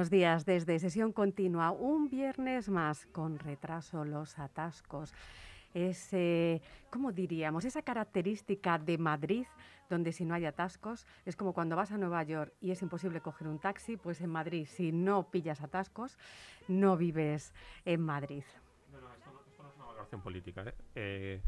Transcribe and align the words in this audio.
Buenos 0.00 0.10
días 0.10 0.46
desde 0.46 0.78
sesión 0.78 1.12
continua. 1.12 1.72
Un 1.72 2.08
viernes 2.08 2.70
más 2.70 3.04
con 3.12 3.38
retraso 3.38 4.02
los 4.02 4.38
atascos. 4.38 5.12
Es, 5.74 6.16
¿cómo 6.88 7.12
diríamos? 7.12 7.66
Esa 7.66 7.82
característica 7.82 8.78
de 8.78 8.96
Madrid, 8.96 9.44
donde 9.90 10.12
si 10.12 10.24
no 10.24 10.32
hay 10.32 10.46
atascos, 10.46 11.06
es 11.26 11.36
como 11.36 11.52
cuando 11.52 11.76
vas 11.76 11.92
a 11.92 11.98
Nueva 11.98 12.22
York 12.22 12.54
y 12.62 12.70
es 12.70 12.80
imposible 12.80 13.20
coger 13.20 13.46
un 13.46 13.58
taxi, 13.58 13.98
pues 13.98 14.22
en 14.22 14.30
Madrid, 14.30 14.64
si 14.64 14.90
no 14.90 15.30
pillas 15.30 15.60
atascos, 15.60 16.16
no 16.66 16.96
vives 16.96 17.52
en 17.84 18.00
Madrid. 18.00 18.44
No, 18.90 19.02
no, 19.02 19.12
esto 19.12 19.30
no, 19.30 19.40
esto 19.50 19.62
no 19.62 19.68
es 19.68 19.76
una 19.76 19.84
valoración 19.84 20.22
política. 20.22 20.62
¿eh? 20.62 20.74
Eh, 20.94 21.42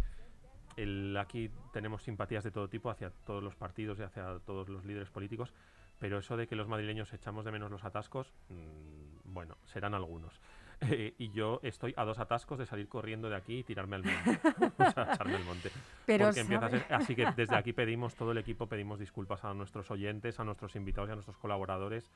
el, 0.76 1.16
aquí 1.16 1.50
tenemos 1.72 2.02
simpatías 2.02 2.44
de 2.44 2.50
todo 2.50 2.68
tipo 2.68 2.90
hacia 2.90 3.08
todos 3.24 3.42
los 3.42 3.56
partidos 3.56 3.98
y 3.98 4.02
hacia 4.02 4.40
todos 4.40 4.68
los 4.68 4.84
líderes 4.84 5.08
políticos 5.08 5.54
pero 6.02 6.18
eso 6.18 6.36
de 6.36 6.48
que 6.48 6.56
los 6.56 6.66
madrileños 6.66 7.12
echamos 7.12 7.44
de 7.44 7.52
menos 7.52 7.70
los 7.70 7.84
atascos, 7.84 8.32
mmm, 8.48 9.32
bueno, 9.32 9.56
serán 9.66 9.94
algunos. 9.94 10.40
Eh, 10.80 11.14
y 11.18 11.30
yo 11.30 11.60
estoy 11.62 11.94
a 11.96 12.04
dos 12.04 12.18
atascos 12.18 12.58
de 12.58 12.66
salir 12.66 12.88
corriendo 12.88 13.30
de 13.30 13.36
aquí 13.36 13.58
y 13.58 13.62
tirarme 13.62 13.94
al 13.94 14.02
monte. 14.02 14.40
o 14.82 14.90
sea, 14.90 15.14
echarme 15.14 15.36
al 15.36 15.44
monte. 15.44 15.70
Pero 16.04 16.24
Porque 16.24 16.40
empieza 16.40 16.66
a 16.66 16.70
ser, 16.70 16.86
así 16.90 17.14
que 17.14 17.24
desde 17.36 17.54
aquí 17.54 17.72
pedimos, 17.72 18.16
todo 18.16 18.32
el 18.32 18.38
equipo 18.38 18.66
pedimos 18.66 18.98
disculpas 18.98 19.44
a 19.44 19.54
nuestros 19.54 19.92
oyentes, 19.92 20.40
a 20.40 20.44
nuestros 20.44 20.74
invitados 20.74 21.08
y 21.08 21.12
a 21.12 21.14
nuestros 21.14 21.36
colaboradores, 21.36 22.10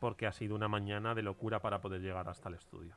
porque 0.00 0.26
ha 0.26 0.32
sido 0.32 0.54
una 0.54 0.68
mañana 0.68 1.14
de 1.14 1.22
locura 1.22 1.60
para 1.60 1.80
poder 1.80 2.02
llegar 2.02 2.28
hasta 2.28 2.50
el 2.50 2.56
estudio. 2.56 2.94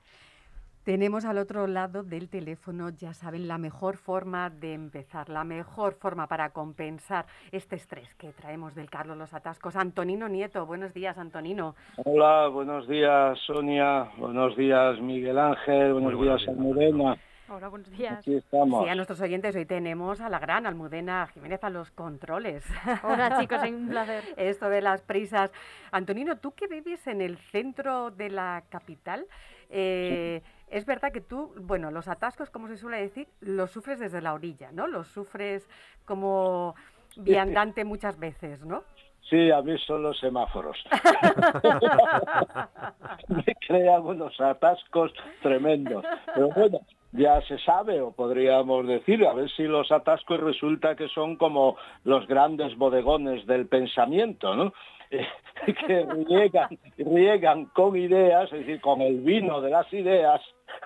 Tenemos 0.83 1.23
al 1.23 1.37
otro 1.37 1.65
lado 1.65 2.03
del 2.03 2.27
teléfono, 2.27 2.89
ya 2.89 3.13
saben, 3.13 3.47
la 3.47 3.57
mejor 3.57 3.95
forma 3.95 4.49
de 4.49 4.73
empezar, 4.73 5.29
la 5.29 5.45
mejor 5.45 5.93
forma 5.93 6.27
para 6.27 6.49
compensar 6.49 7.25
este 7.53 7.77
estrés 7.77 8.13
que 8.15 8.33
traemos 8.33 8.75
del 8.75 8.89
Carlos 8.89 9.17
Los 9.17 9.33
Atascos. 9.33 9.77
Antonino 9.77 10.27
Nieto, 10.27 10.65
buenos 10.65 10.93
días, 10.93 11.17
Antonino. 11.17 11.75
Hola, 12.03 12.49
buenos 12.49 12.85
días, 12.89 13.39
Sonia. 13.47 14.11
Buenos 14.17 14.57
días, 14.57 14.99
Miguel 14.99 15.39
Ángel. 15.39 15.93
Buenos, 15.93 16.15
buenos 16.15 16.41
días, 16.41 16.49
Almudena. 16.49 17.17
Hola, 17.47 17.69
buenos 17.69 17.89
días. 17.91 18.19
Aquí 18.19 18.35
estamos. 18.35 18.83
Sí, 18.83 18.89
a 18.89 18.95
nuestros 18.95 19.21
oyentes 19.21 19.55
hoy 19.55 19.65
tenemos 19.65 20.19
a 20.19 20.27
la 20.27 20.39
gran 20.39 20.65
Almudena 20.65 21.27
Jiménez 21.27 21.63
a 21.63 21.69
los 21.69 21.91
controles. 21.91 22.65
Hola 23.03 23.37
chicos, 23.39 23.61
un 23.69 23.87
placer. 23.89 24.23
Esto 24.35 24.69
de 24.69 24.81
las 24.81 25.01
prisas. 25.01 25.51
Antonino, 25.91 26.37
tú 26.39 26.51
que 26.51 26.67
vives 26.67 27.05
en 27.07 27.21
el 27.21 27.37
centro 27.37 28.11
de 28.11 28.29
la 28.29 28.63
capital, 28.69 29.27
eh, 29.69 30.41
sí. 30.43 30.62
Es 30.73 30.87
verdad 30.87 31.11
que 31.11 31.21
tú, 31.21 31.53
bueno, 31.61 31.91
los 31.91 32.07
atascos, 32.07 32.49
como 32.49 32.67
se 32.67 32.77
suele 32.77 32.99
decir, 32.99 33.27
los 33.41 33.69
sufres 33.69 33.99
desde 33.99 34.21
la 34.21 34.33
orilla, 34.33 34.71
¿no? 34.71 34.87
Los 34.87 35.07
sufres 35.07 35.69
como 36.03 36.73
viandante 37.15 37.85
muchas 37.85 38.19
veces, 38.19 38.65
¿no? 38.65 38.83
Sí, 39.29 39.51
a 39.51 39.61
mí 39.61 39.77
son 39.85 40.01
los 40.01 40.19
semáforos. 40.19 40.83
Me 43.27 43.55
crean 43.67 44.01
unos 44.01 44.41
atascos 44.41 45.13
tremendos. 45.43 46.03
Pero 46.33 46.49
bueno, 46.49 46.79
ya 47.11 47.39
se 47.43 47.59
sabe, 47.59 48.01
o 48.01 48.11
podríamos 48.11 48.87
decir, 48.87 49.23
a 49.27 49.33
ver 49.33 49.51
si 49.51 49.65
los 49.65 49.91
atascos 49.91 50.39
resulta 50.39 50.95
que 50.95 51.07
son 51.09 51.35
como 51.35 51.77
los 52.03 52.27
grandes 52.27 52.75
bodegones 52.77 53.45
del 53.45 53.67
pensamiento, 53.67 54.55
¿no? 54.55 54.73
que 55.65 56.07
riegan, 56.27 56.79
riegan 56.97 57.65
con 57.65 57.95
ideas, 57.95 58.51
es 58.51 58.65
decir, 58.65 58.81
con 58.81 59.01
el 59.01 59.19
vino 59.19 59.61
de 59.61 59.69
las 59.69 59.93
ideas, 59.93 60.41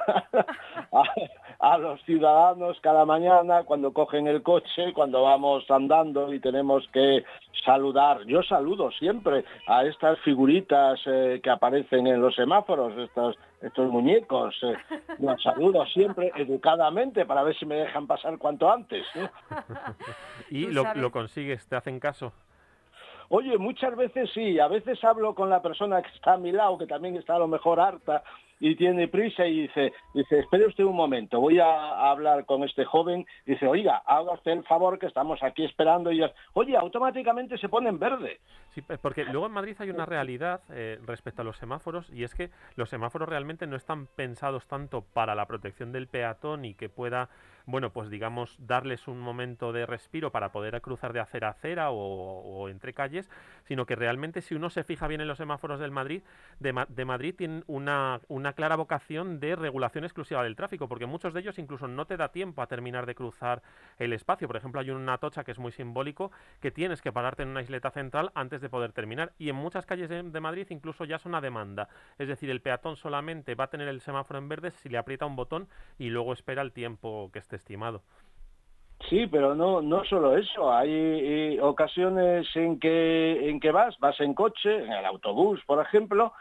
a, 0.08 1.04
a, 1.60 1.78
los 1.78 2.02
ciudadanos 2.04 2.78
cada 2.82 3.06
mañana 3.06 3.64
cuando 3.64 3.94
cogen 3.94 4.28
el 4.28 4.42
coche, 4.42 4.94
cuando 4.94 5.24
vamos 5.24 5.70
andando 5.70 6.34
y 6.34 6.40
tenemos 6.40 6.88
que 6.94 7.24
saludar. 7.68 8.26
Yo 8.26 8.42
saludo 8.44 8.92
siempre 8.92 9.44
a 9.68 9.84
estas 9.84 10.18
figuritas 10.20 11.00
eh, 11.06 11.42
que 11.44 11.50
aparecen 11.50 12.08
en 12.08 12.22
los 12.22 12.34
semáforos, 12.34 12.98
estos, 12.98 13.36
estos 13.62 13.92
muñecos. 13.92 14.56
Eh, 14.64 14.76
los 15.20 15.42
saludo 15.44 15.86
siempre 15.88 16.32
educadamente 16.36 17.26
para 17.26 17.44
ver 17.44 17.58
si 17.58 17.66
me 17.66 17.76
dejan 17.76 18.08
pasar 18.08 18.38
cuanto 18.38 18.72
antes. 18.72 19.06
¿eh? 19.16 19.30
¿Y 20.50 20.68
lo, 20.68 20.86
lo 20.96 21.12
consigues? 21.12 21.68
¿Te 21.68 21.76
hacen 21.76 22.00
caso? 22.00 22.32
Oye, 23.30 23.58
muchas 23.58 23.96
veces 23.98 24.30
sí, 24.34 24.58
a 24.58 24.70
veces 24.70 25.04
hablo 25.04 25.36
con 25.36 25.50
la 25.50 25.62
persona 25.62 26.02
que 26.02 26.10
está 26.16 26.34
a 26.34 26.38
mi 26.38 26.54
lado, 26.54 26.78
que 26.78 26.88
también 26.88 27.18
está 27.18 27.36
a 27.36 27.40
lo 27.40 27.48
mejor 27.48 27.80
harta 27.80 28.24
y 28.60 28.76
tiene 28.76 29.08
prisa 29.08 29.46
y 29.46 29.62
dice, 29.62 29.94
dice, 30.14 30.40
espere 30.40 30.68
usted 30.68 30.84
un 30.84 30.96
momento, 30.96 31.40
voy 31.40 31.60
a 31.60 32.10
hablar 32.10 32.46
con 32.46 32.64
este 32.64 32.86
joven, 32.86 33.26
dice, 33.46 33.68
oiga, 33.68 34.02
haga 34.06 34.34
usted 34.34 34.52
el 34.52 34.64
favor 34.64 35.00
que 35.00 35.06
estamos 35.08 35.42
aquí 35.44 35.64
esperando 35.64 36.12
y 36.12 36.22
oye, 36.54 36.76
automáticamente 36.76 37.58
se 37.58 37.70
pone 37.70 37.90
en 37.90 38.00
verde. 38.00 38.40
Sí, 38.74 38.82
porque 39.02 39.26
luego 39.26 39.48
en 39.48 39.54
Madrid 39.54 39.76
hay 39.80 39.90
una 39.90 40.06
realidad 40.06 40.62
eh, 40.72 41.00
respecto 41.06 41.42
a 41.42 41.46
los 41.46 41.58
semáforos 41.58 42.10
y 42.12 42.24
es 42.24 42.34
que 42.34 42.50
los 42.76 42.90
semáforos 42.90 43.30
realmente 43.30 43.68
no 43.68 43.76
están 43.76 44.08
pensados 44.08 44.68
tanto 44.68 45.02
para 45.02 45.36
la 45.36 45.46
protección 45.46 45.92
del 45.92 46.08
peatón 46.08 46.66
y 46.66 46.74
que 46.74 46.90
pueda 46.90 47.30
bueno, 47.68 47.92
pues 47.92 48.10
digamos, 48.10 48.56
darles 48.60 49.10
un 49.10 49.20
momento 49.20 49.74
de 49.74 49.86
respiro 49.86 50.32
para 50.32 50.54
poder 50.54 50.82
cruzar 50.82 51.12
de 51.12 51.20
acera 51.20 51.50
a 51.50 51.52
acera 51.52 51.92
o, 51.92 52.70
entre 52.70 52.94
calles, 52.94 53.30
sino 53.66 53.86
que 53.86 53.96
realmente 53.96 54.42
si 54.42 54.56
uno 54.56 54.70
se 54.70 54.86
fija 54.86 55.06
bien 55.08 55.20
en 55.20 55.28
los 55.28 55.38
semáforos 55.38 55.78
del 55.80 55.92
Madrid, 55.92 56.24
de, 56.60 56.72
Madrid 57.06 57.36
tienen 57.38 57.66
una, 57.68 58.22
clara 58.54 58.76
vocación 58.76 59.40
de 59.40 59.56
regulación 59.56 60.04
exclusiva 60.04 60.44
del 60.44 60.56
tráfico, 60.56 60.88
porque 60.88 61.06
muchos 61.06 61.34
de 61.34 61.40
ellos 61.42 61.60
incluso 61.60 61.88
no 61.88 62.06
te 62.06 62.18
da 62.18 62.30
tiempo 62.30 62.62
a 62.62 62.68
terminar 62.68 63.06
de 63.06 63.16
cruzar 63.16 63.62
el 63.98 64.14
espacio. 64.14 64.48
Por 64.48 64.58
ejemplo, 64.58 64.82
hay 64.82 64.90
una 64.90 65.18
tocha 65.18 65.44
que 65.44 65.52
es 65.52 65.60
muy 65.60 65.72
simbólico, 65.72 66.32
que 66.62 66.72
tienes 66.72 67.02
que 67.02 67.12
pararte 67.12 67.44
en 67.44 67.50
una 67.50 67.62
isleta 67.62 67.92
central 67.92 68.32
antes 68.36 68.62
de 68.62 68.70
poder 68.70 68.92
terminar. 68.92 69.34
Y 69.38 69.50
en 69.50 69.56
muchas 69.56 69.86
calles 69.86 70.10
de, 70.10 70.38
Madrid 70.38 70.68
incluso 70.70 71.06
ya 71.06 71.16
es 71.18 71.26
una 71.26 71.42
demanda. 71.42 71.90
Es 72.18 72.28
decir, 72.28 72.50
el 72.50 72.62
peatón 72.62 72.96
solamente 72.96 73.56
va 73.56 73.66
a 73.66 73.70
tener 73.70 73.88
el 73.88 74.02
semáforo 74.02 74.40
en 74.40 74.50
verde 74.50 74.72
si 74.72 74.90
le 74.90 74.98
aprieta 74.98 75.26
un 75.26 75.36
botón 75.36 75.68
y 75.98 76.10
luego 76.10 76.34
espera 76.34 76.62
el 76.62 76.72
tiempo 76.72 77.30
que 77.34 77.40
esté 77.40 77.56
estimado. 77.56 78.02
Sí, 79.10 79.28
pero 79.28 79.56
no 79.56 79.82
no 79.82 80.04
solo 80.06 80.36
eso. 80.36 80.74
Hay 80.74 80.90
eh, 80.92 81.60
ocasiones 81.62 82.48
en 82.56 82.80
que 82.80 83.50
en 83.50 83.60
que 83.60 83.72
vas, 83.72 83.98
vas 84.00 84.20
en 84.20 84.34
coche, 84.34 84.84
en 84.84 84.92
el 84.92 85.06
autobús, 85.06 85.64
por 85.66 85.80
ejemplo, 85.80 86.34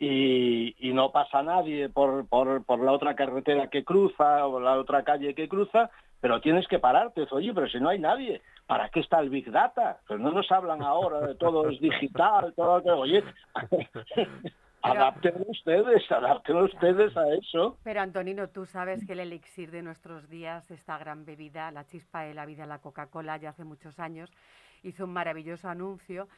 y, 0.00 0.74
y 0.78 0.94
no 0.94 1.12
pasa 1.12 1.42
nadie 1.42 1.90
por, 1.90 2.26
por, 2.26 2.64
por 2.64 2.80
la 2.80 2.92
otra 2.92 3.14
carretera 3.14 3.68
que 3.68 3.84
cruza 3.84 4.46
o 4.46 4.58
la 4.58 4.78
otra 4.78 5.04
calle 5.04 5.34
que 5.34 5.46
cruza, 5.46 5.90
pero 6.22 6.40
tienes 6.40 6.66
que 6.68 6.78
pararte. 6.78 7.26
Oye, 7.30 7.52
pero 7.52 7.68
si 7.68 7.78
no 7.78 7.90
hay 7.90 7.98
nadie, 7.98 8.40
¿para 8.66 8.88
qué 8.88 9.00
está 9.00 9.20
el 9.20 9.28
Big 9.28 9.50
Data? 9.50 10.00
Pues 10.08 10.18
no 10.18 10.32
nos 10.32 10.50
hablan 10.50 10.82
ahora 10.82 11.20
de 11.20 11.34
todo 11.34 11.68
es 11.68 11.78
digital, 11.80 12.54
todo 12.56 12.82
que, 12.82 12.90
oye, 12.90 13.22
Adapten 14.82 15.44
ustedes, 15.46 16.10
adapten 16.10 16.56
ustedes 16.56 17.14
a 17.14 17.34
eso. 17.34 17.76
Pero 17.84 18.00
Antonino, 18.00 18.48
tú 18.48 18.64
sabes 18.64 19.04
que 19.06 19.12
el 19.12 19.20
elixir 19.20 19.70
de 19.70 19.82
nuestros 19.82 20.30
días, 20.30 20.70
esta 20.70 20.96
gran 20.96 21.26
bebida, 21.26 21.70
la 21.70 21.84
chispa 21.84 22.22
de 22.22 22.32
la 22.32 22.46
vida, 22.46 22.64
la 22.64 22.78
Coca-Cola, 22.78 23.36
ya 23.36 23.50
hace 23.50 23.64
muchos 23.64 24.00
años, 24.00 24.32
hizo 24.82 25.04
un 25.04 25.12
maravilloso 25.12 25.68
anuncio 25.68 26.28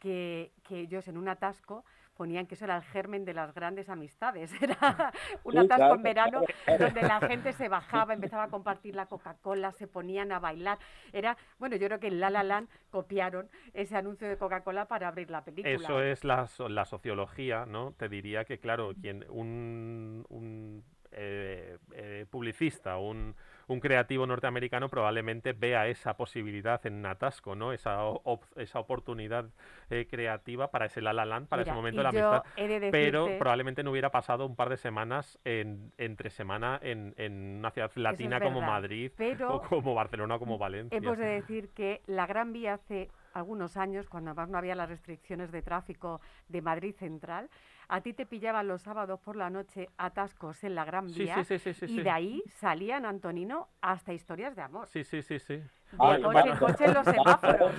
que, 0.00 0.50
que 0.66 0.80
ellos 0.80 1.06
en 1.06 1.16
un 1.16 1.28
atasco 1.28 1.84
ponían 2.16 2.46
que 2.46 2.54
eso 2.54 2.64
era 2.64 2.76
el 2.76 2.82
germen 2.82 3.24
de 3.24 3.34
las 3.34 3.54
grandes 3.54 3.88
amistades. 3.88 4.52
Era 4.62 5.12
un 5.44 5.52
Sí, 5.52 5.58
atasco 5.58 5.76
claro, 5.76 5.94
en 5.94 6.02
verano 6.02 6.42
claro, 6.42 6.46
claro. 6.64 6.84
donde 6.86 7.02
la 7.02 7.20
gente 7.20 7.52
se 7.52 7.68
bajaba, 7.68 8.12
empezaba 8.14 8.44
a 8.44 8.48
compartir 8.48 8.94
la 8.94 9.06
Coca-Cola, 9.06 9.72
se 9.72 9.86
ponían 9.88 10.32
a 10.32 10.38
bailar. 10.38 10.78
Era, 11.12 11.36
bueno, 11.58 11.76
yo 11.76 11.86
creo 11.86 12.00
que 12.00 12.08
en 12.08 12.20
La 12.20 12.30
La 12.30 12.42
Land 12.42 12.68
copiaron 12.90 13.48
ese 13.74 13.96
anuncio 13.96 14.28
de 14.28 14.36
Coca-Cola 14.38 14.86
para 14.86 15.08
abrir 15.08 15.30
la 15.30 15.44
película. 15.44 15.74
Eso 15.74 16.02
es 16.02 16.24
la, 16.24 16.46
so- 16.46 16.68
la 16.68 16.84
sociología, 16.84 17.66
¿no? 17.66 17.92
Te 17.92 18.08
diría 18.08 18.44
que, 18.44 18.58
claro, 18.58 18.92
quien 19.00 19.24
un, 19.30 20.24
un, 20.28 20.84
eh, 21.12 21.78
eh, 21.92 22.26
publicista, 22.30 22.96
un, 22.98 23.34
un 23.68 23.80
creativo 23.80 24.26
norteamericano 24.26 24.88
probablemente 24.88 25.52
vea 25.52 25.86
esa 25.88 26.16
posibilidad 26.16 26.84
en 26.86 27.02
Natasco, 27.02 27.54
¿no? 27.54 27.72
Esa, 27.72 28.04
op- 28.04 28.44
esa 28.56 28.78
oportunidad 28.80 29.46
eh, 29.90 30.06
creativa 30.10 30.70
para 30.70 30.86
ese 30.86 31.00
La 31.00 31.12
La 31.12 31.24
Land, 31.24 31.48
para 31.48 31.62
ese 31.62 31.72
momento 31.72 31.98
de 31.98 32.02
la 32.04 32.08
amistad. 32.10 32.42
Pero 32.90 33.26
probablemente 33.38 33.82
no 33.82 33.90
hubiera 33.90 34.10
pasado 34.10 34.46
un 34.46 34.56
par 34.56 34.68
de 34.68 34.76
semanas 34.76 35.38
en, 35.44 35.92
entre 35.98 36.30
semana 36.30 36.78
en, 36.82 37.14
en 37.16 37.56
una 37.58 37.70
ciudad 37.70 37.90
latina 37.96 38.40
como 38.40 38.60
Madrid 38.60 39.12
pero 39.16 39.54
o 39.56 39.62
como 39.62 39.94
Barcelona 39.94 40.36
o 40.36 40.38
como 40.38 40.58
Valencia. 40.58 40.96
Hemos 40.98 41.18
de 41.18 41.26
decir 41.26 41.70
que 41.70 42.02
la 42.06 42.26
Gran 42.26 42.52
Vía 42.52 42.74
hace 42.74 43.10
algunos 43.34 43.76
años, 43.78 44.08
cuando 44.10 44.30
además 44.32 44.50
no 44.50 44.58
había 44.58 44.74
las 44.74 44.90
restricciones 44.90 45.50
de 45.52 45.62
tráfico 45.62 46.20
de 46.48 46.60
Madrid 46.60 46.94
Central, 46.94 47.48
a 47.94 48.00
ti 48.00 48.14
te 48.14 48.24
pillaban 48.24 48.68
los 48.68 48.80
sábados 48.80 49.20
por 49.20 49.36
la 49.36 49.50
noche 49.50 49.90
atascos 49.98 50.64
en 50.64 50.74
la 50.74 50.86
Gran 50.86 51.06
Vía 51.12 51.34
sí, 51.44 51.44
sí, 51.44 51.58
sí, 51.58 51.74
sí, 51.74 51.84
y 51.92 51.96
sí. 51.96 52.02
de 52.02 52.08
ahí 52.10 52.42
salían, 52.48 53.04
Antonino, 53.04 53.68
hasta 53.82 54.14
historias 54.14 54.56
de 54.56 54.62
amor. 54.62 54.86
Sí, 54.88 55.04
sí, 55.04 55.20
sí, 55.20 55.38
sí. 55.38 55.56
De 55.56 55.68
Ah, 55.98 56.16
coche 56.22 56.22
bueno. 56.32 56.52
en 56.52 56.58
coche 56.58 56.84
en 56.86 56.94
los 56.94 57.04
semáforos. 57.16 57.72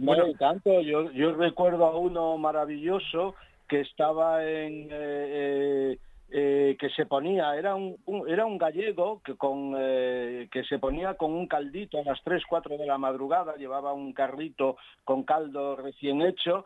No, 0.00 0.06
Bueno. 0.06 0.26
y 0.26 0.34
tanto, 0.34 0.80
yo, 0.80 1.12
yo 1.12 1.36
recuerdo 1.36 1.84
a 1.86 1.96
uno 1.96 2.36
maravilloso 2.38 3.36
que 3.68 3.82
estaba 3.82 4.44
en... 4.44 4.88
eh, 4.90 5.92
eh, 5.92 5.98
eh, 6.34 6.76
que 6.80 6.88
se 6.90 7.04
ponía, 7.06 7.54
era 7.56 7.74
un, 7.74 7.98
un- 8.06 8.26
era 8.28 8.46
un 8.46 8.56
gallego 8.58 9.20
que, 9.22 9.36
con, 9.36 9.74
eh, 9.78 10.48
que 10.50 10.64
se 10.64 10.78
ponía 10.78 11.14
con 11.14 11.30
un 11.30 11.46
caldito 11.46 11.98
a 12.00 12.04
las 12.04 12.20
3, 12.24 12.42
4 12.48 12.78
de 12.78 12.86
la 12.86 12.96
madrugada, 12.96 13.54
llevaba 13.56 13.92
un 13.92 14.12
carrito 14.14 14.76
con 15.04 15.24
caldo 15.24 15.76
recién 15.76 16.22
hecho 16.22 16.64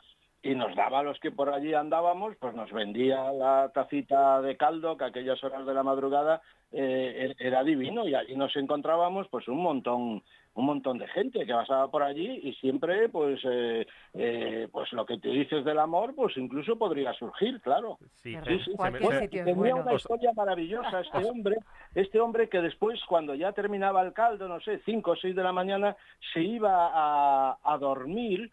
y 0.51 0.55
nos 0.55 0.75
daba 0.77 1.01
a 1.01 1.03
los 1.03 1.19
que 1.21 1.31
por 1.31 1.49
allí 1.51 1.75
andábamos, 1.75 2.37
pues 2.39 2.55
nos 2.55 2.71
vendía 2.73 3.33
la 3.33 3.71
tacita 3.75 4.41
de 4.43 4.57
caldo 4.57 4.97
que 4.97 5.05
a 5.05 5.09
aquellas 5.09 5.43
horas 5.45 5.67
de 5.67 5.75
la 5.75 5.83
madrugada 5.83 6.41
eh, 6.73 7.29
er- 7.31 7.37
era 7.39 7.63
divino 7.65 8.07
y 8.09 8.15
allí 8.15 8.35
nos 8.37 8.55
encontrábamos 8.57 9.29
pues 9.29 9.47
un 9.49 9.63
montón 9.63 10.23
un 10.55 10.65
montón 10.65 10.97
de 10.97 11.07
gente 11.09 11.45
que 11.45 11.53
pasaba 11.53 11.91
por 11.91 12.03
allí 12.03 12.41
y 12.43 12.55
siempre 12.55 13.11
pues 13.11 13.39
eh, 13.45 13.87
eh, 14.15 14.69
pues 14.73 14.91
lo 14.95 15.05
que 15.05 15.19
te 15.19 15.29
dices 15.29 15.65
del 15.67 15.79
amor 15.79 16.15
pues 16.15 16.35
incluso 16.39 16.77
podría 16.77 17.13
surgir 17.13 17.61
claro 17.61 17.99
Sí, 18.23 18.35
se- 18.43 18.59
sitio 18.65 19.11
es 19.11 19.29
tenía 19.31 19.55
bueno. 19.55 19.77
una 19.83 19.95
historia 19.95 20.31
maravillosa 20.35 21.01
este 21.01 21.19
hombre 21.29 21.57
este 21.95 22.21
hombre 22.21 22.49
que 22.49 22.61
después 22.63 22.99
cuando 23.07 23.35
ya 23.35 23.53
terminaba 23.53 24.01
el 24.03 24.13
caldo 24.15 24.49
no 24.49 24.59
sé 24.61 24.81
cinco 24.87 25.11
o 25.11 25.17
seis 25.17 25.37
de 25.37 25.43
la 25.43 25.53
mañana 25.53 25.95
se 26.33 26.41
iba 26.43 26.91
a, 26.93 27.59
a 27.63 27.79
dormir 27.79 28.51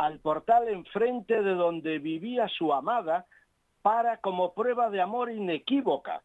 al 0.00 0.18
portal 0.20 0.66
enfrente 0.68 1.42
de 1.42 1.54
donde 1.54 1.98
vivía 1.98 2.48
su 2.48 2.72
amada 2.72 3.26
para 3.82 4.16
como 4.16 4.54
prueba 4.54 4.88
de 4.88 5.02
amor 5.02 5.30
inequívoca 5.30 6.22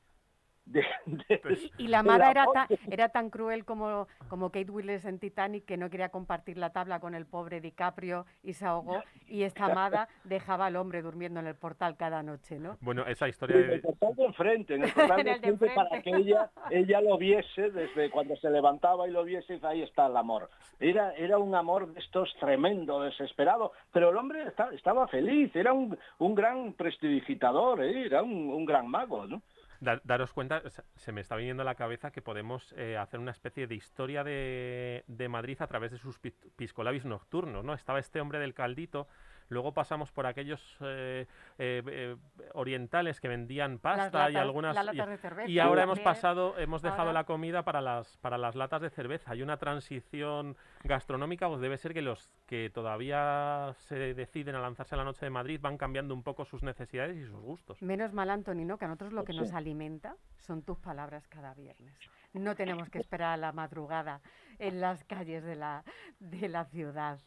de- 0.65 0.83
de- 1.05 1.71
Y 1.77 1.87
la 1.87 1.99
amada 1.99 2.31
era, 2.31 2.43
amor 2.43 2.53
ta- 2.55 2.67
que- 2.67 2.79
era 2.89 3.09
tan 3.09 3.29
cruel 3.29 3.65
como, 3.65 4.07
como 4.29 4.49
Kate 4.49 4.71
Winslet 4.71 5.05
en 5.05 5.19
Titanic 5.19 5.65
que 5.65 5.77
no 5.77 5.89
quería 5.89 6.09
compartir 6.09 6.57
la 6.57 6.71
tabla 6.71 6.99
con 6.99 7.13
el 7.15 7.25
pobre 7.25 7.61
DiCaprio 7.61 8.25
y 8.43 8.53
se 8.53 8.65
ahogó 8.65 9.03
y 9.27 9.43
esta 9.43 9.65
amada 9.65 10.07
dejaba 10.23 10.65
al 10.67 10.75
hombre 10.75 11.01
durmiendo 11.01 11.39
en 11.39 11.47
el 11.47 11.55
portal 11.55 11.95
cada 11.97 12.23
noche, 12.23 12.59
¿no? 12.59 12.77
Bueno, 12.81 13.05
esa 13.05 13.25
Sí, 13.25 13.29
historia 13.31 13.57
en 13.57 13.67
de, 13.67 13.73
el 13.75 13.81
portal 13.81 14.15
de 14.15 14.23
enfrente, 14.25 14.75
en 14.75 14.83
el 14.83 14.91
portal 14.93 15.19
En 15.19 15.25
de 15.25 15.31
el 15.33 15.41
de 15.41 15.47
enfrente 15.49 15.75
para 15.75 16.01
que 16.01 16.09
ella, 16.09 16.49
ella 16.71 17.01
lo 17.01 17.17
viese 17.17 17.69
desde 17.71 18.09
cuando 18.09 18.35
se 18.37 18.49
levantaba 18.49 19.07
y 19.07 19.11
lo 19.11 19.23
viese, 19.23 19.53
y 19.53 19.55
dice, 19.57 19.67
ahí 19.67 19.81
está 19.83 20.07
el 20.07 20.17
amor. 20.17 20.49
Era, 20.79 21.13
era 21.13 21.37
un 21.37 21.53
amor 21.55 21.93
de 21.93 21.99
estos 21.99 22.33
tremendo, 22.39 23.01
desesperado, 23.01 23.71
pero 23.91 24.09
el 24.09 24.17
hombre 24.17 24.43
esta- 24.47 24.73
estaba 24.73 25.07
feliz, 25.07 25.55
era 25.55 25.73
un, 25.73 25.97
un 26.19 26.35
gran 26.35 26.73
prestidigitador, 26.73 27.83
¿eh? 27.83 28.05
era 28.07 28.23
un, 28.23 28.49
un 28.49 28.65
gran 28.65 28.87
mago, 28.87 29.25
¿no? 29.27 29.41
Da- 29.85 30.01
daros 30.03 30.33
cuenta, 30.33 30.63
se- 30.95 31.11
me 31.11 31.21
está 31.21 31.35
viniendo 31.35 31.61
a 31.61 31.65
la 31.65 31.75
cabeza 31.75 32.09
que 32.11 32.21
podemos 32.23 32.73
eh, 32.75 32.97
hacer 32.97 33.19
una 33.19 33.29
especie 33.29 33.67
de 33.67 33.75
historia 33.75 34.23
de, 34.23 35.03
de 35.07 35.29
Madrid 35.29 35.57
a 35.61 35.67
través 35.67 35.91
de 35.91 35.99
sus 35.99 36.17
pis- 36.17 36.33
piscolabis 36.55 37.05
nocturnos, 37.05 37.63
¿no? 37.63 37.73
Estaba 37.75 37.99
este 37.99 38.19
hombre 38.19 38.39
del 38.39 38.55
caldito, 38.55 39.07
luego 39.49 39.73
pasamos 39.73 40.11
por 40.11 40.25
aquellos 40.25 40.61
eh, 40.81 41.25
eh, 41.57 41.81
eh, 41.87 42.15
orientales 42.53 43.19
que 43.19 43.27
vendían 43.27 43.79
pasta 43.79 44.29
y 44.29 44.35
algunas... 44.35 44.75
las 44.75 44.83
y- 44.93 44.97
latas 44.97 45.09
de 45.09 45.17
cerveza 45.17 45.49
y 45.49 45.59
ahora 45.59 45.83
hemos 45.83 45.99
pasado, 45.99 46.57
hemos 46.57 46.81
dejado 46.81 47.01
Ahora- 47.03 47.13
la 47.13 47.23
comida 47.25 47.63
para 47.63 47.81
las, 47.81 48.17
para 48.17 48.37
las 48.37 48.55
latas 48.55 48.81
de 48.81 48.89
cerveza. 48.89 49.31
Hay 49.31 49.41
una 49.41 49.57
transición 49.57 50.55
gastronómica, 50.83 51.47
pues 51.47 51.61
debe 51.61 51.77
ser 51.77 51.93
que 51.93 52.01
los 52.01 52.29
que 52.47 52.69
todavía 52.69 53.73
se 53.77 54.13
deciden 54.13 54.55
a 54.55 54.59
lanzarse 54.59 54.95
a 54.95 54.97
la 54.97 55.03
noche 55.03 55.25
de 55.25 55.29
Madrid 55.29 55.59
van 55.61 55.77
cambiando 55.77 56.13
un 56.13 56.23
poco 56.23 56.45
sus 56.45 56.63
necesidades 56.63 57.17
y 57.17 57.25
sus 57.25 57.39
gustos. 57.39 57.81
Menos 57.81 58.13
mal, 58.13 58.29
Antonino, 58.29 58.77
que 58.77 58.85
a 58.85 58.87
nosotros 58.87 59.13
lo 59.13 59.23
que 59.23 59.33
nos 59.33 59.53
alimenta 59.53 60.15
son 60.37 60.61
tus 60.63 60.77
palabras 60.79 61.27
cada 61.27 61.53
viernes. 61.53 61.95
No 62.33 62.55
tenemos 62.55 62.89
que 62.89 62.99
esperar 62.99 63.33
a 63.33 63.37
la 63.37 63.51
madrugada 63.53 64.21
en 64.59 64.81
las 64.81 65.03
calles 65.05 65.43
de 65.43 65.55
la, 65.55 65.83
de 66.19 66.49
la 66.49 66.65
ciudad. 66.65 67.19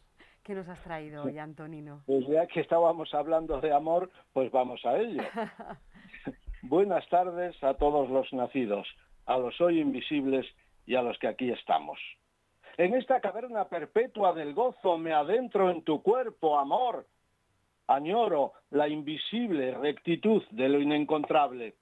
¿Qué 0.43 0.55
nos 0.55 0.67
has 0.67 0.81
traído 0.83 1.23
hoy, 1.23 1.37
Antonino? 1.37 2.03
Pues 2.05 2.25
ya 2.27 2.47
que 2.47 2.61
estábamos 2.61 3.13
hablando 3.13 3.59
de 3.61 3.71
amor, 3.71 4.09
pues 4.33 4.51
vamos 4.51 4.83
a 4.85 4.97
ello. 4.97 5.21
Buenas 6.63 7.07
tardes 7.09 7.61
a 7.63 7.75
todos 7.75 8.09
los 8.09 8.31
nacidos, 8.33 8.87
a 9.25 9.37
los 9.37 9.59
hoy 9.61 9.79
invisibles 9.79 10.45
y 10.85 10.95
a 10.95 11.01
los 11.01 11.17
que 11.19 11.27
aquí 11.27 11.51
estamos. 11.51 11.99
En 12.77 12.93
esta 12.95 13.19
caverna 13.19 13.67
perpetua 13.67 14.33
del 14.33 14.53
gozo 14.53 14.97
me 14.97 15.13
adentro 15.13 15.69
en 15.69 15.83
tu 15.83 16.01
cuerpo, 16.01 16.57
amor. 16.57 17.05
Añoro 17.87 18.53
la 18.71 18.87
invisible 18.87 19.73
rectitud 19.73 20.43
de 20.51 20.69
lo 20.69 20.79
inencontrable. 20.79 21.75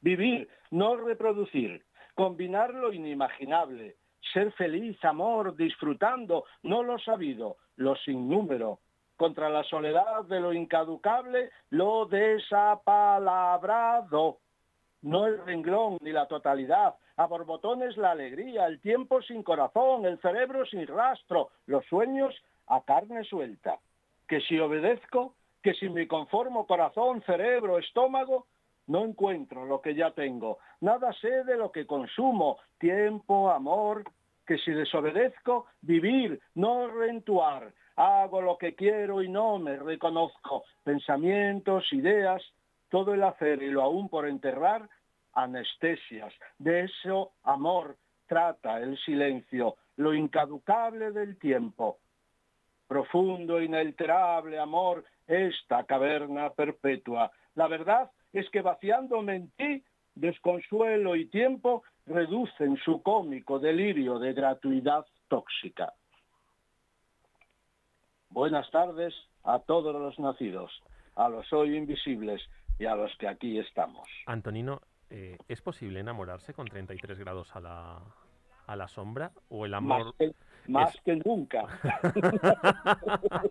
Vivir, 0.00 0.48
no 0.70 0.96
reproducir, 0.96 1.84
combinar 2.14 2.72
lo 2.74 2.92
inimaginable, 2.92 3.96
ser 4.32 4.52
feliz, 4.52 5.02
amor, 5.04 5.56
disfrutando, 5.56 6.44
no 6.62 6.82
lo 6.82 6.98
sabido, 6.98 7.56
lo 7.80 7.96
sin 7.96 8.28
número, 8.28 8.78
contra 9.16 9.48
la 9.48 9.64
soledad 9.64 10.24
de 10.26 10.38
lo 10.38 10.52
incaducable, 10.52 11.50
lo 11.70 12.06
desapalabrado. 12.06 14.36
No 15.02 15.26
el 15.26 15.44
renglón 15.44 15.98
ni 16.02 16.12
la 16.12 16.28
totalidad, 16.28 16.94
a 17.16 17.26
borbotones 17.26 17.96
la 17.96 18.10
alegría, 18.10 18.66
el 18.66 18.80
tiempo 18.80 19.22
sin 19.22 19.42
corazón, 19.42 20.04
el 20.04 20.20
cerebro 20.20 20.66
sin 20.66 20.86
rastro, 20.86 21.48
los 21.66 21.86
sueños 21.86 22.34
a 22.66 22.82
carne 22.82 23.24
suelta. 23.24 23.78
Que 24.28 24.42
si 24.42 24.58
obedezco, 24.58 25.32
que 25.62 25.72
si 25.72 25.88
me 25.88 26.06
conformo 26.06 26.66
corazón, 26.66 27.22
cerebro, 27.22 27.78
estómago, 27.78 28.46
no 28.88 29.06
encuentro 29.06 29.64
lo 29.64 29.80
que 29.80 29.94
ya 29.94 30.10
tengo. 30.10 30.58
Nada 30.82 31.14
sé 31.14 31.44
de 31.44 31.56
lo 31.56 31.72
que 31.72 31.86
consumo, 31.86 32.58
tiempo, 32.78 33.50
amor, 33.50 34.04
que 34.50 34.58
si 34.58 34.72
desobedezco, 34.72 35.66
vivir, 35.80 36.40
no 36.56 36.88
rentuar. 36.88 37.72
Hago 37.94 38.42
lo 38.42 38.58
que 38.58 38.74
quiero 38.74 39.22
y 39.22 39.28
no 39.28 39.60
me 39.60 39.76
reconozco. 39.76 40.64
Pensamientos, 40.82 41.84
ideas, 41.92 42.42
todo 42.88 43.14
el 43.14 43.22
hacer 43.22 43.62
y 43.62 43.70
lo 43.70 43.82
aún 43.82 44.08
por 44.08 44.26
enterrar, 44.26 44.88
anestesias. 45.34 46.34
De 46.58 46.80
eso, 46.80 47.30
amor, 47.44 47.96
trata 48.26 48.80
el 48.80 48.98
silencio, 48.98 49.76
lo 49.94 50.14
incaducable 50.14 51.12
del 51.12 51.38
tiempo. 51.38 51.98
Profundo, 52.88 53.62
inalterable 53.62 54.58
amor, 54.58 55.04
esta 55.28 55.84
caverna 55.84 56.50
perpetua. 56.50 57.30
La 57.54 57.68
verdad 57.68 58.10
es 58.32 58.50
que 58.50 58.62
vaciándome 58.62 59.36
en 59.36 59.50
ti, 59.52 59.84
desconsuelo 60.20 61.16
y 61.16 61.26
tiempo 61.26 61.82
reducen 62.06 62.76
su 62.84 63.02
cómico 63.02 63.58
delirio 63.58 64.18
de 64.18 64.32
gratuidad 64.32 65.06
tóxica. 65.28 65.94
Buenas 68.28 68.70
tardes 68.70 69.14
a 69.44 69.58
todos 69.60 69.94
los 69.94 70.18
nacidos, 70.18 70.70
a 71.16 71.28
los 71.28 71.52
hoy 71.52 71.76
invisibles 71.76 72.40
y 72.78 72.86
a 72.86 72.94
los 72.94 73.10
que 73.16 73.28
aquí 73.28 73.58
estamos. 73.58 74.08
Antonino, 74.26 74.80
eh, 75.08 75.38
¿es 75.48 75.60
posible 75.62 76.00
enamorarse 76.00 76.54
con 76.54 76.66
33 76.66 77.18
grados 77.18 77.54
a 77.56 77.60
la, 77.60 77.98
a 78.66 78.76
la 78.76 78.88
sombra 78.88 79.32
o 79.48 79.66
el 79.66 79.74
amor... 79.74 80.14
más 80.68 80.94
es- 80.94 81.00
que 81.02 81.16
nunca. 81.24 81.64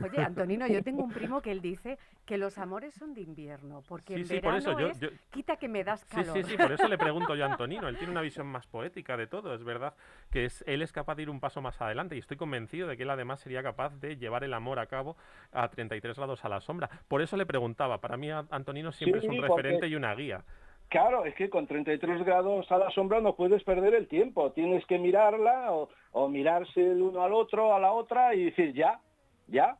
Oye, 0.00 0.22
Antonino, 0.22 0.66
yo 0.68 0.82
tengo 0.82 1.02
un 1.02 1.10
primo 1.10 1.40
que 1.42 1.50
él 1.50 1.60
dice 1.60 1.98
que 2.24 2.38
los 2.38 2.58
amores 2.58 2.94
son 2.94 3.14
de 3.14 3.22
invierno, 3.22 3.82
porque 3.88 4.14
Sí, 4.14 4.20
en 4.20 4.26
sí, 4.26 4.40
por 4.40 4.54
eso 4.54 4.78
yo- 4.78 4.88
es 4.88 5.00
yo- 5.00 5.08
quita 5.30 5.56
que 5.56 5.66
me 5.68 5.82
das 5.82 6.00
Sí, 6.02 6.16
calor. 6.16 6.36
sí, 6.36 6.42
sí, 6.44 6.56
por 6.56 6.70
eso 6.72 6.86
le 6.88 6.96
pregunto 6.98 7.34
yo 7.34 7.44
a 7.44 7.50
Antonino. 7.50 7.88
Él 7.88 7.96
tiene 7.96 8.12
una 8.12 8.20
visión 8.20 8.46
más 8.46 8.66
poética 8.66 9.16
de 9.16 9.26
todo, 9.26 9.54
es 9.54 9.64
verdad 9.64 9.94
que 10.30 10.44
es, 10.44 10.62
él 10.66 10.82
es 10.82 10.92
capaz 10.92 11.16
de 11.16 11.22
ir 11.22 11.30
un 11.30 11.40
paso 11.40 11.60
más 11.60 11.80
adelante 11.80 12.14
y 12.16 12.18
estoy 12.20 12.36
convencido 12.36 12.86
de 12.86 12.96
que 12.96 13.02
él 13.02 13.10
además 13.10 13.40
sería 13.40 13.62
capaz 13.62 13.94
de 14.00 14.16
llevar 14.16 14.44
el 14.44 14.54
amor 14.54 14.78
a 14.78 14.86
cabo 14.86 15.16
a 15.52 15.68
33 15.68 16.16
grados 16.16 16.44
a 16.44 16.48
la 16.48 16.60
sombra. 16.60 16.88
Por 17.08 17.20
eso 17.22 17.36
le 17.36 17.46
preguntaba, 17.46 18.00
para 18.00 18.16
mí 18.16 18.30
Antonino 18.30 18.92
siempre 18.92 19.20
Sí, 19.20 19.26
es 19.26 19.32
un 19.32 19.38
porque- 19.40 19.62
referente 19.62 19.88
y 19.88 19.94
una 19.96 20.14
guía. 20.14 20.44
Claro, 20.88 21.26
es 21.26 21.34
que 21.34 21.50
con 21.50 21.66
33 21.66 22.24
grados 22.24 22.70
a 22.72 22.78
la 22.78 22.90
sombra 22.90 23.20
no 23.20 23.36
puedes 23.36 23.62
perder 23.62 23.94
el 23.94 24.08
tiempo. 24.08 24.52
Tienes 24.52 24.86
que 24.86 24.98
mirarla 24.98 25.72
o, 25.72 25.90
o 26.12 26.28
mirarse 26.28 26.80
el 26.80 27.02
uno 27.02 27.22
al 27.22 27.34
otro, 27.34 27.74
a 27.74 27.78
la 27.78 27.92
otra 27.92 28.34
y 28.34 28.44
decir 28.44 28.72
ya, 28.72 29.00
ya. 29.48 29.76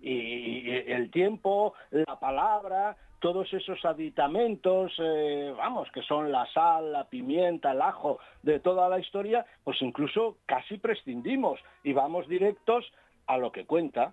Y, 0.00 0.10
y 0.10 0.70
el 0.86 1.10
tiempo, 1.10 1.74
la 1.90 2.18
palabra, 2.18 2.96
todos 3.22 3.52
esos 3.54 3.84
aditamentos, 3.84 4.92
eh, 4.98 5.54
vamos, 5.56 5.88
que 5.92 6.02
son 6.02 6.32
la 6.32 6.44
sal, 6.52 6.92
la 6.92 7.08
pimienta, 7.08 7.70
el 7.70 7.80
ajo 7.80 8.18
de 8.42 8.58
toda 8.58 8.88
la 8.88 8.98
historia, 8.98 9.46
pues 9.62 9.80
incluso 9.80 10.38
casi 10.44 10.76
prescindimos 10.76 11.60
y 11.84 11.92
vamos 11.92 12.28
directos 12.28 12.92
a 13.28 13.38
lo 13.38 13.52
que 13.52 13.64
cuenta, 13.64 14.12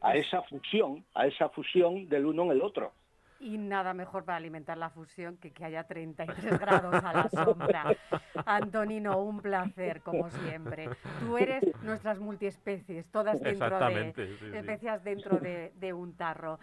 a 0.00 0.16
esa 0.16 0.40
fusión, 0.42 1.04
a 1.14 1.26
esa 1.26 1.50
fusión 1.50 2.08
del 2.08 2.24
uno 2.24 2.44
en 2.44 2.52
el 2.52 2.62
otro. 2.62 2.92
Y 3.40 3.56
nada 3.56 3.94
mejor 3.94 4.24
para 4.24 4.36
alimentar 4.36 4.76
la 4.76 4.90
fusión 4.90 5.38
que 5.38 5.50
que 5.50 5.64
haya 5.64 5.84
33 5.84 6.60
grados 6.60 6.94
a 7.02 7.12
la 7.12 7.28
sombra. 7.30 7.96
Antonino, 8.44 9.18
un 9.22 9.40
placer, 9.40 10.02
como 10.02 10.28
siempre. 10.30 10.90
Tú 11.20 11.38
eres 11.38 11.64
nuestras 11.82 12.18
multiespecies, 12.20 13.06
todas 13.10 13.40
dentro 13.40 13.78
de, 13.78 14.12
sí, 14.14 14.36
sí. 14.38 14.56
especias 14.56 15.02
dentro 15.02 15.38
de, 15.38 15.72
de 15.76 15.92
un 15.94 16.12
tarro. 16.14 16.58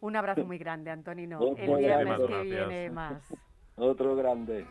Un 0.00 0.16
abrazo 0.16 0.44
muy 0.44 0.58
grande, 0.58 0.90
Antonino. 0.90 1.40
El 1.56 1.76
viernes 1.76 2.18
que 2.18 2.26
Gracias. 2.26 2.68
viene 2.68 2.90
más. 2.90 3.34
Otro 3.76 4.14
grande. 4.14 4.66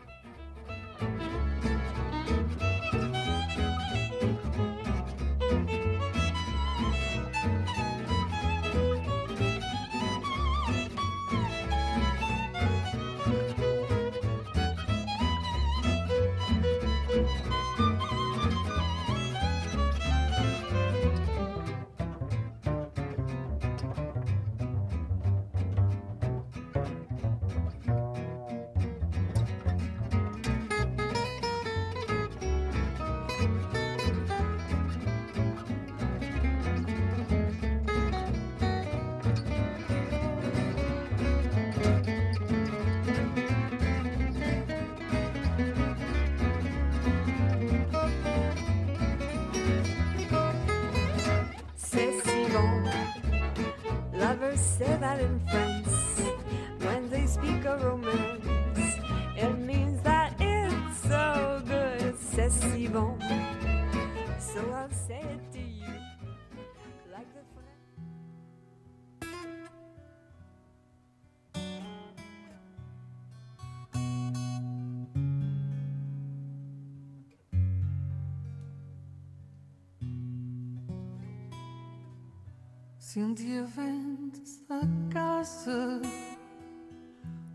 Se 83.08 83.20
um 83.20 83.32
dia 83.32 83.64
vendes 83.64 84.62
a 84.68 84.80
casa, 85.10 86.02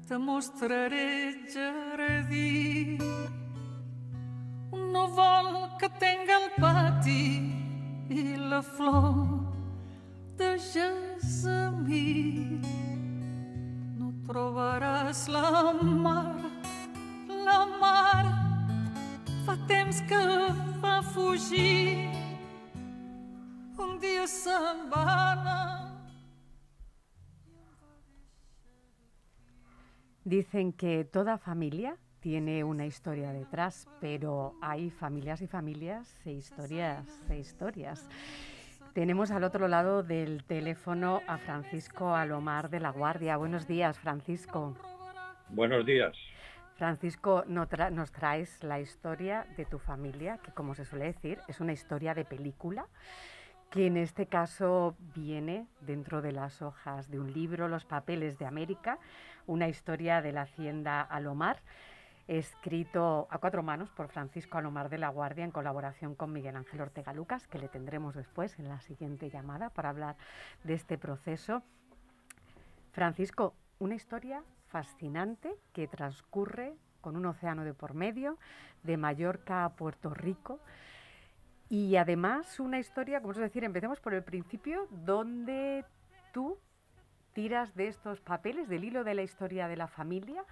te 0.07 0.17
mostraré 0.17 1.47
jardim. 1.47 2.97
Um 4.71 4.91
novel 4.91 5.77
que 5.77 5.87
tenha 5.89 6.39
el 6.39 6.49
pati 6.59 7.53
e 8.09 8.35
la 8.35 8.63
flor 8.63 9.42
de 10.73 10.79
jasmim. 11.21 12.61
No 13.99 14.09
trobaràs 14.25 15.27
la 15.29 15.73
mar, 15.73 16.39
la 17.29 17.59
mar 17.81 18.25
fa 19.45 19.55
temps 19.69 20.01
que 20.09 20.23
va 20.81 21.01
fugir. 21.13 22.09
Um 23.77 23.99
dia 23.99 24.25
se'n 24.27 24.87
va 24.89 25.03
anar. 25.33 25.69
Dicen 30.25 30.71
que 30.71 31.03
toda 31.03 31.37
familia 31.37 31.97
tiene 32.21 32.63
una 32.63 32.85
historia 32.85 33.33
detrás, 33.33 33.87
pero 33.99 34.55
hay 34.61 34.89
familias 34.89 35.41
y 35.41 35.47
familias 35.47 36.07
e 36.25 36.31
historias 36.31 37.05
e 37.29 37.37
historias. 37.37 38.07
Tenemos 38.93 39.31
al 39.31 39.43
otro 39.43 39.67
lado 39.67 40.03
del 40.03 40.43
teléfono 40.43 41.21
a 41.25 41.39
Francisco 41.39 42.15
Alomar 42.15 42.69
de 42.69 42.79
la 42.79 42.91
Guardia. 42.91 43.37
Buenos 43.37 43.65
días, 43.65 43.97
Francisco. 43.97 44.75
Buenos 45.49 45.83
días. 45.83 46.15
Francisco, 46.75 47.43
nos 47.47 48.11
traes 48.11 48.63
la 48.63 48.79
historia 48.79 49.47
de 49.57 49.65
tu 49.65 49.79
familia, 49.79 50.37
que 50.43 50.51
como 50.51 50.75
se 50.75 50.85
suele 50.85 51.05
decir, 51.05 51.39
es 51.47 51.59
una 51.59 51.73
historia 51.73 52.13
de 52.13 52.23
película, 52.23 52.85
que 53.71 53.87
en 53.87 53.97
este 53.97 54.27
caso 54.27 54.95
viene 55.15 55.65
dentro 55.81 56.21
de 56.21 56.31
las 56.31 56.61
hojas 56.61 57.09
de 57.09 57.19
un 57.19 57.33
libro, 57.33 57.67
Los 57.67 57.85
Papeles 57.85 58.37
de 58.37 58.45
América, 58.45 58.99
una 59.47 59.67
historia 59.67 60.21
de 60.21 60.33
la 60.33 60.43
hacienda 60.43 61.01
Alomar, 61.01 61.57
escrito 62.27 63.27
a 63.29 63.37
cuatro 63.37 63.63
manos 63.63 63.89
por 63.91 64.07
Francisco 64.07 64.57
Alomar 64.57 64.89
de 64.89 64.97
la 64.97 65.09
Guardia 65.09 65.43
en 65.43 65.51
colaboración 65.51 66.15
con 66.15 66.31
Miguel 66.31 66.55
Ángel 66.55 66.81
Ortega 66.81 67.13
Lucas, 67.13 67.47
que 67.47 67.59
le 67.59 67.67
tendremos 67.67 68.15
después 68.15 68.57
en 68.59 68.69
la 68.69 68.79
siguiente 68.81 69.29
llamada 69.29 69.69
para 69.69 69.89
hablar 69.89 70.15
de 70.63 70.73
este 70.73 70.97
proceso. 70.97 71.63
Francisco, 72.91 73.53
una 73.79 73.95
historia 73.95 74.43
fascinante 74.67 75.53
que 75.73 75.87
transcurre 75.87 76.75
con 77.01 77.17
un 77.17 77.25
océano 77.25 77.65
de 77.65 77.73
por 77.73 77.93
medio, 77.93 78.37
de 78.83 78.97
Mallorca 78.97 79.65
a 79.65 79.75
Puerto 79.75 80.13
Rico. 80.13 80.59
Y 81.69 81.97
además 81.97 82.59
una 82.59 82.79
historia, 82.79 83.19
como 83.19 83.33
es 83.33 83.39
decir, 83.39 83.63
empecemos 83.63 83.99
por 83.99 84.13
el 84.13 84.23
principio, 84.23 84.87
donde 84.89 85.83
tú 86.31 86.57
tiras 87.33 87.75
de 87.75 87.87
estos 87.87 88.21
papeles, 88.21 88.69
del 88.69 88.85
hilo 88.85 89.03
de 89.03 89.15
la 89.15 89.23
historia 89.23 89.67
de 89.67 89.75
la 89.75 89.87
familia, 89.87 90.45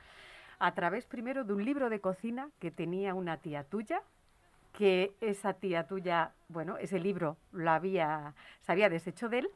a 0.61 0.75
través 0.75 1.07
primero 1.07 1.43
de 1.43 1.53
un 1.53 1.65
libro 1.65 1.89
de 1.89 1.99
cocina 1.99 2.51
que 2.59 2.69
tenía 2.69 3.15
una 3.15 3.37
tía 3.37 3.63
tuya, 3.63 4.03
que 4.77 5.11
esa 5.19 5.53
tía 5.55 5.87
tuya, 5.87 6.33
bueno, 6.49 6.77
ese 6.77 6.99
libro 6.99 7.35
lo 7.51 7.71
había, 7.71 8.35
se 8.61 8.71
había 8.71 8.87
deshecho 8.87 9.27
de 9.27 9.39
él, 9.39 9.49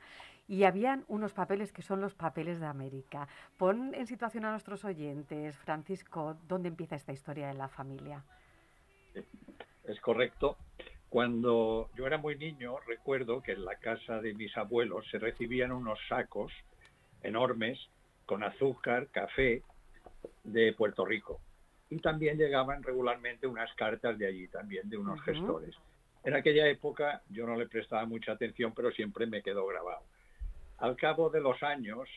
y 0.47 0.63
habían 0.63 1.05
unos 1.07 1.31
papeles 1.33 1.71
que 1.71 1.83
son 1.83 2.01
los 2.01 2.15
papeles 2.15 2.59
de 2.59 2.65
América. 2.65 3.27
Pon 3.57 3.93
en 3.93 4.07
situación 4.07 4.45
a 4.45 4.51
nuestros 4.51 4.83
oyentes, 4.83 5.55
Francisco, 5.59 6.37
¿dónde 6.47 6.69
empieza 6.69 6.95
esta 6.95 7.13
historia 7.13 7.47
de 7.49 7.53
la 7.53 7.67
familia? 7.67 8.23
Es 9.83 9.99
correcto. 10.01 10.57
Cuando 11.09 11.91
yo 11.95 12.07
era 12.07 12.17
muy 12.17 12.35
niño, 12.35 12.77
recuerdo 12.87 13.43
que 13.43 13.51
en 13.51 13.63
la 13.63 13.75
casa 13.75 14.21
de 14.21 14.33
mis 14.33 14.57
abuelos 14.57 15.05
se 15.11 15.19
recibían 15.19 15.71
unos 15.71 15.99
sacos 16.09 16.51
enormes 17.21 17.79
con 18.25 18.43
azúcar, 18.43 19.07
café 19.11 19.61
de 20.43 20.73
Puerto 20.73 21.05
Rico. 21.05 21.39
Y 21.89 21.99
también 21.99 22.37
llegaban 22.37 22.81
regularmente 22.83 23.45
unas 23.47 23.71
cartas 23.75 24.17
de 24.17 24.27
allí, 24.27 24.47
también 24.47 24.89
de 24.89 24.97
unos 24.97 25.19
gestores. 25.21 25.75
En 26.23 26.33
aquella 26.33 26.67
época 26.67 27.21
yo 27.29 27.45
no 27.45 27.55
le 27.55 27.67
prestaba 27.67 28.05
mucha 28.05 28.31
atención, 28.31 28.73
pero 28.75 28.91
siempre 28.91 29.27
me 29.27 29.41
quedó 29.43 29.65
grabado. 29.67 30.03
Al 30.79 30.95
cabo 30.95 31.29
de 31.29 31.39
los 31.41 31.61
años, 31.61 32.09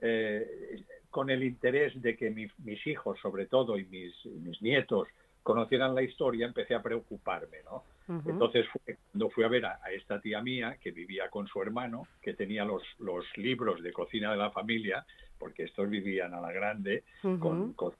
eh, 0.00 0.84
con 1.10 1.30
el 1.30 1.42
interés 1.42 2.00
de 2.00 2.16
que 2.16 2.30
mi- 2.30 2.50
mis 2.58 2.86
hijos, 2.86 3.18
sobre 3.20 3.46
todo, 3.46 3.76
y 3.78 3.84
mis, 3.86 4.14
y 4.24 4.28
mis 4.28 4.62
nietos, 4.62 5.08
conocieran 5.42 5.94
la 5.94 6.02
historia, 6.02 6.46
empecé 6.46 6.74
a 6.74 6.82
preocuparme, 6.82 7.58
¿no? 7.64 7.82
Entonces 8.08 8.66
fue, 8.68 8.96
cuando 9.10 9.28
fui 9.30 9.44
a 9.44 9.48
ver 9.48 9.66
a, 9.66 9.80
esta 9.92 10.20
tía 10.20 10.40
mía 10.40 10.78
que 10.80 10.92
vivía 10.92 11.28
con 11.28 11.46
su 11.46 11.60
hermano, 11.60 12.08
que 12.22 12.32
tenía 12.32 12.64
los, 12.64 12.82
los 12.98 13.24
libros 13.36 13.82
de 13.82 13.92
cocina 13.92 14.30
de 14.30 14.38
la 14.38 14.50
familia, 14.50 15.04
porque 15.38 15.64
estos 15.64 15.90
vivían 15.90 16.32
a 16.32 16.40
la 16.40 16.50
grande, 16.50 17.04
con, 17.38 17.74
con 17.74 17.92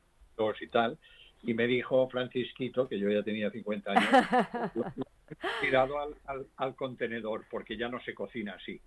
y 0.60 0.66
tal, 0.68 0.98
y 1.42 1.54
me 1.54 1.66
dijo 1.66 2.08
Francisquito, 2.08 2.88
que 2.88 2.98
yo 2.98 3.10
ya 3.10 3.22
tenía 3.22 3.50
50 3.50 3.90
años, 3.90 4.10
tirado 5.60 5.98
al, 5.98 6.46
al, 6.56 6.74
contenedor 6.74 7.44
porque 7.50 7.76
ya 7.76 7.88
no 7.88 8.00
se 8.00 8.14
cocina 8.14 8.54
así. 8.54 8.80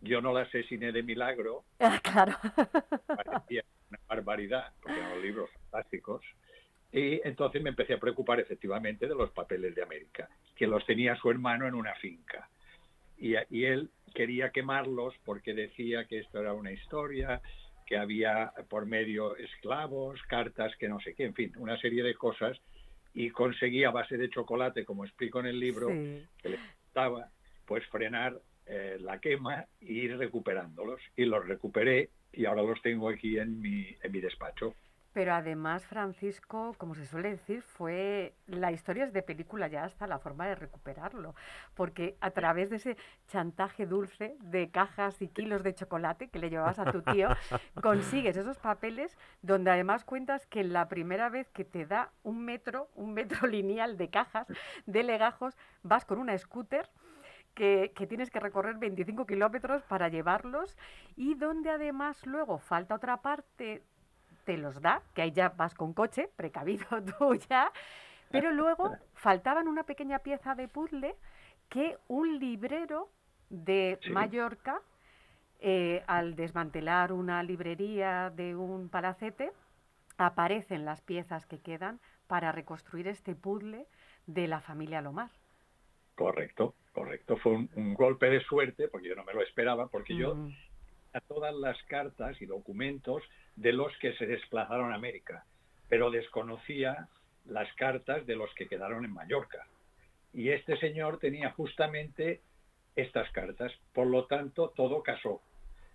Yo 0.00 0.20
no 0.20 0.32
la 0.32 0.42
asesiné 0.42 0.92
de 0.92 1.02
milagro. 1.02 1.64
Ah, 1.80 1.98
claro. 2.02 2.36
Parecía 3.06 3.64
una 3.88 4.00
barbaridad, 4.08 4.72
porque 4.82 4.98
eran 4.98 5.14
los 5.14 5.22
libros 5.22 5.50
fantásticos. 5.70 6.22
Y 6.96 7.20
entonces 7.24 7.62
me 7.62 7.68
empecé 7.68 7.92
a 7.92 8.00
preocupar 8.00 8.40
efectivamente 8.40 9.06
de 9.06 9.14
los 9.14 9.30
papeles 9.30 9.74
de 9.74 9.82
América, 9.82 10.30
que 10.56 10.66
los 10.66 10.84
tenía 10.86 11.14
su 11.16 11.30
hermano 11.30 11.68
en 11.68 11.74
una 11.74 11.94
finca. 11.96 12.48
Y, 13.18 13.34
y 13.50 13.64
él 13.66 13.90
quería 14.14 14.48
quemarlos 14.50 15.14
porque 15.22 15.52
decía 15.52 16.06
que 16.06 16.20
esto 16.20 16.40
era 16.40 16.54
una 16.54 16.72
historia, 16.72 17.42
que 17.86 17.98
había 17.98 18.50
por 18.70 18.86
medio 18.86 19.36
esclavos, 19.36 20.22
cartas 20.22 20.74
que 20.76 20.88
no 20.88 20.98
sé 21.00 21.12
qué, 21.14 21.24
en 21.24 21.34
fin, 21.34 21.52
una 21.58 21.78
serie 21.78 22.02
de 22.02 22.14
cosas 22.14 22.58
y 23.12 23.28
conseguí 23.28 23.84
a 23.84 23.90
base 23.90 24.16
de 24.16 24.30
chocolate, 24.30 24.86
como 24.86 25.04
explico 25.04 25.40
en 25.40 25.46
el 25.46 25.60
libro, 25.60 25.88
que 25.88 26.48
le 26.48 26.58
gustaba, 26.82 27.30
pues 27.66 27.86
frenar 27.88 28.40
eh, 28.64 28.96
la 29.00 29.20
quema 29.20 29.66
e 29.82 29.92
ir 29.92 30.16
recuperándolos. 30.16 31.00
Y 31.14 31.26
los 31.26 31.46
recuperé 31.46 32.08
y 32.32 32.46
ahora 32.46 32.62
los 32.62 32.80
tengo 32.80 33.10
aquí 33.10 33.38
en 33.38 33.60
mi, 33.60 33.86
en 34.02 34.12
mi 34.12 34.20
despacho. 34.20 34.74
Pero 35.16 35.32
además, 35.32 35.86
Francisco, 35.86 36.74
como 36.76 36.94
se 36.94 37.06
suele 37.06 37.30
decir, 37.30 37.62
fue 37.62 38.34
la 38.46 38.70
historia 38.70 39.04
es 39.04 39.14
de 39.14 39.22
película 39.22 39.66
ya 39.66 39.84
hasta 39.84 40.06
la 40.06 40.18
forma 40.18 40.46
de 40.46 40.54
recuperarlo, 40.54 41.34
porque 41.74 42.18
a 42.20 42.32
través 42.32 42.68
de 42.68 42.76
ese 42.76 42.98
chantaje 43.26 43.86
dulce 43.86 44.36
de 44.40 44.70
cajas 44.70 45.22
y 45.22 45.28
kilos 45.28 45.62
de 45.62 45.74
chocolate 45.74 46.28
que 46.28 46.38
le 46.38 46.50
llevabas 46.50 46.78
a 46.78 46.92
tu 46.92 47.00
tío, 47.00 47.30
consigues 47.82 48.36
esos 48.36 48.58
papeles 48.58 49.16
donde 49.40 49.70
además 49.70 50.04
cuentas 50.04 50.44
que 50.44 50.62
la 50.64 50.86
primera 50.86 51.30
vez 51.30 51.48
que 51.48 51.64
te 51.64 51.86
da 51.86 52.12
un 52.22 52.44
metro, 52.44 52.90
un 52.94 53.14
metro 53.14 53.46
lineal 53.46 53.96
de 53.96 54.10
cajas 54.10 54.46
de 54.84 55.02
legajos, 55.02 55.56
vas 55.82 56.04
con 56.04 56.18
una 56.18 56.36
scooter. 56.36 56.90
Que, 57.54 57.94
que, 57.96 58.06
tienes 58.06 58.30
que 58.30 58.38
recorrer 58.38 58.76
25 58.76 59.24
kilómetros 59.24 59.82
para 59.84 60.10
llevarlos 60.10 60.76
y 61.16 61.36
donde 61.36 61.70
además 61.70 62.26
luego 62.26 62.58
falta 62.58 62.94
otra 62.94 63.22
parte 63.22 63.82
te 64.46 64.56
los 64.56 64.80
da, 64.80 65.02
que 65.12 65.22
ahí 65.22 65.32
ya 65.32 65.50
vas 65.50 65.74
con 65.74 65.92
coche, 65.92 66.30
precavido 66.36 66.86
tú 67.18 67.34
ya, 67.50 67.70
pero 68.30 68.50
luego 68.52 68.96
faltaban 69.14 69.68
una 69.68 69.82
pequeña 69.82 70.20
pieza 70.20 70.54
de 70.54 70.68
puzzle 70.68 71.14
que 71.68 71.98
un 72.08 72.38
librero 72.38 73.10
de 73.50 73.98
Mallorca, 74.10 74.80
eh, 75.58 76.02
al 76.06 76.36
desmantelar 76.36 77.12
una 77.12 77.42
librería 77.42 78.30
de 78.30 78.54
un 78.54 78.88
palacete, 78.88 79.52
aparecen 80.16 80.84
las 80.84 81.02
piezas 81.02 81.44
que 81.46 81.60
quedan 81.60 82.00
para 82.26 82.52
reconstruir 82.52 83.08
este 83.08 83.34
puzzle 83.34 83.86
de 84.26 84.48
la 84.48 84.60
familia 84.60 85.00
Lomar. 85.02 85.30
Correcto, 86.14 86.74
correcto. 86.92 87.36
Fue 87.36 87.52
un, 87.52 87.94
golpe 87.94 88.30
de 88.30 88.40
suerte, 88.40 88.88
porque 88.88 89.08
yo 89.08 89.16
no 89.16 89.24
me 89.24 89.34
lo 89.34 89.42
esperaba, 89.42 89.88
porque 89.88 90.16
yo 90.16 90.34
mm. 90.34 90.54
A 91.16 91.20
todas 91.20 91.54
las 91.54 91.82
cartas 91.84 92.40
y 92.40 92.46
documentos 92.46 93.22
de 93.56 93.72
los 93.72 93.90
que 93.98 94.12
se 94.14 94.26
desplazaron 94.26 94.92
a 94.92 94.96
América, 94.96 95.44
pero 95.88 96.10
desconocía 96.10 97.08
las 97.46 97.72
cartas 97.74 98.26
de 98.26 98.36
los 98.36 98.52
que 98.54 98.68
quedaron 98.68 99.04
en 99.04 99.12
Mallorca. 99.12 99.66
Y 100.34 100.50
este 100.50 100.76
señor 100.78 101.18
tenía 101.18 101.52
justamente 101.52 102.42
estas 102.94 103.30
cartas, 103.32 103.72
por 103.94 104.06
lo 104.06 104.26
tanto 104.26 104.72
todo 104.76 105.02
casó. 105.02 105.40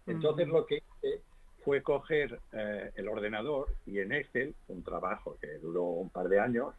Entonces 0.07 0.47
lo 0.47 0.65
que 0.65 0.77
hice 0.77 1.21
fue 1.63 1.83
coger 1.83 2.39
eh, 2.53 2.91
el 2.95 3.07
ordenador 3.07 3.67
y 3.85 3.99
en 3.99 4.13
Excel, 4.13 4.55
un 4.67 4.83
trabajo 4.83 5.37
que 5.39 5.59
duró 5.59 5.83
un 5.83 6.09
par 6.09 6.27
de 6.27 6.39
años, 6.39 6.73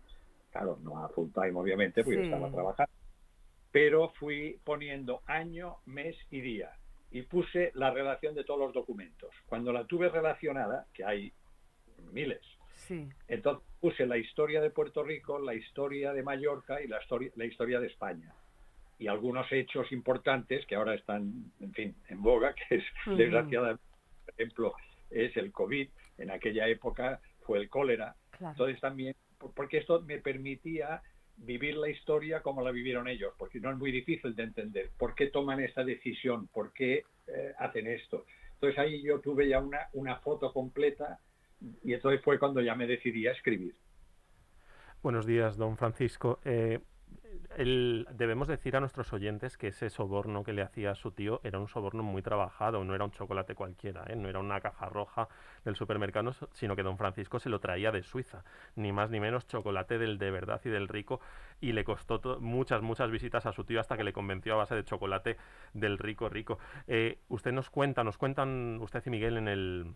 claro, 0.51 0.79
no 0.83 1.05
a 1.05 1.09
full 1.11 1.31
time 1.33 1.53
obviamente, 1.55 2.03
porque 2.03 2.25
estaba 2.25 2.51
trabajando, 2.51 2.93
pero 3.71 4.09
fui 4.19 4.59
poniendo 4.65 5.23
año, 5.27 5.77
mes 5.87 6.17
y 6.31 6.41
día 6.41 6.73
y 7.13 7.23
puse 7.23 7.71
la 7.75 7.91
relación 7.91 8.35
de 8.35 8.45
todos 8.45 8.61
los 8.61 8.73
documentos. 8.73 9.31
Cuando 9.47 9.73
la 9.73 9.85
tuve 9.87 10.09
relacionada, 10.09 10.87
que 10.95 11.05
hay 11.05 11.33
miles, 12.11 12.41
entonces 13.29 13.65
puse 13.81 14.07
la 14.07 14.17
historia 14.17 14.61
de 14.61 14.71
Puerto 14.71 15.03
Rico, 15.03 15.39
la 15.39 15.55
historia 15.55 16.13
de 16.13 16.23
Mallorca 16.23 16.83
y 16.83 16.89
la, 16.89 17.01
historia, 17.01 17.31
la 17.37 17.45
historia 17.45 17.81
de 17.81 17.87
España. 17.87 18.35
Y 18.99 19.09
algunos 19.09 19.51
hechos 19.53 19.91
importantes 19.93 20.67
que 20.67 20.75
ahora 20.75 20.95
están, 20.95 21.53
en 21.61 21.73
fin, 21.73 21.97
en 22.09 22.23
boga, 22.23 22.55
que 22.69 22.77
es, 22.77 22.85
desgraciadamente, 23.07 23.83
por 24.25 24.35
ejemplo, 24.35 24.75
es 25.11 25.37
el 25.37 25.53
COVID. 25.53 25.89
En 26.19 26.31
aquella 26.31 26.67
época 26.69 27.21
fue 27.43 27.59
el 27.59 27.69
cólera. 27.69 28.17
Entonces 28.41 28.81
también, 28.81 29.15
porque 29.55 29.79
esto 29.79 30.01
me 30.03 30.19
permitía 30.19 31.03
vivir 31.43 31.77
la 31.77 31.89
historia 31.89 32.41
como 32.41 32.63
la 32.63 32.71
vivieron 32.71 33.09
ellos, 33.09 33.35
porque 33.37 33.61
no 33.61 33.71
es 33.71 33.77
muy 33.77 33.91
difícil 33.91 34.35
de 34.35 34.45
entender 34.45 34.91
por 34.97 35.15
qué 35.15 35.27
toman 35.27 35.61
esta 35.61 35.85
decisión, 35.85 36.49
por 36.49 36.73
qué 36.73 37.05
eh, 37.27 37.53
hacen 37.59 37.87
esto. 37.87 38.25
Entonces 38.55 38.79
ahí 38.79 39.03
yo 39.03 39.21
tuve 39.21 39.49
ya 39.49 39.61
una, 39.61 39.89
una 39.93 40.17
foto 40.17 40.53
completa 40.53 41.19
y 41.83 41.95
entonces 41.95 42.23
fue 42.23 42.39
cuando 42.39 42.61
ya 42.61 42.75
me 42.75 42.87
decidí 42.87 43.27
a 43.27 43.33
escribir. 43.33 43.75
Buenos 45.03 45.27
días, 45.27 45.57
don 45.57 45.77
Francisco. 45.77 46.39
Eh, 46.45 46.79
debemos 47.57 48.49
decir 48.49 48.77
a 48.77 48.81
nuestros 48.81 49.13
oyentes 49.13 49.57
que 49.57 49.69
ese 49.69 49.91
soborno 49.91 50.45
que 50.45 50.53
le 50.53 50.63
hacía 50.63 50.93
a 50.93 50.95
su 50.95 51.11
tío 51.13 51.41
era 51.45 51.59
un 51.59 51.69
soborno 51.69 52.03
muy 52.03 52.23
trabajado, 52.23 52.85
no 52.85 52.95
era 52.95 53.05
un 53.05 53.11
chocolate 53.11 53.55
cualquiera, 53.55 54.05
¿eh? 54.09 54.17
no 54.17 54.29
era 54.29 54.39
una 54.39 54.61
caja 54.61 54.87
roja 54.89 55.29
del 55.65 55.77
supermercado, 55.77 56.33
sino 56.53 56.77
que 56.77 56.83
don 56.83 56.99
Francisco 56.99 57.39
se 57.39 57.49
lo 57.49 57.61
traía 57.61 57.91
de 57.91 58.03
Suiza, 58.03 58.45
ni 58.77 58.93
más 58.93 59.11
ni 59.11 59.21
menos 59.21 59.47
chocolate 59.47 59.99
del 59.99 60.19
de 60.19 60.31
verdad 60.31 60.61
y 60.65 60.69
del 60.69 60.89
rico, 60.89 61.21
y 61.61 61.73
le 61.73 61.85
costó 61.85 62.21
muchas, 62.41 62.83
muchas 62.83 63.11
visitas 63.11 63.47
a 63.47 63.53
su 63.53 63.65
tío 63.65 63.81
hasta 63.81 63.97
que 63.97 64.05
le 64.05 64.13
convenció 64.13 64.55
a 64.55 64.57
base 64.57 64.75
de 64.75 64.85
chocolate 64.85 65.37
del 65.75 65.99
rico 65.99 66.29
rico. 66.29 66.59
Eh, 66.87 67.19
usted 67.29 67.53
nos 67.53 67.71
cuenta, 67.71 68.05
nos 68.05 68.19
cuentan 68.19 68.79
usted 68.81 69.03
y 69.07 69.11
Miguel 69.11 69.37
en 69.37 69.49
el 69.49 69.95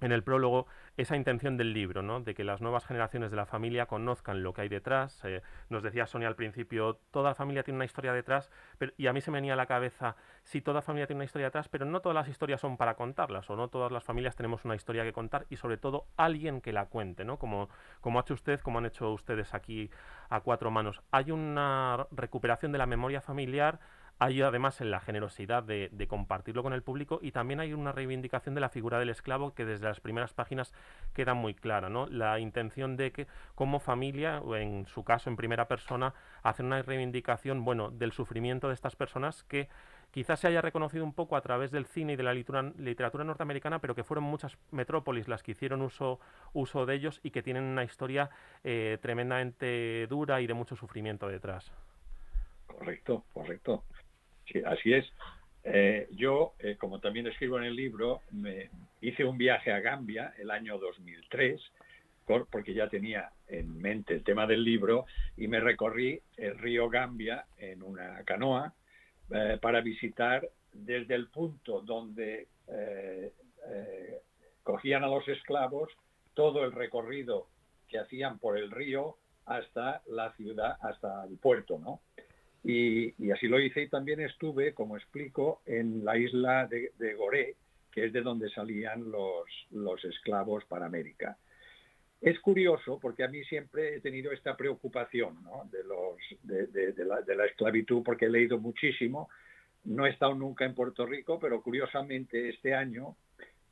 en 0.00 0.12
el 0.12 0.22
prólogo 0.22 0.66
esa 0.96 1.16
intención 1.16 1.56
del 1.56 1.72
libro, 1.72 2.02
¿no? 2.02 2.20
de 2.20 2.34
que 2.34 2.44
las 2.44 2.60
nuevas 2.60 2.84
generaciones 2.84 3.30
de 3.30 3.36
la 3.36 3.46
familia 3.46 3.86
conozcan 3.86 4.42
lo 4.42 4.52
que 4.52 4.62
hay 4.62 4.68
detrás. 4.68 5.20
Eh, 5.24 5.42
nos 5.68 5.82
decía 5.82 6.06
Sonia 6.06 6.28
al 6.28 6.36
principio, 6.36 6.98
toda 7.10 7.34
familia 7.34 7.62
tiene 7.62 7.76
una 7.76 7.84
historia 7.84 8.12
detrás, 8.12 8.50
y 8.96 9.06
a 9.06 9.12
mí 9.12 9.20
se 9.20 9.30
me 9.30 9.38
venía 9.38 9.52
a 9.52 9.56
la 9.56 9.66
cabeza, 9.66 10.16
sí, 10.42 10.60
toda 10.60 10.82
familia 10.82 11.06
tiene 11.06 11.18
una 11.18 11.24
historia 11.24 11.46
detrás, 11.46 11.68
pero 11.68 11.86
no 11.86 12.00
todas 12.00 12.14
las 12.14 12.28
historias 12.28 12.60
son 12.60 12.76
para 12.76 12.94
contarlas, 12.94 13.48
o 13.50 13.56
no 13.56 13.68
todas 13.68 13.92
las 13.92 14.04
familias 14.04 14.36
tenemos 14.36 14.64
una 14.64 14.74
historia 14.74 15.04
que 15.04 15.12
contar, 15.12 15.46
y 15.50 15.56
sobre 15.56 15.76
todo 15.76 16.06
alguien 16.16 16.60
que 16.60 16.72
la 16.72 16.86
cuente, 16.86 17.24
¿no? 17.24 17.38
como, 17.38 17.68
como 18.00 18.18
ha 18.18 18.22
hecho 18.22 18.34
usted, 18.34 18.60
como 18.60 18.78
han 18.78 18.86
hecho 18.86 19.12
ustedes 19.12 19.54
aquí 19.54 19.90
a 20.28 20.40
cuatro 20.40 20.70
manos. 20.70 21.00
Hay 21.10 21.30
una 21.30 22.06
recuperación 22.10 22.72
de 22.72 22.78
la 22.78 22.86
memoria 22.86 23.20
familiar, 23.20 23.78
hay 24.18 24.42
además 24.42 24.80
en 24.80 24.90
la 24.90 25.00
generosidad 25.00 25.62
de, 25.62 26.06
compartirlo 26.08 26.62
con 26.62 26.72
el 26.72 26.82
público 26.82 27.20
y 27.22 27.30
también 27.30 27.60
hay 27.60 27.72
una 27.72 27.92
reivindicación 27.92 28.54
de 28.54 28.60
la 28.60 28.68
figura 28.68 28.98
del 28.98 29.10
esclavo 29.10 29.54
que 29.54 29.64
desde 29.64 29.86
las 29.86 30.00
primeras 30.00 30.32
páginas 30.32 30.74
queda 31.14 31.34
muy 31.34 31.54
clara, 31.54 31.88
¿no? 31.88 32.06
La 32.08 32.38
intención 32.40 32.96
de 32.96 33.12
que 33.12 33.26
como 33.54 33.78
familia, 33.78 34.40
o 34.40 34.56
en 34.56 34.86
su 34.86 35.04
caso 35.04 35.30
en 35.30 35.36
primera 35.36 35.68
persona, 35.68 36.14
hacen 36.42 36.66
una 36.66 36.82
reivindicación, 36.82 37.64
bueno, 37.64 37.90
del 37.90 38.12
sufrimiento 38.12 38.68
de 38.68 38.74
estas 38.74 38.96
personas 38.96 39.44
que 39.44 39.68
quizás 40.10 40.40
se 40.40 40.48
haya 40.48 40.62
reconocido 40.62 41.04
un 41.04 41.12
poco 41.12 41.36
a 41.36 41.40
través 41.40 41.70
del 41.70 41.86
cine 41.86 42.14
y 42.14 42.16
de 42.16 42.22
la 42.22 42.34
literatura, 42.34 43.24
norteamericana, 43.24 43.78
pero 43.78 43.94
que 43.94 44.02
fueron 44.02 44.24
muchas 44.24 44.56
metrópolis 44.72 45.28
las 45.28 45.42
que 45.42 45.52
hicieron 45.52 45.82
uso, 45.82 46.18
uso 46.54 46.86
de 46.86 46.94
ellos 46.94 47.20
y 47.22 47.30
que 47.30 47.42
tienen 47.42 47.64
una 47.64 47.84
historia 47.84 48.30
eh, 48.64 48.98
tremendamente 49.00 50.06
dura 50.08 50.40
y 50.40 50.46
de 50.46 50.54
mucho 50.54 50.74
sufrimiento 50.74 51.28
detrás. 51.28 51.72
Correcto, 52.66 53.24
correcto. 53.32 53.84
Sí, 54.50 54.62
así 54.64 54.92
es. 54.92 55.04
Eh, 55.64 56.08
yo, 56.12 56.54
eh, 56.60 56.76
como 56.78 57.00
también 57.00 57.26
escribo 57.26 57.58
en 57.58 57.64
el 57.64 57.76
libro, 57.76 58.22
me 58.30 58.70
hice 59.00 59.24
un 59.24 59.36
viaje 59.36 59.72
a 59.72 59.80
Gambia 59.80 60.32
el 60.38 60.50
año 60.50 60.78
2003, 60.78 61.60
porque 62.50 62.74
ya 62.74 62.88
tenía 62.88 63.30
en 63.46 63.78
mente 63.78 64.14
el 64.14 64.24
tema 64.24 64.46
del 64.46 64.62
libro, 64.62 65.06
y 65.36 65.48
me 65.48 65.60
recorrí 65.60 66.20
el 66.36 66.58
río 66.58 66.88
Gambia 66.88 67.46
en 67.56 67.82
una 67.82 68.22
canoa 68.24 68.74
eh, 69.30 69.58
para 69.60 69.80
visitar 69.80 70.46
desde 70.72 71.14
el 71.14 71.28
punto 71.28 71.80
donde 71.80 72.48
cogían 74.62 75.02
a 75.02 75.08
los 75.08 75.26
esclavos 75.28 75.90
todo 76.34 76.64
el 76.64 76.72
recorrido 76.72 77.48
que 77.88 77.98
hacían 77.98 78.38
por 78.38 78.58
el 78.58 78.70
río 78.70 79.16
hasta 79.46 80.02
la 80.06 80.32
ciudad, 80.32 80.76
hasta 80.82 81.24
el 81.24 81.38
puerto, 81.38 81.78
¿no? 81.78 82.00
Y, 82.70 83.30
así 83.30 83.48
lo 83.48 83.58
hice 83.58 83.80
y 83.80 83.88
también 83.88 84.20
estuve, 84.20 84.74
como 84.74 84.98
explico, 84.98 85.62
en 85.64 86.04
la 86.04 86.18
isla 86.18 86.66
de, 86.66 87.14
Goré, 87.14 87.56
que 87.90 88.04
es 88.04 88.12
de 88.12 88.20
donde 88.20 88.50
salían 88.50 89.10
los, 89.10 90.04
esclavos 90.04 90.66
para 90.66 90.84
América. 90.84 91.38
Es 92.20 92.38
curioso 92.40 92.98
porque 93.00 93.24
a 93.24 93.28
mí 93.28 93.42
siempre 93.44 93.96
he 93.96 94.00
tenido 94.00 94.32
esta 94.32 94.54
preocupación 94.54 95.38
de, 95.70 95.78
de, 96.42 96.66
de, 96.66 96.92
de, 96.92 97.04
la, 97.06 97.22
de, 97.22 97.36
la, 97.36 97.46
esclavitud 97.46 98.02
porque 98.02 98.26
he 98.26 98.30
leído 98.30 98.58
muchísimo. 98.58 99.30
No 99.84 100.04
he 100.04 100.10
estado 100.10 100.34
nunca 100.34 100.66
en 100.66 100.74
Puerto 100.74 101.06
Rico, 101.06 101.40
pero 101.40 101.62
curiosamente 101.62 102.50
este 102.50 102.74
año, 102.74 103.16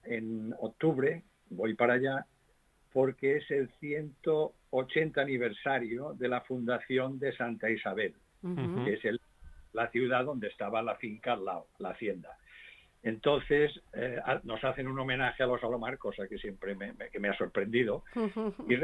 en 0.04 0.54
octubre, 0.58 1.22
voy 1.50 1.74
para 1.74 1.94
allá 1.94 2.24
porque 2.94 3.36
es 3.36 3.50
el 3.50 3.68
180 3.78 5.20
aniversario 5.20 6.14
de 6.14 6.28
la 6.28 6.40
fundación 6.40 7.18
de 7.18 7.36
Santa 7.36 7.68
Isabel, 7.68 8.14
uh 8.52 8.56
-huh. 8.56 8.84
que 8.84 8.94
es 8.94 9.04
el, 9.04 9.20
la 9.72 9.88
ciudad 9.90 10.24
donde 10.24 10.48
estaba 10.48 10.82
la 10.82 10.96
finca 10.96 11.34
al 11.34 11.44
lado, 11.44 11.66
la 11.78 11.90
hacienda. 11.90 12.36
Entonces 13.02 13.70
eh, 13.92 14.20
nos 14.42 14.62
hacen 14.64 14.88
un 14.88 14.98
homenaje 14.98 15.42
a 15.42 15.46
los 15.46 15.62
Alomar, 15.62 15.96
cosa 15.98 16.26
que 16.26 16.38
siempre 16.38 16.74
me, 16.74 16.92
me, 16.94 17.08
que 17.10 17.20
me 17.20 17.28
ha 17.28 17.36
sorprendido. 17.36 18.02
y 18.68 18.76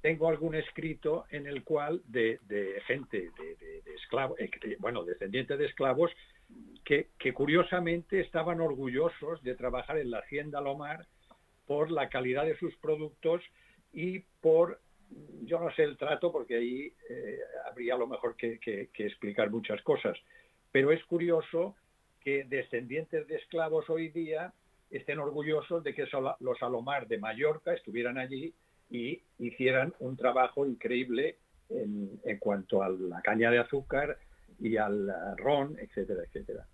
tengo 0.00 0.28
algún 0.28 0.54
escrito 0.54 1.24
en 1.30 1.46
el 1.46 1.64
cual 1.64 2.02
de, 2.06 2.38
de 2.46 2.80
gente, 2.86 3.30
de, 3.38 3.56
de, 3.56 3.82
de 3.82 3.94
esclavos, 3.94 4.38
eh, 4.38 4.50
bueno, 4.78 5.02
descendientes 5.02 5.58
de 5.58 5.64
esclavos, 5.64 6.10
que, 6.84 7.08
que, 7.18 7.32
curiosamente 7.32 8.20
estaban 8.20 8.60
orgullosos 8.60 9.42
de 9.42 9.54
trabajar 9.54 9.96
en 9.96 10.10
la 10.10 10.18
hacienda 10.18 10.58
Alomar 10.58 11.06
por 11.66 11.90
la 11.90 12.10
calidad 12.10 12.44
de 12.44 12.58
sus 12.58 12.76
productos 12.76 13.42
y 13.94 14.20
por, 14.42 14.78
yo 15.42 15.60
no 15.60 15.70
sé 15.72 15.84
el 15.84 15.96
trato, 15.96 16.32
porque 16.32 16.56
ahí 16.56 16.92
eh, 17.08 17.38
habría 17.70 17.96
lo 17.96 18.06
mejor 18.06 18.36
que 18.36 18.88
explicar 18.94 19.50
muchas 19.50 19.82
cosas, 19.82 20.16
pero 20.72 20.90
es 20.90 21.04
curioso 21.04 21.76
que 22.20 22.44
descendientes 22.44 23.28
de 23.28 23.36
esclavos 23.36 23.88
hoy 23.90 24.08
día 24.08 24.52
estén 24.90 25.18
orgullosos 25.18 25.84
de 25.84 25.94
que 25.94 26.06
los 26.40 26.62
Alomar 26.62 27.06
de 27.06 27.18
Mallorca 27.18 27.74
estuvieran 27.74 28.18
allí 28.18 28.54
y 28.90 29.22
hicieran 29.38 29.92
un 29.98 30.16
trabajo 30.16 30.66
increíble 30.66 31.36
en, 31.68 32.20
en, 32.24 32.38
cuanto 32.38 32.82
a 32.82 32.88
la 32.88 33.20
caña 33.22 33.50
de 33.50 33.58
azúcar 33.58 34.18
y 34.60 34.76
al 34.76 35.12
ron, 35.36 35.76
etcétera, 35.78 36.22
etcétera. 36.24 36.66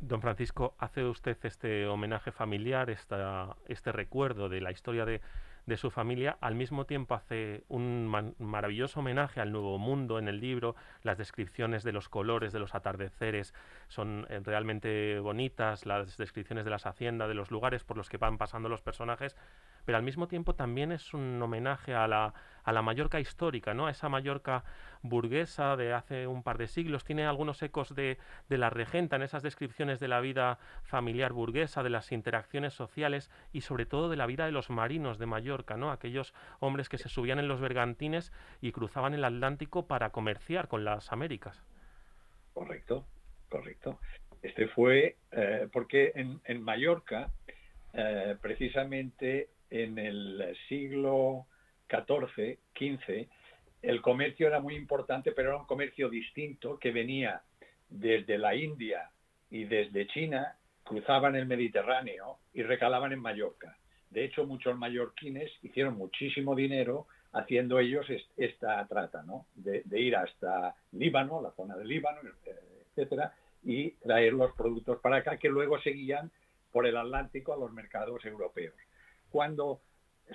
Don 0.00 0.20
Francisco, 0.20 0.74
¿hace 0.78 1.04
usted 1.04 1.36
este 1.42 1.86
homenaje 1.86 2.30
familiar, 2.30 2.90
esta, 2.90 3.56
este 3.66 3.90
recuerdo 3.92 4.48
de 4.48 4.60
la 4.60 4.70
historia 4.70 5.04
de, 5.04 5.20
de 5.68 5.76
su 5.76 5.90
familia, 5.90 6.38
al 6.40 6.54
mismo 6.54 6.86
tiempo 6.86 7.14
hace 7.14 7.62
un 7.68 8.06
maravilloso 8.38 9.00
homenaje 9.00 9.40
al 9.40 9.52
Nuevo 9.52 9.78
Mundo 9.78 10.18
en 10.18 10.26
el 10.26 10.40
libro, 10.40 10.74
las 11.02 11.18
descripciones 11.18 11.84
de 11.84 11.92
los 11.92 12.08
colores, 12.08 12.54
de 12.54 12.58
los 12.58 12.74
atardeceres 12.74 13.52
son 13.88 14.26
eh, 14.30 14.40
realmente 14.42 15.20
bonitas, 15.20 15.84
las 15.84 16.16
descripciones 16.16 16.64
de 16.64 16.70
las 16.70 16.86
haciendas, 16.86 17.28
de 17.28 17.34
los 17.34 17.50
lugares 17.50 17.84
por 17.84 17.98
los 17.98 18.08
que 18.08 18.16
van 18.16 18.38
pasando 18.38 18.70
los 18.70 18.80
personajes, 18.80 19.36
pero 19.88 19.96
al 19.96 20.04
mismo 20.04 20.28
tiempo 20.28 20.54
también 20.54 20.92
es 20.92 21.14
un 21.14 21.40
homenaje 21.40 21.94
a 21.94 22.06
la, 22.06 22.34
a 22.62 22.72
la 22.72 22.82
Mallorca 22.82 23.20
histórica, 23.20 23.72
¿no? 23.72 23.86
a 23.86 23.90
esa 23.90 24.10
Mallorca 24.10 24.62
burguesa 25.00 25.76
de 25.76 25.94
hace 25.94 26.26
un 26.26 26.42
par 26.42 26.58
de 26.58 26.66
siglos, 26.66 27.04
tiene 27.04 27.24
algunos 27.24 27.62
ecos 27.62 27.94
de, 27.94 28.18
de 28.50 28.58
la 28.58 28.68
regenta 28.68 29.16
en 29.16 29.22
esas 29.22 29.42
descripciones 29.42 29.98
de 29.98 30.08
la 30.08 30.20
vida 30.20 30.58
familiar 30.82 31.32
burguesa, 31.32 31.82
de 31.82 31.88
las 31.88 32.12
interacciones 32.12 32.74
sociales 32.74 33.30
y 33.50 33.62
sobre 33.62 33.86
todo 33.86 34.10
de 34.10 34.16
la 34.16 34.26
vida 34.26 34.44
de 34.44 34.52
los 34.52 34.68
marinos 34.68 35.16
de 35.16 35.24
Mallorca, 35.24 35.78
¿no? 35.78 35.90
aquellos 35.90 36.34
hombres 36.60 36.90
que 36.90 36.98
se 36.98 37.08
subían 37.08 37.38
en 37.38 37.48
los 37.48 37.58
bergantines 37.58 38.30
y 38.60 38.72
cruzaban 38.72 39.14
el 39.14 39.24
Atlántico 39.24 39.86
para 39.86 40.10
comerciar 40.10 40.68
con 40.68 40.84
las 40.84 41.12
Américas. 41.12 41.64
Correcto, 42.52 43.06
correcto. 43.48 43.98
Este 44.42 44.68
fue 44.68 45.16
eh, 45.32 45.66
porque 45.72 46.12
en, 46.14 46.42
en 46.44 46.60
Mallorca, 46.60 47.30
eh, 47.94 48.36
precisamente 48.42 49.48
en 49.70 49.98
el 49.98 50.56
siglo 50.68 51.46
XIV, 51.88 52.58
XV, 52.74 53.28
el 53.82 54.02
comercio 54.02 54.46
era 54.46 54.60
muy 54.60 54.74
importante, 54.74 55.32
pero 55.32 55.50
era 55.50 55.58
un 55.58 55.66
comercio 55.66 56.08
distinto 56.08 56.78
que 56.78 56.90
venía 56.90 57.42
desde 57.88 58.38
la 58.38 58.54
India 58.54 59.10
y 59.50 59.64
desde 59.64 60.06
China, 60.08 60.56
cruzaban 60.84 61.36
el 61.36 61.46
Mediterráneo 61.46 62.38
y 62.52 62.62
recalaban 62.62 63.12
en 63.12 63.20
Mallorca. 63.20 63.76
De 64.10 64.24
hecho, 64.24 64.46
muchos 64.46 64.76
mallorquines 64.76 65.50
hicieron 65.62 65.96
muchísimo 65.96 66.54
dinero 66.54 67.06
haciendo 67.32 67.78
ellos 67.78 68.06
esta 68.36 68.86
trata, 68.86 69.22
¿no? 69.22 69.46
De, 69.54 69.82
de 69.84 70.00
ir 70.00 70.16
hasta 70.16 70.74
Líbano, 70.92 71.42
la 71.42 71.52
zona 71.52 71.76
del 71.76 71.88
Líbano, 71.88 72.20
etcétera, 72.90 73.34
y 73.62 73.90
traer 73.90 74.32
los 74.32 74.52
productos 74.54 74.98
para 75.00 75.16
acá 75.16 75.36
que 75.36 75.48
luego 75.48 75.78
seguían 75.80 76.30
por 76.72 76.86
el 76.86 76.96
Atlántico 76.96 77.52
a 77.52 77.58
los 77.58 77.72
mercados 77.72 78.24
europeos. 78.24 78.74
Cuando 79.30 79.80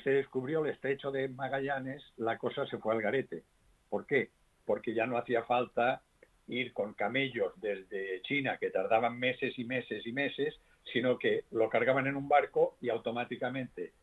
se 0.03 0.10
descubrió 0.10 0.63
el 0.63 0.71
estrecho 0.71 1.12
de 1.12 1.27
Magallanes, 1.27 2.03
la 2.17 2.38
cosa 2.38 2.65
se 2.67 2.77
fue 2.77 2.93
al 2.93 3.01
garete. 3.01 3.43
¿Por 3.89 4.06
qué? 4.06 4.32
Porque 4.65 4.93
ya 4.93 5.06
no 5.06 5.17
hacía 5.17 5.43
falta 5.43 6.01
ir 6.47 6.73
con 6.73 6.93
camellos 6.93 7.53
desde 7.62 8.21
China, 8.23 8.58
que 8.58 8.69
tardaban 8.69 9.17
meses 9.17 9.58
y 9.58 9.63
meses 9.63 10.06
y 10.06 10.12
meses, 10.12 10.56
sino 10.91 11.17
que 11.17 11.45
lo 11.51 11.69
cargaban 11.69 12.08
en 12.08 12.15
un 12.15 12.27
barco 12.27 12.75
y 12.82 12.89
automáticamente 12.89 13.93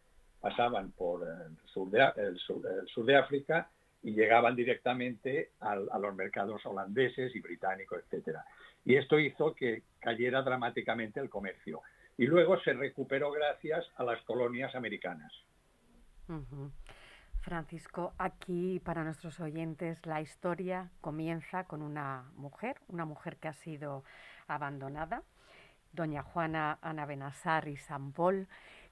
pasaban 0.40 0.92
por 0.92 1.26
el 1.26 1.56
sur 1.66 1.90
de, 1.90 3.16
África 3.16 3.68
y 4.02 4.12
llegaban 4.12 4.56
directamente 4.56 5.50
al, 5.60 5.88
a 5.92 5.98
los 5.98 6.14
mercados 6.14 6.64
holandeses 6.64 7.34
y 7.36 7.40
británicos, 7.40 8.00
etcétera. 8.04 8.44
Y 8.84 8.96
esto 8.96 9.18
hizo 9.18 9.54
que 9.54 9.82
cayera 9.98 10.40
dramáticamente 10.42 11.20
el 11.20 11.28
comercio. 11.28 11.82
Y 12.20 12.26
luego 12.26 12.60
se 12.60 12.74
recuperó 12.74 13.32
gracias 13.32 13.90
a 13.96 14.04
las 14.04 14.20
colonias 14.24 14.74
americanas. 14.74 15.32
Francisco, 17.40 18.12
aquí 18.18 18.78
para 18.84 19.04
nuestros 19.04 19.40
oyentes 19.40 20.04
la 20.04 20.20
historia 20.20 20.90
comienza 21.00 21.64
con 21.64 21.80
una 21.80 22.30
mujer, 22.36 22.76
una 22.88 23.06
mujer 23.06 23.38
que 23.38 23.48
ha 23.48 23.54
sido 23.54 24.04
abandonada, 24.48 25.22
doña 25.92 26.22
Juana 26.22 26.78
Ana 26.82 27.06
Benassar 27.06 27.68
y 27.68 27.78
San 27.78 28.12
Paul, 28.12 28.48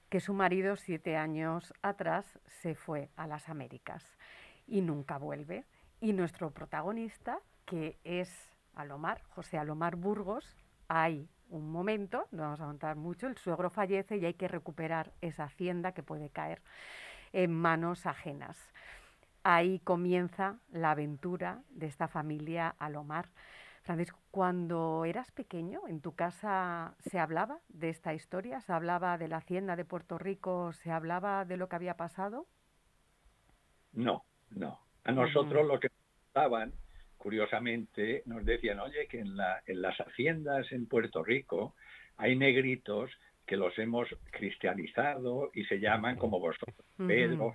que 0.09 0.21
su 0.21 0.33
marido 0.33 0.75
siete 0.75 1.15
años 1.15 1.71
atrás 1.83 2.39
se 2.47 2.73
fue 2.73 3.11
a 3.15 3.27
las 3.27 3.47
Américas 3.47 4.17
y 4.65 4.81
nunca 4.81 5.19
vuelve. 5.19 5.65
Y 6.01 6.13
nuestro 6.13 6.49
protagonista, 6.49 7.37
que 7.67 7.99
es 8.03 8.49
Alomar, 8.73 9.21
José 9.29 9.59
Alomar 9.59 9.97
Burgos, 9.97 10.57
hay 10.87 11.29
un 11.49 11.71
momento, 11.71 12.27
no 12.31 12.43
vamos 12.43 12.61
a 12.61 12.65
contar 12.65 12.95
mucho, 12.95 13.27
el 13.27 13.37
suegro 13.37 13.69
fallece 13.69 14.17
y 14.17 14.25
hay 14.25 14.33
que 14.33 14.47
recuperar 14.47 15.11
esa 15.21 15.45
hacienda 15.45 15.91
que 15.91 16.03
puede 16.03 16.29
caer 16.29 16.61
en 17.33 17.53
manos 17.53 18.05
ajenas. 18.05 18.57
Ahí 19.43 19.79
comienza 19.79 20.57
la 20.71 20.91
aventura 20.91 21.61
de 21.69 21.87
esta 21.87 22.07
familia 22.07 22.75
Alomar. 22.77 23.29
Francisco, 23.83 24.19
cuando 24.29 25.05
eras 25.05 25.31
pequeño, 25.31 25.81
¿en 25.87 26.01
tu 26.01 26.13
casa 26.13 26.93
se 26.99 27.17
hablaba 27.17 27.59
de 27.69 27.89
esta 27.89 28.13
historia? 28.13 28.61
¿Se 28.61 28.73
hablaba 28.73 29.17
de 29.17 29.27
la 29.27 29.37
hacienda 29.37 29.75
de 29.75 29.85
Puerto 29.85 30.17
Rico? 30.17 30.73
¿Se 30.73 30.91
hablaba 30.91 31.45
de 31.45 31.57
lo 31.57 31.69
que 31.69 31.77
había 31.77 31.95
pasado? 31.95 32.45
No, 33.93 34.23
no. 34.51 34.79
A 35.05 35.11
nosotros 35.11 35.63
uh 35.63 35.65
-huh. 35.65 35.73
lo 35.73 35.79
que 35.79 35.89
estaban, 36.27 36.73
curiosamente, 37.19 38.23
nos 38.25 38.43
decían, 38.45 38.79
oye, 38.79 39.07
que 39.07 39.19
en, 39.19 39.35
la, 39.35 39.61
en 39.67 39.81
las 39.81 39.97
haciendas 39.99 40.71
en 40.71 40.87
Puerto 40.87 41.21
Rico 41.21 41.75
hay 42.17 42.35
negritos 42.35 43.11
que 43.45 43.57
los 43.57 43.77
hemos 43.77 44.07
cristianizado 44.31 45.51
y 45.53 45.65
se 45.65 45.79
llaman 45.79 46.15
como 46.15 46.39
vosotros, 46.39 46.75
uh 46.97 47.03
-huh. 47.03 47.07
Pedro, 47.07 47.53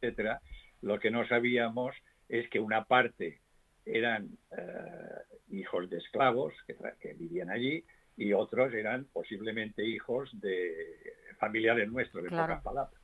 etcétera. 0.00 0.40
Lo 0.80 0.98
que 0.98 1.10
no 1.10 1.26
sabíamos 1.28 1.94
es 2.28 2.48
que 2.50 2.58
una 2.58 2.84
parte 2.84 3.40
eran 3.84 4.30
uh, 4.50 5.54
hijos 5.54 5.88
de 5.88 5.98
esclavos 5.98 6.52
que, 6.66 6.76
que, 7.00 7.14
vivían 7.14 7.50
allí 7.50 7.84
y 8.16 8.32
otros 8.32 8.72
eran 8.74 9.06
posiblemente 9.12 9.84
hijos 9.84 10.30
de 10.40 11.14
familiares 11.38 11.90
nuestros, 11.90 12.24
de 12.24 12.30
claro. 12.30 12.54
pocas 12.54 12.64
palabras. 12.64 13.02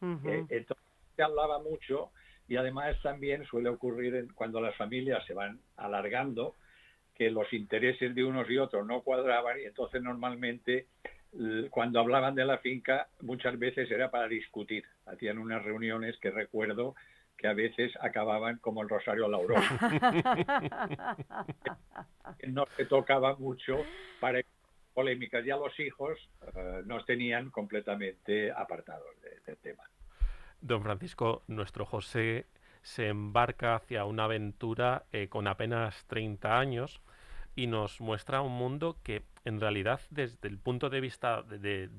Uh 0.00 0.06
-huh. 0.06 0.30
eh, 0.30 0.46
entonces 0.50 0.86
se 1.16 1.22
hablaba 1.22 1.60
mucho 1.60 2.12
y 2.48 2.56
además 2.56 2.96
también 3.02 3.44
suele 3.44 3.68
ocurrir 3.68 4.16
en, 4.16 4.28
cuando 4.28 4.60
las 4.60 4.74
familias 4.76 5.24
se 5.26 5.34
van 5.34 5.60
alargando 5.76 6.54
que 7.14 7.30
los 7.30 7.52
intereses 7.52 8.14
de 8.14 8.24
unos 8.24 8.48
y 8.50 8.58
otros 8.58 8.86
no 8.86 9.02
cuadraban 9.02 9.60
y 9.60 9.64
entonces 9.64 10.02
normalmente 10.02 10.86
cuando 11.70 12.00
hablaban 12.00 12.34
de 12.34 12.44
la 12.44 12.58
finca 12.58 13.08
muchas 13.20 13.58
veces 13.58 13.90
era 13.90 14.10
para 14.10 14.28
discutir. 14.28 14.84
Hacían 15.06 15.38
unas 15.38 15.62
reuniones 15.62 16.18
que 16.18 16.30
recuerdo 16.30 16.94
que 17.36 17.46
a 17.46 17.52
veces 17.52 17.92
acababan 18.00 18.58
como 18.58 18.82
el 18.82 18.88
Rosario 18.88 19.28
Laurón. 19.28 19.62
no 22.48 22.66
se 22.76 22.86
tocaba 22.86 23.36
mucho 23.36 23.84
para 24.20 24.40
polémicas. 24.92 25.44
Ya 25.44 25.56
los 25.56 25.78
hijos 25.78 26.18
uh, 26.42 26.82
nos 26.84 27.06
tenían 27.06 27.50
completamente 27.50 28.50
apartados 28.50 29.20
de, 29.22 29.38
del 29.46 29.56
tema. 29.58 29.84
Don 30.60 30.82
Francisco, 30.82 31.42
nuestro 31.46 31.86
José 31.86 32.46
se 32.82 33.08
embarca 33.08 33.74
hacia 33.74 34.04
una 34.04 34.24
aventura 34.24 35.04
eh, 35.12 35.28
con 35.28 35.46
apenas 35.46 36.04
30 36.06 36.58
años 36.58 37.00
y 37.54 37.66
nos 37.66 38.00
muestra 38.00 38.40
un 38.40 38.52
mundo 38.52 38.98
que 39.02 39.22
en 39.44 39.60
realidad 39.60 40.00
desde 40.10 40.48
el 40.48 40.58
punto 40.58 40.90
de 40.90 41.00
vista 41.00 41.42
de, 41.42 41.90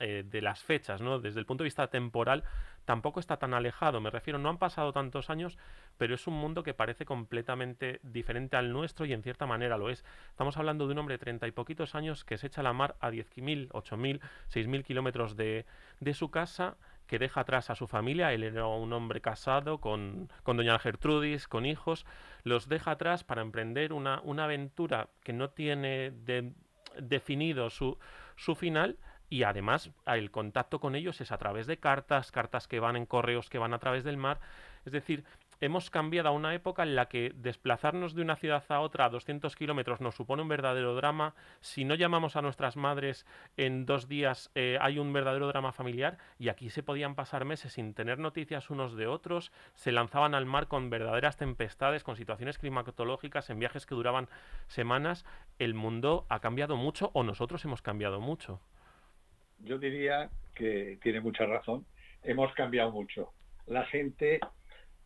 eh, 0.00 0.24
de 0.26 0.42
las 0.42 0.62
fechas, 0.62 1.00
¿no? 1.00 1.18
Desde 1.18 1.40
el 1.40 1.46
punto 1.46 1.62
de 1.62 1.66
vista 1.66 1.86
temporal, 1.88 2.44
tampoco 2.84 3.20
está 3.20 3.36
tan 3.36 3.54
alejado. 3.54 4.00
Me 4.00 4.10
refiero, 4.10 4.38
no 4.38 4.48
han 4.48 4.58
pasado 4.58 4.92
tantos 4.92 5.30
años, 5.30 5.56
pero 5.98 6.14
es 6.14 6.26
un 6.26 6.34
mundo 6.34 6.62
que 6.62 6.74
parece 6.74 7.04
completamente 7.04 8.00
diferente 8.02 8.56
al 8.56 8.72
nuestro 8.72 9.06
y 9.06 9.12
en 9.12 9.22
cierta 9.22 9.46
manera 9.46 9.78
lo 9.78 9.90
es. 9.90 10.04
Estamos 10.30 10.56
hablando 10.56 10.86
de 10.86 10.92
un 10.92 10.98
hombre 10.98 11.14
de 11.14 11.18
treinta 11.18 11.46
y 11.46 11.52
poquitos 11.52 11.94
años 11.94 12.24
que 12.24 12.38
se 12.38 12.48
echa 12.48 12.60
a 12.60 12.64
la 12.64 12.72
mar 12.72 12.96
a 13.00 13.10
10.000, 13.10 13.68
8.000, 13.68 14.20
6.000 14.52 14.84
kilómetros 14.84 15.36
de, 15.36 15.64
de 16.00 16.14
su 16.14 16.30
casa 16.30 16.76
que 17.06 17.18
deja 17.18 17.40
atrás 17.40 17.70
a 17.70 17.74
su 17.74 17.86
familia, 17.86 18.32
él 18.32 18.42
era 18.44 18.66
un 18.66 18.92
hombre 18.92 19.20
casado 19.20 19.78
con, 19.78 20.30
con 20.42 20.56
doña 20.56 20.78
Gertrudis, 20.78 21.48
con 21.48 21.66
hijos, 21.66 22.06
los 22.42 22.68
deja 22.68 22.92
atrás 22.92 23.24
para 23.24 23.42
emprender 23.42 23.92
una, 23.92 24.20
una 24.24 24.44
aventura 24.44 25.08
que 25.22 25.32
no 25.32 25.50
tiene 25.50 26.10
de- 26.10 26.52
definido 27.00 27.70
su, 27.70 27.98
su 28.36 28.54
final 28.54 28.98
y 29.28 29.42
además 29.42 29.90
el 30.06 30.30
contacto 30.30 30.78
con 30.80 30.94
ellos 30.94 31.20
es 31.20 31.32
a 31.32 31.38
través 31.38 31.66
de 31.66 31.78
cartas, 31.78 32.30
cartas 32.30 32.68
que 32.68 32.80
van 32.80 32.96
en 32.96 33.06
correos 33.06 33.50
que 33.50 33.58
van 33.58 33.74
a 33.74 33.78
través 33.78 34.04
del 34.04 34.16
mar. 34.16 34.38
Es 34.84 34.92
decir, 34.92 35.24
hemos 35.60 35.90
cambiado 35.90 36.28
a 36.28 36.32
una 36.32 36.54
época 36.54 36.82
en 36.82 36.94
la 36.94 37.08
que 37.08 37.32
desplazarnos 37.34 38.14
de 38.14 38.22
una 38.22 38.36
ciudad 38.36 38.64
a 38.68 38.80
otra 38.80 39.06
a 39.06 39.08
200 39.08 39.54
kilómetros 39.56 40.00
nos 40.00 40.14
supone 40.14 40.42
un 40.42 40.48
verdadero 40.48 40.94
drama. 40.94 41.34
Si 41.60 41.84
no 41.84 41.94
llamamos 41.94 42.36
a 42.36 42.42
nuestras 42.42 42.76
madres 42.76 43.26
en 43.56 43.86
dos 43.86 44.08
días 44.08 44.50
eh, 44.54 44.78
hay 44.80 44.98
un 44.98 45.12
verdadero 45.12 45.48
drama 45.48 45.72
familiar 45.72 46.18
y 46.38 46.48
aquí 46.48 46.70
se 46.70 46.82
podían 46.82 47.14
pasar 47.14 47.44
meses 47.44 47.72
sin 47.72 47.94
tener 47.94 48.18
noticias 48.18 48.70
unos 48.70 48.96
de 48.96 49.06
otros, 49.06 49.52
se 49.74 49.92
lanzaban 49.92 50.34
al 50.34 50.46
mar 50.46 50.68
con 50.68 50.90
verdaderas 50.90 51.36
tempestades, 51.36 52.04
con 52.04 52.16
situaciones 52.16 52.58
climatológicas, 52.58 53.50
en 53.50 53.58
viajes 53.58 53.86
que 53.86 53.94
duraban 53.94 54.28
semanas. 54.68 55.24
El 55.58 55.74
mundo 55.74 56.26
ha 56.28 56.40
cambiado 56.40 56.76
mucho 56.76 57.10
o 57.14 57.22
nosotros 57.22 57.64
hemos 57.64 57.82
cambiado 57.82 58.20
mucho. 58.20 58.60
Yo 59.60 59.78
diría 59.78 60.30
que 60.54 60.98
tiene 61.02 61.20
mucha 61.20 61.46
razón. 61.46 61.86
Hemos 62.22 62.52
cambiado 62.54 62.90
mucho. 62.90 63.32
La 63.66 63.84
gente 63.86 64.40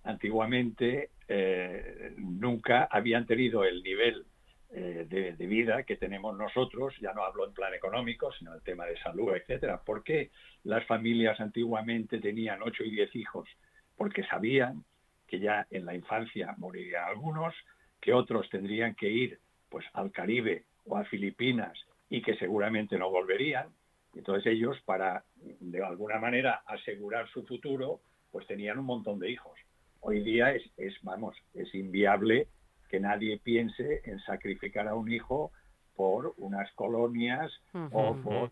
antiguamente 0.08 1.10
eh, 1.28 2.14
nunca 2.16 2.88
habían 2.90 3.26
tenido 3.26 3.64
el 3.64 3.82
nivel 3.82 4.24
eh, 4.70 5.06
de, 5.08 5.46
vida 5.46 5.82
que 5.82 5.96
tenemos 5.96 6.36
nosotros, 6.36 6.94
ya 7.00 7.12
no 7.12 7.24
hablo 7.24 7.46
en 7.46 7.52
plan 7.52 7.74
económico, 7.74 8.32
sino 8.32 8.54
el 8.54 8.62
tema 8.62 8.86
de 8.86 8.98
salud, 8.98 9.34
etcétera. 9.34 9.82
¿Por 9.84 10.02
qué 10.02 10.30
las 10.64 10.84
familias 10.86 11.38
antiguamente 11.40 12.20
tenían 12.20 12.62
ocho 12.62 12.84
y 12.84 12.90
diez 12.90 13.14
hijos? 13.14 13.48
Porque 13.96 14.24
sabían 14.24 14.84
que 15.26 15.40
ya 15.40 15.66
en 15.70 15.84
la 15.84 15.94
infancia 15.94 16.54
morirían 16.56 17.04
algunos, 17.04 17.54
que 18.00 18.14
otros 18.14 18.48
tendrían 18.48 18.94
que 18.94 19.10
ir 19.10 19.38
pues 19.68 19.84
al 19.92 20.10
Caribe 20.10 20.64
o 20.86 20.96
a 20.96 21.04
Filipinas 21.04 21.78
y 22.08 22.22
que 22.22 22.36
seguramente 22.36 22.96
no 22.96 23.10
volverían. 23.10 23.68
Entonces 24.14 24.46
ellos, 24.52 24.80
para 24.86 25.24
de 25.36 25.84
alguna 25.84 26.18
manera 26.18 26.62
asegurar 26.66 27.28
su 27.28 27.44
futuro, 27.46 28.00
pues 28.30 28.46
tenían 28.46 28.78
un 28.78 28.86
montón 28.86 29.18
de 29.18 29.30
hijos. 29.30 29.58
Hoy 30.00 30.22
día 30.22 30.52
es, 30.52 30.62
es 30.76 30.94
vamos, 31.02 31.36
es 31.54 31.74
inviable 31.74 32.48
que 32.88 33.00
nadie 33.00 33.38
piense 33.38 34.00
en 34.04 34.18
sacrificar 34.20 34.88
a 34.88 34.94
un 34.94 35.10
hijo 35.10 35.52
por 35.94 36.34
unas 36.38 36.70
colonias 36.72 37.52
o 37.92 38.16
por 38.16 38.50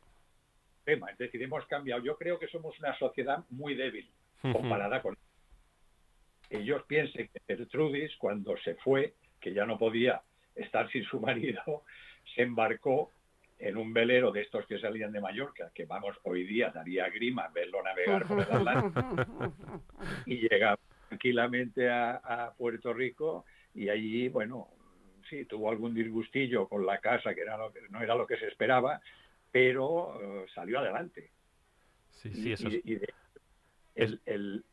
tema. 0.85 1.11
Es 1.11 1.19
decir, 1.19 1.43
hemos 1.43 1.65
cambiado. 1.67 2.03
Yo 2.03 2.17
creo 2.17 2.39
que 2.39 2.49
somos 2.49 2.79
una 2.79 2.97
sociedad 2.99 3.45
muy 3.51 3.75
débil 3.75 4.11
comparada 4.53 5.01
con 5.01 5.17
ellos 6.51 6.83
piensen 6.87 7.29
que 7.29 7.41
Gertrudis 7.47 8.17
cuando 8.19 8.57
se 8.59 8.75
fue, 8.77 9.15
que 9.41 9.53
ya 9.53 9.67
no 9.67 9.79
podía 9.79 10.23
estar 10.55 10.91
sin 10.91 11.05
su 11.05 11.21
marido, 11.21 11.63
se 12.35 12.43
embarcó 12.43 13.13
en 13.59 13.77
un 13.77 13.93
velero 13.93 14.33
de 14.33 14.43
estos 14.43 14.67
que 14.67 14.79
salían 14.79 15.13
de 15.13 15.21
Mallorca, 15.21 15.71
que 15.75 15.87
vamos, 15.87 16.17
hoy 16.25 16.45
día 16.45 16.71
daría 16.71 17.09
grima 17.09 17.49
verlo 17.49 17.83
navegar 17.83 18.27
por 18.27 18.41
el 18.41 18.53
Atlántico, 18.53 19.55
y 20.27 20.49
llegaba 20.49 20.79
tranquilamente 21.09 21.89
a, 21.89 22.17
a 22.17 22.53
Puerto 22.55 22.93
Rico 22.93 23.45
y 23.75 23.89
allí, 23.89 24.29
bueno, 24.29 24.69
sí, 25.29 25.45
tuvo 25.45 25.71
algún 25.71 25.95
disgustillo 25.95 26.69
con 26.69 26.87
la 26.87 26.99
casa, 26.99 27.35
que, 27.35 27.43
era 27.43 27.57
lo 27.57 27.73
que 27.73 27.81
no 27.91 28.01
era 28.03 28.15
lo 28.15 28.27
que 28.27 28.37
se 28.39 28.47
esperaba, 28.49 29.01
pero 29.51 30.19
eh, 30.21 30.47
salió 30.55 30.79
adelante. 30.81 31.31
Sí, 32.11 32.33
sí, 32.33 32.53
eso 32.53 32.69
Y- 32.69 32.77
es... 32.77 32.81
y 32.87 32.95
de- 32.97 33.15
el- 33.95 34.21
el- 34.27 34.65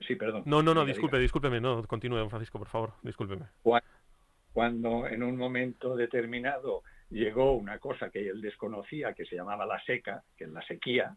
sí, 0.00 0.16
perdón. 0.16 0.42
No, 0.46 0.62
no, 0.62 0.74
no, 0.74 0.80
Diga, 0.80 0.84
diga. 0.84 0.94
disculpe, 0.94 1.18
discúlpeme, 1.18 1.60
no, 1.60 1.82
continúe, 1.86 2.18
don 2.18 2.30
Francisco, 2.30 2.58
por 2.58 2.68
favor, 2.68 2.92
discúlpeme. 3.02 3.46
Cua- 3.62 3.82
cuando 4.52 5.06
en 5.06 5.22
un 5.22 5.36
momento 5.36 5.96
determinado 5.96 6.82
llegó 7.10 7.52
una 7.52 7.78
cosa 7.78 8.10
que 8.10 8.28
él 8.28 8.40
desconocía, 8.40 9.14
que 9.14 9.24
se 9.24 9.36
llamaba 9.36 9.66
la 9.66 9.82
seca, 9.84 10.22
que 10.36 10.44
es 10.44 10.50
la 10.50 10.62
sequía, 10.66 11.16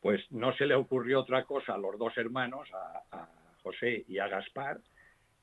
pues 0.00 0.20
no 0.30 0.54
se 0.56 0.66
le 0.66 0.74
ocurrió 0.74 1.20
otra 1.20 1.44
cosa 1.44 1.74
a 1.74 1.78
los 1.78 1.98
dos 1.98 2.16
hermanos, 2.16 2.68
a, 2.72 3.02
a 3.16 3.28
José 3.62 4.04
y 4.08 4.18
a 4.18 4.28
Gaspar, 4.28 4.78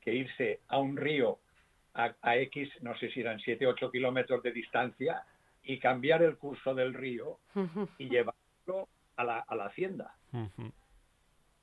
que 0.01 0.13
irse 0.13 0.59
a 0.67 0.77
un 0.79 0.97
río 0.97 1.39
a, 1.93 2.13
a 2.21 2.37
X, 2.37 2.69
no 2.81 2.95
sé 2.97 3.09
si 3.11 3.21
eran 3.21 3.39
7, 3.39 3.65
8 3.67 3.91
kilómetros 3.91 4.43
de 4.43 4.51
distancia, 4.51 5.23
y 5.63 5.79
cambiar 5.79 6.21
el 6.21 6.37
curso 6.37 6.75
del 6.75 6.93
río 6.93 7.39
y 7.97 8.07
llevarlo 8.09 8.87
a 9.15 9.23
la, 9.23 9.39
a 9.39 9.55
la 9.55 9.65
hacienda. 9.65 10.13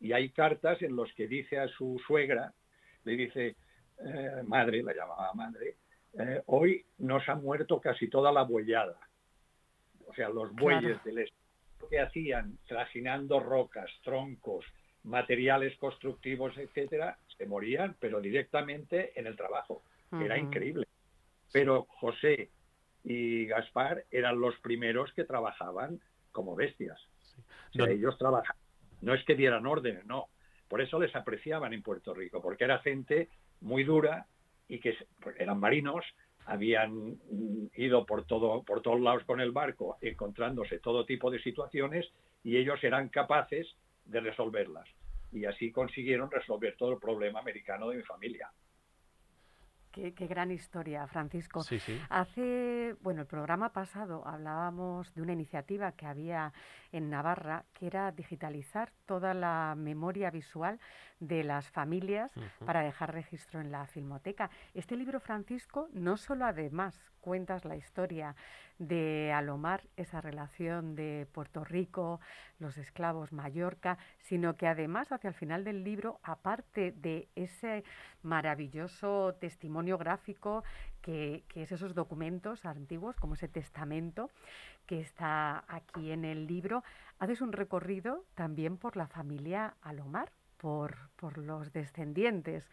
Y 0.01 0.13
hay 0.13 0.31
cartas 0.31 0.83
en 0.83 0.97
los 0.97 1.13
que 1.15 1.29
dice 1.29 1.59
a 1.61 1.69
su 1.69 2.01
suegra, 2.07 2.53
le 3.05 3.13
dice, 3.17 3.55
eh, 4.05 4.43
madre, 4.45 4.83
la 4.83 4.93
llamaba 4.93 5.33
madre, 5.35 5.77
eh, 6.19 6.43
hoy 6.47 6.85
nos 6.99 7.29
ha 7.29 7.37
muerto 7.37 7.81
casi 7.81 8.09
toda 8.09 8.33
la 8.33 8.43
bueyada. 8.43 8.99
O 10.09 10.15
sea, 10.15 10.29
los 10.29 10.53
bueyes 10.53 10.99
Claro. 10.99 11.05
del 11.05 11.19
estado 11.19 11.89
que 11.89 12.01
hacían, 12.01 12.59
trajinando 12.67 13.39
rocas, 13.39 13.91
troncos, 14.03 14.65
materiales 15.05 15.77
constructivos, 15.79 16.57
etcétera, 16.57 17.19
se 17.37 17.47
morían, 17.47 17.97
pero 17.99 18.21
directamente 18.21 19.19
en 19.19 19.27
el 19.27 19.37
trabajo. 19.37 19.83
Era 20.13 20.37
increíble. 20.39 20.87
Pero 21.53 21.87
José 21.89 22.51
y 23.05 23.47
Gaspar 23.47 24.05
eran 24.11 24.39
los 24.41 24.57
primeros 24.61 25.13
que 25.15 25.25
trabajaban 25.25 26.01
como 26.33 26.55
bestias. 26.55 27.01
O 27.71 27.73
sea, 27.73 27.87
Don- 27.87 27.91
ellos 27.91 28.17
trabajan. 28.19 28.57
No 29.01 29.15
es 29.15 29.25
que 29.25 29.35
dieran 29.35 29.67
órdenes, 29.67 30.05
no. 30.05 30.29
Por 30.69 30.81
eso 30.81 31.01
les 31.01 31.15
apreciaban 31.17 31.73
en 31.73 31.83
Puerto 31.83 32.15
Rico, 32.15 32.41
porque 32.41 32.65
era 32.65 32.79
gente 32.79 33.29
muy 33.61 33.85
dura 33.85 34.27
y 34.69 34.79
que 34.79 34.97
pues, 35.21 35.35
eran 35.41 35.59
marinos, 35.59 36.05
habían 36.47 37.19
mm, 37.31 37.71
ido 37.77 38.05
por 38.07 38.25
todo 38.27 38.63
por 38.63 38.83
todos 38.83 39.01
lados 39.01 39.25
con 39.25 39.41
el 39.41 39.53
barco, 39.53 39.97
encontrándose 40.01 40.79
todo 40.79 41.05
tipo 41.05 41.31
de 41.31 41.41
situaciones 41.43 42.11
y 42.45 42.57
ellos 42.57 42.83
eran 42.85 43.09
capaces 43.09 43.75
de 44.05 44.21
resolverlas. 44.21 44.89
Y 45.31 45.45
así 45.45 45.73
consiguieron 45.73 46.31
resolver 46.31 46.77
todo 46.77 46.93
el 46.93 46.99
problema 46.99 47.41
americano 47.41 47.89
de 47.89 47.97
mi 47.97 48.03
familia. 48.03 48.51
Qué, 49.91 50.15
qué 50.15 50.27
gran 50.27 50.51
historia, 50.51 51.07
Francisco. 51.07 51.63
Sí, 51.63 51.79
sí. 51.79 52.01
Hace, 52.09 52.97
bueno, 53.01 53.21
el 53.21 53.27
programa 53.27 53.75
pasado 53.75 54.27
hablábamos 54.27 55.15
de 55.15 55.21
una 55.21 55.35
iniciativa 55.35 55.93
que 55.93 56.07
había 56.07 56.53
en 56.93 57.11
Navarra, 57.11 57.67
que 57.75 57.89
era 57.89 58.11
digitalizar 58.11 58.91
toda 59.05 59.35
la 59.35 59.75
memoria 59.77 60.31
visual 60.31 60.81
de 61.23 61.45
las 61.45 61.71
familias 61.71 62.33
para 62.67 62.81
dejar 62.81 63.15
registro 63.15 63.61
en 63.61 63.71
la 63.71 63.87
filmoteca. 63.87 64.51
Este 64.75 64.97
libro, 64.97 65.21
Francisco, 65.21 65.89
no 65.93 66.17
solo 66.17 66.45
además 66.47 67.01
cuentas 67.21 67.65
la 67.65 67.77
historia 67.77 68.35
de 68.81 69.33
Alomar, 69.33 69.83
esa 69.97 70.21
relación 70.21 70.97
de 70.97 71.29
Puerto 71.31 71.63
Rico, 71.63 72.21
los 72.59 72.77
esclavos, 72.77 73.33
Mallorca, 73.33 73.99
sino 74.19 74.57
que 74.57 74.67
además 74.67 75.13
hacia 75.13 75.29
el 75.29 75.35
final 75.35 75.63
del 75.63 75.85
libro, 75.85 76.19
aparte 76.25 76.91
de 76.91 77.29
ese 77.37 77.85
maravilloso 78.23 79.37
testimonio 79.39 79.99
gráfico 79.99 80.65
que, 81.03 81.45
que 81.47 81.63
es 81.63 81.71
esos 81.71 81.95
documentos 81.95 82.65
antiguos, 82.65 83.15
como 83.15 83.35
ese 83.35 83.47
testamento 83.47 84.29
que 84.87 85.01
está 85.01 85.65
aquí 85.69 86.11
en 86.11 86.25
el 86.25 86.49
libro, 86.49 86.83
haces 87.21 87.41
un 87.41 87.53
recorrido 87.53 88.25
también 88.35 88.77
por 88.77 88.97
la 88.97 89.07
familia 89.07 89.77
Alomar, 89.83 90.33
por, 90.63 90.97
por 91.17 91.37
los 91.39 91.73
descendientes 91.73 92.65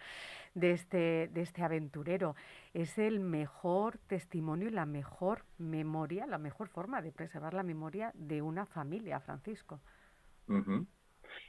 de 0.53 0.71
este, 0.71 1.27
de 1.33 1.41
este 1.41 1.63
aventurero. 1.63 2.35
Es 2.73 2.97
el 2.97 3.19
mejor 3.19 3.97
testimonio 4.07 4.69
y 4.69 4.71
la 4.71 4.85
mejor 4.85 5.43
memoria, 5.57 6.25
la 6.27 6.37
mejor 6.37 6.69
forma 6.69 7.01
de 7.01 7.11
preservar 7.11 7.53
la 7.53 7.63
memoria 7.63 8.11
de 8.13 8.41
una 8.41 8.65
familia, 8.65 9.19
Francisco. 9.19 9.81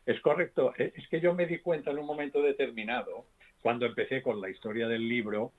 Es 0.06 0.20
correcto. 0.20 0.72
E- 0.76 0.92
Es 0.96 1.08
que 1.08 1.20
yo 1.20 1.34
me 1.34 1.46
di 1.46 1.58
cuenta 1.58 1.90
en 1.90 1.98
un 1.98 2.06
momento 2.06 2.42
determinado, 2.42 3.26
cuando 3.62 3.86
empecé 3.86 4.22
con 4.22 4.40
la 4.40 4.48
historia 4.48 4.88
del 4.88 5.06
libro, 5.08 5.52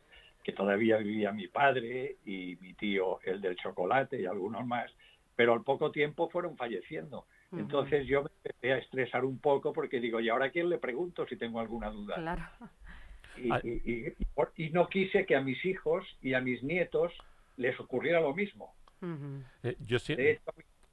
que 0.44 0.54
todavía 0.54 0.98
vivía 0.98 1.32
mi 1.32 1.48
padre 1.48 2.18
y 2.26 2.58
mi 2.62 2.74
tío, 2.74 3.22
el 3.22 3.42
del 3.42 3.56
chocolate 3.56 4.20
y 4.20 4.26
algunos 4.26 4.66
más, 4.66 4.92
pero 5.36 5.54
al 5.54 5.64
poco 5.64 5.92
tiempo 5.92 6.30
fueron 6.30 6.58
falleciendo. 6.58 7.28
Entonces 7.52 8.08
yo 8.08 8.24
me 8.24 8.30
empecé 8.44 8.74
a 8.74 8.78
estresar 8.78 9.26
un 9.26 9.40
poco 9.40 9.74
porque 9.74 10.00
digo, 10.00 10.20
¿y 10.20 10.30
ahora 10.30 10.46
a 10.46 10.50
quién 10.52 10.70
le 10.70 10.78
pregunto 10.78 11.26
si 11.28 11.36
tengo 11.36 11.60
alguna 11.60 11.90
duda? 11.90 12.16
Claro. 12.16 12.44
Y, 13.38 13.52
Ah. 13.52 13.60
y- 13.64 13.82
y- 13.92 14.08
y 14.20 14.26
por- 14.34 14.54
y 14.56 14.70
no 14.70 14.88
quise 14.88 15.26
que 15.26 15.36
a 15.36 15.42
mis 15.42 15.64
hijos 15.66 16.06
y 16.22 16.34
a 16.34 16.42
mis 16.42 16.64
nietos 16.64 17.12
les 17.58 17.78
ocurriera 17.80 18.20
lo 18.22 18.34
mismo. 18.34 18.74
Eh, 19.64 19.76
yo 19.80 20.00
sí- 20.00 20.16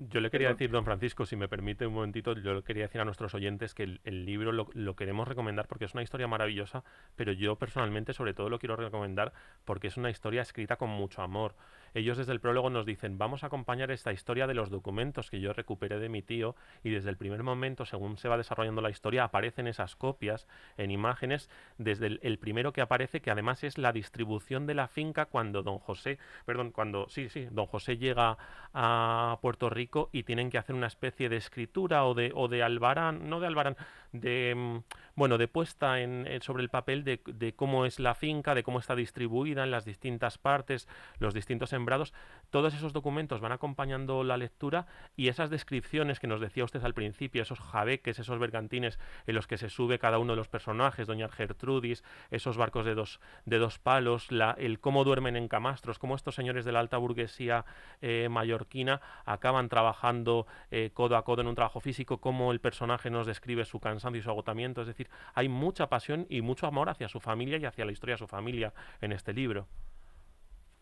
Yo 0.01 0.21
le 0.21 0.31
quería 0.31 0.51
decir, 0.51 0.71
don 0.71 0.85
Francisco, 0.85 1.27
si 1.27 1.35
me 1.35 1.49
permite 1.49 1.85
un 1.85 1.93
momentito, 1.95 2.33
yo 2.35 2.55
le 2.55 2.63
quería 2.63 2.85
decir 2.85 3.01
a 3.01 3.05
nuestros 3.05 3.35
oyentes 3.35 3.75
que 3.75 3.83
el, 3.83 4.01
el 4.05 4.25
libro 4.25 4.53
lo, 4.53 4.69
lo, 4.75 4.95
queremos 4.95 5.27
recomendar 5.27 5.67
porque 5.67 5.87
es 5.87 5.95
una 5.95 6.05
historia 6.05 6.29
maravillosa, 6.29 6.85
pero 7.17 7.33
yo 7.33 7.57
personalmente 7.57 8.13
sobre 8.13 8.33
todo 8.33 8.49
lo 8.49 8.61
quiero 8.61 8.77
recomendar 8.77 9.33
porque 9.65 9.89
es 9.89 9.97
una 9.97 10.09
historia 10.09 10.43
escrita 10.43 10.77
con 10.77 10.89
mucho 10.89 11.21
amor. 11.21 11.57
Ellos 11.95 12.19
desde 12.19 12.33
el 12.33 12.41
prólogo 12.41 12.71
nos 12.71 12.87
dicen, 12.87 13.19
vamos 13.19 13.43
a 13.43 13.49
acompañar 13.49 13.91
esta 13.91 14.13
historia 14.13 14.47
de 14.47 14.55
los 14.55 14.71
documentos 14.71 15.31
que 15.31 15.41
yo 15.41 15.53
recuperé 15.53 15.99
de 15.99 16.09
mi 16.09 16.23
tío 16.23 16.55
y 16.83 16.91
desde 16.91 17.11
el 17.11 17.17
primer 17.17 17.43
momento, 17.43 17.85
según 17.85 18.17
se 18.19 18.29
va 18.29 18.37
desarrollando 18.37 18.81
la 18.81 18.91
historia, 18.91 19.25
aparecen 19.25 19.67
esas 19.67 19.97
copias 19.97 20.47
en 20.77 20.91
imágenes, 20.91 21.51
desde 21.79 22.19
el, 22.23 22.39
primero 22.39 22.73
que 22.73 22.81
aparece, 22.81 23.21
que 23.21 23.31
además 23.31 23.65
es 23.65 23.79
la 23.79 23.93
distribución 23.93 24.67
de 24.67 24.75
la 24.75 24.89
finca 24.89 25.27
cuando 25.27 25.63
don 25.63 25.79
José, 25.79 26.19
perdón, 26.45 26.73
cuando, 26.73 27.09
sí, 27.09 27.29
sí, 27.29 27.49
don 27.51 27.67
José 27.67 27.97
llega 27.97 28.39
a 28.75 29.39
Puerto 29.41 29.71
Rico 29.71 30.11
y 30.13 30.23
tienen 30.23 30.51
que 30.51 30.59
hacer 30.59 30.75
una 30.75 30.87
especie 30.87 31.29
de 31.29 31.37
escritura 31.37 32.05
o 32.05 32.15
de, 32.15 32.33
o 32.35 32.49
de 32.49 32.63
albarán, 32.63 33.29
no 33.29 33.41
de 33.41 33.47
albarán, 33.47 33.77
de 34.13 34.55
mm, 34.57 34.79
bueno, 35.19 35.37
de 35.37 35.49
puesta 35.49 35.97
sobre 36.43 36.63
el 36.63 36.69
papel 36.69 37.03
de, 37.03 37.53
cómo 37.57 37.87
es 37.87 37.99
la 37.99 38.15
finca, 38.15 38.55
de 38.55 38.63
cómo 38.63 38.79
está 38.79 38.95
distribuida 38.95 39.65
en 39.65 39.73
las 39.73 39.85
distintas 39.85 40.39
partes, 40.39 40.87
los 41.19 41.35
distintos 41.35 41.71
sembrados. 41.71 42.15
Todos 42.51 42.73
esos 42.73 42.93
documentos 42.93 43.41
van 43.41 43.51
acompañando 43.51 44.23
la 44.23 44.37
lectura 44.37 44.87
y 45.17 45.27
esas 45.27 45.51
descripciones 45.51 46.21
que 46.21 46.29
nos 46.29 46.41
decía 46.41 46.63
usted 46.63 46.85
al 46.85 46.95
principio, 46.95 47.43
esos 47.43 47.59
jabeques, 47.59 48.21
esos 48.21 48.39
bergantines 48.39 49.01
en 49.27 49.35
los 49.35 49.49
que 49.49 49.59
se 49.59 49.69
sube 49.69 49.99
cada 49.99 50.21
uno 50.21 50.35
de 50.35 50.37
los 50.37 50.49
personajes, 50.49 51.09
doña 51.09 51.29
Gertrudis, 51.29 52.05
esos 52.31 52.57
barcos 52.57 52.87
de 52.87 52.95
dos, 52.95 53.19
de 53.45 53.59
dos 53.59 53.81
palos, 53.81 54.29
el 54.57 54.79
cómo 54.79 55.03
duermen 55.03 55.35
en 55.35 55.49
camastros, 55.49 55.99
cómo 55.99 56.15
estos 56.15 56.37
señores 56.37 56.65
de 56.65 56.71
la 56.71 56.79
alta 56.79 56.97
burguesía 56.97 57.65
eh, 58.03 58.29
mallorquina 58.31 59.01
acaban 59.25 59.69
trabajando 59.69 60.47
eh, 60.71 60.91
codo 60.95 61.17
a 61.17 61.25
codo 61.25 61.41
en 61.41 61.49
un 61.49 61.57
trabajo 61.57 61.81
físico, 61.81 62.19
cómo 62.19 62.53
el 62.53 62.61
personaje 62.61 63.11
nos 63.11 63.27
describe 63.27 63.65
su 63.65 63.81
cansancio 63.81 63.98
y 64.15 64.23
su 64.23 64.31
agotamiento. 64.31 64.83
Es 64.83 64.89
decir, 64.89 65.09
hay 65.35 65.49
mucha 65.49 65.89
pasión 65.89 66.27
y 66.29 66.43
mucho 66.43 66.67
amor 66.67 66.89
hacia 66.89 67.09
su 67.09 67.21
familia 67.21 67.59
y 67.59 67.65
hacia 67.65 67.85
la 67.85 67.93
historia 67.93 68.15
de 68.15 68.19
su 68.19 68.27
familia 68.27 68.73
en 69.01 69.13
este 69.13 69.33
libro. 69.33 69.67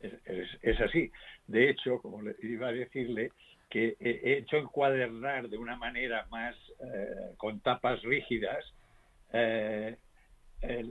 Es, 0.00 0.12
es, 0.24 0.48
es 0.62 0.80
así. 0.80 1.10
De 1.46 1.70
hecho, 1.70 2.00
como 2.00 2.22
le 2.22 2.36
iba 2.42 2.68
a 2.68 2.72
decirle, 2.72 3.30
que 3.68 3.96
he 3.98 4.38
hecho 4.38 4.56
encuadernar 4.56 5.48
de 5.48 5.58
una 5.58 5.76
manera 5.76 6.26
más 6.30 6.54
eh, 6.80 7.34
con 7.36 7.60
tapas 7.60 8.00
rígidas 8.02 8.64
eh, 9.32 9.96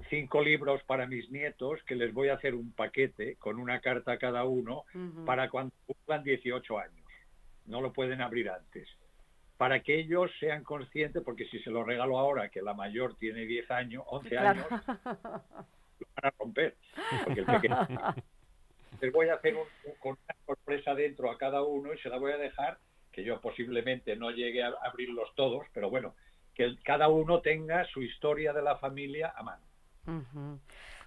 cinco 0.10 0.44
libros 0.44 0.84
para 0.84 1.08
mis 1.08 1.30
nietos 1.32 1.82
que 1.88 1.96
les 1.96 2.14
voy 2.14 2.30
a 2.30 2.36
hacer 2.36 2.54
un 2.54 2.72
paquete 2.74 3.36
con 3.38 3.60
una 3.60 3.80
carta 3.80 4.14
a 4.14 4.18
cada 4.18 4.44
uno 4.46 4.84
uh 4.94 4.98
-huh. 4.98 5.26
para 5.26 5.50
cuando 5.50 5.74
cumplan 5.86 6.24
18 6.24 6.80
años. 6.80 7.06
No 7.66 7.82
lo 7.82 7.92
pueden 7.92 8.22
abrir 8.22 8.50
antes. 8.50 8.88
Para 9.58 9.82
que 9.82 10.00
ellos 10.00 10.30
sean 10.40 10.64
conscientes, 10.64 11.24
porque 11.24 11.46
si 11.46 11.60
se 11.60 11.70
lo 11.70 11.84
regalo 11.84 12.20
ahora, 12.20 12.50
que 12.50 12.62
la 12.62 12.74
mayor 12.74 13.16
tiene 13.16 13.46
10 13.46 13.72
años, 13.72 14.04
11 14.08 14.30
claro. 14.30 14.68
años, 14.70 14.84
lo 16.00 16.08
van 16.16 16.24
a 16.24 16.34
romper. 16.38 16.76
Porque 17.24 17.40
el 17.40 17.46
pequeño 17.46 17.88
les 19.02 19.12
voy 19.14 19.30
a 19.30 19.36
hacer 19.36 19.56
un, 19.56 19.68
un, 19.86 19.96
con 20.00 20.12
una 20.12 20.46
sorpresa 20.46 20.94
dentro 20.94 21.32
a 21.32 21.38
cada 21.38 21.64
uno 21.64 21.94
y 21.94 21.98
se 22.00 22.10
la 22.10 22.18
voy 22.18 22.34
a 22.34 22.38
dejar, 22.38 22.80
que 23.12 23.24
yo 23.24 23.40
posiblemente 23.40 24.16
no 24.16 24.32
llegue 24.32 24.64
a 24.64 24.74
abrirlos 24.84 25.34
todos, 25.36 25.66
pero 25.74 25.90
bueno, 25.90 26.16
que 26.54 26.64
el, 26.64 26.82
cada 26.84 27.08
uno 27.08 27.42
tenga 27.42 27.86
su 27.86 28.02
historia 28.02 28.54
de 28.54 28.62
la 28.62 28.78
familia 28.78 29.34
a 29.36 29.44
mano. 29.44 29.64
Uh 30.08 30.12
-huh. 30.12 30.60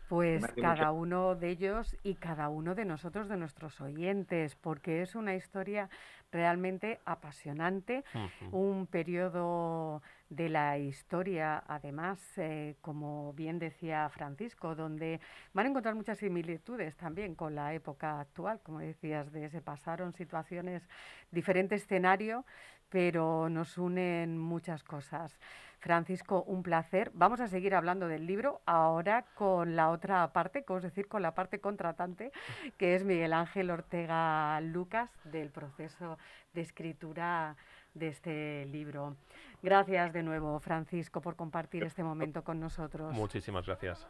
Pues 0.09 0.47
cada 0.55 0.91
uno 0.93 1.35
de 1.35 1.51
ellos 1.51 1.97
y 2.03 2.15
cada 2.15 2.49
uno 2.49 2.75
de 2.75 2.87
nosotros, 2.87 3.29
de 3.29 3.37
nuestros 3.37 3.81
oyentes, 3.81 4.55
porque 4.57 5.03
es 5.03 5.15
una 5.15 5.35
historia 5.35 5.91
realmente 6.33 6.99
apasionante, 7.05 8.05
uh 8.15 8.19
-huh. 8.19 8.53
un 8.53 8.87
periodo 8.87 10.03
de 10.31 10.49
la 10.49 10.79
historia, 10.79 11.63
además, 11.67 12.19
eh, 12.37 12.77
como 12.81 13.33
bien 13.33 13.59
decía 13.59 14.09
Francisco, 14.11 14.75
donde 14.75 15.21
van 15.55 15.67
a 15.67 15.69
encontrar 15.71 15.95
muchas 15.95 16.19
similitudes 16.19 16.97
también 16.97 17.35
con 17.35 17.55
la 17.55 17.73
época 17.73 18.21
actual, 18.21 18.61
como 18.63 18.81
decías, 18.81 19.33
de 19.33 19.49
se 19.49 19.63
pasaron 19.63 20.13
situaciones, 20.13 20.89
diferente 21.31 21.75
escenario, 21.77 22.45
pero 22.91 23.49
nos 23.49 23.79
unen 23.79 24.39
muchas 24.39 24.83
cosas. 24.85 25.39
Francisco, 25.79 26.43
un 26.45 26.63
placer. 26.63 27.11
Vamos 27.15 27.41
a 27.41 27.49
seguir 27.49 27.75
hablando 27.75 28.09
del 28.09 28.27
libro 28.27 28.61
ahora 28.67 29.25
con 29.35 29.77
la 29.77 29.91
otra 29.91 30.33
parte, 30.33 30.65
es 30.69 30.83
decir, 30.83 31.09
con 31.09 31.23
la 31.23 31.35
parte 31.35 31.61
contratante, 31.61 32.33
que 32.77 32.95
es 32.95 33.05
Miguel 33.05 33.33
Ángel 33.33 33.71
Ortega 33.71 34.61
Lucas 34.61 35.11
del 35.25 35.51
proceso 35.51 36.19
de 36.55 36.61
escritura 36.63 37.57
de 37.95 38.09
este 38.09 38.67
libro. 38.67 39.17
Gracias 39.63 40.13
de 40.13 40.23
nuevo, 40.23 40.59
Francisco, 40.61 41.21
por 41.21 41.37
compartir 41.37 41.85
este 41.85 42.03
momento 42.03 42.43
con 42.43 42.61
nosotros. 42.61 43.13
Muchísimas 43.15 43.67
gracias. 43.67 44.07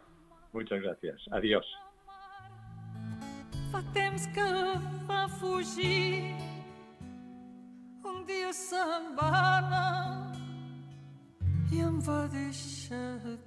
Muchas 0.52 0.80
gracias. 0.80 1.26
Adiós. 1.30 1.66
Fa 3.70 3.82
temps 3.92 4.26
que 4.28 4.40
va 5.06 5.28
fugir 5.28 6.34
un 8.02 8.24
dia 8.24 8.52
se'n 8.52 9.12
va 9.18 9.28
anar 9.58 10.27
i 11.72 11.80
em 11.84 12.00
va 12.00 12.26
deixar 12.32 13.38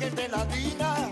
aquí. 0.00 1.07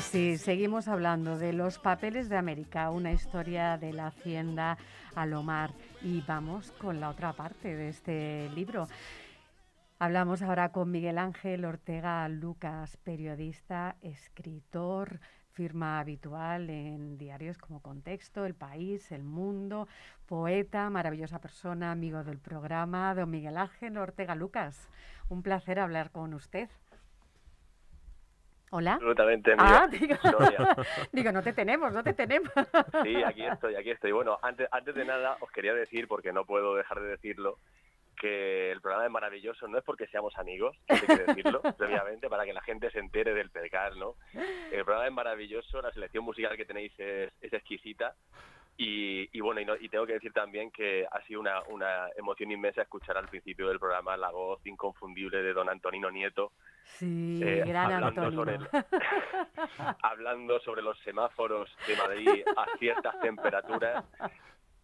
Si 0.00 0.38
seguimos 0.38 0.88
hablando 0.88 1.38
de 1.38 1.52
los 1.52 1.78
papeles 1.78 2.28
de 2.28 2.36
América, 2.36 2.90
una 2.90 3.12
historia 3.12 3.76
de 3.76 3.92
la 3.92 4.08
hacienda 4.08 4.78
Alomar, 5.14 5.72
y 6.02 6.22
vamos 6.22 6.72
con 6.72 7.00
la 7.00 7.10
otra 7.10 7.32
parte 7.34 7.76
de 7.76 7.90
este 7.90 8.48
libro. 8.54 8.88
Hablamos 9.98 10.42
ahora 10.42 10.72
con 10.72 10.90
Miguel 10.90 11.18
Ángel 11.18 11.64
Ortega 11.64 12.28
Lucas, 12.28 12.96
periodista, 12.96 13.96
escritor, 14.00 15.20
firma 15.52 16.00
habitual 16.00 16.70
en 16.70 17.18
diarios 17.18 17.58
como 17.58 17.80
Contexto, 17.80 18.46
El 18.46 18.54
País, 18.54 19.12
El 19.12 19.22
Mundo, 19.22 19.86
poeta, 20.26 20.88
maravillosa 20.90 21.40
persona, 21.40 21.92
amigo 21.92 22.24
del 22.24 22.38
programa, 22.38 23.14
don 23.14 23.30
Miguel 23.30 23.58
Ángel 23.58 23.98
Ortega 23.98 24.34
Lucas. 24.34 24.88
Un 25.28 25.42
placer 25.42 25.78
hablar 25.78 26.10
con 26.10 26.34
usted. 26.34 26.68
Hola. 28.70 28.94
Absolutamente. 28.94 29.54
Ah, 29.58 29.88
digo, 29.90 30.14
digo, 31.12 31.32
no 31.32 31.42
te 31.42 31.52
tenemos, 31.52 31.92
no 31.92 32.02
te 32.02 32.14
tenemos. 32.14 32.50
Sí, 33.02 33.22
aquí 33.22 33.44
estoy, 33.44 33.74
aquí 33.74 33.90
estoy. 33.90 34.12
Bueno, 34.12 34.38
antes, 34.42 34.68
antes 34.70 34.94
de 34.94 35.04
nada 35.04 35.36
os 35.40 35.50
quería 35.50 35.74
decir, 35.74 36.06
porque 36.06 36.32
no 36.32 36.44
puedo 36.44 36.76
dejar 36.76 37.00
de 37.00 37.08
decirlo, 37.08 37.58
que 38.16 38.70
el 38.70 38.80
programa 38.80 39.06
es 39.06 39.10
maravilloso, 39.10 39.66
no 39.66 39.78
es 39.78 39.84
porque 39.84 40.06
seamos 40.08 40.36
amigos, 40.36 40.76
hay 40.88 41.00
que 41.00 41.16
decirlo 41.16 41.62
previamente, 41.78 42.28
para 42.28 42.44
que 42.44 42.52
la 42.52 42.60
gente 42.60 42.90
se 42.90 42.98
entere 42.98 43.32
del 43.32 43.50
percal, 43.50 43.98
¿no? 43.98 44.16
El 44.70 44.84
programa 44.84 45.06
es 45.06 45.12
maravilloso, 45.12 45.80
la 45.80 45.90
selección 45.90 46.24
musical 46.24 46.54
que 46.56 46.66
tenéis 46.66 46.92
es, 46.98 47.32
es 47.40 47.52
exquisita 47.52 48.14
Y, 48.82 49.28
y 49.36 49.40
bueno, 49.42 49.60
y, 49.60 49.66
no- 49.66 49.76
y 49.78 49.90
tengo 49.90 50.06
que 50.06 50.14
decir 50.14 50.32
también 50.32 50.70
que 50.70 51.06
ha 51.10 51.20
sido 51.26 51.40
una, 51.40 51.60
una 51.68 52.08
emoción 52.16 52.50
inmensa 52.50 52.80
escuchar 52.80 53.18
al 53.18 53.28
principio 53.28 53.68
del 53.68 53.78
programa 53.78 54.16
la 54.16 54.30
voz 54.30 54.64
inconfundible 54.64 55.42
de 55.42 55.52
don 55.52 55.68
Antonino 55.68 56.10
Nieto, 56.10 56.52
Sí, 56.84 57.40
eh, 57.44 57.62
gran 57.66 57.92
hablando, 57.92 58.32
sobre 58.32 58.54
el- 58.54 58.68
hablando 60.02 60.60
sobre 60.60 60.80
los 60.80 60.98
semáforos 61.00 61.70
de 61.86 61.96
Madrid 61.96 62.42
a 62.56 62.66
ciertas 62.78 63.20
temperaturas. 63.20 64.04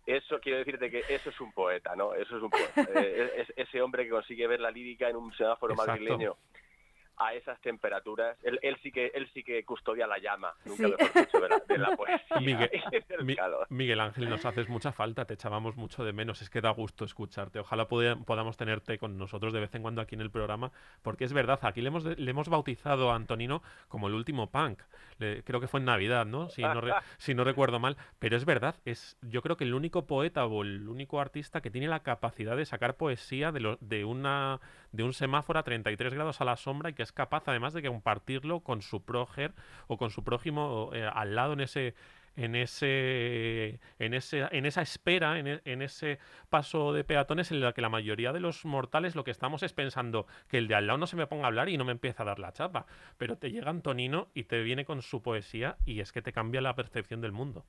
Eso 0.05 0.39
quiero 0.41 0.59
decirte 0.59 0.91
que 0.91 1.03
eso 1.09 1.31
es 1.31 1.41
un 1.41 1.53
poeta, 1.53 1.97
¿no? 1.97 2.13
Eso 2.15 2.37
es 2.37 2.43
un 2.43 2.51
poeta. 2.51 2.75
Eh, 3.03 3.33
es- 3.39 3.53
ese 3.57 3.81
hombre 3.81 4.05
que 4.05 4.11
consigue 4.11 4.47
ver 4.47 4.61
la 4.61 4.71
lírica 4.71 5.09
en 5.09 5.17
un 5.17 5.33
semáforo 5.35 5.73
Exacto. 5.73 5.93
madrileño 5.93 6.37
a 7.19 7.35
esas 7.35 7.61
temperaturas, 7.61 8.37
él, 8.43 8.59
él 8.63 8.77
sí 8.83 8.93
que 8.93 9.11
él 9.15 9.29
sí 9.33 9.43
que 9.43 9.65
custodia 9.65 10.07
la 10.07 10.19
llama, 10.19 10.53
nunca 10.65 10.77
Sí. 10.87 10.95
mejor 10.99 11.13
dicho, 11.25 11.41
de 11.41 11.49
la, 11.49 11.59
de 11.67 11.79
la 11.79 11.97
poesía 11.97 12.37
Miguel- 12.41 12.71
y 12.93 13.13
del 13.13 13.25
Mi- 13.25 13.37
calor. 13.37 13.67
Miguel 13.71 14.01
Ángel, 14.01 14.29
nos 14.29 14.45
haces 14.45 14.69
mucha 14.69 14.93
falta, 14.93 15.25
te 15.25 15.35
echábamos 15.35 15.77
mucho 15.77 16.05
de 16.05 16.13
menos, 16.13 16.43
es 16.43 16.51
que 16.51 16.61
da 16.61 16.71
gusto 16.71 17.05
escucharte. 17.05 17.59
Ojalá 17.59 17.87
podamos 17.89 18.57
tenerte 18.57 18.99
con 18.99 19.17
nosotros 19.19 19.53
de 19.53 19.61
vez 19.61 19.75
en 19.75 19.83
cuando 19.83 20.01
aquí 20.03 20.15
en 20.15 20.21
el 20.21 20.31
programa, 20.31 20.73
porque 21.03 21.25
es 21.25 21.33
verdad, 21.33 21.59
aquí 21.63 21.81
le 21.81 21.89
hemos, 21.89 22.05
de- 22.05 22.17
le 22.17 22.31
hemos 22.31 22.49
bautizado 22.49 23.11
a 23.11 23.15
Antonino 23.17 23.63
como 23.89 24.09
el 24.09 24.15
último 24.15 24.51
punk. 24.51 24.83
Le- 25.19 25.43
creo 25.43 25.61
que 25.61 25.69
fue 25.69 25.81
en 25.81 25.87
Navidad, 25.87 26.27
¿no? 26.27 26.51
Si 26.51 26.63
no, 26.63 26.81
re- 26.81 26.93
si 27.19 27.35
no 27.35 27.45
recuerdo 27.45 27.79
mal, 27.79 27.97
pero 28.19 28.37
es 28.37 28.45
verdad, 28.45 28.75
es 28.85 29.17
yo 29.23 29.41
creo 29.43 29.57
que 29.57 29.65
el 29.65 29.73
único 29.75 30.07
poeta 30.07 30.45
o 30.47 30.63
el 30.63 30.89
único 30.89 31.21
artista 31.21 31.61
que 31.63 31.71
tiene 31.71 31.89
la 31.89 32.01
capacidad 32.01 32.57
de 32.57 32.67
sacar 32.67 32.97
poesía 32.97 33.53
de, 33.53 33.61
lo- 33.61 33.79
de, 33.81 34.05
una, 34.05 34.61
de 34.97 35.03
un 35.05 35.13
semáforo 35.13 35.59
a 35.59 35.63
33 35.63 36.13
grados 36.15 36.41
a 36.41 36.45
la 36.45 36.57
sombra 36.57 36.91
y 36.91 36.95
que 36.95 37.03
es 37.03 37.13
capaz 37.13 37.45
además 37.47 37.73
de 37.75 37.83
compartirlo 37.83 38.61
con 38.61 38.83
su 38.83 39.03
próger 39.05 39.53
o 39.87 39.97
con 39.99 40.11
su 40.11 40.25
prójimo 40.25 40.91
eh, 40.95 41.09
al 41.13 41.35
lado 41.35 41.53
en 41.53 41.61
ese 41.61 41.95
en 42.37 42.55
ese 42.55 43.81
en 43.99 44.13
ese 44.15 44.47
en 44.51 44.67
esa 44.67 44.83
espera 44.83 45.39
en, 45.39 45.47
e- 45.47 45.61
en 45.65 45.81
ese 45.81 46.19
paso 46.51 46.93
de 46.93 47.03
peatones 47.05 47.51
en 47.51 47.61
la 47.61 47.73
que 47.73 47.81
la 47.81 47.89
mayoría 47.89 48.33
de 48.33 48.41
los 48.41 48.65
mortales 48.65 49.15
lo 49.15 49.25
que 49.25 49.31
estamos 49.31 49.63
es 49.63 49.73
pensando 49.73 50.27
que 50.49 50.59
el 50.59 50.69
de 50.69 50.75
al 50.75 50.87
lado 50.87 50.99
no 50.99 51.07
se 51.07 51.17
me 51.17 51.27
ponga 51.27 51.45
a 51.45 51.47
hablar 51.49 51.69
y 51.69 51.79
no 51.79 51.85
me 51.85 51.93
empieza 51.93 52.23
a 52.23 52.27
dar 52.27 52.39
la 52.39 52.53
chapa. 52.53 52.87
Pero 53.17 53.37
te 53.39 53.51
llega 53.51 53.71
Antonino 53.71 54.29
y 54.35 54.45
te 54.45 54.63
viene 54.63 54.85
con 54.85 55.01
su 55.03 55.23
poesía 55.23 55.77
y 55.87 56.01
es 56.01 56.13
que 56.13 56.21
te 56.23 56.33
cambia 56.33 56.61
la 56.61 56.75
percepción 56.75 57.21
del 57.23 57.33
mundo 57.33 57.65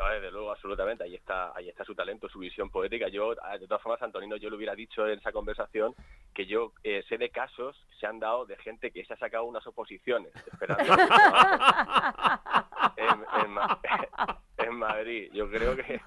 No, 0.00 0.08
desde 0.08 0.30
luego, 0.30 0.50
absolutamente. 0.50 1.04
Ahí 1.04 1.14
está, 1.14 1.52
ahí 1.54 1.68
está 1.68 1.84
su 1.84 1.94
talento, 1.94 2.26
su 2.30 2.38
visión 2.38 2.70
poética. 2.70 3.08
Yo, 3.08 3.34
ah, 3.42 3.58
de 3.58 3.66
todas 3.66 3.82
formas, 3.82 4.00
Antonino, 4.00 4.36
yo 4.36 4.48
le 4.48 4.56
hubiera 4.56 4.74
dicho 4.74 5.06
en 5.06 5.18
esa 5.18 5.30
conversación 5.30 5.94
que 6.34 6.46
yo 6.46 6.72
eh, 6.82 7.04
sé 7.06 7.18
de 7.18 7.28
casos 7.28 7.76
que 7.90 7.96
se 7.98 8.06
han 8.06 8.18
dado 8.18 8.46
de 8.46 8.56
gente 8.56 8.92
que 8.92 9.04
se 9.04 9.12
ha 9.12 9.18
sacado 9.18 9.44
unas 9.44 9.66
oposiciones 9.66 10.32
esperando 10.34 10.84
en, 13.00 13.44
en 13.44 13.50
Ma- 13.52 13.80
en 14.58 14.74
Madrid. 14.76 15.30
Yo 15.32 15.48
creo 15.50 15.74
que 15.76 16.00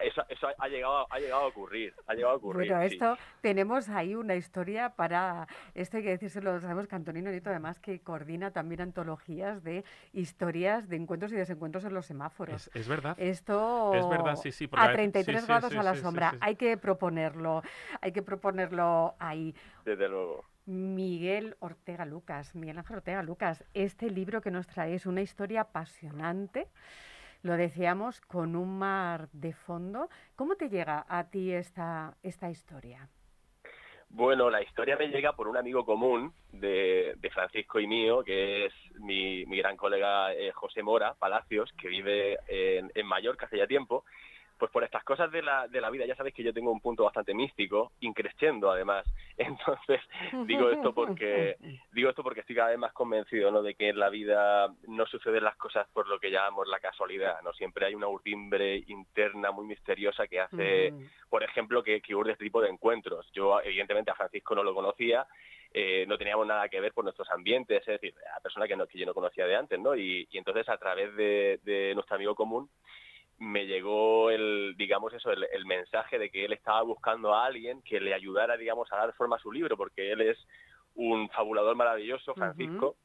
eso, 0.00 0.22
eso 0.28 0.48
ha 0.58 0.68
llegado, 0.68 1.06
ha 1.10 1.18
llegado 1.18 1.42
a 1.42 1.46
ocurrir. 1.46 1.94
Ha 2.06 2.14
llegado 2.14 2.34
a 2.34 2.36
ocurrir. 2.36 2.68
Bueno, 2.72 2.88
sí. 2.88 2.94
esto 2.94 3.16
tenemos 3.40 3.88
ahí 3.88 4.14
una 4.14 4.34
historia 4.34 4.90
para 4.90 5.46
esto 5.74 5.96
hay 5.98 6.02
que 6.02 6.10
decírselo, 6.10 6.60
sabemos 6.60 6.88
que 6.88 6.96
Antonino 6.96 7.30
Nieto 7.30 7.50
además 7.50 7.78
que 7.78 8.00
coordina 8.00 8.50
también 8.50 8.80
antologías 8.80 9.62
de 9.62 9.84
historias 10.12 10.88
de 10.88 10.96
encuentros 10.96 11.32
y 11.32 11.36
desencuentros 11.36 11.84
en 11.84 11.94
los 11.94 12.06
semáforos. 12.06 12.66
es, 12.68 12.76
es 12.76 12.88
verdad 12.88 13.14
Esto 13.18 13.94
Es 13.94 14.08
verdad, 14.08 14.36
sí, 14.36 14.50
sí, 14.52 14.68
a 14.72 14.82
a 14.82 14.88
veces- 14.88 14.96
33 15.12 15.36
sí, 15.36 15.40
sí, 15.42 15.46
grados 15.46 15.72
sí, 15.72 15.78
a 15.78 15.82
la 15.82 15.92
sí, 15.92 15.98
sí, 15.98 16.02
sombra. 16.04 16.30
sí. 16.32 16.36
Hay 16.40 16.56
que 16.56 16.76
proponerlo, 16.76 17.62
hay 18.00 18.12
que 18.12 18.22
proponerlo 18.22 19.14
ahí. 19.18 19.54
Desde 19.84 20.08
luego. 20.08 20.44
Miguel 20.66 21.56
Ortega 21.60 22.04
Lucas, 22.04 22.54
Miguel 22.54 22.78
Ángel 22.78 22.96
Ortega 22.96 23.22
Lucas, 23.22 23.64
este 23.72 24.10
libro 24.10 24.40
que 24.40 24.50
nos 24.50 24.66
trae 24.66 24.94
es 24.94 25.06
una 25.06 25.22
historia 25.22 25.62
apasionante, 25.62 26.66
lo 27.42 27.56
decíamos, 27.56 28.20
con 28.22 28.56
un 28.56 28.78
mar 28.78 29.28
de 29.32 29.52
fondo. 29.52 30.08
¿Cómo 30.34 30.56
te 30.56 30.68
llega 30.68 31.06
a 31.08 31.30
ti 31.30 31.52
esta, 31.52 32.16
esta 32.22 32.50
historia? 32.50 33.08
Bueno, 34.08 34.50
la 34.50 34.62
historia 34.62 34.96
me 34.96 35.08
llega 35.08 35.34
por 35.34 35.48
un 35.48 35.56
amigo 35.56 35.84
común 35.84 36.32
de, 36.52 37.16
Francisco 37.32 37.78
y 37.78 37.86
mío, 37.86 38.24
que 38.24 38.66
es 38.66 38.72
mi, 39.00 39.44
mi 39.46 39.58
gran 39.58 39.76
colega 39.76 40.32
eh, 40.32 40.52
José 40.52 40.82
Mora 40.82 41.14
Palacios, 41.14 41.72
que 41.72 41.88
vive 41.88 42.38
en, 42.48 42.90
en 42.94 43.06
Mallorca 43.06 43.46
hace 43.46 43.58
ya 43.58 43.66
tiempo. 43.66 44.04
Pues 44.58 44.70
por 44.70 44.84
estas 44.84 45.04
cosas 45.04 45.30
de 45.30 45.42
la, 45.42 45.68
de 45.68 45.80
la 45.80 45.90
vida, 45.90 46.06
ya 46.06 46.16
sabéis 46.16 46.34
que 46.34 46.42
yo 46.42 46.52
tengo 46.52 46.72
un 46.72 46.80
punto 46.80 47.04
bastante 47.04 47.34
místico, 47.34 47.92
increciendo 48.00 48.70
además. 48.70 49.06
Entonces, 49.36 50.00
digo 50.46 50.70
esto 50.70 50.94
porque 50.94 51.56
digo 51.92 52.08
esto 52.08 52.22
porque 52.22 52.40
estoy 52.40 52.56
cada 52.56 52.70
vez 52.70 52.78
más 52.78 52.92
convencido 52.94 53.50
¿no? 53.50 53.62
de 53.62 53.74
que 53.74 53.90
en 53.90 53.98
la 53.98 54.08
vida 54.08 54.72
no 54.88 55.06
suceden 55.06 55.44
las 55.44 55.56
cosas 55.56 55.86
por 55.92 56.08
lo 56.08 56.18
que 56.18 56.30
llamamos 56.30 56.66
la 56.68 56.80
casualidad. 56.80 57.42
no 57.42 57.52
Siempre 57.52 57.86
hay 57.86 57.94
una 57.94 58.08
urdimbre 58.08 58.82
interna 58.86 59.50
muy 59.50 59.66
misteriosa 59.66 60.26
que 60.26 60.40
hace 60.40 60.92
por 61.28 61.42
ejemplo, 61.42 61.82
que, 61.82 62.00
que 62.00 62.14
urde 62.14 62.32
este 62.32 62.44
tipo 62.44 62.60
de 62.60 62.68
encuentros. 62.68 63.30
Yo, 63.32 63.60
evidentemente, 63.60 64.10
a 64.10 64.14
Francisco 64.14 64.54
no 64.54 64.62
lo 64.62 64.74
conocía, 64.74 65.26
eh, 65.72 66.06
no 66.06 66.16
teníamos 66.16 66.46
nada 66.46 66.68
que 66.68 66.80
ver 66.80 66.92
por 66.92 67.04
nuestros 67.04 67.28
ambientes, 67.30 67.80
es 67.80 68.00
decir, 68.00 68.14
a 68.34 68.40
persona 68.40 68.66
que, 68.66 68.76
no, 68.76 68.86
que 68.86 68.98
yo 68.98 69.06
no 69.06 69.14
conocía 69.14 69.46
de 69.46 69.56
antes, 69.56 69.78
¿no? 69.78 69.94
Y, 69.96 70.26
y 70.30 70.38
entonces, 70.38 70.68
a 70.68 70.78
través 70.78 71.14
de, 71.16 71.60
de 71.62 71.94
nuestro 71.94 72.16
amigo 72.16 72.34
común, 72.34 72.70
me 73.38 73.66
llegó 73.66 74.30
el, 74.30 74.74
digamos 74.76 75.12
eso, 75.12 75.30
el, 75.30 75.46
el 75.52 75.66
mensaje 75.66 76.18
de 76.18 76.30
que 76.30 76.44
él 76.44 76.52
estaba 76.52 76.82
buscando 76.82 77.34
a 77.34 77.46
alguien 77.46 77.82
que 77.82 78.00
le 78.00 78.14
ayudara, 78.14 78.56
digamos, 78.56 78.90
a 78.92 78.96
dar 78.96 79.12
forma 79.14 79.36
a 79.36 79.40
su 79.40 79.52
libro, 79.52 79.76
porque 79.76 80.12
él 80.12 80.22
es 80.22 80.38
un 80.94 81.28
fabulador 81.30 81.76
maravilloso, 81.76 82.34
Francisco. 82.34 82.96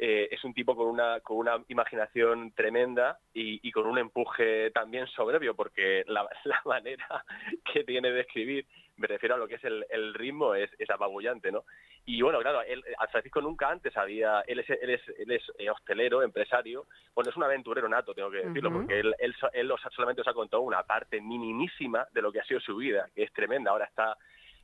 Eh, 0.00 0.28
es 0.30 0.44
un 0.44 0.54
tipo 0.54 0.76
con 0.76 0.86
una, 0.86 1.18
con 1.20 1.38
una 1.38 1.64
imaginación 1.68 2.52
tremenda 2.52 3.18
y, 3.34 3.66
y 3.66 3.72
con 3.72 3.86
un 3.86 3.98
empuje 3.98 4.70
también 4.70 5.08
soberbio, 5.08 5.56
porque 5.56 6.04
la, 6.06 6.28
la 6.44 6.62
manera 6.64 7.24
que 7.72 7.84
tiene 7.84 8.12
de 8.12 8.20
escribir, 8.20 8.66
me 8.98 9.06
refiero 9.06 9.36
a 9.36 9.38
lo 9.38 9.48
que 9.48 9.54
es 9.54 9.64
el, 9.64 9.86
el 9.90 10.14
ritmo, 10.14 10.54
es, 10.54 10.70
es 10.78 10.90
apabullante, 10.90 11.50
¿no? 11.50 11.64
Y 12.04 12.20
bueno, 12.20 12.40
claro, 12.40 12.62
él, 12.62 12.84
a 12.98 13.06
Francisco 13.08 13.40
nunca 13.40 13.70
antes 13.70 13.96
había, 13.96 14.42
él 14.46 14.58
es, 14.58 14.70
él 14.70 14.90
es, 14.90 15.00
él 15.18 15.30
es 15.30 15.42
eh, 15.58 15.70
hostelero, 15.70 16.22
empresario, 16.22 16.86
bueno, 17.14 17.30
es 17.30 17.36
un 17.36 17.44
aventurero 17.44 17.88
nato, 17.88 18.14
tengo 18.14 18.30
que 18.30 18.44
decirlo, 18.44 18.72
porque 18.72 18.98
él, 19.00 19.14
él, 19.18 19.34
él 19.52 19.72
solamente 19.94 20.22
os 20.22 20.28
ha 20.28 20.34
contado 20.34 20.62
una 20.62 20.82
parte 20.82 21.20
minimísima 21.20 22.06
de 22.12 22.22
lo 22.22 22.32
que 22.32 22.40
ha 22.40 22.44
sido 22.44 22.60
su 22.60 22.76
vida, 22.76 23.08
que 23.14 23.22
es 23.22 23.32
tremenda, 23.32 23.70
ahora 23.70 23.86
está 23.86 24.16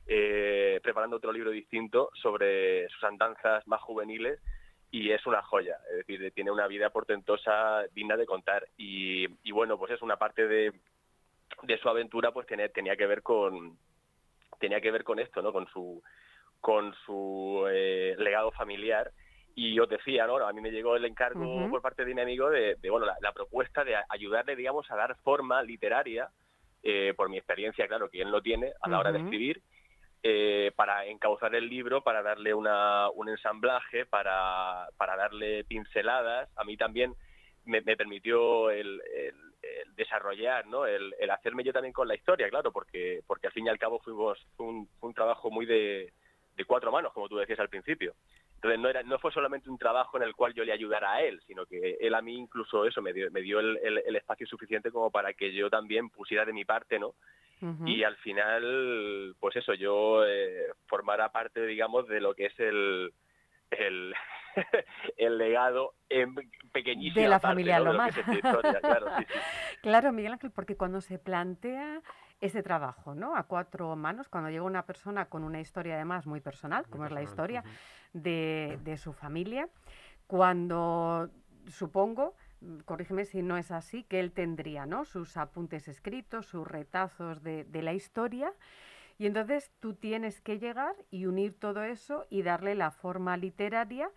eh, 0.07 0.79
preparando 0.83 1.17
otro 1.17 1.31
libro 1.31 1.49
distinto 1.49 2.11
sobre 2.21 2.87
sus 2.89 3.03
andanzas 3.03 3.65
más 3.67 3.81
juveniles 3.81 4.39
y 4.91 5.11
es 5.11 5.25
una 5.25 5.41
joya, 5.41 5.77
es 5.89 6.05
decir, 6.05 6.31
tiene 6.31 6.51
una 6.51 6.67
vida 6.67 6.89
portentosa 6.89 7.83
digna 7.93 8.15
de 8.15 8.25
contar. 8.25 8.67
Y, 8.77 9.25
y 9.43 9.51
bueno, 9.51 9.77
pues 9.77 9.91
es 9.91 10.01
una 10.01 10.15
parte 10.17 10.47
de, 10.47 10.71
de 11.63 11.77
su 11.79 11.89
aventura 11.89 12.31
pues 12.31 12.47
tenía, 12.47 12.69
tenía 12.69 12.95
que 12.95 13.07
ver 13.07 13.21
con 13.21 13.77
tenía 14.59 14.81
que 14.81 14.91
ver 14.91 15.03
con 15.03 15.19
esto, 15.19 15.41
¿no? 15.41 15.51
Con 15.51 15.67
su 15.67 16.01
con 16.61 16.93
su 17.05 17.67
eh, 17.69 18.15
legado 18.17 18.51
familiar 18.51 19.11
y 19.53 19.79
os 19.79 19.87
decía, 19.87 20.25
¿no? 20.27 20.37
A 20.37 20.51
mí 20.51 20.61
me 20.61 20.71
llegó 20.71 20.95
el 20.95 21.05
encargo 21.05 21.69
por 21.69 21.81
parte 21.81 22.03
de 22.03 22.13
mi 22.13 22.21
amigo 22.21 22.49
de, 22.49 22.75
de, 22.75 22.89
bueno, 22.89 23.05
la, 23.05 23.15
la 23.21 23.31
propuesta 23.31 23.83
de 23.83 23.95
ayudarle, 24.09 24.55
digamos, 24.55 24.89
a 24.89 24.95
dar 24.95 25.15
forma 25.17 25.61
literaria 25.63 26.29
eh, 26.83 27.13
por 27.15 27.29
mi 27.29 27.37
experiencia, 27.37 27.87
claro, 27.87 28.09
que 28.09 28.21
él 28.21 28.29
no 28.29 28.41
tiene 28.41 28.73
a 28.81 28.89
la 28.89 28.99
hora 28.99 29.11
de 29.11 29.19
escribir, 29.19 29.61
eh, 30.21 30.71
para 30.75 31.05
encauzar 31.05 31.55
el 31.55 31.69
libro, 31.69 32.01
para 32.01 32.21
darle 32.21 32.53
una, 32.53 33.09
un 33.11 33.29
ensamblaje, 33.29 34.05
para, 34.05 34.87
para 34.97 35.15
darle 35.15 35.63
pinceladas. 35.63 36.49
A 36.57 36.63
mí 36.63 36.77
también 36.77 37.15
me, 37.65 37.81
me 37.81 37.97
permitió 37.97 38.69
el, 38.71 39.01
el- 39.15 39.53
el 39.61 39.95
desarrollar, 39.95 40.67
¿no? 40.67 40.85
El, 40.85 41.15
el 41.19 41.31
hacerme 41.31 41.63
yo 41.63 41.73
también 41.73 41.91
con 41.93 42.07
la 42.07 42.13
historia, 42.15 42.49
claro, 42.49 42.71
porque, 42.71 43.21
porque 43.25 43.47
al 43.47 43.53
fin 43.53 43.65
y 43.65 43.69
al 43.69 43.79
cabo 43.79 43.99
fuimos, 43.99 44.37
fue 44.55 44.67
un, 44.67 44.87
fue 44.99 45.09
un 45.09 45.15
trabajo 45.15 45.49
muy 45.49 45.65
de, 45.65 46.13
de 46.55 46.65
cuatro 46.65 46.91
manos, 46.91 47.11
como 47.13 47.27
tú 47.27 47.37
decías 47.37 47.59
al 47.59 47.69
principio. 47.69 48.13
Entonces 48.55 48.79
no, 48.79 48.89
era, 48.89 49.01
no 49.03 49.17
fue 49.19 49.31
solamente 49.31 49.69
un 49.69 49.77
trabajo 49.77 50.17
en 50.17 50.23
el 50.23 50.35
cual 50.35 50.53
yo 50.53 50.63
le 50.63 50.71
ayudara 50.71 51.13
a 51.13 51.21
él, 51.23 51.41
sino 51.47 51.65
que 51.65 51.97
él 51.99 52.13
a 52.13 52.21
mí 52.21 52.35
incluso 52.35 52.85
eso 52.85 53.01
me 53.01 53.11
dio, 53.11 53.29
me 53.31 53.41
dio 53.41 53.59
el, 53.59 54.15
espacio 54.15 54.45
suficiente 54.47 54.91
como 54.91 55.09
para 55.11 55.33
que 55.33 55.51
yo 55.51 55.69
también 55.69 56.09
pusiera 56.09 56.45
de 56.45 56.53
mi 56.53 56.63
parte, 56.65 56.99
¿no? 56.99 57.15
Y 57.87 58.03
al 58.03 58.15
final, 58.17 59.35
pues 59.39 59.55
eso, 59.55 59.73
yo 59.73 60.23
eh, 60.25 60.67
formara 60.87 61.31
parte, 61.31 61.65
digamos, 61.65 62.07
de 62.07 62.21
lo 62.21 62.33
que 62.35 62.45
es 62.47 62.59
el 62.59 63.11
el, 63.71 64.13
el 65.17 65.37
legado 65.37 65.93
en 66.09 66.35
pequeñísima 66.71 67.21
De 67.23 67.29
la 67.29 67.39
parte, 67.39 67.47
familia 67.47 67.79
¿no? 67.79 67.79
de 67.79 67.85
lo 67.85 67.91
Lomar. 67.93 68.09
historia, 68.09 68.79
claro, 68.81 69.07
sí, 69.17 69.25
sí. 69.27 69.39
Claro, 69.81 70.11
Miguel 70.11 70.33
Ángel, 70.33 70.51
porque 70.51 70.75
cuando 70.75 71.01
se 71.01 71.19
plantea 71.19 72.01
ese 72.41 72.63
trabajo, 72.63 73.15
¿no? 73.15 73.35
A 73.35 73.43
cuatro 73.43 73.95
manos, 73.95 74.29
cuando 74.29 74.49
llega 74.49 74.63
una 74.63 74.85
persona 74.85 75.25
con 75.25 75.43
una 75.43 75.59
historia 75.61 75.95
además 75.95 76.27
muy 76.27 76.41
personal, 76.41 76.83
Muy 76.83 76.91
como 76.91 77.05
es 77.05 77.11
la 77.11 77.23
historia 77.23 77.63
de, 78.13 78.79
de 78.83 78.97
su 78.97 79.13
familia, 79.13 79.69
cuando 80.27 81.29
supongo, 81.67 82.35
corrígeme 82.85 83.25
si 83.25 83.41
no 83.41 83.57
es 83.57 83.71
así, 83.71 84.03
que 84.03 84.19
él 84.19 84.31
tendría, 84.31 84.85
¿no? 84.85 85.05
Sus 85.05 85.37
apuntes 85.37 85.87
escritos, 85.87 86.45
sus 86.47 86.67
retazos 86.67 87.41
de, 87.43 87.63
de 87.63 87.81
la 87.81 87.93
historia. 87.93 88.51
Y 89.17 89.27
entonces 89.27 89.71
tú 89.79 89.93
tienes 89.93 90.41
que 90.41 90.59
llegar 90.59 90.93
y 91.09 91.25
unir 91.25 91.57
todo 91.57 91.83
eso 91.83 92.25
y 92.29 92.41
darle 92.41 92.75
la 92.75 92.91
forma 92.91 93.37
literaria, 93.37 94.09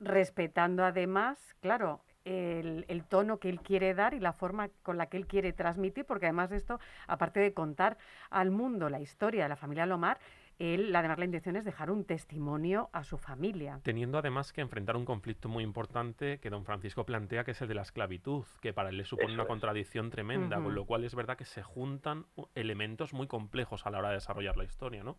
respetando 0.00 0.84
además, 0.84 1.54
claro, 1.60 2.00
el, 2.24 2.84
el, 2.88 3.04
tono 3.04 3.38
que 3.38 3.48
él 3.48 3.60
quiere 3.60 3.94
dar 3.94 4.14
y 4.14 4.20
la 4.20 4.32
forma 4.32 4.68
con 4.82 4.98
la 4.98 5.06
que 5.06 5.16
él 5.16 5.26
quiere 5.26 5.52
transmitir, 5.52 6.04
porque 6.04 6.26
además 6.26 6.50
de 6.50 6.56
esto, 6.56 6.78
aparte 7.06 7.40
de 7.40 7.54
contar 7.54 7.96
al 8.30 8.50
mundo 8.50 8.88
la 8.90 9.00
historia 9.00 9.44
de 9.44 9.48
la 9.48 9.56
familia 9.56 9.86
Lomar, 9.86 10.18
él, 10.58 10.94
además, 10.94 11.18
la 11.18 11.24
intención 11.24 11.56
es 11.56 11.64
dejar 11.64 11.90
un 11.90 12.04
testimonio 12.04 12.90
a 12.92 13.02
su 13.02 13.16
familia. 13.16 13.80
Teniendo 13.82 14.18
además 14.18 14.52
que 14.52 14.60
enfrentar 14.60 14.94
un 14.94 15.06
conflicto 15.06 15.48
muy 15.48 15.64
importante 15.64 16.38
que 16.38 16.50
don 16.50 16.66
Francisco 16.66 17.06
plantea, 17.06 17.44
que 17.44 17.52
es 17.52 17.62
el 17.62 17.68
de 17.68 17.74
la 17.74 17.82
esclavitud, 17.82 18.44
que 18.60 18.74
para 18.74 18.90
él 18.90 18.98
le 18.98 19.04
supone 19.04 19.28
Eso 19.28 19.36
una 19.36 19.44
es. 19.44 19.48
contradicción 19.48 20.10
tremenda, 20.10 20.60
con 20.60 20.74
lo 20.74 20.84
cual 20.84 21.04
es 21.04 21.14
verdad 21.14 21.38
que 21.38 21.46
se 21.46 21.62
juntan 21.62 22.26
u- 22.36 22.44
elementos 22.54 23.14
muy 23.14 23.26
complejos 23.26 23.86
a 23.86 23.90
la 23.90 24.00
hora 24.00 24.08
de 24.08 24.16
desarrollar 24.16 24.58
la 24.58 24.64
historia, 24.64 25.02
¿no? 25.02 25.16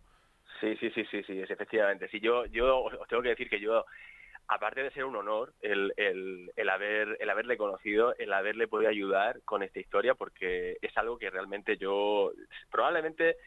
Sí, 0.60 0.76
sí, 0.80 0.92
sí, 0.92 1.04
sí, 1.10 1.24
sí, 1.24 1.40
es 1.40 1.50
efectivamente. 1.50 2.08
Sí, 2.10 2.20
yo, 2.20 2.46
yo 2.46 2.84
os 2.84 3.08
tengo 3.08 3.24
que 3.24 3.30
decir 3.30 3.50
que 3.50 3.60
yo, 3.60 3.86
aparte 4.52 4.84
de 4.84 4.92
ser 4.92 5.06
un 5.06 5.16
honor 5.16 5.54
el, 5.62 5.94
el, 5.96 6.52
el 6.58 6.70
haber, 6.70 7.16
el 7.22 7.30
haberle 7.30 7.56
conocido, 7.56 8.14
el 8.18 8.34
haberle 8.34 8.68
podido 8.68 8.90
ayudar 8.90 9.42
con 9.46 9.64
esta 9.64 9.80
historia, 9.80 10.14
porque 10.14 10.78
es 10.82 10.98
algo 10.98 11.18
que 11.18 11.30
realmente 11.30 11.78
yo, 11.78 12.34
probablemente, 12.70 13.38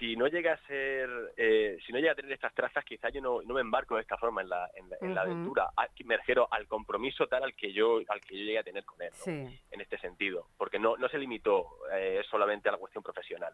si 0.00 0.16
no 0.16 0.26
llega 0.28 0.54
a 0.54 0.66
ser, 0.66 1.08
eh, 1.36 1.78
si 1.86 1.92
no 1.92 1.98
llega 2.00 2.12
a 2.12 2.14
tener 2.16 2.32
estas 2.32 2.54
trazas, 2.54 2.82
quizás 2.84 3.12
yo 3.12 3.20
no, 3.20 3.42
no 3.42 3.54
me 3.54 3.60
embarco 3.60 3.94
de 3.96 4.00
esta 4.00 4.16
forma 4.16 4.40
en 4.40 4.48
la, 4.48 4.68
en 4.74 4.88
la, 4.88 4.96
en 5.02 5.14
la 5.14 5.22
Ujú. 5.22 5.30
aventura. 5.30 5.68
A- 5.76 5.86
me 6.04 6.16
refiero 6.16 6.48
al 6.50 6.66
compromiso 6.66 7.26
tal 7.26 7.44
al 7.44 7.54
que 7.54 7.72
yo, 7.72 8.00
al 8.08 8.20
que 8.22 8.36
yo 8.38 8.44
llegué 8.44 8.58
a 8.58 8.62
tener 8.64 8.84
con 8.84 9.00
él. 9.02 9.10
¿no? 9.12 9.24
Sí. 9.24 9.60
en 9.70 9.80
este 9.80 9.98
sentido, 9.98 10.46
porque 10.56 10.78
no, 10.78 10.96
no 10.96 11.08
se 11.10 11.18
limitó 11.18 11.66
eh, 11.92 12.22
solamente 12.30 12.68
a 12.68 12.72
la 12.72 12.78
cuestión 12.78 13.04
profesional. 13.04 13.52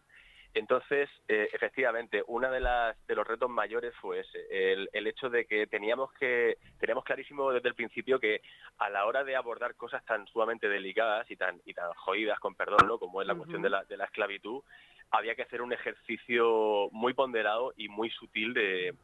Entonces, 0.54 1.10
eh, 1.28 1.50
efectivamente, 1.52 2.22
uno 2.28 2.50
de, 2.50 2.60
las, 2.60 2.96
de 3.06 3.14
los 3.14 3.26
retos 3.26 3.50
mayores 3.50 3.92
fue 4.00 4.20
ese, 4.20 4.46
el, 4.72 4.88
el 4.92 5.06
hecho 5.06 5.28
de 5.28 5.44
que 5.44 5.66
teníamos 5.66 6.10
que 6.14 6.56
teníamos 6.78 7.04
clarísimo 7.04 7.52
desde 7.52 7.68
el 7.68 7.74
principio 7.74 8.18
que 8.18 8.40
a 8.78 8.88
la 8.88 9.04
hora 9.04 9.22
de 9.24 9.36
abordar 9.36 9.74
cosas 9.74 10.02
tan 10.06 10.26
sumamente 10.28 10.66
delicadas 10.68 11.30
y 11.30 11.36
tan 11.36 11.60
y 11.66 11.74
tan 11.74 11.92
jodidas, 11.94 12.38
con 12.38 12.54
perdón, 12.54 12.86
¿no? 12.86 12.98
como 12.98 13.20
es 13.20 13.28
la 13.28 13.34
cuestión 13.34 13.60
de 13.60 13.68
la, 13.70 13.84
de 13.84 13.96
la 13.98 14.06
esclavitud, 14.06 14.62
había 15.10 15.34
que 15.34 15.42
hacer 15.42 15.62
un 15.62 15.72
ejercicio 15.72 16.88
muy 16.92 17.14
ponderado 17.14 17.72
y 17.76 17.88
muy 17.88 18.10
sutil 18.10 18.54
de, 18.54 18.94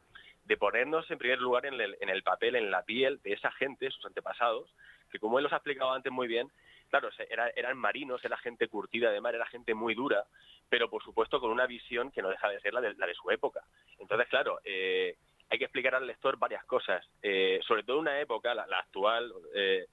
ponernos 0.59 1.09
en 1.09 1.17
primer 1.17 1.39
lugar 1.39 1.65
en 1.65 1.79
el, 1.79 1.97
en 1.99 2.09
el 2.09 2.23
papel, 2.23 2.55
en 2.55 2.69
la 2.69 2.83
piel 2.83 3.19
de 3.23 3.33
esa 3.33 3.51
gente, 3.51 3.89
sus 3.89 4.05
antepasados, 4.05 4.69
que 5.11 5.19
como 5.19 5.39
él 5.39 5.43
los 5.43 5.53
ha 5.53 5.57
explicado 5.57 5.91
antes 5.91 6.11
muy 6.11 6.27
bien, 6.27 6.51
claro, 6.89 7.09
eran 7.55 7.77
marinos, 7.77 8.23
era 8.23 8.37
gente 8.37 8.67
curtida 8.67 9.11
de 9.11 9.19
mar, 9.19 9.33
era 9.33 9.47
gente 9.47 9.73
muy 9.73 9.95
dura, 9.95 10.25
pero 10.69 10.89
por 10.89 11.03
supuesto 11.03 11.39
con 11.39 11.49
una 11.49 11.65
visión 11.65 12.11
que 12.11 12.21
no 12.21 12.29
deja 12.29 12.49
de 12.49 12.59
ser 12.59 12.73
la 12.73 12.81
de, 12.81 12.93
la 12.93 13.07
de 13.07 13.15
su 13.15 13.31
época. 13.31 13.61
Entonces, 13.97 14.27
claro, 14.27 14.59
eh, 14.63 15.15
hay 15.49 15.57
que 15.57 15.65
explicar 15.65 15.95
al 15.95 16.05
lector 16.05 16.37
varias 16.37 16.63
cosas, 16.65 17.03
eh, 17.21 17.59
sobre 17.67 17.83
todo 17.83 17.99
una 17.99 18.19
época, 18.19 18.53
la, 18.53 18.67
la 18.67 18.79
actual, 18.79 19.31
eh, 19.55 19.87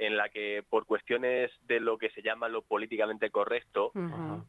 en 0.00 0.16
la 0.16 0.30
que 0.30 0.64
por 0.66 0.86
cuestiones 0.86 1.50
de 1.66 1.78
lo 1.78 1.98
que 1.98 2.08
se 2.10 2.22
llama 2.22 2.48
lo 2.48 2.62
políticamente 2.62 3.28
correcto, 3.28 3.92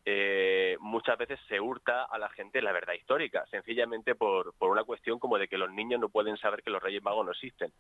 eh, 0.06 0.78
muchas 0.80 1.18
veces 1.18 1.39
se 1.49 1.60
hurta 1.60 2.06
a 2.06 2.18
la 2.18 2.30
gente 2.30 2.62
la 2.62 2.72
verdad 2.72 2.93
histórica, 2.93 3.45
sencillamente 3.52 4.16
por, 4.16 4.54
por 4.58 4.70
una 4.70 4.86
cuestión 4.86 5.20
como 5.20 5.38
de 5.38 5.49
que 5.49 5.58
los 5.58 5.70
niños 5.70 5.99
no 5.99 6.08
pueden 6.08 6.38
saber 6.38 6.64
que 6.64 6.70
los 6.70 6.82
Reyes 6.82 7.04
Magos 7.04 7.26
no 7.26 7.32
existen 7.32 7.74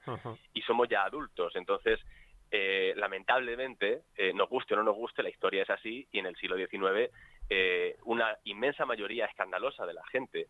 y 0.53 0.61
somos 0.63 0.89
ya 0.89 1.03
adultos. 1.03 1.55
Entonces, 1.55 2.01
eh, 2.51 2.93
lamentablemente, 2.97 4.01
eh, 4.17 4.33
nos 4.33 4.49
guste 4.49 4.73
o 4.73 4.77
no 4.77 4.83
nos 4.83 4.97
guste, 4.97 5.23
la 5.23 5.29
historia 5.29 5.63
es 5.63 5.69
así 5.69 6.05
y 6.11 6.19
en 6.19 6.25
el 6.25 6.35
siglo 6.35 6.57
XIX 6.57 7.09
eh, 7.49 7.95
una 8.03 8.37
inmensa 8.43 8.85
mayoría 8.85 9.27
escandalosa 9.27 9.85
de 9.85 9.93
la 9.93 10.05
gente 10.07 10.47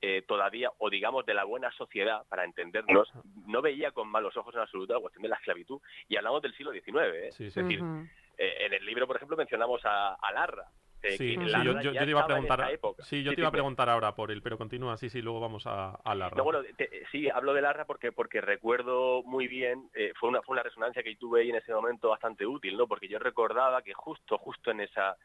eh, 0.00 0.22
todavía, 0.26 0.70
o 0.78 0.90
digamos 0.90 1.26
de 1.26 1.34
la 1.34 1.44
buena 1.44 1.70
sociedad, 1.72 2.24
para 2.28 2.44
entendernos, 2.44 3.10
no 3.46 3.60
veía 3.62 3.90
con 3.90 4.08
malos 4.08 4.36
ojos 4.36 4.54
en 4.54 4.60
absoluto 4.60 4.94
la 4.94 5.00
cuestión 5.00 5.22
de 5.22 5.28
la 5.28 5.36
esclavitud. 5.36 5.80
Y 6.08 6.16
hablamos 6.16 6.40
del 6.42 6.54
siglo 6.54 6.70
XIX. 6.72 7.26
¿eh? 7.28 7.32
Sí, 7.32 7.46
Es 7.46 7.54
sí. 7.54 7.62
decir, 7.62 7.82
Ujú. 7.82 8.06
eh, 8.38 8.66
en 8.66 8.74
el 8.74 8.84
libro, 8.86 9.06
por 9.06 9.16
ejemplo, 9.16 9.36
mencionamos 9.36 9.80
a, 9.84 10.14
a 10.14 10.32
Larra. 10.32 10.66
eh, 11.02 11.16
Sí, 11.16 11.36
Larra 11.36 11.64
yo, 11.64 11.72
yo- 11.72 11.92
ya 11.92 12.00
yo 12.00 12.04
te 12.06 12.10
iba 12.10 12.20
a 12.20 12.26
preguntar, 12.26 12.70
sí, 13.00 13.22
yo 13.22 13.30
Sí, 13.30 13.34
te 13.36 13.40
iba 13.42 13.48
a 13.48 13.52
preguntar 13.52 13.88
ahora 13.88 14.14
por 14.14 14.30
él, 14.30 14.40
pero 14.42 14.56
continúa, 14.58 14.96
sí, 14.96 15.08
sí, 15.08 15.20
luego 15.22 15.40
vamos 15.40 15.66
a, 15.66 15.90
a 16.04 16.14
la 16.14 16.30
No, 16.30 16.44
bueno, 16.44 16.60
te- 16.76 17.04
sí, 17.10 17.28
hablo 17.30 17.52
de 17.54 17.62
Larra 17.62 17.84
porque 17.84 18.12
porque 18.12 18.40
recuerdo 18.40 19.22
muy 19.24 19.46
bien, 19.48 19.90
eh, 19.94 20.12
fue 20.18 20.28
una 20.28 20.42
fue 20.42 20.54
una 20.54 20.62
resonancia 20.62 21.02
que 21.02 21.14
tuve 21.16 21.40
ahí 21.42 21.50
en 21.50 21.56
ese 21.56 21.72
momento 21.72 22.08
bastante 22.10 22.46
útil, 22.46 22.76
¿no? 22.76 22.86
Porque 22.86 23.08
yo 23.08 23.18
recordaba 23.18 23.82
que 23.82 23.94
justo 23.94 24.38
justo 24.38 24.70
en 24.70 24.80
esa 24.80 25.16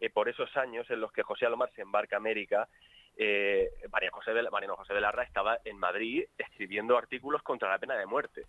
eh, 0.00 0.10
por 0.10 0.28
esos 0.28 0.54
años 0.56 0.88
en 0.90 1.00
los 1.00 1.10
que 1.12 1.22
José 1.22 1.46
Alomar 1.46 1.70
se 1.74 1.82
embarca 1.82 2.16
a 2.16 2.18
América, 2.18 2.68
eh, 3.16 3.70
María 3.90 4.10
José 4.12 4.32
de, 4.34 4.48
Mariano 4.50 4.76
José 4.76 4.94
de 4.94 5.00
Larra 5.00 5.22
estaba 5.24 5.58
en 5.64 5.78
Madrid 5.78 6.24
escribiendo 6.36 6.96
artículos 6.98 7.42
contra 7.42 7.70
la 7.70 7.78
pena 7.78 7.94
de 7.96 8.06
muerte. 8.06 8.44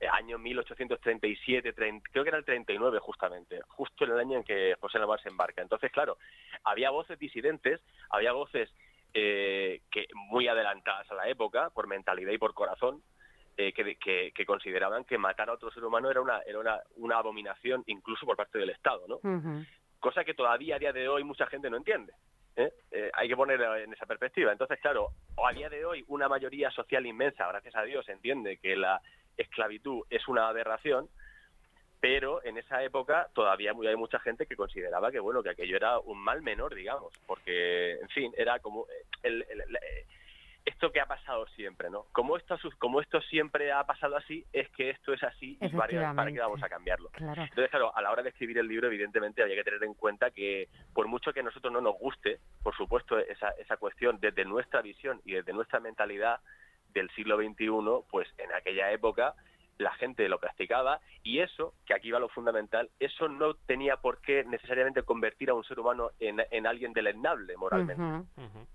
Eh, 0.00 0.08
año 0.08 0.38
1837, 0.38 1.72
30, 1.72 2.08
creo 2.12 2.22
que 2.24 2.28
era 2.28 2.38
el 2.38 2.44
39 2.44 2.98
justamente, 3.00 3.60
justo 3.68 4.04
en 4.04 4.10
el 4.12 4.18
año 4.18 4.36
en 4.38 4.44
que 4.44 4.74
José 4.80 4.98
Alomar 4.98 5.20
se 5.22 5.28
embarca. 5.30 5.62
Entonces, 5.62 5.90
claro, 5.90 6.18
había 6.64 6.90
voces 6.90 7.18
disidentes, 7.18 7.80
había 8.10 8.32
voces 8.32 8.70
eh, 9.14 9.80
que 9.90 10.06
muy 10.14 10.48
adelantadas 10.48 11.10
a 11.10 11.14
la 11.14 11.28
época 11.28 11.70
por 11.70 11.86
mentalidad 11.86 12.32
y 12.32 12.38
por 12.38 12.52
corazón 12.52 13.02
eh, 13.56 13.72
que, 13.72 13.96
que- 13.96 14.32
que 14.34 14.44
consideraban 14.44 15.04
que 15.04 15.16
matar 15.16 15.48
a 15.48 15.54
otro 15.54 15.70
ser 15.70 15.82
humano 15.84 16.10
era 16.10 16.20
una 16.20 16.40
era 16.40 16.58
una, 16.58 16.80
una 16.96 17.16
abominación 17.16 17.82
incluso 17.86 18.26
por 18.26 18.36
parte 18.36 18.58
del 18.58 18.68
Estado 18.68 19.06
no 19.08 19.18
cosa 20.00 20.24
que 20.24 20.34
todavía 20.34 20.76
a 20.76 20.78
día 20.78 20.92
de 20.92 21.08
hoy 21.08 21.24
mucha 21.24 21.46
gente 21.46 21.70
no 21.70 21.78
entiende 21.78 22.12
¿eh? 22.56 22.72
Eh, 22.90 23.10
hay 23.12 23.28
que 23.28 23.36
ponerlo 23.36 23.76
en 23.76 23.92
esa 23.92 24.06
perspectiva 24.06 24.50
entonces 24.52 24.80
claro 24.80 25.10
a 25.44 25.52
día 25.52 25.68
de 25.68 25.84
hoy 25.84 26.04
una 26.08 26.28
mayoría 26.28 26.70
social 26.70 27.06
inmensa 27.06 27.46
gracias 27.48 27.74
a 27.76 27.82
Dios 27.82 28.08
entiende 28.08 28.58
que 28.58 28.76
la 28.76 29.00
esclavitud 29.36 30.04
es 30.10 30.26
una 30.28 30.48
aberración 30.48 31.08
pero 32.00 32.44
en 32.44 32.56
esa 32.58 32.82
época 32.82 33.28
todavía 33.34 33.72
hay 33.72 33.96
mucha 33.96 34.18
gente 34.20 34.46
que 34.46 34.56
consideraba 34.56 35.10
que 35.10 35.20
bueno 35.20 35.42
que 35.42 35.50
aquello 35.50 35.76
era 35.76 35.98
un 35.98 36.18
mal 36.18 36.42
menor 36.42 36.74
digamos 36.74 37.12
porque 37.26 37.92
en 37.92 38.08
fin 38.08 38.32
era 38.36 38.58
como 38.60 38.86
el- 39.22 39.44
esto 40.66 40.90
que 40.92 41.00
ha 41.00 41.06
pasado 41.06 41.46
siempre 41.48 41.88
no 41.88 42.06
como 42.12 42.36
esto 42.36 42.58
sus- 42.58 42.74
como 42.76 43.00
esto 43.00 43.20
siempre 43.22 43.72
ha 43.72 43.84
pasado 43.86 44.16
así 44.16 44.44
es 44.52 44.68
que 44.70 44.90
esto 44.90 45.12
es 45.14 45.22
así 45.22 45.56
y 45.60 45.68
para, 45.78 46.12
para 46.14 46.30
qué 46.32 46.40
vamos 46.40 46.62
a 46.62 46.68
cambiarlo 46.68 47.08
Claro. 47.10 47.40
entonces 47.42 47.70
claro 47.70 47.96
a 47.96 48.02
la 48.02 48.10
hora 48.10 48.22
de 48.22 48.28
escribir 48.30 48.58
el 48.58 48.66
libro 48.68 48.88
evidentemente 48.88 49.42
había 49.42 49.54
que 49.54 49.64
tener 49.64 49.82
en 49.84 49.94
cuenta 49.94 50.30
que 50.32 50.68
por 50.92 51.06
mucho 51.06 51.32
que 51.32 51.40
a 51.40 51.44
nosotros 51.44 51.72
no 51.72 51.80
nos 51.80 51.94
guste 51.98 52.40
por 52.62 52.76
supuesto 52.76 53.18
esa 53.18 53.50
esa 53.58 53.76
cuestión 53.78 54.18
desde 54.20 54.44
nuestra 54.44 54.82
visión 54.82 55.20
y 55.24 55.32
desde 55.32 55.52
nuestra 55.52 55.80
mentalidad 55.80 56.40
del 56.88 57.08
siglo 57.10 57.36
XXI 57.36 57.68
pues 58.10 58.28
en 58.38 58.52
aquella 58.52 58.90
época 58.92 59.34
la 59.78 59.92
gente 59.94 60.28
lo 60.28 60.38
practicaba 60.38 61.00
y 61.22 61.40
eso, 61.40 61.74
que 61.84 61.94
aquí 61.94 62.10
va 62.10 62.18
lo 62.18 62.28
fundamental, 62.28 62.88
eso 62.98 63.28
no 63.28 63.54
tenía 63.54 63.96
por 63.98 64.20
qué 64.20 64.44
necesariamente 64.44 65.02
convertir 65.02 65.50
a 65.50 65.54
un 65.54 65.64
ser 65.64 65.78
humano 65.78 66.10
en, 66.18 66.42
en 66.50 66.66
alguien 66.66 66.92
deleznable 66.92 67.56
moralmente. 67.56 68.02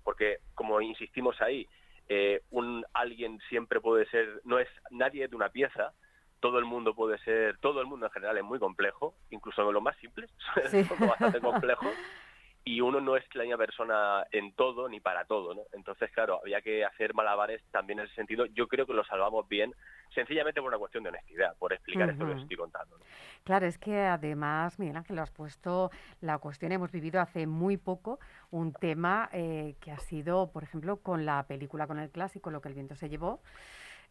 Porque, 0.04 0.38
como 0.54 0.80
insistimos 0.80 1.40
ahí, 1.40 1.68
eh, 2.08 2.42
un 2.50 2.84
alguien 2.92 3.40
siempre 3.48 3.80
puede 3.80 4.06
ser, 4.06 4.40
no 4.44 4.58
es 4.58 4.68
nadie 4.90 5.28
de 5.28 5.36
una 5.36 5.48
pieza, 5.48 5.92
todo 6.40 6.58
el 6.58 6.64
mundo 6.64 6.94
puede 6.94 7.18
ser, 7.18 7.58
todo 7.58 7.80
el 7.80 7.86
mundo 7.86 8.06
en 8.06 8.12
general 8.12 8.36
es 8.36 8.44
muy 8.44 8.58
complejo, 8.58 9.14
incluso 9.30 9.70
los 9.70 9.82
más 9.82 9.96
simples, 9.98 10.30
Sí. 10.70 10.84
son 10.84 10.98
bastante 11.08 11.40
complejos, 11.40 11.88
y 12.64 12.80
uno 12.80 13.00
no 13.00 13.16
es 13.16 13.24
la 13.34 13.42
misma 13.42 13.58
persona 13.58 14.24
en 14.30 14.52
todo 14.52 14.88
ni 14.88 15.00
para 15.00 15.24
todo, 15.24 15.54
¿no? 15.54 15.62
Entonces, 15.72 16.10
claro, 16.12 16.40
había 16.42 16.60
que 16.60 16.84
hacer 16.84 17.12
malabares 17.12 17.60
también 17.70 17.98
en 17.98 18.06
ese 18.06 18.14
sentido. 18.14 18.46
Yo 18.46 18.68
creo 18.68 18.86
que 18.86 18.92
lo 18.92 19.04
salvamos 19.04 19.48
bien, 19.48 19.74
sencillamente 20.14 20.60
por 20.60 20.68
una 20.68 20.78
cuestión 20.78 21.02
de 21.02 21.08
honestidad, 21.08 21.56
por 21.58 21.72
explicar 21.72 22.10
esto 22.10 22.24
que 22.24 22.32
os 22.32 22.42
estoy 22.42 22.56
contando. 22.56 22.98
¿no? 22.98 23.04
Claro, 23.42 23.66
es 23.66 23.78
que 23.78 23.98
además, 23.98 24.78
Miguel 24.78 24.96
Ángel, 24.96 25.16
lo 25.16 25.22
has 25.22 25.32
puesto 25.32 25.90
la 26.20 26.38
cuestión, 26.38 26.70
hemos 26.70 26.92
vivido 26.92 27.20
hace 27.20 27.46
muy 27.46 27.78
poco 27.78 28.20
un 28.50 28.72
tema 28.72 29.28
eh, 29.32 29.74
que 29.80 29.90
ha 29.90 29.98
sido, 29.98 30.52
por 30.52 30.62
ejemplo, 30.62 30.98
con 30.98 31.26
la 31.26 31.44
película, 31.46 31.88
con 31.88 31.98
el 31.98 32.10
clásico, 32.10 32.50
Lo 32.50 32.60
que 32.60 32.68
el 32.68 32.74
viento 32.74 32.94
se 32.94 33.08
llevó, 33.08 33.40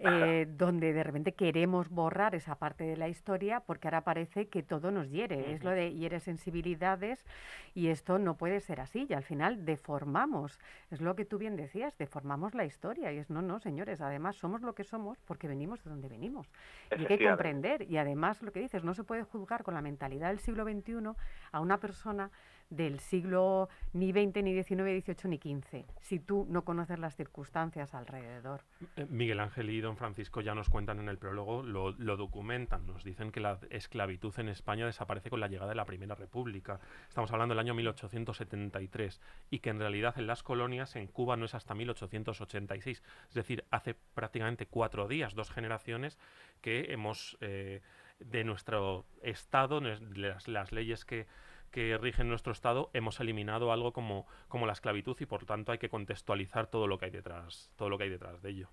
eh, 0.03 0.47
donde 0.49 0.93
de 0.93 1.03
repente 1.03 1.33
queremos 1.33 1.89
borrar 1.89 2.35
esa 2.35 2.55
parte 2.55 2.83
de 2.83 2.97
la 2.97 3.07
historia 3.07 3.59
porque 3.59 3.87
ahora 3.87 4.01
parece 4.01 4.47
que 4.47 4.63
todo 4.63 4.91
nos 4.91 5.09
hiere, 5.09 5.53
es 5.53 5.63
lo 5.63 5.71
de 5.71 5.93
hiere 5.93 6.19
sensibilidades 6.19 7.25
y 7.73 7.87
esto 7.87 8.17
no 8.17 8.35
puede 8.35 8.59
ser 8.59 8.79
así 8.81 9.05
y 9.09 9.13
al 9.13 9.23
final 9.23 9.65
deformamos, 9.65 10.59
es 10.89 11.01
lo 11.01 11.15
que 11.15 11.25
tú 11.25 11.37
bien 11.37 11.55
decías, 11.55 11.97
deformamos 11.97 12.55
la 12.55 12.65
historia 12.65 13.11
y 13.13 13.17
es 13.17 13.29
no, 13.29 13.41
no, 13.41 13.59
señores, 13.59 14.01
además 14.01 14.35
somos 14.35 14.61
lo 14.61 14.73
que 14.73 14.83
somos 14.83 15.19
porque 15.21 15.47
venimos 15.47 15.83
de 15.83 15.89
donde 15.89 16.09
venimos 16.09 16.51
y 16.97 17.01
hay 17.01 17.17
que 17.17 17.27
comprender 17.27 17.83
y 17.83 17.97
además 17.97 18.41
lo 18.41 18.51
que 18.51 18.59
dices, 18.59 18.83
no 18.83 18.93
se 18.93 19.03
puede 19.03 19.23
juzgar 19.23 19.63
con 19.63 19.73
la 19.73 19.81
mentalidad 19.81 20.29
del 20.29 20.39
siglo 20.39 20.63
XXI 20.63 21.11
a 21.51 21.59
una 21.59 21.79
persona 21.79 22.31
del 22.71 22.99
siglo 22.99 23.69
ni 23.93 24.11
XX, 24.11 24.43
ni 24.43 24.63
XIX, 24.63 25.03
XVIII, 25.03 25.15
ni 25.25 25.37
XV, 25.37 25.85
si 25.99 26.19
tú 26.19 26.47
no 26.49 26.63
conoces 26.63 26.97
las 26.99 27.15
circunstancias 27.15 27.93
alrededor. 27.93 28.61
Eh, 28.95 29.05
Miguel 29.09 29.41
Ángel 29.41 29.69
y 29.69 29.81
don 29.81 29.97
Francisco 29.97 30.41
ya 30.41 30.55
nos 30.55 30.69
cuentan 30.69 30.99
en 30.99 31.09
el 31.09 31.17
prólogo, 31.17 31.63
lo, 31.63 31.91
documentan, 32.17 32.87
nos 32.87 33.03
dicen 33.03 33.31
que 33.31 33.41
la 33.41 33.59
esclavitud 33.69 34.33
en 34.39 34.47
España 34.47 34.85
desaparece 34.85 35.29
con 35.29 35.41
la 35.41 35.49
llegada 35.49 35.69
de 35.69 35.75
la 35.75 35.85
Primera 35.85 36.15
República. 36.15 36.79
Estamos 37.09 37.31
hablando 37.31 37.53
del 37.53 37.59
año 37.59 37.73
1873 37.73 39.21
y 39.49 39.59
que 39.59 39.69
en 39.69 39.79
realidad 39.79 40.17
en 40.17 40.27
las 40.27 40.41
colonias 40.41 40.95
en 40.95 41.07
Cuba 41.07 41.35
no 41.35 41.45
es 41.45 41.53
hasta 41.53 41.75
1886, 41.75 43.03
es 43.27 43.33
decir, 43.33 43.65
hace 43.69 43.95
prácticamente 44.13 44.65
cuatro 44.65 45.07
días, 45.07 45.35
dos 45.35 45.51
generaciones 45.51 46.17
que 46.61 46.93
hemos... 46.93 47.37
eh, 47.41 47.81
de 48.23 48.43
nuestro 48.43 49.03
Estado, 49.23 49.81
las 49.81 50.71
leyes 50.71 51.05
que, 51.05 51.25
que 51.71 51.97
rigen 51.97 52.29
nuestro 52.29 52.51
Estado, 52.51 52.89
hemos 52.93 53.19
eliminado 53.19 53.71
algo 53.71 53.93
como, 53.93 54.27
como 54.47 54.65
la 54.65 54.73
esclavitud 54.73 55.17
y 55.19 55.25
por 55.25 55.45
tanto 55.45 55.71
hay 55.71 55.77
que 55.77 55.89
contextualizar 55.89 56.67
todo 56.67 56.87
lo 56.87 56.97
que 56.97 57.05
hay 57.05 57.11
detrás, 57.11 57.71
todo 57.77 57.89
lo 57.89 57.97
que 57.97 58.05
hay 58.05 58.09
detrás 58.09 58.41
de 58.41 58.49
ello. 58.49 58.69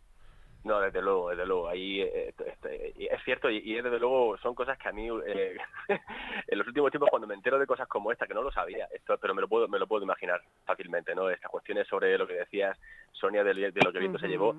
No, 0.64 0.80
desde 0.80 1.01
luego, 1.01 1.30
desde 1.30 1.46
luego. 1.46 1.68
Ahí 1.68 2.01
eh, 2.03 2.34
este, 2.44 2.92
y 2.96 3.07
es 3.07 3.22
cierto 3.24 3.49
y, 3.49 3.59
y 3.59 3.74
desde 3.74 3.99
luego 3.99 4.36
son 4.38 4.55
cosas 4.55 4.76
que 4.76 4.88
a 4.88 4.92
mí 4.92 5.09
eh, 5.26 5.57
en 6.49 6.59
los 6.59 6.66
últimos 6.66 6.90
tiempos 6.90 7.11
cuando 7.11 7.28
me 7.28 7.34
entero 7.34 7.59
de 7.59 7.66
cosas 7.66 7.86
como 7.86 8.11
esta 8.11 8.26
que 8.26 8.34
no 8.34 8.42
lo 8.42 8.51
sabía, 8.51 8.88
esto, 8.92 9.16
pero 9.18 9.34
me 9.34 9.40
lo 9.40 9.49
puedo 9.49 9.68
me 9.68 9.78
lo 9.78 9.86
puedo 9.86 10.03
imaginar 10.03 10.42
fácilmente, 10.64 11.14
¿no? 11.14 11.30
Estas 11.30 11.51
cuestiones 11.51 11.86
sobre 11.86 12.18
lo 12.18 12.26
que 12.26 12.34
decías 12.34 12.78
Sonia 13.12 13.44
de, 13.44 13.55
de 13.55 13.80
lo 13.84 13.92
que 13.92 14.01
viento 14.01 14.18
se 14.18 14.28
llevó. 14.28 14.57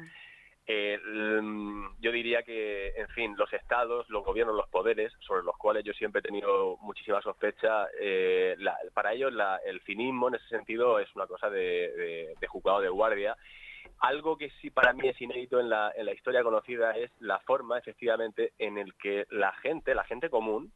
Eh, 0.71 0.99
mm, 1.03 1.95
yo 1.99 2.11
diría 2.11 2.43
que, 2.43 2.89
en 2.95 3.07
fin, 3.07 3.33
los 3.35 3.51
estados, 3.53 4.07
los 4.11 4.23
gobiernos, 4.23 4.55
los 4.55 4.69
poderes, 4.69 5.11
sobre 5.21 5.41
los 5.41 5.57
cuales 5.57 5.83
yo 5.83 5.93
siempre 5.93 6.19
he 6.19 6.21
tenido 6.21 6.77
muchísima 6.81 7.19
sospecha, 7.23 7.87
eh, 7.99 8.55
para 8.93 9.13
ellos 9.13 9.33
la- 9.33 9.59
el 9.65 9.81
cinismo 9.81 10.27
en 10.27 10.35
ese 10.35 10.47
sentido 10.47 10.99
es 10.99 11.07
una 11.15 11.25
cosa 11.25 11.49
de, 11.49 11.59
de, 11.91 12.35
de 12.39 12.47
juzgado 12.47 12.81
de 12.81 12.89
guardia. 12.89 13.35
Algo 14.01 14.37
que 14.37 14.51
sí 14.61 14.69
para 14.69 14.93
mí 14.93 15.07
es 15.07 15.19
inédito 15.19 15.59
en 15.59 15.69
la, 15.69 15.91
en 15.95 16.05
la 16.05 16.13
historia 16.13 16.43
conocida 16.43 16.91
es 16.95 17.09
la 17.19 17.39
forma, 17.39 17.79
efectivamente, 17.79 18.53
en 18.59 18.77
el 18.77 18.93
que 18.93 19.25
la 19.31 19.51
gente, 19.53 19.95
la 19.95 20.03
gente 20.03 20.29
común, 20.29 20.71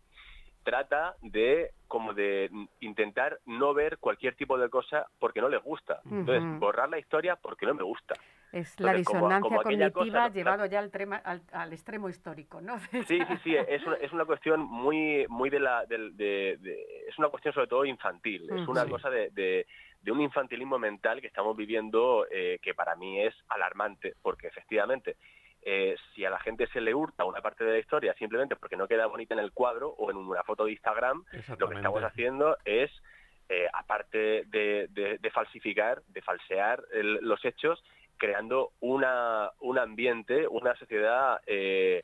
trata 0.63 1.15
de 1.21 1.71
como 1.87 2.13
de 2.13 2.49
intentar 2.79 3.39
no 3.45 3.73
ver 3.73 3.97
cualquier 3.99 4.35
tipo 4.35 4.57
de 4.57 4.69
cosa 4.69 5.05
porque 5.19 5.41
no 5.41 5.49
les 5.49 5.61
gusta. 5.61 6.01
Entonces, 6.09 6.43
borrar 6.59 6.89
la 6.89 6.97
historia 6.99 7.35
porque 7.35 7.65
no 7.65 7.73
me 7.75 7.83
gusta. 7.83 8.15
Es 8.51 8.79
la 8.79 8.91
Entonces, 8.91 9.13
disonancia 9.13 9.41
como 9.41 9.61
cognitiva 9.63 9.91
cosa- 9.91 10.29
llevado 10.29 10.65
ya 10.67 10.79
al, 10.79 10.91
trema- 10.91 11.21
al, 11.23 11.41
al 11.51 11.73
extremo 11.73 12.07
histórico, 12.09 12.61
¿no? 12.61 12.77
Sí, 12.79 13.03
sí, 13.07 13.37
sí, 13.43 13.55
es 13.55 13.83
una, 13.85 13.95
es 13.97 14.11
una 14.11 14.25
cuestión 14.25 14.59
muy 14.61 15.25
muy 15.27 15.49
de 15.49 15.59
la 15.59 15.85
de, 15.85 16.11
de- 16.11 17.05
es 17.07 17.17
una 17.17 17.29
cuestión 17.29 17.53
sobre 17.53 17.67
todo 17.67 17.83
infantil, 17.85 18.49
es 18.51 18.67
una 18.67 18.83
Sí. 18.85 18.89
cosa 18.91 19.09
de, 19.09 19.29
de, 19.31 19.65
de 20.01 20.11
un 20.11 20.21
infantilismo 20.21 20.77
mental 20.77 21.19
que 21.19 21.27
estamos 21.27 21.57
viviendo 21.57 22.27
eh, 22.31 22.59
que 22.61 22.73
para 22.75 22.95
mí 22.95 23.19
es 23.21 23.33
alarmante, 23.49 24.13
porque 24.21 24.47
efectivamente 24.47 25.17
eh, 25.65 25.95
si 26.13 26.25
a 26.25 26.29
la 26.29 26.39
gente 26.39 26.67
se 26.67 26.81
le 26.81 26.93
hurta 26.93 27.25
una 27.25 27.41
parte 27.41 27.63
de 27.63 27.73
la 27.73 27.79
historia 27.79 28.13
simplemente 28.15 28.55
porque 28.55 28.75
no 28.77 28.87
queda 28.87 29.05
bonita 29.07 29.33
en 29.33 29.39
el 29.39 29.51
cuadro 29.51 29.89
o 29.89 30.11
en 30.11 30.17
una 30.17 30.43
foto 30.43 30.65
de 30.65 30.71
Instagram, 30.71 31.23
lo 31.59 31.67
que 31.69 31.75
estamos 31.75 32.01
haciendo 32.07 32.57
es, 32.65 32.91
eh, 33.49 33.67
aparte 33.73 34.43
de, 34.47 34.87
de- 34.89 35.17
de 35.19 35.29
falsificar, 35.31 36.01
de 36.07 36.21
falsear 36.21 36.83
el- 36.93 37.19
los 37.21 37.43
hechos, 37.45 37.83
creando 38.17 38.71
una, 38.79 39.51
un 39.59 39.77
ambiente, 39.79 40.47
una 40.47 40.75
sociedad, 40.75 41.41
eh, 41.47 42.03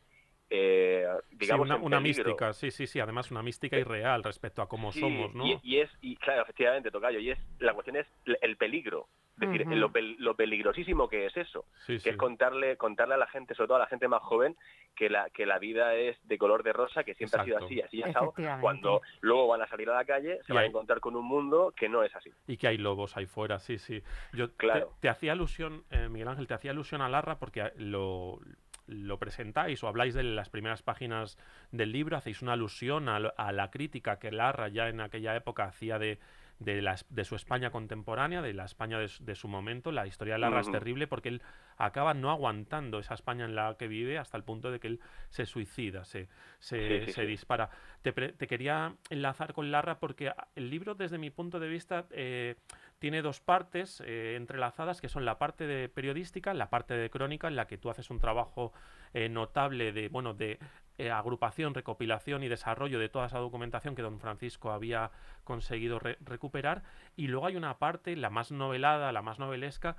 eh, 0.49 1.05
Sí, 1.29 1.37
digamos, 1.37 1.69
una, 1.81 1.99
mística, 1.99 2.53
sí, 2.53 2.71
sí, 2.71 2.87
sí, 2.87 2.99
además 2.99 3.31
una 3.31 3.43
mística 3.43 3.77
irreal 3.77 4.23
respecto 4.23 4.61
a 4.61 4.67
cómo 4.67 4.91
Sí, 4.91 4.99
somos, 4.99 5.33
¿no? 5.35 5.45
Y, 5.45 5.59
y 5.63 5.77
es, 5.79 5.89
y 6.01 6.15
claro, 6.17 6.41
efectivamente, 6.43 6.91
Tocayo, 6.91 7.19
y 7.19 7.31
es, 7.31 7.39
la 7.59 7.73
cuestión 7.73 7.97
es 7.97 8.07
el 8.41 8.57
peligro. 8.57 9.07
Es 9.41 9.49
decir, 9.49 9.67
lo, 9.77 9.89
pel- 9.89 10.17
lo 10.17 10.35
peligrosísimo 10.35 11.07
que 11.07 11.25
es 11.27 11.37
eso. 11.37 11.63
Sí, 11.85 11.93
que 11.93 11.99
sí. 12.01 12.09
es 12.09 12.17
contarle 12.17 12.75
contarle 12.75 13.13
a 13.13 13.17
la 13.17 13.27
gente, 13.27 13.55
sobre 13.55 13.67
todo 13.67 13.77
a 13.77 13.79
la 13.79 13.87
gente 13.87 14.09
más 14.09 14.21
joven, 14.21 14.57
que 14.97 15.09
la 15.09 15.29
que 15.29 15.45
la 15.45 15.59
vida 15.59 15.95
es 15.95 16.17
de 16.27 16.37
color 16.37 16.61
de 16.61 16.73
rosa, 16.73 17.05
que 17.05 17.15
siempre 17.15 17.39
ha 17.39 17.45
sido 17.45 17.57
así, 17.59 17.79
así 17.81 18.01
Efectivamente. 18.01 18.61
cuando 18.61 19.01
luego 19.21 19.47
van 19.47 19.61
a 19.61 19.67
salir 19.69 19.89
a 19.91 19.93
la 19.95 20.03
calle, 20.03 20.39
se 20.45 20.51
Y 20.51 20.55
van 20.55 20.65
a 20.65 20.67
encontrar 20.67 20.99
con 20.99 21.15
un 21.15 21.23
mundo 21.23 21.73
que 21.73 21.87
no 21.87 22.03
es 22.03 22.13
así. 22.17 22.29
Y 22.47 22.57
que 22.57 22.67
hay 22.67 22.77
lobos 22.77 23.15
ahí 23.15 23.27
fuera, 23.27 23.59
sí, 23.59 23.77
sí. 23.77 24.03
Yo 24.33 24.49
te- 24.49 24.55
Claro. 24.57 24.91
te, 24.99 25.07
hacía 25.07 25.31
alusión, 25.31 25.85
eh, 25.89 26.09
Miguel 26.09 26.27
Ángel, 26.27 26.45
te 26.45 26.55
hacía 26.55 26.71
alusión 26.71 27.01
a 27.01 27.07
Larra 27.07 27.39
porque 27.39 27.61
a- 27.61 27.71
lo, 27.77 28.41
lo 28.89 29.17
presentáis 29.19 29.83
o 29.83 29.87
habláis 29.87 30.13
de 30.13 30.23
las 30.23 30.49
primeras 30.49 30.81
páginas 30.81 31.37
del 31.71 31.91
libro, 31.91 32.17
hacéis 32.17 32.41
una 32.41 32.53
alusión 32.53 33.07
a, 33.09 33.19
la 33.51 33.71
crítica 33.71 34.19
que 34.19 34.31
Larra 34.31 34.67
ya 34.67 34.89
en 34.89 34.99
aquella 35.01 35.35
época 35.35 35.65
hacía 35.65 35.99
de, 35.99 36.19
de, 36.59 36.81
la 36.81 36.93
es- 36.93 37.05
de 37.09 37.23
su 37.23 37.35
España 37.35 37.69
contemporánea, 37.71 38.41
de 38.41 38.53
la 38.53 38.65
España 38.65 38.99
de, 38.99 39.07
su- 39.07 39.23
de 39.23 39.35
su 39.35 39.47
momento. 39.47 39.91
La 39.91 40.07
historia 40.07 40.33
de 40.35 40.39
Larra 40.39 40.61
es 40.61 40.67
Ujú. 40.67 40.73
terrible 40.77 41.07
porque 41.07 41.29
él 41.29 41.41
acaba 41.77 42.13
no 42.13 42.31
aguantando 42.31 42.99
esa 42.99 43.13
España 43.13 43.45
en 43.45 43.55
la 43.55 43.75
que 43.77 43.87
vive 43.87 44.17
hasta 44.17 44.35
el 44.37 44.43
punto 44.43 44.69
de 44.71 44.79
que 44.79 44.87
él 44.87 44.99
se 45.29 45.45
suicida, 45.45 46.03
se, 46.03 46.27
se, 46.59 46.99
Sí, 46.99 47.05
sí, 47.05 47.11
se 47.13 47.21
sí. 47.21 47.27
dispara. 47.27 47.69
Te, 48.01 48.13
quería 48.47 48.95
enlazar 49.09 49.53
con 49.53 49.71
Larra 49.71 49.99
porque 49.99 50.33
el 50.55 50.69
libro, 50.69 50.95
desde 50.95 51.17
mi 51.17 51.29
punto 51.29 51.59
de 51.59 51.67
vista, 51.69 52.05
eh, 52.11 52.55
tiene 52.99 53.21
dos 53.21 53.39
partes 53.39 54.01
eh, 54.05 54.35
entrelazadas, 54.35 55.01
que 55.01 55.09
son 55.09 55.25
la 55.25 55.37
parte 55.39 55.65
de 55.65 55.89
periodística, 55.89 56.53
la 56.53 56.69
parte 56.69 56.93
de 56.93 57.09
crónica, 57.09 57.47
en 57.47 57.55
la 57.55 57.65
que 57.65 57.77
tú 57.77 57.89
haces 57.89 58.09
un 58.09 58.19
trabajo 58.19 58.73
eh, 59.13 59.29
notable 59.29 59.91
de, 59.91 60.09
bueno, 60.09 60.33
de 60.33 60.59
eh, 60.97 61.09
agrupación, 61.09 61.73
recopilación 61.73 62.43
y 62.43 62.49
desarrollo 62.49 62.99
de 62.99 63.09
toda 63.09 63.27
esa 63.27 63.39
documentación 63.39 63.95
que 63.95 64.01
don 64.01 64.19
Francisco 64.19 64.71
había 64.71 65.11
conseguido 65.45 65.97
re- 65.99 66.17
recuperar. 66.19 66.83
Y 67.15 67.27
luego 67.27 67.47
hay 67.47 67.55
una 67.55 67.77
parte, 67.77 68.15
la 68.15 68.29
más 68.29 68.51
novelada, 68.51 69.11
la 69.11 69.21
más 69.21 69.39
novelesca, 69.39 69.95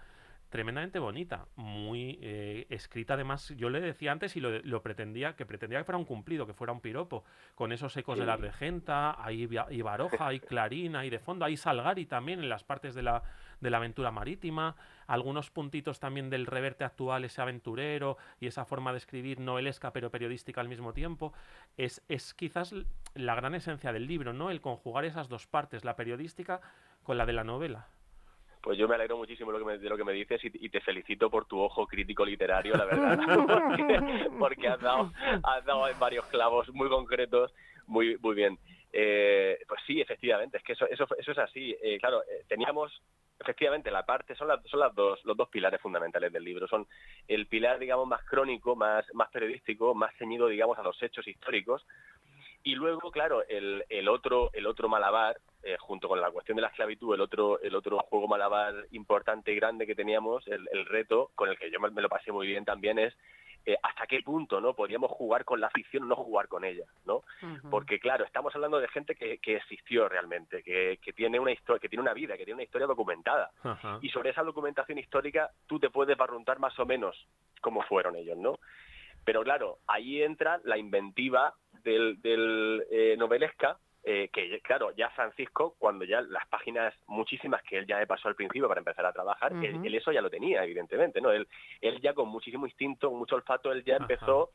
tremendamente 0.51 0.99
bonita, 0.99 1.47
muy 1.55 2.19
eh, 2.21 2.67
escrita 2.71 3.15
además, 3.15 3.55
yo 3.57 3.71
le 3.71 3.81
decía 3.81 4.11
antes 4.11 4.37
y 4.37 4.41
lo, 4.41 4.59
lo 4.59 4.83
pretendía, 4.83 5.37
que 5.37 5.47
pretendía 5.47 5.79
que 5.79 5.85
fuera 5.85 5.99
un 5.99 6.05
cumplido, 6.05 6.47
que 6.47 6.53
fuera 6.53 6.73
un 6.73 6.81
piropo, 6.81 7.25
con 7.55 7.73
esos 7.73 7.97
ecos 7.97 8.19
de 8.19 8.27
la 8.27 8.37
regenta, 8.37 9.17
hay 9.25 9.47
Baroja, 9.47 10.27
hay 10.27 10.41
Clarín, 10.41 10.97
hay 10.97 11.09
de 11.09 11.21
fondo, 11.21 11.45
hay 11.45 11.57
Salgari 11.57 12.05
también 12.07 12.41
en 12.41 12.49
las 12.49 12.65
partes 12.65 12.95
de 12.95 13.03
la, 13.03 13.23
de 13.61 13.71
la 13.71 13.77
aventura 13.77 14.11
marítima, 14.11 14.75
algunos 15.07 15.51
puntitos 15.51 16.01
también 16.01 16.31
del 16.31 16.47
reverte 16.47 16.83
actual, 16.83 17.25
ese 17.25 17.41
aventurero 17.41 18.19
y 18.41 18.49
esa 18.49 18.65
forma 18.65 18.91
de 18.91 18.99
escribir 18.99 19.39
novelesca 19.39 19.93
pero 19.93 20.11
periodística 20.11 20.61
al 20.61 20.69
mismo 20.69 20.93
tiempo, 20.93 21.33
es, 21.77 22.03
es 22.09 22.35
quizás 22.35 22.75
la 23.15 23.37
gran 23.37 23.55
esencia 23.55 23.93
del 23.93 24.09
libro, 24.09 24.33
¿no? 24.33 24.51
El 24.51 24.61
conjugar 24.61 25.05
esas 25.05 25.29
dos 25.29 25.47
partes, 25.47 25.85
la 25.85 25.95
periodística 25.95 26.61
con 27.05 27.17
la 27.17 27.25
de 27.25 27.35
la 27.35 27.45
novela. 27.45 27.89
Pues 28.63 28.77
yo 28.77 28.87
me 28.87 28.95
alegro 28.95 29.17
muchísimo 29.17 29.53
de 29.53 29.59
lo 29.59 29.65
que 29.65 29.73
me, 29.73 29.79
de 29.79 29.89
lo 29.89 29.97
que 29.97 30.05
me 30.05 30.13
dices 30.13 30.43
y, 30.45 30.67
y 30.67 30.69
te 30.69 30.81
felicito 30.81 31.31
por 31.31 31.47
tu 31.47 31.59
ojo 31.59 31.87
crítico 31.87 32.25
literario, 32.25 32.75
la 32.77 32.85
verdad, 32.85 33.19
porque, 33.47 34.31
porque 34.39 34.69
has, 34.69 34.81
dado, 34.81 35.13
has 35.43 35.65
dado 35.65 35.89
en 35.89 35.99
varios 35.99 36.27
clavos 36.27 36.69
muy 36.75 36.89
concretos, 36.89 37.53
muy 37.87 38.19
muy 38.19 38.35
bien. 38.35 38.59
Eh, 38.93 39.59
pues 39.69 39.81
sí, 39.87 40.01
efectivamente, 40.01 40.59
es 40.59 40.65
que 40.65 40.73
eso 40.73 40.87
eso, 40.91 41.07
eso 41.17 41.33
es 41.33 41.39
así. 41.39 41.75
Eh, 41.83 41.99
claro, 41.99 42.23
eh, 42.23 42.45
teníamos 42.49 42.93
efectivamente 43.41 43.91
la 43.91 44.05
parte 44.05 44.35
son 44.35 44.49
las 44.49 44.63
son 44.67 44.81
las 44.81 44.95
dos 44.95 45.25
los 45.25 45.37
dos 45.37 45.49
pilares 45.49 45.81
fundamentales 45.81 46.31
del 46.31 46.45
libro 46.45 46.69
son 46.69 46.87
el 47.27 47.47
pilar 47.47 47.79
digamos 47.79 48.07
más 48.07 48.23
crónico 48.25 48.77
más 48.77 49.05
más 49.15 49.31
periodístico 49.31 49.95
más 49.95 50.15
ceñido 50.17 50.47
digamos 50.47 50.79
a 50.79 50.83
los 50.83 51.03
hechos 51.03 51.27
históricos 51.27 51.87
y 52.63 52.75
luego 52.75 53.11
claro 53.11 53.43
el, 53.49 53.85
el 53.89 54.09
otro 54.09 54.51
el 54.53 54.67
otro 54.67 54.89
malabar 54.89 55.39
eh, 55.63 55.77
junto 55.79 56.09
con 56.09 56.21
la 56.21 56.31
cuestión 56.31 56.57
de 56.57 56.63
la 56.63 56.69
esclavitud 56.69 57.15
el 57.15 57.21
otro 57.21 57.61
el 57.61 57.75
otro 57.75 57.99
juego 57.99 58.29
malabar 58.29 58.75
importante 58.93 59.53
y 59.53 59.57
grande 59.57 59.87
que 59.87 59.95
teníamos 59.95 60.47
el, 60.49 60.69
el 60.73 60.87
reto 60.87 61.31
con 61.35 61.49
el 61.49 61.59
que 61.59 61.71
yo 61.71 61.81
me, 61.81 61.91
me 61.91 62.03
lo 62.03 62.09
pasé 62.09 62.33
muy 62.33 62.47
bien 62.47 62.65
también 62.65 62.99
es 62.99 63.15
eh, 63.67 63.77
hasta 63.83 64.07
qué 64.07 64.23
punto 64.23 64.61
no 64.61 64.75
podríamos 64.75 65.11
jugar 65.11 65.45
con 65.45 65.61
la 65.61 65.69
ficción 65.71 66.05
o 66.05 66.07
no 66.07 66.17
jugar 66.17 66.49
con 66.49 66.65
ella 66.65 66.85
no 67.05 67.23
porque 67.71 67.99
claro 67.99 68.25
estamos 68.25 68.55
hablando 68.55 68.81
de 68.81 68.89
gente 68.89 69.15
que, 69.15 69.39
que 69.39 69.57
existió 69.57 70.09
realmente 70.09 70.63
que, 70.63 70.99
que 71.03 71.13
tiene 71.13 71.39
una 71.39 71.53
historia 71.53 71.81
que 71.81 71.89
tiene 71.89 72.03
una 72.03 72.15
vida 72.15 72.37
que 72.37 72.45
tiene 72.45 72.55
una 72.55 72.65
historia 72.65 72.87
documentada. 72.87 73.51
Y 74.03 74.09
sobre 74.11 74.31
esa 74.31 74.43
documentación 74.43 74.99
histórica 74.99 75.51
tú 75.67 75.79
te 75.79 75.91
puedes 75.91 76.17
barruntar 76.17 76.59
más 76.59 76.79
o 76.79 76.87
menos 76.87 77.17
cómo 77.61 77.83
fueron 77.83 78.17
ellos, 78.17 78.39
¿no? 78.39 78.59
Pero 79.25 79.43
claro, 79.43 79.79
ahí 79.87 80.23
entra 80.23 80.61
la 80.65 80.79
inventiva 80.79 81.55
del, 81.83 82.21
del 82.23 82.85
eh, 82.91 83.17
novelesca, 83.19 83.79
eh, 84.03 84.31
que 84.33 84.61
claro, 84.63 84.93
ya 84.97 85.11
Francisco, 85.11 85.75
cuando 85.79 86.05
ya 86.05 86.23
las 86.23 86.47
páginas 86.49 86.95
muchísimas 87.07 87.63
que 87.63 87.77
él 87.79 87.87
ya 87.87 87.99
me 87.99 88.07
pasó 88.07 88.29
al 88.29 88.35
principio 88.35 88.67
para 88.67 88.81
empezar 88.81 89.05
a 89.05 89.13
trabajar, 89.13 89.53
él, 89.87 89.95
eso 89.95 90.11
ya 90.11 90.23
lo 90.23 90.31
tenía, 90.31 90.65
evidentemente, 90.65 91.21
¿no? 91.21 91.31
Él, 91.33 91.47
él 91.83 92.01
ya 92.01 92.15
con 92.15 92.29
muchísimo 92.29 92.67
instinto, 92.67 93.11
con 93.11 93.19
mucho 93.19 93.35
olfato, 93.37 93.71
él 93.73 93.85
ya 93.85 93.97
empezó 93.97 94.51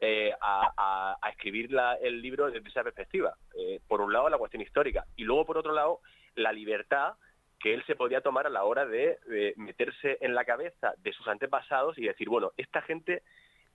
eh, 0.00 0.32
a, 0.40 0.70
a- 0.76 1.16
a 1.22 1.30
escribir 1.30 1.70
la- 1.72 1.94
el 1.94 2.20
libro 2.20 2.50
desde 2.50 2.68
esa 2.68 2.82
perspectiva. 2.82 3.34
Eh, 3.56 3.80
por 3.88 4.00
un 4.00 4.12
lado, 4.12 4.28
la 4.28 4.38
cuestión 4.38 4.60
histórica, 4.62 5.04
y 5.16 5.24
luego, 5.24 5.44
por 5.46 5.56
otro 5.58 5.72
lado, 5.72 6.00
la 6.34 6.52
libertad 6.52 7.14
que 7.60 7.72
él 7.74 7.82
se 7.86 7.94
podía 7.96 8.20
tomar 8.20 8.46
a 8.46 8.50
la 8.50 8.64
hora 8.64 8.84
de, 8.86 9.18
de 9.26 9.54
meterse 9.56 10.18
en 10.20 10.34
la 10.34 10.44
cabeza 10.44 10.94
de 10.98 11.12
sus 11.12 11.26
antepasados 11.28 11.96
y 11.96 12.02
decir, 12.06 12.28
bueno, 12.28 12.52
esta 12.56 12.82
gente, 12.82 13.22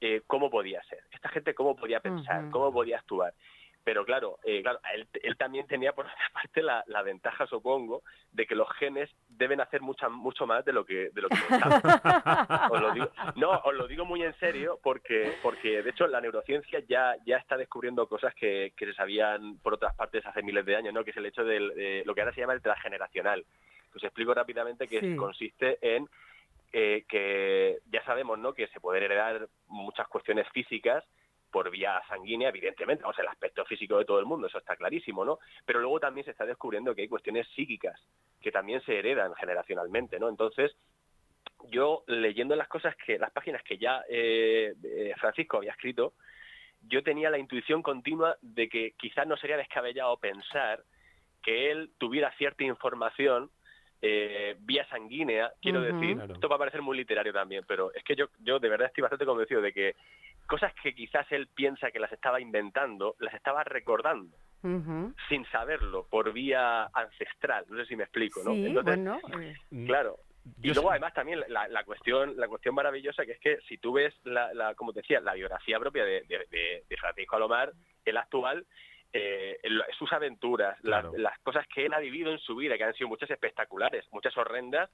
eh, 0.02 0.22
¿cómo 0.28 0.50
podía 0.50 0.82
ser? 0.84 1.04
Esta 1.12 1.30
gente, 1.30 1.54
¿cómo 1.54 1.76
podía 1.76 2.00
pensar? 2.00 2.50
¿Cómo 2.52 2.72
podía 2.72 2.98
actuar? 2.98 3.34
Pero 3.82 4.04
claro, 4.06 4.38
eh, 4.44 4.62
claro 4.62 4.80
él, 4.94 5.08
él 5.24 5.38
también 5.38 5.66
tenía 5.66 5.94
por 5.94 6.06
otra 6.06 6.18
parte 6.34 6.62
la, 6.62 6.84
la 6.88 7.02
ventaja, 7.02 7.48
supongo, 7.48 8.04
de 8.32 8.46
que 8.46 8.54
los 8.54 8.70
genes 8.74 9.10
deben 9.30 9.62
hacer 9.62 9.82
mucha, 9.82 10.10
mucho 10.10 10.46
más 10.46 10.64
de 10.66 10.74
lo 10.74 10.86
que, 10.86 11.10
de 11.10 11.22
lo 11.22 11.30
que 11.30 11.38
pensamos. 11.48 11.82
Os 12.72 12.82
lo 12.82 12.92
digo- 12.92 13.10
no, 13.36 13.52
os 13.52 13.74
lo 13.74 13.88
digo 13.88 14.06
muy 14.06 14.22
en 14.24 14.34
serio 14.38 14.80
porque, 14.84 15.38
porque 15.42 15.82
de 15.82 15.90
hecho 15.90 16.06
la 16.08 16.22
neurociencia 16.22 16.82
ya, 16.88 17.16
ya 17.26 17.38
está 17.38 17.58
descubriendo 17.58 18.08
cosas 18.08 18.36
que, 18.36 18.74
que 18.76 18.86
se 18.86 18.94
sabían 18.94 19.58
por 19.60 19.74
otras 19.74 19.96
partes 19.96 20.26
hace 20.26 20.44
miles 20.44 20.66
de 20.66 20.76
años, 20.76 20.94
¿no? 20.94 21.04
que 21.04 21.12
es 21.12 21.18
el 21.18 21.26
hecho 21.26 21.44
de 21.44 22.04
lo 22.06 22.14
que 22.14 22.22
ahora 22.22 22.34
se 22.34 22.42
llama 22.42 22.54
el 22.54 22.62
transgeneracional. 22.62 23.44
Os 23.96 24.04
explico 24.04 24.34
rápidamente 24.36 24.88
que 24.88 25.00
Sí. 25.00 25.16
consiste 25.16 25.80
en 25.82 26.08
que 26.72 27.80
ya 27.92 28.04
sabemos 28.06 28.38
¿no? 28.40 28.54
que 28.54 28.68
se 28.68 28.80
pueden 28.80 29.04
heredar 29.04 29.48
muchas 29.68 30.08
cuestiones 30.08 30.48
físicas 30.50 31.04
por 31.52 31.70
vía 31.70 32.02
sanguínea, 32.08 32.50
evidentemente, 32.50 33.04
sea, 33.04 33.24
el 33.24 33.28
aspecto 33.30 33.66
físico 33.66 33.98
de 33.98 34.06
todo 34.06 34.20
el 34.20 34.26
mundo, 34.26 34.48
eso 34.48 34.58
está 34.58 34.76
clarísimo, 34.76 35.26
¿no? 35.26 35.40
Pero 35.66 35.80
luego 35.80 36.00
también 36.00 36.26
se 36.26 36.32
está 36.32 36.46
descubriendo 36.46 36.94
que 36.94 37.02
hay 37.02 37.08
cuestiones 37.08 37.48
psíquicas 37.56 38.00
que 38.42 38.52
también 38.52 38.82
se 38.82 38.98
heredan 38.98 39.34
generacionalmente, 39.36 40.20
¿no? 40.20 40.30
Entonces, 40.30 40.76
yo 41.70 42.04
leyendo 42.08 42.56
las 42.56 42.68
cosas 42.68 42.96
que, 42.96 43.18
las 43.18 43.32
páginas 43.32 43.64
que 43.64 43.78
ya 43.78 44.04
eh, 44.10 44.74
eh, 44.84 45.14
Francisco 45.20 45.58
había 45.58 45.72
escrito, 45.72 46.14
yo 46.82 47.04
tenía 47.04 47.30
la 47.30 47.38
intuición 47.38 47.82
continua 47.82 48.38
de 48.42 48.70
que 48.70 48.94
quizás 48.98 49.28
no 49.28 49.36
sería 49.38 49.58
descabellado 49.58 50.18
pensar 50.18 50.84
que 51.44 51.72
él 51.72 51.92
tuviera 51.98 52.32
cierta 52.38 52.64
información 52.64 53.50
eh, 54.02 54.56
vía 54.60 54.86
sanguínea, 54.90 55.52
quiero 55.62 55.82
decir, 55.82 56.16
Claro. 56.16 56.34
esto 56.34 56.48
va 56.50 56.56
a 56.56 56.60
parecer 56.60 56.82
muy 56.82 56.98
literario 56.98 57.34
también, 57.34 57.64
pero 57.68 57.94
es 57.94 58.04
que 58.04 58.16
yo, 58.16 58.28
yo 58.40 58.60
de 58.60 58.70
verdad 58.70 58.88
estoy 58.88 59.02
bastante 59.02 59.26
convencido 59.26 59.62
de 59.62 59.74
que 59.74 59.96
cosas 60.48 60.74
que 60.82 60.96
quizás 60.96 61.30
él 61.32 61.48
piensa 61.48 61.92
que 61.92 62.00
las 62.00 62.12
estaba 62.12 62.40
inventando, 62.42 63.16
las 63.20 63.34
estaba 63.34 63.64
recordando 63.64 64.36
sin 65.30 65.46
saberlo 65.52 66.06
por 66.10 66.34
vía 66.34 66.86
ancestral, 66.94 67.66
no 67.70 67.78
sé 67.78 67.86
si 67.86 67.96
me 67.96 68.04
explico, 68.04 68.42
¿no? 68.44 68.52
Sí, 68.54 68.66
Entonces, 68.66 68.98
bueno, 68.98 69.20
eh, 69.42 69.56
Claro. 69.86 70.18
Y 70.62 70.68
Yo 70.70 70.74
luego 70.74 70.90
sé- 70.90 70.94
además 70.94 71.14
también 71.14 71.44
la, 71.48 71.68
la 71.68 71.84
cuestión 71.84 72.36
la 72.38 72.48
cuestión 72.48 72.74
maravillosa 72.76 73.26
que 73.26 73.34
es 73.34 73.40
que 73.40 73.60
si 73.68 73.78
tú 73.78 73.94
ves 73.94 74.14
la, 74.24 74.54
la 74.54 74.74
como 74.76 74.92
te 74.94 75.02
decía 75.02 75.20
la 75.22 75.34
biografía 75.34 75.80
propia 75.80 76.04
de, 76.04 76.22
de- 76.28 76.46
de- 76.50 76.84
de 76.90 76.98
Francisco 76.98 77.36
Alomar 77.36 77.72
el 78.06 78.18
actual 78.18 78.66
eh, 79.14 79.60
sus 79.98 80.12
aventuras 80.14 80.78
las- 80.84 81.02
Claro. 81.02 81.14
las, 81.18 81.38
cosas 81.40 81.66
que 81.68 81.86
él 81.86 81.94
ha 81.94 82.00
vivido 82.00 82.32
en 82.32 82.40
su 82.40 82.56
vida 82.56 82.78
que 82.78 82.84
han 82.84 82.94
sido 82.94 83.08
muchas 83.10 83.30
espectaculares 83.32 84.06
muchas 84.12 84.36
horrendas 84.38 84.90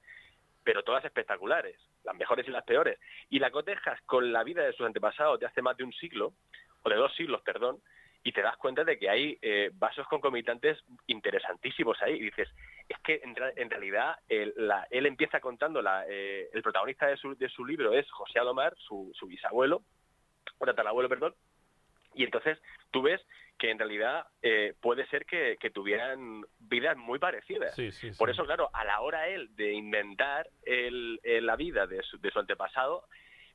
pero 0.64 0.82
todas 0.82 1.04
espectaculares 1.04 1.76
las 2.02 2.16
mejores 2.16 2.46
y 2.48 2.50
las 2.50 2.64
peores 2.64 2.98
y 3.30 3.38
la 3.38 3.50
cotejas 3.50 4.00
con 4.02 4.32
la 4.32 4.42
vida 4.42 4.62
de 4.64 4.72
sus 4.72 4.86
antepasados 4.86 5.38
de 5.38 5.46
hace 5.46 5.60
más 5.62 5.76
de 5.76 5.84
un 5.84 5.92
siglo 5.92 6.32
o 6.82 6.88
de 6.88 6.96
dos 6.96 7.14
siglos 7.14 7.42
perdón 7.42 7.78
y 8.22 8.32
te 8.32 8.42
das 8.42 8.56
cuenta 8.56 8.82
de 8.82 8.98
que 8.98 9.08
hay 9.08 9.38
eh, 9.42 9.70
vasos 9.74 10.06
concomitantes 10.08 10.82
interesantísimos 11.06 12.00
ahí 12.02 12.14
y 12.14 12.20
dices 12.24 12.48
es 12.88 12.98
que 13.00 13.20
en, 13.22 13.70
realidad 13.70 14.16
él, 14.28 14.52
la- 14.56 14.86
él 14.90 15.06
empieza 15.06 15.40
contando, 15.40 15.82
la, 15.82 16.04
eh, 16.08 16.48
el 16.52 16.62
protagonista 16.62 17.06
de 17.06 17.16
su, 17.16 17.36
de 17.36 17.48
su 17.48 17.64
libro 17.64 17.92
es 17.92 18.08
José 18.10 18.38
Alomar, 18.38 18.74
su, 18.78 19.12
su 19.14 19.26
bisabuelo, 19.26 19.82
o 20.58 20.66
tatarabuelo, 20.66 21.08
perdón, 21.08 21.34
y 22.14 22.22
entonces 22.24 22.58
tú 22.92 23.02
ves 23.02 23.20
que 23.58 23.70
en 23.70 23.78
realidad 23.78 24.26
eh, 24.42 24.74
puede 24.80 25.06
ser 25.06 25.24
que, 25.26 25.56
que 25.58 25.70
tuvieran 25.70 26.44
vidas 26.58 26.96
muy 26.96 27.18
parecidas. 27.18 27.74
Sí, 27.74 27.90
sí, 27.90 28.10
Por 28.18 28.30
eso, 28.30 28.44
claro, 28.44 28.68
a 28.72 28.84
la 28.84 29.00
hora 29.00 29.28
él 29.28 29.48
de 29.56 29.72
inventar 29.72 30.48
el, 30.64 31.18
el- 31.22 31.46
la 31.46 31.56
vida 31.56 31.86
de 31.86 32.02
su, 32.02 32.18
de 32.18 32.30
su 32.30 32.38
antepasado, 32.38 33.04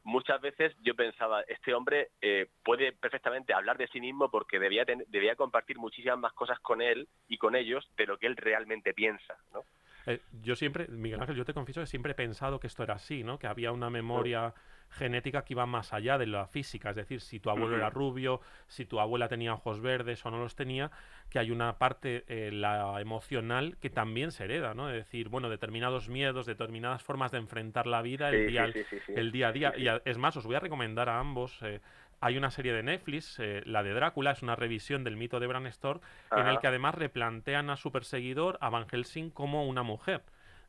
muchas 0.04 0.42
veces 0.42 0.76
yo 0.82 0.96
pensaba, 0.96 1.42
este 1.44 1.74
hombre 1.76 2.10
eh, 2.22 2.48
puede 2.64 2.92
perfectamente 2.94 3.54
hablar 3.54 3.78
de 3.78 3.88
sí 3.90 4.00
mismo 4.02 4.32
porque 4.32 4.58
debía, 4.60 4.84
ten- 4.86 5.06
debía 5.10 5.36
compartir 5.36 5.78
muchísimas 5.78 6.18
más 6.18 6.34
cosas 6.34 6.60
con 6.60 6.82
él 6.82 7.08
y 7.28 7.38
con 7.38 7.56
ellos 7.56 7.88
de 7.98 8.08
lo 8.08 8.18
que 8.18 8.26
él 8.28 8.36
realmente 8.38 8.94
piensa, 8.94 9.36
¿no? 9.54 9.64
Eh, 10.08 10.20
yo 10.42 10.56
siempre, 10.56 10.88
Miguel 10.88 11.22
Ángel, 11.22 11.36
yo 11.36 11.46
te 11.46 11.54
confieso 11.54 11.80
que 11.82 11.86
siempre 11.86 12.14
he 12.14 12.16
pensado 12.16 12.60
que 12.60 12.66
esto 12.66 12.82
era 12.82 12.96
así, 12.96 13.24
¿no? 13.24 13.38
Que 13.38 13.46
había 13.46 13.72
una 13.72 13.92
memoria 13.92 14.52
genética 14.92 15.44
que 15.44 15.54
iba 15.54 15.66
más 15.66 15.94
allá 15.94 16.18
de 16.18 16.28
la 16.28 16.48
física. 16.48 16.90
Es 16.92 16.96
decir, 16.96 17.22
si 17.22 17.40
tu 17.40 17.50
abuelo 17.50 17.78
era 17.78 17.90
rubio, 17.90 18.42
si 18.68 18.86
tu 18.86 19.00
abuela 19.00 19.28
tenía 19.28 19.54
ojos 19.54 19.82
verdes 19.82 20.26
o 20.26 20.32
no 20.32 20.38
los 20.40 20.56
tenía, 20.56 20.92
que 21.30 21.40
hay 21.40 21.50
una 21.52 21.78
parte, 21.78 22.24
eh, 22.28 22.52
la 22.52 23.00
emocional, 23.02 23.78
que 23.80 23.90
también 23.90 24.32
se 24.32 24.44
hereda, 24.44 24.74
¿no? 24.74 24.90
Es 24.90 24.96
decir, 24.96 25.30
bueno, 25.30 25.50
determinados 25.50 26.10
miedos, 26.10 26.46
determinadas 26.46 27.02
formas 27.04 27.32
de 27.32 27.38
enfrentar 27.38 27.88
la 27.88 28.02
vida, 28.02 28.30
el, 28.30 28.46
Sí, 28.46 28.52
día, 28.52 28.68
sí, 28.68 28.74
sí, 28.74 28.86
sí, 28.90 28.98
sí. 29.08 29.14
el 29.16 29.32
día 29.32 29.48
a 29.48 29.52
día. 29.52 29.74
Y 29.78 29.88
a- 29.88 30.02
es 30.06 30.18
más, 30.18 30.36
os 30.38 30.46
voy 30.46 30.56
a 30.56 30.60
recomendar 30.60 31.10
a 31.10 31.20
ambos. 31.20 31.58
eh, 31.62 31.80
hay 32.24 32.38
una 32.38 32.52
serie 32.52 32.72
de 32.74 32.84
Netflix, 32.84 33.40
eh, 33.40 33.64
la 33.66 33.82
de 33.82 33.94
Drácula, 33.94 34.32
es 34.32 34.44
una 34.44 34.56
revisión 34.56 35.04
del 35.04 35.18
mito 35.18 35.40
de 35.40 35.48
Bram 35.48 35.66
Stoker, 35.72 36.02
en 36.32 36.48
el 36.48 36.60
que 36.60 36.68
además 36.68 36.94
replantean 36.96 37.70
a 37.72 37.78
su 37.78 37.92
perseguidor, 37.92 38.60
a 38.62 38.70
Van 38.70 38.88
Helsing, 38.88 39.32
como 39.32 39.66
una 39.68 39.82
mujer. 39.82 40.22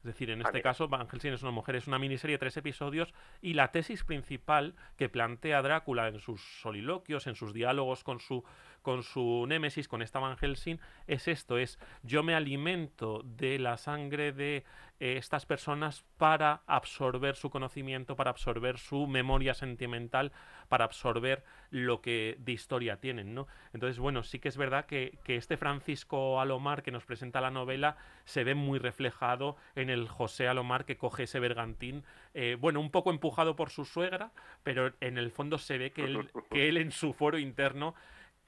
Es 0.03 0.07
decir, 0.07 0.31
en 0.31 0.41
Ah, 0.41 0.47
este 0.47 0.63
caso, 0.63 0.89
Helsing 0.89 1.33
es 1.35 1.43
una 1.43 1.53
mujer, 1.53 1.77
es 1.77 1.87
una 1.87 1.99
miniserie 1.99 2.35
de 2.35 2.39
tres 2.39 2.57
episodios 2.57 3.15
y 3.41 3.55
la 3.55 3.71
tesis 3.71 4.03
principal 4.03 4.75
que 4.97 5.09
plantea 5.09 5.63
Drácula 5.63 6.09
en 6.09 6.19
sus 6.19 6.43
soliloquios, 6.61 7.29
en 7.29 7.37
sus 7.37 7.53
diálogos 7.53 8.03
con 8.03 8.19
su, 8.19 8.43
con 8.83 9.03
su 9.03 9.47
némesis, 9.49 9.89
con 9.89 10.03
esta 10.03 10.19
Van 10.19 10.37
Helsing, 10.37 10.79
es 11.07 11.29
esto, 11.29 11.59
es 11.59 11.79
yo 12.03 12.23
me 12.23 12.35
alimento 12.35 13.23
de 13.25 13.59
la 13.59 13.77
sangre 13.77 14.33
de 14.33 14.65
eh, 15.01 15.17
estas 15.17 15.47
personas 15.47 16.05
para 16.17 16.63
absorber 16.67 17.35
su 17.35 17.51
conocimiento, 17.51 18.15
para 18.15 18.31
absorber 18.31 18.79
su 18.79 19.07
memoria 19.07 19.55
sentimental, 19.55 20.31
para 20.69 20.85
absorber 20.85 21.43
lo 21.71 22.01
que 22.01 22.37
de 22.39 22.53
historia 22.53 23.01
tienen, 23.01 23.35
¿no? 23.35 23.49
Entonces, 23.73 23.99
bueno, 23.99 24.23
sí 24.23 24.39
que 24.39 24.49
es 24.49 24.57
verdad 24.57 24.87
que, 24.87 25.19
que 25.25 25.37
este 25.37 25.57
Francisco 25.57 26.41
Alomar 26.41 26.83
que 26.83 26.93
nos 26.93 27.05
presenta 27.05 27.41
la 27.41 27.51
novela 27.51 27.97
se 28.25 28.45
ve 28.45 28.55
muy 28.55 28.79
reflejado 28.79 29.57
en 29.75 29.91
el 29.91 30.09
José 30.09 30.47
Alomar 30.47 30.85
que 30.85 30.97
coge 30.97 31.25
ese 31.25 31.41
bergantín, 31.41 32.05
eh, 32.35 32.57
bueno, 32.59 32.81
un 32.81 32.91
poco 32.91 33.11
empujado 33.11 33.57
por 33.57 33.71
su 33.71 33.85
suegra, 33.85 34.31
pero 34.63 34.93
en 35.01 35.19
el 35.19 35.31
fondo 35.31 35.59
se 35.59 35.79
ve 35.79 35.91
que 35.91 36.05
él, 36.05 36.31
que 36.51 36.69
él 36.69 36.77
en 36.77 36.93
su 36.93 37.13
foro 37.13 37.39
interno 37.39 37.95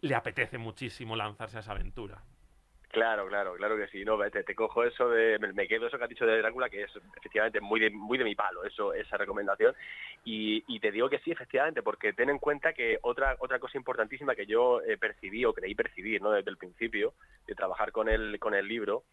le 0.05 0.15
apetece 0.15 0.59
muchísimo 0.59 1.17
lanzarse 1.17 1.57
a 1.57 1.61
esa 1.61 1.73
aventura. 1.73 2.23
Claro, 2.91 3.27
claro, 3.27 3.55
claro 3.55 3.77
que 3.77 3.89
sí. 3.89 4.05
No, 4.05 4.19
te, 4.31 4.45
te 4.45 4.55
cojo 4.55 4.85
eso 4.85 5.09
de, 5.09 5.39
me, 5.41 5.53
me 5.53 5.67
quedo 5.67 5.89
eso 5.89 5.99
que 5.99 6.05
has 6.05 6.11
dicho 6.11 6.27
de 6.27 6.39
Drácula, 6.39 6.69
que 6.69 6.83
es 6.83 6.93
efectivamente 7.17 7.61
muy 7.61 7.81
de, 7.81 7.91
muy 7.91 8.19
de 8.19 8.25
mi 8.25 8.37
palo, 8.37 8.65
eso, 8.65 8.93
esa 8.93 9.17
recomendación. 9.17 9.75
Y, 10.25 10.79
te 10.79 10.93
digo 10.93 11.09
que 11.09 11.19
sí, 11.21 11.33
efectivamente, 11.33 11.83
porque 11.83 12.13
ten 12.13 12.29
en 12.29 12.39
cuenta 12.39 12.75
que 12.75 12.99
otra 13.03 13.37
otra 13.41 13.59
cosa 13.59 13.79
importantísima 13.79 14.35
que 14.35 14.47
yo 14.47 14.83
eh, 14.83 14.99
percibí 14.99 15.45
o 15.45 15.55
creí 15.55 15.75
percibir, 15.75 16.21
¿no? 16.23 16.31
Desde 16.31 16.51
el 16.51 16.59
principio 16.59 17.15
de 17.47 17.55
trabajar 17.55 17.91
con 17.91 18.09
el 18.09 18.39
con 18.39 18.55
el 18.55 18.69
libro, 18.69 19.05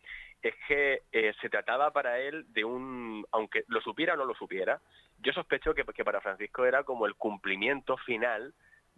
es 0.42 0.54
que 0.68 1.02
eh, 1.12 1.34
se 1.42 1.50
trataba 1.50 1.92
para 1.92 2.20
él 2.20 2.46
de 2.54 2.66
un, 2.66 3.26
aunque 3.32 3.64
lo 3.68 3.82
supiera 3.82 4.14
o 4.14 4.18
no 4.18 4.26
lo 4.26 4.36
supiera, 4.36 4.80
yo 5.22 5.32
sospecho 5.32 5.74
que 5.74 6.04
para 6.04 6.22
Francisco 6.22 6.66
era 6.66 6.84
como 6.84 7.06
el 7.06 7.16
cumplimiento 7.16 7.98
final 7.98 8.54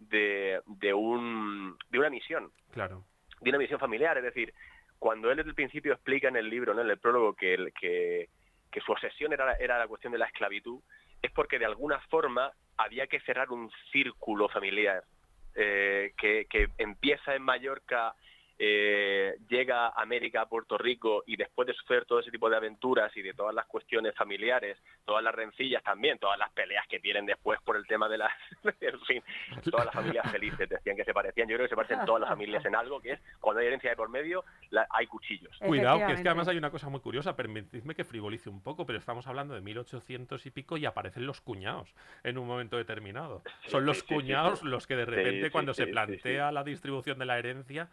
de, 0.08 0.60
de 0.66 0.94
un 0.94 1.76
de 1.90 1.98
una 1.98 2.10
misión 2.10 2.50
Claro. 2.72 3.04
de 3.40 3.50
una 3.50 3.58
misión 3.58 3.78
familiar, 3.80 4.16
es 4.18 4.24
decir, 4.24 4.52
cuando 4.98 5.30
él 5.30 5.36
desde 5.36 5.50
el 5.50 5.54
principio 5.54 5.92
explica 5.92 6.28
en 6.28 6.36
el 6.36 6.48
libro, 6.48 6.72
¿no? 6.74 6.80
en 6.82 6.88
el 6.90 6.98
prólogo, 6.98 7.34
que, 7.34 7.54
el- 7.54 7.72
que, 7.72 8.28
que 8.70 8.80
su 8.80 8.92
obsesión 8.92 9.32
era, 9.32 9.52
era 9.54 9.78
la 9.78 9.86
cuestión 9.86 10.12
de 10.12 10.18
la 10.18 10.26
esclavitud, 10.26 10.80
es 11.22 11.30
porque 11.32 11.58
de 11.58 11.66
alguna 11.66 11.98
forma 12.08 12.50
había 12.76 13.06
que 13.06 13.20
cerrar 13.20 13.50
un 13.50 13.70
círculo 13.92 14.48
familiar 14.48 15.04
eh, 15.54 16.12
que, 16.16 16.46
que 16.50 16.68
empieza 16.78 17.34
en 17.34 17.42
Mallorca, 17.42 18.14
eh, 18.58 19.36
llega 19.48 19.88
a 19.88 20.02
América, 20.02 20.42
a 20.42 20.48
Puerto 20.48 20.78
Rico, 20.78 21.22
y 21.26 21.36
después 21.36 21.66
de 21.66 21.74
sufrir 21.74 22.04
todo 22.04 22.20
ese 22.20 22.30
tipo 22.30 22.48
de 22.48 22.56
aventuras 22.56 23.14
y 23.16 23.22
de 23.22 23.34
todas 23.34 23.54
las 23.54 23.66
cuestiones 23.66 24.14
familiares, 24.14 24.78
todas 25.04 25.22
las 25.22 25.34
rencillas 25.34 25.82
también, 25.82 26.18
todas 26.18 26.38
las 26.38 26.50
peleas 26.52 26.86
que 26.88 27.00
tienen 27.00 27.26
después 27.26 27.60
por 27.62 27.76
el 27.76 27.86
tema 27.86 28.08
de 28.08 28.18
las... 28.18 28.32
en 28.80 29.00
fin, 29.00 29.22
todas 29.70 29.86
las 29.86 29.94
familias 29.94 30.30
felices 30.30 30.68
decían 30.68 30.96
que 30.96 31.04
se 31.04 31.12
parecían. 31.12 31.48
Yo 31.48 31.56
creo 31.56 31.66
que 31.66 31.70
se 31.70 31.76
parecen 31.76 32.04
todas 32.04 32.20
las 32.20 32.30
familias 32.30 32.64
en 32.64 32.74
algo, 32.76 33.00
que 33.00 33.12
es 33.12 33.20
cuando 33.40 33.60
hay 33.60 33.66
herencia 33.66 33.90
de 33.90 33.96
por 33.96 34.08
medio, 34.08 34.44
la- 34.70 34.86
hay 34.90 35.06
cuchillos. 35.06 35.56
Cuidado, 35.58 36.06
que 36.06 36.12
es 36.12 36.20
que 36.20 36.28
además 36.28 36.48
hay 36.48 36.56
una 36.56 36.70
cosa 36.70 36.88
muy 36.88 37.00
curiosa, 37.00 37.36
permitidme 37.36 37.94
que 37.94 38.04
frivolice 38.04 38.48
un 38.48 38.62
poco, 38.62 38.86
pero 38.86 38.98
estamos 38.98 39.26
hablando 39.26 39.54
de 39.54 39.60
1800 39.60 40.46
y 40.46 40.50
pico 40.50 40.76
y 40.76 40.86
aparecen 40.86 41.26
los 41.26 41.40
cuñados 41.40 41.94
en 42.22 42.38
un 42.38 42.46
momento 42.46 42.76
determinado. 42.76 43.42
Sí, 43.64 43.70
Son 43.70 43.84
los 43.84 43.98
sí, 43.98 44.04
sí, 44.08 44.14
cuñados 44.14 44.60
sí. 44.60 44.66
los 44.66 44.86
que 44.86 44.96
de 44.96 45.04
repente 45.04 45.46
sí, 45.46 45.50
cuando 45.50 45.74
sí, 45.74 45.78
se 45.78 45.82
sí, 45.84 45.88
sí. 45.88 45.92
plantea 45.92 46.52
la 46.52 46.62
distribución 46.64 47.18
de 47.18 47.24
la 47.26 47.38
herencia 47.38 47.88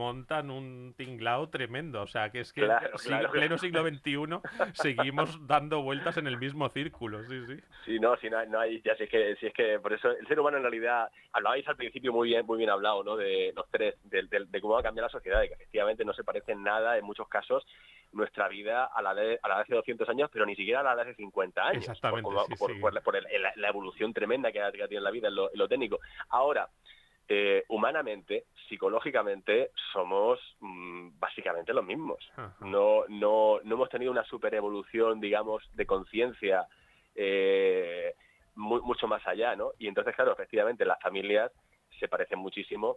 montan 0.00 0.50
un 0.50 0.94
tinglao 0.96 1.50
tremendo. 1.50 2.00
O 2.00 2.06
sea, 2.06 2.30
que 2.30 2.40
es 2.40 2.52
que 2.54 2.62
Claro, 2.62 2.96
sí, 2.96 3.08
claro, 3.08 3.30
pleno 3.30 3.56
claro. 3.58 3.58
siglo 3.58 3.82
XXI 3.86 4.72
seguimos 4.72 5.46
dando 5.46 5.82
vueltas 5.82 6.16
en 6.16 6.26
el 6.26 6.38
mismo 6.38 6.68
círculo, 6.70 7.22
sí, 7.24 7.44
sí. 7.46 7.60
Sí, 7.84 7.98
no, 8.00 8.16
si 8.16 8.28
no, 8.30 8.38
hay- 8.38 8.48
no 8.48 8.58
hay, 8.60 8.80
ya 8.82 8.94
si 8.96 9.04
es 9.04 9.10
que, 9.10 9.36
si 9.36 9.46
es 9.46 9.52
que 9.54 9.78
por 9.78 9.92
eso 9.92 10.10
el 10.10 10.26
ser 10.26 10.38
humano 10.40 10.56
en 10.56 10.62
realidad, 10.62 11.10
hablabais 11.32 11.66
al 11.68 11.76
principio 11.76 12.12
muy 12.12 12.28
bien, 12.28 12.46
muy 12.46 12.56
bien 12.58 12.70
hablado, 12.70 13.02
¿no? 13.04 13.16
De 13.16 13.52
los 13.54 13.68
tres, 13.70 13.94
de, 14.04 14.22
de- 14.22 14.46
de 14.46 14.60
cómo 14.60 14.74
va 14.74 14.80
a 14.80 14.82
cambiar 14.82 15.04
la 15.04 15.10
sociedad, 15.10 15.40
de 15.40 15.48
que 15.48 15.54
efectivamente 15.54 16.04
no 16.04 16.12
se 16.14 16.24
parece 16.24 16.52
en 16.52 16.62
nada, 16.62 16.96
en 16.98 17.04
muchos 17.04 17.28
casos, 17.28 17.66
nuestra 18.12 18.48
vida 18.48 18.84
a 18.86 19.02
la 19.02 19.14
de, 19.14 19.38
a 19.42 19.48
la 19.48 19.56
de 19.56 19.62
hace 19.62 19.74
200 19.74 20.08
años, 20.08 20.30
pero 20.32 20.46
ni 20.46 20.56
siquiera 20.56 20.80
a 20.80 20.82
la 20.82 20.96
de 20.96 21.02
hace 21.02 21.14
50 21.14 21.62
años. 21.62 21.82
Exactamente, 21.88 22.30
Por, 22.30 22.46
sí, 22.46 22.54
por, 22.56 22.72
sí. 22.72 22.80
por- 22.80 23.02
por 23.02 23.16
el- 23.16 23.42
la, 23.42 23.52
la 23.56 23.68
evolución 23.68 24.12
tremenda 24.12 24.50
que 24.52 24.60
ha, 24.62 24.72
que 24.72 24.82
ha 24.82 24.88
tenido 24.88 25.02
la 25.02 25.10
vida 25.10 25.28
en 25.28 25.34
lo, 25.36 25.50
en 25.52 25.58
lo 25.58 25.68
técnico. 25.68 26.00
Ahora, 26.30 26.68
eh, 27.32 27.62
humanamente, 27.68 28.46
psicológicamente, 28.68 29.70
somos 29.92 30.40
mm, 30.58 31.10
básicamente 31.20 31.72
los 31.72 31.84
mismos 31.84 32.18
no, 32.68 33.04
no, 33.08 33.60
no 33.62 33.74
hemos 33.76 33.88
tenido 33.88 34.10
una 34.10 34.24
super 34.24 34.52
evolución, 34.52 35.20
digamos, 35.20 35.62
de 35.76 35.86
conciencia 35.86 36.66
eh, 37.14 38.14
mu- 38.56 38.82
mucho 38.82 39.06
más 39.06 39.24
allá, 39.28 39.54
¿no? 39.54 39.70
Y 39.78 39.86
entonces, 39.86 40.14
claro, 40.16 40.32
efectivamente, 40.32 40.84
las 40.84 41.00
familias 41.00 41.52
se 42.00 42.08
parecen 42.08 42.38
muchísimo, 42.40 42.96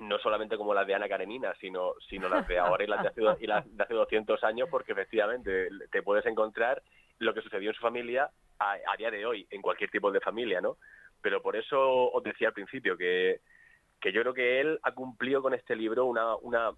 no 0.00 0.18
solamente 0.18 0.56
como 0.56 0.72
las 0.74 0.86
de 0.86 0.94
Ana 0.94 1.08
Karenina, 1.08 1.52
sino, 1.60 1.94
sino 2.08 2.28
las 2.28 2.46
de 2.46 2.58
ahora 2.58 2.84
y 2.84 2.86
las 2.86 3.02
de, 3.02 3.08
hace, 3.08 3.44
y 3.44 3.46
las 3.48 3.76
de 3.76 3.82
hace 3.82 3.94
200 3.94 4.44
años, 4.44 4.68
porque 4.70 4.92
efectivamente 4.92 5.68
te 5.90 6.02
puedes 6.02 6.24
encontrar 6.26 6.80
lo 7.18 7.34
que 7.34 7.40
sucedió 7.42 7.70
en 7.70 7.74
su 7.74 7.82
familia 7.82 8.30
a, 8.60 8.72
a 8.86 8.96
día 8.96 9.10
de 9.10 9.26
hoy, 9.26 9.46
en 9.50 9.60
cualquier 9.62 9.90
tipo 9.90 10.12
de 10.12 10.20
familia, 10.20 10.60
¿no? 10.60 10.76
Pero 11.22 11.42
por 11.42 11.56
eso 11.56 12.10
os 12.12 12.22
decía 12.22 12.48
al 12.48 12.54
principio 12.54 12.96
que, 12.96 13.40
que 14.00 14.12
yo 14.12 14.22
creo 14.22 14.34
que 14.34 14.60
él 14.60 14.78
ha 14.82 14.92
cumplido 14.92 15.42
con 15.42 15.54
este 15.54 15.74
libro 15.74 16.04
una, 16.04 16.36
una, 16.36 16.70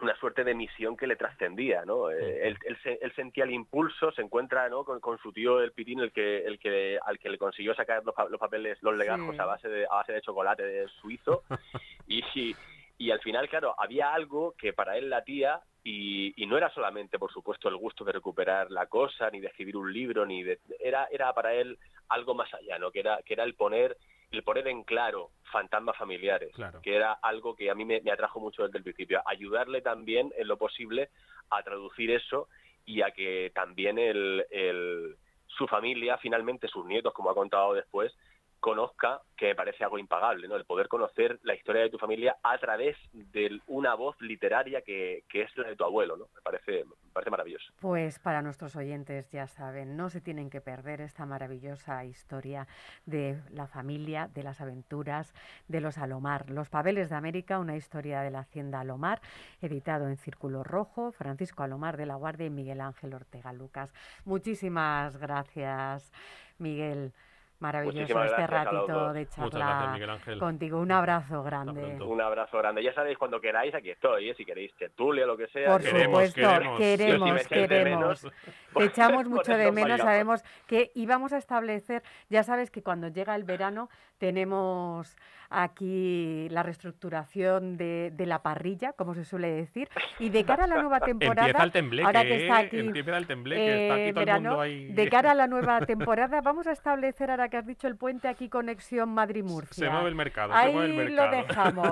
una 0.00 0.16
suerte 0.20 0.44
de 0.44 0.54
misión 0.54 0.96
que 0.96 1.08
le 1.08 1.16
trascendía, 1.16 1.84
¿no? 1.84 2.10
Eh, 2.10 2.46
él, 2.48 2.56
él 2.66 2.78
se- 2.84 2.98
él 3.02 3.12
sentía 3.16 3.42
el 3.44 3.50
impulso, 3.50 4.12
se 4.12 4.22
encuentra 4.22 4.68
¿no? 4.68 4.84
con, 4.84 5.00
con 5.00 5.18
su 5.18 5.32
tío 5.32 5.60
el 5.60 5.72
Pitín, 5.72 5.98
el 6.00 6.12
que, 6.12 6.44
el 6.46 6.58
que, 6.60 6.98
al 7.04 7.18
que 7.18 7.28
le 7.30 7.38
consiguió 7.38 7.74
sacar 7.74 8.04
los, 8.04 8.14
los 8.30 8.38
papeles, 8.38 8.78
los 8.82 8.96
legajos 8.96 9.34
Sí. 9.34 9.40
a 9.40 9.44
base 9.44 9.68
de, 9.68 9.84
a 9.86 9.94
base 9.96 10.12
de 10.12 10.20
chocolate 10.20 10.62
de 10.62 10.88
suizo. 11.00 11.42
y, 12.06 12.22
y, 12.34 12.54
y 12.98 13.10
al 13.10 13.20
final, 13.20 13.48
claro, 13.48 13.74
había 13.78 14.12
algo 14.14 14.54
que 14.56 14.72
para 14.72 14.96
él 14.96 15.10
latía 15.10 15.60
y, 15.84 16.32
y 16.42 16.46
no 16.46 16.56
era 16.56 16.70
solamente, 16.74 17.18
por 17.18 17.32
supuesto, 17.32 17.68
el 17.68 17.76
gusto 17.76 18.04
de 18.04 18.12
recuperar 18.12 18.70
la 18.70 18.86
cosa, 18.86 19.30
ni 19.30 19.40
de 19.40 19.46
escribir 19.48 19.76
un 19.76 19.92
libro, 19.92 20.26
ni 20.26 20.42
de... 20.42 20.58
Era, 20.80 21.08
era 21.10 21.32
para 21.32 21.54
él 21.54 21.78
algo 22.08 22.34
más 22.34 22.52
allá, 22.54 22.78
¿no? 22.78 22.90
Que 22.90 23.00
era, 23.00 23.20
que 23.24 23.34
era 23.34 23.44
el 23.44 23.54
poner 23.54 23.96
el 24.30 24.42
poner 24.42 24.68
en 24.68 24.82
claro 24.84 25.30
fantasmas 25.50 25.96
familiares, 25.96 26.52
Claro. 26.54 26.82
que 26.82 26.94
era 26.94 27.12
algo 27.14 27.56
que 27.56 27.70
a 27.70 27.74
mí 27.74 27.86
me, 27.86 28.02
me 28.02 28.10
atrajo 28.10 28.40
mucho 28.40 28.64
desde 28.64 28.76
el 28.76 28.84
principio. 28.84 29.22
Ayudarle 29.24 29.80
también 29.80 30.34
en 30.36 30.46
lo 30.48 30.58
posible 30.58 31.08
a 31.48 31.62
traducir 31.62 32.10
eso 32.10 32.46
y 32.84 33.00
a 33.00 33.10
que 33.12 33.50
también 33.54 33.98
el, 33.98 34.44
el- 34.50 35.16
su 35.46 35.66
familia, 35.66 36.18
finalmente 36.18 36.68
sus 36.68 36.84
nietos, 36.84 37.14
como 37.14 37.30
ha 37.30 37.34
contado 37.34 37.72
después, 37.72 38.14
conozca, 38.60 39.22
que 39.36 39.46
me 39.46 39.54
parece 39.54 39.84
algo 39.84 39.98
impagable, 39.98 40.48
¿no? 40.48 40.56
El 40.56 40.64
poder 40.64 40.88
conocer 40.88 41.38
la 41.42 41.54
historia 41.54 41.82
de 41.82 41.90
tu 41.90 41.98
familia 41.98 42.36
a 42.42 42.58
través 42.58 42.96
de 43.12 43.60
una 43.66 43.94
voz 43.94 44.20
literaria 44.20 44.82
que, 44.82 45.24
que 45.28 45.42
es 45.42 45.56
la 45.56 45.68
de 45.68 45.76
tu 45.76 45.84
abuelo, 45.84 46.16
¿no? 46.16 46.26
Me 46.34 46.40
parece, 46.42 46.84
me 46.84 47.12
parece 47.12 47.30
maravilloso. 47.30 47.72
Pues 47.80 48.18
para 48.18 48.42
nuestros 48.42 48.74
oyentes, 48.76 49.30
ya 49.30 49.46
saben, 49.46 49.96
no 49.96 50.10
se 50.10 50.20
tienen 50.20 50.50
que 50.50 50.60
perder 50.60 51.00
esta 51.00 51.24
maravillosa 51.24 52.04
historia 52.04 52.66
de 53.06 53.40
la 53.50 53.66
familia, 53.66 54.28
de 54.34 54.42
las 54.42 54.60
aventuras 54.60 55.34
de 55.68 55.80
los 55.80 55.98
Alomar. 55.98 56.50
Los 56.50 56.68
Papeles 56.68 57.08
de 57.08 57.16
América, 57.16 57.58
una 57.58 57.76
historia 57.76 58.20
de 58.22 58.30
la 58.30 58.40
Hacienda 58.40 58.80
Alomar, 58.80 59.20
editado 59.60 60.08
en 60.08 60.16
Círculo 60.16 60.64
Rojo, 60.64 61.12
Francisco 61.12 61.62
Alomar 61.62 61.96
de 61.96 62.06
la 62.06 62.16
Guardia 62.16 62.46
y 62.46 62.50
Miguel 62.50 62.80
Ángel 62.80 63.14
Ortega 63.14 63.52
Lucas. 63.52 63.94
Muchísimas 64.24 65.16
gracias, 65.16 66.12
Miguel. 66.58 67.12
Maravilloso 67.60 67.98
Muchísimas 67.98 68.30
este 68.30 68.46
ratito 68.46 69.12
de 69.12 69.20
Muchas 69.20 69.36
gracias, 69.36 69.52
charla 69.52 69.92
Miguel 69.92 70.10
Ángel. 70.10 70.38
contigo. 70.38 70.78
Un 70.80 70.92
abrazo 70.92 71.42
grande. 71.42 71.98
Un 72.04 72.20
abrazo 72.20 72.58
grande. 72.58 72.84
Ya 72.84 72.94
sabéis, 72.94 73.18
cuando 73.18 73.40
queráis, 73.40 73.74
aquí 73.74 73.90
estoy, 73.90 74.30
¿eh? 74.30 74.34
Si 74.36 74.44
queréis 74.44 74.72
tertulia 74.76 75.24
o 75.24 75.26
lo 75.26 75.36
que 75.36 75.48
sea. 75.48 75.72
Por 75.72 75.80
que- 75.82 75.88
Queremos, 75.90 76.28
supuesto, 76.28 76.40
queremos. 76.40 76.78
queremos, 76.78 77.42
si 77.42 77.54
menos, 77.54 78.26
Te 78.74 78.84
echamos 78.84 79.26
mucho 79.28 79.56
de 79.56 79.72
menos, 79.72 80.00
sabemos 80.00 80.44
que 80.68 80.92
íbamos 80.94 81.32
a 81.32 81.38
establecer, 81.38 82.04
ya 82.28 82.44
sabes 82.44 82.70
que 82.70 82.82
cuando 82.82 83.08
llega 83.08 83.34
el 83.34 83.42
verano 83.42 83.88
tenemos 84.18 85.16
aquí 85.50 86.48
la 86.50 86.62
reestructuración 86.62 87.76
de, 87.76 88.10
de 88.14 88.26
la 88.26 88.42
parrilla, 88.42 88.92
como 88.92 89.14
se 89.14 89.24
suele 89.24 89.48
decir, 89.50 89.88
y 90.18 90.28
de 90.30 90.44
cara 90.44 90.64
a 90.64 90.66
la 90.66 90.80
nueva 90.80 91.00
temporada, 91.00 91.46
Empieza 91.46 91.64
el 91.64 91.72
tembleque, 91.72 92.06
ahora 92.06 92.22
que 92.22 92.36
está 92.42 92.62
¿eh? 92.62 92.66
aquí, 92.66 92.78
Empieza 92.78 93.16
el 93.16 93.26
tembleque, 93.26 93.82
está 93.82 93.98
eh, 93.98 94.02
aquí 94.04 94.12
todo 94.12 94.20
el 94.20 94.26
verano, 94.26 94.48
mundo 94.50 94.60
ahí. 94.62 94.92
de 94.92 95.08
cara 95.08 95.30
a 95.30 95.34
la 95.34 95.46
nueva 95.46 95.80
temporada, 95.86 96.40
vamos 96.40 96.66
a 96.66 96.72
establecer, 96.72 97.30
ahora 97.30 97.48
que 97.48 97.56
has 97.56 97.66
dicho 97.66 97.86
el 97.86 97.96
puente 97.96 98.28
aquí, 98.28 98.48
conexión 98.48 99.08
Madrid-Murcia. 99.10 99.86
Se 99.86 99.90
mueve 99.90 100.08
el 100.08 100.14
mercado, 100.14 100.52
se 100.52 100.58
Ahí 100.58 100.72
mueve 100.72 101.02
el 101.06 101.16
lo 101.16 101.28
mercado. 101.28 101.36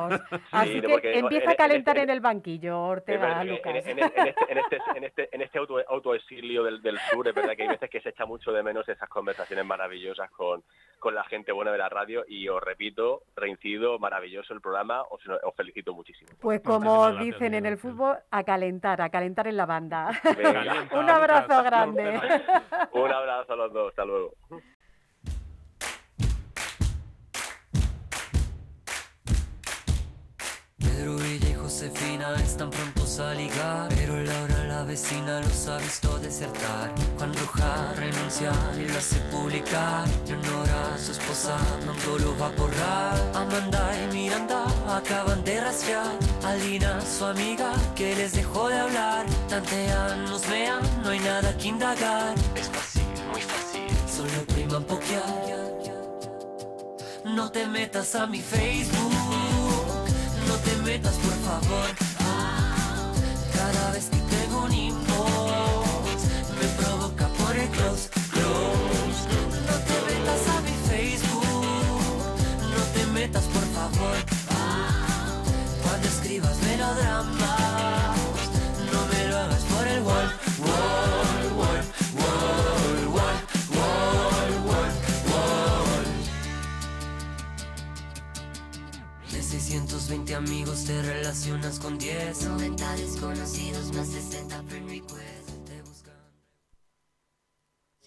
dejamos. 0.09 0.21
Así 0.53 0.81
no, 0.81 0.99
que 0.99 1.19
empieza 1.19 1.45
en- 1.45 1.49
a 1.49 1.53
en 1.53 1.57
calentar 1.57 1.97
este- 1.97 2.05
en 2.05 2.11
el 2.11 2.21
banquillo, 2.21 2.81
Ortega, 2.81 3.45
Lucas. 3.45 3.75
En, 3.87 3.99
en- 3.99 4.05
este, 4.05 4.21
en 4.21 4.59
este, 4.59 4.79
en 4.97 5.05
este, 5.05 5.29
en 5.33 5.43
este 5.43 5.59
auto, 5.59 5.79
autoexilio 5.89 6.63
del, 6.65 6.83
del 6.83 6.99
sur, 7.11 7.27
es 7.29 7.35
verdad 7.35 7.55
que 7.57 7.63
hay 7.63 7.69
veces 7.69 7.91
que 7.91 8.01
se 8.01 8.11
echa 8.11 8.27
mucho 8.27 8.53
de 8.53 8.63
menos 8.63 8.89
esas 8.89 9.09
conversaciones 9.09 9.65
maravillosas 9.65 10.31
con, 10.31 10.63
con 10.99 11.15
la 11.15 11.25
gente 11.25 11.53
buena 11.53 11.73
de 11.73 11.79
la 11.79 11.89
radio 11.89 12.25
y 12.29 12.49
os 12.49 12.63
repito, 12.63 13.23
reincido, 13.47 13.99
maravilloso 13.99 14.53
el 14.55 14.61
programa, 14.61 15.03
os, 15.11 15.21
os 15.45 15.55
felicito 15.55 15.95
muchísimo. 15.95 16.31
Pues 16.41 16.61
Muchísimas 16.65 16.89
como 16.89 17.03
gracias, 17.03 17.25
dicen 17.25 17.55
en 17.55 17.67
el 17.67 17.79
fútbol, 17.79 18.17
a 18.31 18.45
calentar, 18.45 19.01
a 19.01 19.09
calentar 19.09 19.47
en 19.47 19.57
la 19.57 19.67
banda. 19.67 20.11
Venga, 20.37 20.89
Un 20.93 21.09
abrazo 21.09 21.63
grande. 21.63 22.21
un 22.93 23.11
abrazo 23.13 23.53
a 23.53 23.57
los 23.57 23.73
dos, 23.73 23.89
hasta 23.91 24.05
luego. 24.05 24.35
Josefina 31.67 32.33
están 32.37 32.71
prontos 32.71 33.19
a 33.19 33.35
ligar 33.35 33.89
Pero 33.89 34.23
Laura, 34.23 34.65
la 34.69 34.85
vecina, 34.85 35.41
los 35.41 35.67
ha 35.67 35.79
visto 35.79 36.17
desertar. 36.21 36.95
Juan 37.19 37.35
Roja 37.35 37.93
renuncia 37.97 38.53
y 38.79 38.87
lo 38.89 38.97
hace 38.97 39.19
publicar. 39.33 40.07
Leonora, 40.29 40.97
su 40.97 41.11
esposa, 41.11 41.59
pronto 41.83 42.19
lo 42.21 42.39
va 42.39 42.47
a 42.47 42.51
borrar. 42.51 43.19
Amanda 43.35 43.91
y 44.01 44.15
Miranda 44.15 44.65
acaban 44.89 45.43
de 45.43 45.61
rastrear. 45.61 46.17
A 46.45 46.55
Lina, 46.55 47.01
su 47.01 47.25
amiga, 47.25 47.73
que 47.97 48.15
les 48.15 48.35
dejó 48.35 48.69
de 48.69 48.79
hablar. 48.79 49.27
Tantean, 49.49 50.25
nos 50.27 50.49
vean, 50.49 50.83
no 51.03 51.11
hay 51.11 51.19
nada 51.19 51.57
que 51.59 51.67
indagar. 51.67 52.33
Es 52.55 52.69
fácil, 52.69 53.03
muy 53.33 53.41
fácil, 53.41 53.91
solo 54.07 54.47
priman 54.55 54.85
pokear 54.85 55.57
no 57.35 57.51
te 57.51 57.67
metas 57.67 58.15
a 58.15 58.27
mi 58.27 58.41
Facebook, 58.41 59.13
no 60.87 60.93
te 60.93 60.99
metas 60.99 61.15
por 61.17 61.33
favor. 61.33 61.89
Cada 63.55 63.91
vez 63.93 64.05
que 64.07 64.19
tengo 64.19 64.65
un 64.65 64.73
inbox, 64.73 66.23
me 66.61 66.69
provoca 66.81 67.27
por 67.29 67.57
el 67.57 67.69
close, 67.71 68.09
close. 68.31 69.23
No 69.67 69.77
te 69.89 69.97
metas 70.07 70.43
a 70.49 70.61
mi 70.61 70.75
Facebook, 70.89 71.57
no 72.71 72.83
te 72.95 73.07
metas 73.07 73.45
por 73.45 73.65
favor. 73.75 74.17
Cuando 75.83 76.09
escribas 76.09 76.57
melodramas, 76.63 77.46
amigos 90.37 90.85
te 90.85 91.01
relacionas 91.01 91.79
con 91.79 91.97
10 91.97 92.45
90 92.49 92.97
desconocidos 92.97 93.95
más 93.95 94.09
60 94.09 94.63
friend 94.65 94.89
requests 94.91 95.46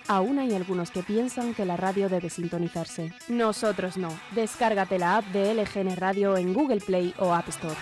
Aún 0.08 0.38
hay 0.38 0.54
algunos 0.54 0.90
que 0.90 1.02
piensan 1.02 1.54
que 1.54 1.64
la 1.64 1.76
radio 1.76 2.08
debe 2.08 2.30
sintonizarse. 2.30 3.12
Nosotros 3.28 3.96
no. 3.96 4.08
Descárgate 4.32 4.98
la 4.98 5.18
app 5.18 5.26
de 5.26 5.54
LGN 5.54 5.96
Radio 5.96 6.36
en 6.36 6.54
Google 6.54 6.80
Play 6.80 7.12
o 7.18 7.34
App 7.34 7.48
Store. 7.48 7.76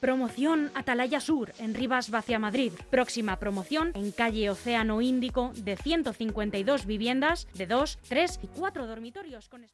Promoción 0.00 0.70
Atalaya 0.76 1.18
Sur, 1.18 1.52
en 1.58 1.74
Rivas 1.74 2.10
Vacia 2.10 2.38
Madrid. 2.38 2.72
Próxima 2.88 3.36
promoción 3.40 3.90
en 3.94 4.12
calle 4.12 4.48
Océano 4.48 5.00
Índico 5.00 5.50
de 5.56 5.76
152 5.76 6.86
viviendas 6.86 7.48
de 7.54 7.66
2, 7.66 7.98
3 8.08 8.40
y 8.44 8.46
4 8.46 8.86
dormitorios 8.86 9.48
con... 9.48 9.66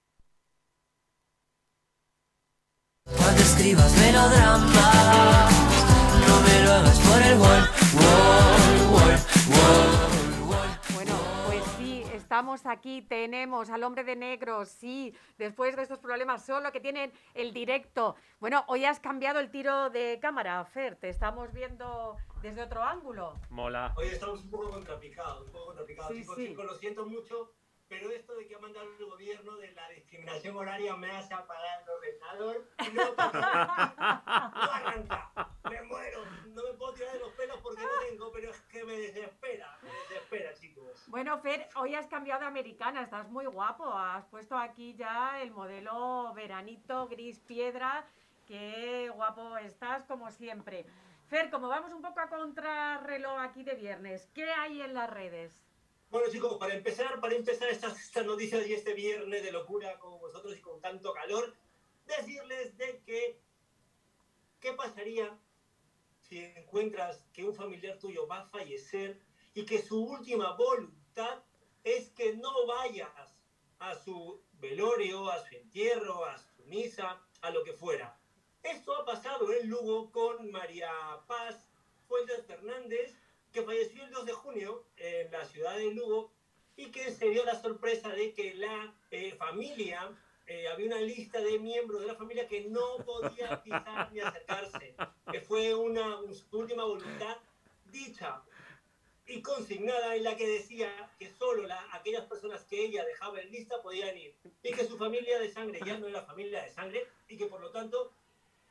Cuando 3.04 3.42
escribas 3.42 3.94
melodrama, 3.98 5.50
no 6.26 6.40
me 6.40 6.64
lo 6.64 6.72
hagas 6.72 6.98
por 7.00 7.22
el 7.22 7.38
wall, 7.38 7.68
wall, 7.92 8.92
wall, 8.92 9.18
wall. 9.50 10.13
Estamos 12.34 12.66
aquí, 12.66 13.00
tenemos 13.00 13.70
al 13.70 13.84
hombre 13.84 14.02
de 14.02 14.16
negro, 14.16 14.64
sí, 14.64 15.14
después 15.38 15.76
de 15.76 15.82
estos 15.82 16.00
problemas 16.00 16.44
solo 16.44 16.72
que 16.72 16.80
tienen 16.80 17.12
el 17.32 17.54
directo. 17.54 18.16
Bueno, 18.40 18.64
hoy 18.66 18.84
has 18.84 18.98
cambiado 18.98 19.38
el 19.38 19.52
tiro 19.52 19.88
de 19.90 20.18
cámara, 20.20 20.64
Fer, 20.64 20.96
te 20.96 21.10
estamos 21.10 21.52
viendo 21.52 22.16
desde 22.42 22.62
otro 22.62 22.82
ángulo. 22.82 23.34
Mola. 23.50 23.94
Hoy 23.96 24.08
estamos 24.08 24.42
un 24.42 24.50
poco 24.50 24.70
contrapicados, 24.70 25.46
un 25.46 25.52
poco 25.52 25.66
contrapicados. 25.66 26.10
Sí, 26.10 26.22
chicos, 26.22 26.34
sí. 26.34 26.46
chicos, 26.48 26.64
lo 26.66 26.74
siento 26.74 27.06
mucho, 27.06 27.52
pero 27.86 28.10
esto 28.10 28.34
de 28.34 28.48
que 28.48 28.56
ha 28.56 28.58
mandado 28.58 28.86
el 28.98 29.06
gobierno 29.06 29.56
de 29.58 29.70
la 29.70 29.88
discriminación 29.90 30.56
horaria 30.56 30.96
me 30.96 31.12
hace 31.12 31.34
apagar 31.34 31.82
el 31.82 31.88
ordenador 31.88 32.68
no 32.94 33.14
pasa. 33.14 33.94
No 34.54 34.72
arranca. 34.72 35.30
Me 35.70 35.82
muero. 35.82 36.24
No 36.46 36.62
me 36.64 36.72
puedo 36.74 36.94
tirar 36.94 37.12
de 37.12 37.20
los 37.20 37.32
pelos 37.32 37.60
porque 37.62 37.82
no 37.82 38.08
tengo, 38.08 38.32
pero 38.32 38.50
es 38.50 38.60
que 38.62 38.84
me 38.84 38.98
desespera. 38.98 39.78
Chicos. 40.60 41.04
Bueno, 41.08 41.38
Fer, 41.38 41.68
hoy 41.76 41.94
has 41.94 42.06
cambiado 42.06 42.40
de 42.40 42.46
americana, 42.46 43.02
estás 43.02 43.28
muy 43.30 43.46
guapo. 43.46 43.84
Has 43.84 44.24
puesto 44.26 44.56
aquí 44.56 44.94
ya 44.94 45.42
el 45.42 45.50
modelo 45.50 46.32
veranito 46.34 47.08
gris 47.08 47.40
piedra. 47.40 48.06
Qué 48.46 49.10
guapo 49.14 49.56
estás, 49.58 50.04
como 50.04 50.30
siempre. 50.30 50.86
Fer, 51.28 51.50
como 51.50 51.68
vamos 51.68 51.92
un 51.92 52.02
poco 52.02 52.20
a 52.20 52.28
contrarreloj 52.28 53.40
aquí 53.40 53.64
de 53.64 53.74
viernes, 53.74 54.28
¿qué 54.34 54.44
hay 54.44 54.82
en 54.82 54.94
las 54.94 55.10
redes? 55.10 55.64
Bueno, 56.10 56.28
chicos, 56.30 56.58
para 56.58 56.74
empezar, 56.74 57.20
para 57.20 57.34
empezar 57.34 57.68
estas, 57.68 57.98
estas 57.98 58.24
noticias 58.24 58.66
y 58.66 58.74
este 58.74 58.94
viernes 58.94 59.42
de 59.42 59.50
locura 59.50 59.98
con 59.98 60.18
vosotros 60.20 60.56
y 60.56 60.60
con 60.60 60.80
tanto 60.80 61.12
calor, 61.12 61.54
decirles 62.06 62.76
de 62.76 63.00
que 63.04 63.40
qué 64.60 64.72
pasaría 64.74 65.36
si 66.20 66.38
encuentras 66.38 67.24
que 67.32 67.44
un 67.44 67.54
familiar 67.54 67.98
tuyo 67.98 68.26
va 68.26 68.40
a 68.40 68.46
fallecer 68.46 69.20
y 69.54 69.64
que 69.64 69.80
su 69.80 70.04
última 70.04 70.52
voluntad 70.56 71.42
es 71.84 72.10
que 72.10 72.34
no 72.36 72.66
vayas 72.66 73.36
a 73.78 73.94
su 73.94 74.42
velorio, 74.54 75.30
a 75.30 75.46
su 75.46 75.54
entierro, 75.54 76.24
a 76.24 76.36
su 76.38 76.64
misa, 76.64 77.20
a 77.40 77.50
lo 77.50 77.62
que 77.62 77.72
fuera. 77.72 78.18
Esto 78.62 78.96
ha 78.96 79.04
pasado 79.04 79.52
en 79.52 79.68
Lugo 79.68 80.10
con 80.10 80.50
María 80.50 80.90
Paz 81.26 81.68
Fuentes 82.08 82.44
Fernández, 82.46 83.16
que 83.52 83.62
falleció 83.62 84.04
el 84.04 84.10
2 84.10 84.26
de 84.26 84.32
junio 84.32 84.84
en 84.96 85.30
la 85.30 85.44
ciudad 85.44 85.76
de 85.76 85.92
Lugo 85.92 86.32
y 86.76 86.90
que 86.90 87.12
se 87.12 87.30
dio 87.30 87.44
la 87.44 87.60
sorpresa 87.60 88.08
de 88.08 88.32
que 88.32 88.54
la 88.54 88.92
eh, 89.10 89.34
familia, 89.36 90.10
eh, 90.46 90.66
había 90.68 90.86
una 90.86 91.00
lista 91.00 91.40
de 91.40 91.58
miembros 91.58 92.00
de 92.00 92.08
la 92.08 92.16
familia 92.16 92.48
que 92.48 92.62
no 92.62 92.96
podía 93.04 93.62
pisar 93.62 94.10
ni 94.12 94.20
acercarse, 94.20 94.96
que 95.30 95.40
fue 95.40 95.74
una, 95.74 96.18
su 96.32 96.58
última 96.58 96.84
voluntad 96.84 97.36
dicha 97.86 98.42
y 99.26 99.40
consignada 99.42 100.14
en 100.16 100.24
la 100.24 100.36
que 100.36 100.46
decía 100.46 100.88
que 101.18 101.30
solo 101.30 101.66
la- 101.66 101.82
aquellas 101.92 102.24
personas 102.26 102.64
que 102.64 102.84
ella 102.84 103.04
dejaba 103.04 103.40
en 103.40 103.50
lista 103.50 103.76
podían 103.82 104.16
ir 104.16 104.34
y 104.62 104.72
que 104.72 104.84
su 104.84 104.98
familia 104.98 105.38
de 105.38 105.48
sangre 105.48 105.80
ya 105.84 105.98
no 105.98 106.06
era 106.08 106.22
familia 106.22 106.62
de 106.62 106.68
sangre 106.70 107.06
y 107.28 107.36
que 107.36 107.46
por 107.46 107.60
lo 107.60 107.70
tanto 107.70 108.12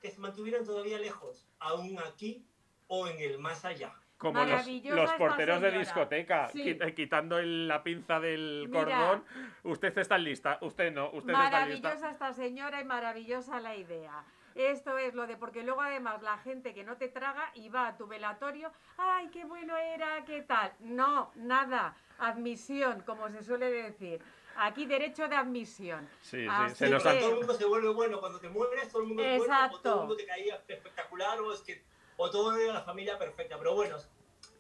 que 0.01 0.12
se 0.12 0.20
mantuvieran 0.20 0.66
todavía 0.66 0.99
lejos, 0.99 1.47
aún 1.60 1.97
aquí 1.99 2.45
o 2.88 3.08
en 3.08 3.18
el 3.20 3.39
más 3.39 3.66
allá. 3.66 3.93
Como 4.18 4.43
los, 4.45 4.66
los 4.68 5.12
porteros 5.14 5.60
de 5.60 5.72
discoteca, 5.72 6.47
Sí. 6.49 6.78
eh, 6.80 6.93
quitando 6.95 7.39
el- 7.39 7.68
la 7.68 7.84
pinza 7.84 8.20
del 8.22 8.68
Mira. 8.70 8.80
cordón. 8.86 9.26
Usted 9.64 9.97
está 9.97 10.16
en 10.16 10.24
lista, 10.24 10.60
usted 10.62 10.91
no, 10.93 11.08
usted 11.12 11.34
está 11.34 11.64
en 11.64 11.70
lista. 11.72 11.89
Maravillosa 11.89 12.12
esta 12.12 12.34
señora 12.34 12.80
y 12.80 12.86
maravillosa 12.86 13.60
la 13.60 13.76
idea. 13.76 14.24
Esto 14.56 14.97
es 14.97 15.14
lo 15.16 15.26
de, 15.28 15.36
porque 15.38 15.64
luego 15.64 15.82
además 15.82 16.22
la 16.22 16.38
gente 16.38 16.74
que 16.74 16.84
no 16.84 16.97
te 16.97 17.08
traga 17.10 17.49
y 17.56 17.70
va 17.70 17.88
a 17.88 17.97
tu 17.97 18.08
velatorio, 18.08 18.72
ay, 18.97 19.30
qué 19.30 19.45
bueno 19.45 19.76
era, 19.78 20.24
qué 20.26 20.41
tal. 20.43 20.74
No, 20.80 21.32
nada, 21.36 21.95
admisión, 22.20 23.01
como 23.06 23.30
se 23.30 23.43
suele 23.43 23.72
decir. 23.72 24.22
Aquí 24.56 24.86
derecho 24.86 25.28
de 25.28 25.36
admisión. 25.36 26.08
Sí, 26.22 26.41
sí, 26.41 26.47
Así 26.47 26.76
se 26.76 26.89
los 26.89 27.01
que- 27.04 27.20
todo 27.20 27.30
el 27.32 27.36
mundo 27.38 27.54
se 27.56 27.66
vuelve 27.66 27.89
bueno 27.89 28.20
cuando 28.20 28.39
te 28.39 28.49
mueres, 28.49 28.89
todo 28.89 29.01
el 29.01 29.08
mundo 29.08 29.24
es 29.24 29.39
bueno, 29.39 29.54
o 29.72 29.80
todo 29.80 29.93
el 29.93 29.99
mundo 30.01 30.16
te 30.16 30.26
caía 30.28 30.62
espectacular, 30.68 31.39
o 31.41 31.51
es 31.54 31.62
que, 31.62 31.84
o 32.18 32.30
todo 32.30 32.56
era 32.56 32.74
la 32.74 32.82
familia 32.84 33.18
perfecta. 33.18 33.58
Pero 33.58 33.74
bueno, 33.74 33.97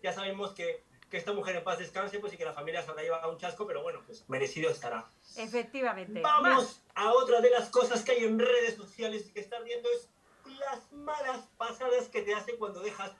ya 0.01 0.11
sabemos 0.11 0.53
que, 0.53 0.83
que 1.13 1.19
esta 1.19 1.31
mujer 1.31 1.55
en 1.55 1.63
paz 1.63 1.77
descanse, 1.77 2.17
pues 2.17 2.33
y 2.33 2.37
que 2.37 2.43
la 2.43 2.53
familia 2.53 2.81
se 2.81 2.89
habrá 2.89 3.03
llevado 3.03 3.31
un 3.31 3.37
chasco, 3.37 3.67
pero 3.67 3.83
bueno, 3.83 4.01
pues 4.03 4.27
merecido 4.27 4.71
estará. 4.71 5.07
Efectivamente. 5.35 6.19
Vamos 6.21 6.81
a 6.95 7.13
otra 7.13 7.39
de 7.39 7.51
las 7.51 7.69
cosas 7.69 8.03
que 8.03 8.13
hay 8.13 8.23
en 8.23 8.39
redes 8.39 8.73
sociales 8.75 9.27
y 9.27 9.31
que 9.31 9.41
están 9.41 9.63
viendo 9.63 9.87
es 9.91 10.09
las 10.57 10.91
malas 10.91 11.47
pasadas 11.55 12.09
que 12.09 12.23
te 12.23 12.33
hace 12.33 12.55
cuando 12.57 12.79
dejas 12.79 13.11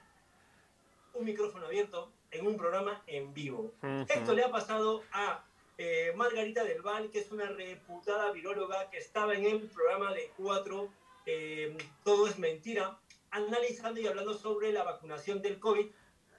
un 1.12 1.24
micrófono 1.24 1.66
abierto 1.66 2.10
en 2.32 2.48
un 2.48 2.56
programa 2.56 3.00
en 3.06 3.32
vivo. 3.32 3.72
Ujú. 3.80 4.06
Esto 4.08 4.34
le 4.34 4.42
ha 4.42 4.50
pasado 4.50 5.04
a 5.12 5.44
eh, 5.78 6.12
Margarita 6.16 6.64
del 6.64 6.82
Val, 6.82 7.10
que 7.12 7.20
es 7.20 7.30
una 7.30 7.46
reputada 7.46 8.32
viróloga 8.32 8.90
que 8.90 8.98
estaba 8.98 9.36
en 9.36 9.44
el 9.44 9.68
programa 9.68 10.12
de 10.12 10.32
cuatro, 10.36 10.88
eh, 11.26 11.78
Todo 12.02 12.26
es 12.26 12.40
Mentira, 12.40 12.98
analizando 13.30 14.00
y 14.00 14.08
hablando 14.08 14.34
sobre 14.34 14.72
la 14.72 14.82
vacunación 14.82 15.40
del 15.42 15.60
COVID 15.60 15.86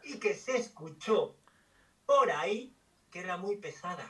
y 0.03 0.19
que 0.19 0.33
se 0.33 0.57
escuchó 0.57 1.37
por 2.05 2.31
ahí 2.31 2.75
que 3.11 3.19
era 3.19 3.37
muy 3.37 3.57
pesada. 3.57 4.05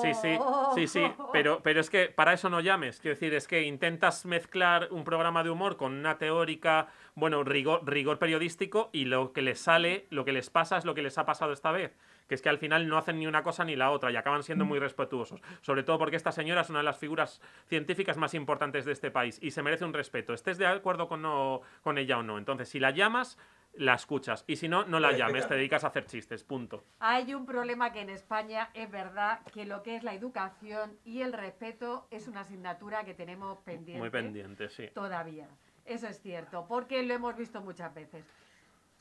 Sí, 0.00 0.14
sí, 0.14 0.38
sí, 0.74 0.86
sí, 0.86 1.12
pero, 1.32 1.60
pero 1.62 1.80
es 1.80 1.90
que 1.90 2.06
para 2.06 2.32
eso 2.32 2.48
no 2.48 2.60
llames. 2.60 3.00
Quiero 3.00 3.14
decir, 3.14 3.34
es 3.34 3.48
que 3.48 3.62
intentas 3.62 4.24
mezclar 4.24 4.88
un 4.90 5.04
programa 5.04 5.42
de 5.42 5.50
humor 5.50 5.76
con 5.76 5.92
una 5.92 6.18
teórica, 6.18 6.88
bueno, 7.14 7.42
rigor, 7.42 7.82
rigor 7.84 8.18
periodístico 8.18 8.90
y 8.92 9.06
lo 9.06 9.32
que 9.32 9.42
les 9.42 9.60
sale, 9.60 10.06
lo 10.10 10.24
que 10.24 10.32
les 10.32 10.50
pasa 10.50 10.78
es 10.78 10.84
lo 10.84 10.94
que 10.94 11.02
les 11.02 11.18
ha 11.18 11.26
pasado 11.26 11.52
esta 11.52 11.72
vez. 11.72 11.96
Que 12.28 12.36
es 12.36 12.42
que 12.42 12.48
al 12.48 12.58
final 12.58 12.88
no 12.88 12.96
hacen 12.96 13.18
ni 13.18 13.26
una 13.26 13.42
cosa 13.42 13.64
ni 13.64 13.74
la 13.74 13.90
otra 13.90 14.12
y 14.12 14.16
acaban 14.16 14.44
siendo 14.44 14.64
muy 14.64 14.78
respetuosos. 14.78 15.40
Sobre 15.62 15.82
todo 15.82 15.98
porque 15.98 16.14
esta 16.14 16.30
señora 16.30 16.60
es 16.60 16.70
una 16.70 16.78
de 16.78 16.84
las 16.84 16.98
figuras 16.98 17.42
científicas 17.66 18.16
más 18.16 18.34
importantes 18.34 18.84
de 18.84 18.92
este 18.92 19.10
país 19.10 19.38
y 19.42 19.50
se 19.50 19.62
merece 19.62 19.84
un 19.84 19.92
respeto. 19.92 20.32
Estés 20.32 20.56
de 20.56 20.66
acuerdo 20.66 21.08
con, 21.08 21.22
no, 21.22 21.60
con 21.82 21.98
ella 21.98 22.18
o 22.18 22.22
no. 22.22 22.38
Entonces, 22.38 22.68
si 22.68 22.78
la 22.78 22.92
llamas, 22.92 23.36
la 23.80 23.94
escuchas. 23.94 24.44
Y 24.46 24.56
si 24.56 24.68
no, 24.68 24.84
no 24.84 25.00
la 25.00 25.12
llames, 25.12 25.48
te 25.48 25.54
dedicas 25.54 25.84
a 25.84 25.88
hacer 25.88 26.04
chistes. 26.04 26.44
Punto. 26.44 26.84
Hay 26.98 27.34
un 27.34 27.46
problema 27.46 27.92
que 27.92 28.00
en 28.00 28.10
España 28.10 28.70
es 28.74 28.90
verdad 28.90 29.40
que 29.52 29.64
lo 29.64 29.82
que 29.82 29.96
es 29.96 30.02
la 30.02 30.12
educación 30.14 30.98
y 31.04 31.22
el 31.22 31.32
respeto 31.32 32.06
es 32.10 32.28
una 32.28 32.42
asignatura 32.42 33.04
que 33.04 33.14
tenemos 33.14 33.58
pendiente. 33.60 33.98
Muy 33.98 34.10
pendiente, 34.10 34.68
sí. 34.68 34.88
Todavía. 34.94 35.48
Eso 35.86 36.06
es 36.06 36.20
cierto, 36.20 36.66
porque 36.68 37.02
lo 37.02 37.14
hemos 37.14 37.36
visto 37.36 37.62
muchas 37.62 37.92
veces. 37.94 38.22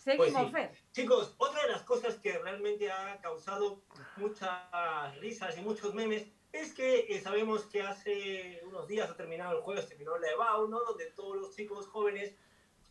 Pues 0.05 0.17
Seguimos, 0.17 0.45
sí. 0.45 0.51
Fer. 0.53 0.71
Chicos, 0.93 1.36
otra 1.38 1.61
de 1.63 1.71
las 1.73 1.84
cosas 1.84 2.15
que 2.15 2.39
realmente 2.39 2.89
ha 2.89 3.19
causado 3.19 3.82
muchas 4.15 5.17
risas 5.19 5.57
y 5.57 5.61
muchos 5.61 5.93
memes 5.93 6.25
es 6.53 6.73
que 6.73 7.01
eh, 7.09 7.19
sabemos 7.19 7.65
que 7.65 7.82
hace 7.82 8.61
unos 8.65 8.88
días 8.88 9.09
ha 9.09 9.17
terminado 9.17 9.57
el 9.57 9.61
jueves, 9.61 9.89
terminó 9.89 10.17
la 10.17 10.30
EBAU, 10.32 10.69
¿no? 10.69 10.80
Donde 10.86 11.07
todos 11.07 11.36
los 11.36 11.53
chicos 11.53 11.86
jóvenes 11.88 12.34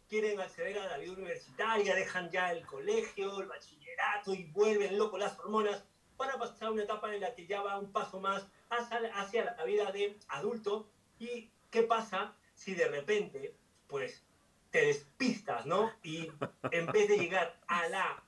quieren 0.08 0.40
acceder 0.40 0.78
a 0.78 0.86
la 0.86 0.98
vida 0.98 1.12
universitaria, 1.12 1.94
dejan 1.94 2.30
ya 2.30 2.52
el 2.52 2.66
colegio, 2.66 3.40
el 3.40 3.46
bachillerato 3.46 4.34
y 4.34 4.44
vuelven 4.44 4.98
locos 4.98 5.20
las 5.20 5.38
hormonas 5.38 5.84
para 6.16 6.38
pasar 6.38 6.68
a 6.68 6.70
una 6.72 6.82
etapa 6.82 7.14
en 7.14 7.20
la 7.20 7.34
que 7.34 7.46
ya 7.46 7.62
va 7.62 7.78
un 7.78 7.92
paso 7.92 8.20
más 8.20 8.48
hacia, 8.70 9.14
hacia 9.14 9.44
la 9.44 9.64
vida 9.64 9.92
de 9.92 10.18
adulto. 10.28 10.90
¿Y 11.18 11.50
qué 11.70 11.82
pasa 11.82 12.36
si 12.54 12.74
de 12.74 12.88
repente, 12.88 13.56
pues, 13.86 14.24
te 14.70 14.86
despistas, 14.86 15.66
¿no? 15.66 15.92
Y 16.02 16.30
en 16.70 16.86
vez 16.86 17.08
de 17.08 17.18
llegar 17.18 17.58
a 17.66 17.88
la 17.88 18.22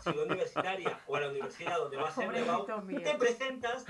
ciudad 0.00 0.24
universitaria 0.24 1.00
o 1.06 1.16
a 1.16 1.20
la 1.20 1.28
universidad 1.28 1.78
donde 1.78 1.96
vas 1.96 2.16
a 2.18 2.22
ser 2.22 2.34
elevado, 2.34 2.66
te 2.66 3.14
presentas 3.14 3.84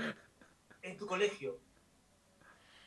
en 0.81 0.97
tu 0.97 1.07
colegio. 1.07 1.59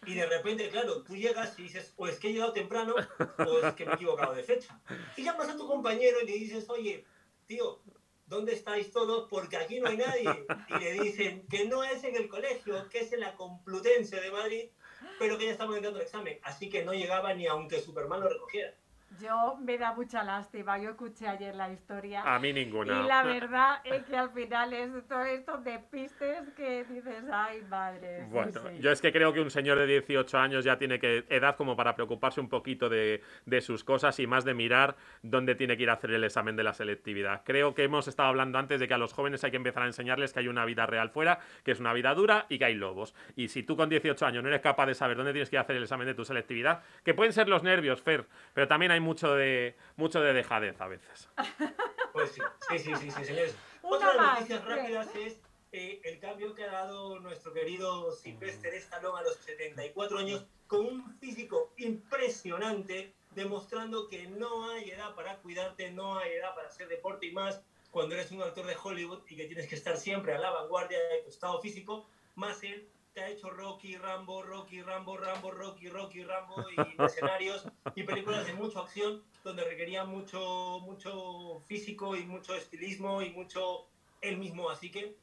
Y 0.07 0.15
de 0.15 0.27
repente, 0.27 0.69
claro, 0.71 1.03
tú 1.03 1.17
llegas 1.17 1.59
y 1.59 1.65
dices, 1.65 1.93
o 1.97 2.07
es 2.07 2.19
que 2.19 2.29
he 2.29 2.33
llegado 2.33 2.53
temprano, 2.53 2.95
o 3.39 3.59
es 3.59 3.75
que 3.75 3.85
me 3.85 3.93
he 3.93 3.95
equivocado 3.95 4.35
de 4.35 4.45
fecha. 4.45 4.81
Y 5.17 5.25
llamas 5.25 5.49
a 5.49 5.57
tu 5.57 5.67
compañero 5.67 6.21
y 6.23 6.27
le 6.27 6.33
dices, 6.33 6.69
oye, 6.71 7.05
tío, 7.47 7.81
¿dónde 8.27 8.53
estáis 8.53 8.93
todos? 8.93 9.29
Porque 9.29 9.57
aquí 9.57 9.81
no 9.81 9.89
hay 9.89 9.97
nadie. 9.97 10.47
Y 10.69 10.79
le 10.79 10.93
dicen 11.03 11.47
que 11.49 11.67
no 11.67 11.83
es 11.83 12.05
en 12.05 12.17
el 12.17 12.29
colegio, 12.29 12.89
que 12.89 13.01
es 13.01 13.13
en 13.13 13.21
la 13.21 13.35
Complutense 13.35 14.21
de 14.21 14.31
Madrid, 14.31 14.71
pero 15.19 15.37
que 15.37 15.47
ya 15.47 15.53
estamos 15.53 15.77
entrando 15.77 15.99
al 15.99 16.05
examen. 16.05 16.39
Así 16.43 16.71
que 16.71 16.85
no 16.85 16.93
llegaba 16.93 17.35
ni 17.35 17.47
aunque 17.47 17.81
Superman 17.81 18.21
lo 18.21 18.29
recogiera. 18.29 18.75
Yo 19.21 19.57
me 19.61 19.79
da 19.79 19.93
mucha 19.95 20.23
lástima. 20.23 20.79
Yo 20.79 20.91
escuché 20.91 21.27
ayer 21.27 21.55
la 21.55 21.71
historia. 21.71 22.23
A 22.23 22.39
mí 22.39 22.53
ninguna. 22.53 23.01
Y 23.01 23.07
la 23.07 23.23
verdad 23.23 23.81
es 23.85 24.05
que 24.05 24.17
al 24.17 24.31
final 24.31 24.73
es 24.73 24.91
todo 25.09 25.25
esto 25.25 25.59
de 25.59 25.79
pistes 25.79 26.49
que 26.57 26.85
dices, 26.85 27.25
ay, 27.33 27.63
madre. 27.69 28.27
Bueno, 28.31 28.53
sí. 28.53 28.81
yo 28.81 28.93
es 28.93 29.01
que 29.01 29.11
creo 29.11 29.33
que 29.33 29.41
un 29.41 29.51
señor 29.51 29.79
de 29.79 29.87
18 29.87 30.39
años 30.39 30.65
ya 30.65 30.79
tiene 30.79 30.99
que 30.99 31.25
edad 31.29 31.57
como 31.57 31.75
para 31.75 31.95
preocuparse 31.95 32.41
un 32.41 32.49
poquito 32.49 32.89
de, 32.89 33.23
de 33.47 33.61
sus 33.61 33.83
cosas 33.83 34.19
y 34.21 34.27
más 34.27 34.45
de 34.45 34.55
mirar 34.55 34.97
dónde 35.23 35.55
tiene 35.55 35.77
que 35.77 35.83
ir 35.85 35.91
a 35.91 35.95
hacer 35.95 36.11
el 36.11 36.23
examen 36.25 36.55
de 36.57 36.63
la 36.63 36.75
selectividad. 36.75 37.43
Creo 37.45 37.75
que 37.75 37.85
hemos 37.85 38.07
estado 38.09 38.29
hablando 38.29 38.59
antes 38.59 38.79
de 38.79 38.87
que 38.87 38.95
a 38.95 38.99
los 38.99 39.13
jóvenes 39.13 39.43
hay 39.43 39.51
que 39.51 39.57
empezar 39.57 39.83
a 39.83 39.87
enseñarles 39.87 40.33
que 40.33 40.41
hay 40.41 40.49
una 40.49 40.65
vida 40.65 40.87
real 40.87 41.11
fuera, 41.11 41.41
que 41.65 41.73
es 41.73 41.81
una 41.81 41.93
vida 41.93 42.15
dura 42.15 42.47
y 42.49 42.59
que 42.59 42.67
hay 42.67 42.75
lobos. 42.75 43.15
Y 43.37 43.49
si 43.49 43.63
tú 43.63 43.77
con 43.77 43.89
18 43.89 44.27
años 44.27 44.43
no 44.43 44.49
eres 44.49 44.61
capaz 44.61 44.87
de 44.87 44.95
saber 44.95 45.17
dónde 45.17 45.33
tienes 45.33 45.51
que 45.51 45.57
ir 45.57 45.59
a 45.59 45.63
hacer 45.63 45.77
el 45.77 45.83
examen 45.83 46.07
de 46.07 46.15
tu 46.15 46.25
selectividad, 46.25 46.83
que 47.05 47.15
pueden 47.15 47.33
ser 47.33 47.49
los 47.49 47.63
nervios, 47.63 48.03
Fer, 48.03 48.27
pero 48.55 48.69
también 48.69 48.93
hay 48.93 48.98
mucho 49.01 49.35
de, 49.35 49.77
mucho 49.97 50.21
de 50.21 50.33
dejadez 50.33 50.81
a 50.81 50.89
veces. 50.89 51.29
Pues 52.11 52.33
sí, 52.33 52.41
sí, 52.71 52.79
sí, 52.79 52.97
sí, 52.97 53.11
sí, 53.13 53.25
señores. 53.25 53.55
Otra 53.83 54.11
de 54.11 54.17
las 54.17 54.35
noticias 54.35 54.65
rápidas 54.65 55.15
es 55.15 55.41
eh, 55.71 56.01
el 56.05 56.19
cambio 56.19 56.55
que 56.55 56.65
ha 56.65 56.73
dado 56.73 57.21
nuestro 57.21 57.53
querido 57.53 58.11
Sylvester 58.11 58.75
Stallone 58.75 59.21
a 59.21 59.23
los 59.23 59.37
74 59.37 60.19
años 60.19 60.47
con 60.67 60.87
un 60.87 61.19
físico 61.19 61.73
impresionante, 61.77 63.13
demostrando 63.33 64.09
que 64.09 64.27
no 64.27 64.71
hay 64.71 64.91
edad 64.91 65.15
para 65.15 65.37
cuidarte, 65.37 65.93
no 65.93 66.19
hay 66.19 66.33
edad 66.33 66.55
para 66.55 66.69
hacer 66.69 66.89
deporte 66.89 67.27
y 67.27 67.33
más 67.33 67.61
cuando 67.91 68.15
eres 68.15 68.33
un 68.33 68.43
actor 68.43 68.67
de 68.67 68.77
Hollywood 68.83 69.21
y 69.29 69.37
que 69.37 69.45
tienes 69.45 69.69
que 69.69 69.75
estar 69.75 69.97
siempre 69.97 70.35
a 70.35 70.39
la 70.39 70.51
vanguardia 70.51 70.99
de 70.99 71.23
tu 71.23 71.31
estado 71.31 71.61
físico, 71.61 72.07
más 72.35 72.63
él 72.63 72.89
te 73.19 73.25
ha 73.25 73.29
hecho 73.31 73.51
Rocky, 73.51 73.97
Rambo, 73.97 74.45
Rocky, 74.45 74.81
Rambo, 74.81 75.16
Rambo, 75.16 75.51
Rocky, 75.51 75.89
Rocky, 75.89 76.23
Rambo 76.23 76.64
y 76.71 77.03
escenarios 77.03 77.66
y 77.97 78.05
películas 78.05 78.47
de 78.47 78.55
mucha 78.55 78.79
acción 78.79 79.25
donde 79.43 79.64
requería 79.64 80.05
mucho, 80.05 80.79
mucho 80.83 81.61
físico 81.66 82.14
y 82.14 82.25
mucho 82.25 82.55
estilismo 82.55 83.21
y 83.21 83.31
mucho 83.31 83.89
él 84.21 84.39
mismo. 84.39 84.71
Así 84.71 84.93
que 84.93 85.16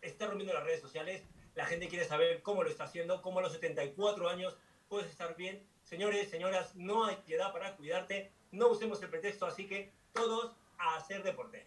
está 0.00 0.28
rompiendo 0.28 0.54
las 0.54 0.64
redes 0.64 0.80
sociales. 0.80 1.24
La 1.54 1.66
gente 1.66 1.88
quiere 1.88 2.06
saber 2.06 2.40
cómo 2.40 2.62
lo 2.62 2.70
está 2.70 2.84
haciendo, 2.84 3.20
cómo 3.20 3.40
a 3.40 3.42
los 3.42 3.52
74 3.52 4.30
años 4.30 4.56
puedes 4.88 5.10
estar 5.10 5.36
bien. 5.36 5.62
Señores, 5.82 6.30
señoras, 6.30 6.74
no 6.74 7.04
hay 7.04 7.18
edad 7.28 7.52
para 7.52 7.76
cuidarte. 7.76 8.32
No 8.50 8.68
usemos 8.68 9.02
el 9.02 9.10
pretexto, 9.10 9.44
así 9.44 9.66
que 9.66 9.92
todos 10.14 10.54
a 10.78 10.96
hacer 10.96 11.22
deporte. 11.22 11.66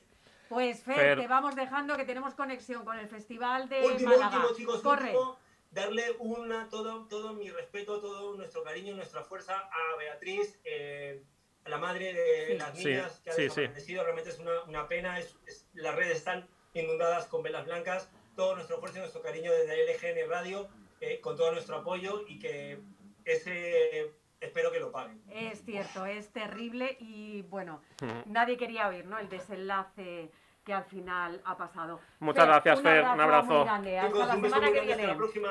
Pues 0.50 0.82
Fer, 0.84 0.96
Fer. 0.96 1.20
te 1.20 1.28
vamos 1.28 1.56
dejando 1.56 1.96
que 1.96 2.06
tenemos 2.06 2.34
conexión 2.34 2.84
con 2.86 2.98
el 2.98 3.08
Festival 3.08 3.70
de 3.70 3.86
Último, 3.86 4.12
Málaga. 4.12 4.38
último, 4.38 4.56
chicos, 4.56 4.82
Corre. 4.82 5.10
último, 5.10 5.45
darle 5.76 6.04
una, 6.20 6.68
todo, 6.70 7.06
todo 7.08 7.34
mi 7.34 7.50
respeto, 7.52 8.00
todo 8.00 8.36
nuestro 8.36 8.64
cariño 8.64 8.94
y 8.94 8.96
nuestra 8.96 9.24
fuerza 9.24 9.60
a 9.60 9.98
Beatriz, 9.98 10.58
eh, 10.64 11.22
a 11.66 11.70
la 11.70 11.78
madre 11.78 12.14
de 12.14 12.48
Sí. 12.48 12.58
las 12.58 12.78
Sí, 12.78 12.86
niñas 12.86 13.20
que 13.22 13.30
ha 13.30 13.34
sí, 13.34 13.42
sí. 13.50 13.62
desaparecido. 13.62 14.04
Realmente 14.04 14.30
es 14.32 14.40
una, 14.40 14.64
una 14.64 14.88
pena, 14.88 15.20
es- 15.20 15.38
es- 15.46 15.68
las 15.74 15.94
redes 15.96 16.18
están 16.18 16.48
inundadas 16.74 17.28
con 17.28 17.44
velas 17.44 17.66
blancas. 17.66 18.10
Todo 18.36 18.56
nuestro 18.56 18.80
fuerza 18.80 18.98
y 18.98 19.02
nuestro 19.02 19.22
cariño 19.22 19.52
desde 19.52 19.84
LGN 19.84 20.28
Radio, 20.30 20.68
eh, 21.02 21.20
con 21.22 21.36
todo 21.38 21.52
nuestro 21.52 21.76
apoyo 21.78 22.24
y 22.28 22.40
que 22.40 22.80
ese 23.26 24.12
espero 24.40 24.72
que 24.72 24.80
lo 24.80 24.92
paguen. 24.92 25.22
Es 25.32 25.64
cierto, 25.66 26.06
es 26.06 26.32
terrible 26.32 26.96
y 27.00 27.42
bueno, 27.44 27.82
nadie 28.26 28.58
quería 28.58 28.88
oír, 28.88 29.06
¿no? 29.06 29.18
El 29.18 29.28
desenlace 29.30 30.30
que 30.66 30.74
al 30.74 30.84
final 30.86 31.40
ha 31.46 31.56
pasado. 31.56 32.00
Muchas 32.20 32.46
gracias, 32.48 32.78
un 32.80 32.84
Fer, 32.84 33.04
un 33.04 33.08
abrazo 33.22 33.24
abrazo. 33.24 33.54
muy 33.54 33.64
grande. 33.66 34.00
Hasta 34.00 34.26
la 34.26 34.34
semana 34.34 34.50
que 34.68 34.74
grande, 34.74 34.80
hasta 34.80 34.96
viene. 34.96 35.08
la 35.08 35.16
próxima. 35.18 35.50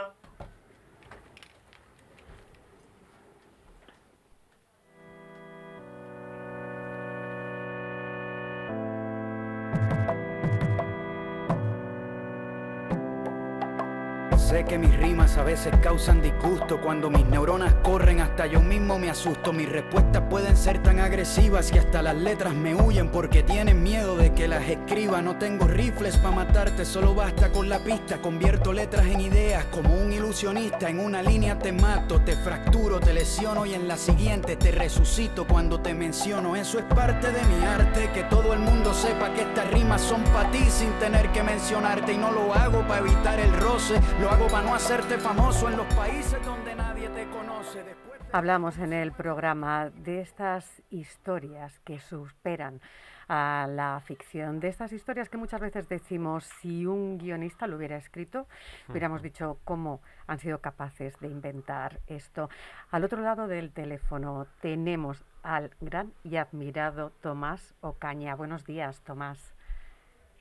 Que 14.75 14.79
mis 14.79 14.97
rimas 14.97 15.39
a 15.39 15.45
veces 15.45 15.72
causan 15.81 16.20
disgusto. 16.20 16.81
Cuando 16.81 17.09
mis 17.09 17.25
neuronas 17.27 17.75
corren 17.85 18.20
hasta 18.20 18.47
yo 18.47 18.61
mismo 18.61 18.99
me 18.99 19.09
asusto. 19.09 19.53
Mis 19.53 19.68
respuestas 19.68 20.25
pueden 20.29 20.57
ser 20.57 20.83
tan 20.83 20.99
agresivas 20.99 21.70
que 21.70 21.79
hasta 21.79 22.03
las 22.03 22.16
letras 22.16 22.55
me 22.55 22.75
huyen 22.75 23.09
Porque 23.09 23.45
tienen 23.45 23.85
miedo 23.85 24.16
de 24.16 24.33
que 24.33 24.49
las 24.49 24.68
escriba. 24.68 25.22
No 25.22 25.37
tengo 25.37 25.68
rifles 25.68 26.16
para 26.16 26.35
matarte, 26.35 26.85
solo 26.85 27.14
basta 27.14 27.53
con 27.53 27.68
la 27.68 27.79
pista. 27.79 28.20
Convierto 28.20 28.72
letras 28.72 29.07
en 29.07 29.20
ideas 29.20 29.64
como 29.66 29.95
un 29.95 30.12
ilusionista. 30.12 30.89
En 30.89 30.99
una 30.99 31.22
línea 31.22 31.57
te 31.57 31.70
mato, 31.70 32.20
te 32.22 32.35
fracturo, 32.35 32.99
te 32.99 33.14
lesiono 33.14 33.66
Y 33.66 33.75
en 33.75 33.87
la 33.87 33.97
siguiente 33.97 34.57
te 34.57 34.72
resucito. 34.72 35.47
Cuando 35.47 35.79
te 35.79 35.95
menciono 35.95 36.57
Eso 36.57 36.81
es 36.81 36.85
parte 36.87 37.31
de 37.31 37.45
mi 37.45 37.64
arte, 37.64 38.11
que 38.12 38.25
todo 38.25 38.53
el 38.53 38.59
mundo 38.59 38.93
sepa 38.93 39.33
que 39.35 39.43
estas 39.43 39.70
rimas 39.70 40.01
son 40.01 40.25
para 40.25 40.51
ti 40.51 40.64
Sin 40.68 40.91
tener 40.99 41.31
que 41.31 41.45
mencionarte. 41.45 42.14
Y 42.14 42.16
no 42.16 42.33
lo 42.33 42.53
hago 42.53 42.81
para 42.89 42.99
evitar 42.99 43.39
el 43.39 43.53
roce 43.53 44.01
Lo 44.20 44.31
hago 44.31 44.49
para 44.49 44.64
no 44.65 44.75
hacerte 44.75 45.19
famoso 45.19 45.69
en 45.69 45.77
los 45.77 45.95
países 45.95 46.43
donde 46.45 46.75
nadie 46.75 47.09
te 47.11 47.27
conoce 47.29 47.83
Después 47.83 48.21
Hablamos 48.33 48.79
en 48.79 48.93
el 48.93 49.12
programa 49.12 49.91
de 49.91 50.21
estas 50.21 50.83
historias 50.91 51.79
que 51.81 52.01
superan 52.01 52.81
a 53.29 53.67
la 53.71 54.01
ficción, 54.05 54.61
de 54.61 54.69
estas 54.69 54.93
historias 54.93 55.29
que 55.29 55.37
muchas 55.37 55.61
veces 55.61 55.89
decimos 55.89 56.45
si 56.61 56.87
un 56.87 57.19
guionista 57.19 57.67
lo 57.67 57.77
hubiera 57.77 57.97
escrito, 57.97 58.47
hubiéramos 58.89 59.23
dicho 59.23 59.59
cómo 59.65 60.01
han 60.27 60.39
sido 60.39 60.59
capaces 60.59 61.19
de 61.21 61.29
inventar 61.29 62.01
esto. 62.07 62.51
Al 62.91 63.05
otro 63.05 63.21
lado 63.21 63.47
del 63.47 63.71
teléfono 63.71 64.47
tenemos 64.61 65.25
al 65.43 65.71
gran 65.81 66.12
y 66.23 66.37
admirado 66.37 67.12
Tomás 67.21 67.75
Ocaña. 67.81 68.35
Buenos 68.35 68.65
días, 68.65 69.01
Tomás. 69.03 69.55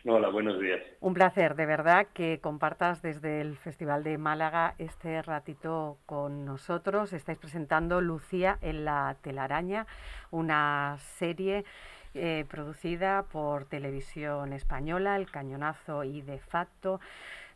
Hola, 0.05 0.27
buenos 0.27 0.59
días. 0.59 0.81
Un 0.99 1.13
placer, 1.13 1.55
de 1.55 1.65
verdad, 1.65 2.07
que 2.13 2.39
compartas 2.41 3.01
desde 3.01 3.39
el 3.39 3.55
Festival 3.55 4.03
de 4.03 4.17
Málaga 4.17 4.75
este 4.77 5.21
ratito 5.21 5.97
con 6.05 6.43
nosotros. 6.43 7.13
Estáis 7.13 7.37
presentando 7.37 8.01
Lucía 8.01 8.57
en 8.61 8.83
la 8.83 9.15
telaraña, 9.21 9.87
una 10.29 10.97
serie 10.97 11.63
eh, 12.15 12.43
producida 12.49 13.23
por 13.31 13.63
Televisión 13.63 14.51
Española, 14.51 15.15
El 15.15 15.31
Cañonazo 15.31 16.03
y 16.03 16.21
De 16.21 16.37
Facto, 16.37 16.99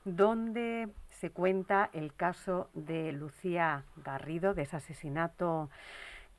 donde 0.05 0.87
se 1.09 1.31
cuenta 1.31 1.89
el 1.91 2.13
caso 2.13 2.69
de 2.73 3.11
Lucía 3.11 3.83
Garrido, 4.05 4.53
de 4.53 4.61
ese 4.61 4.77
asesinato 4.77 5.69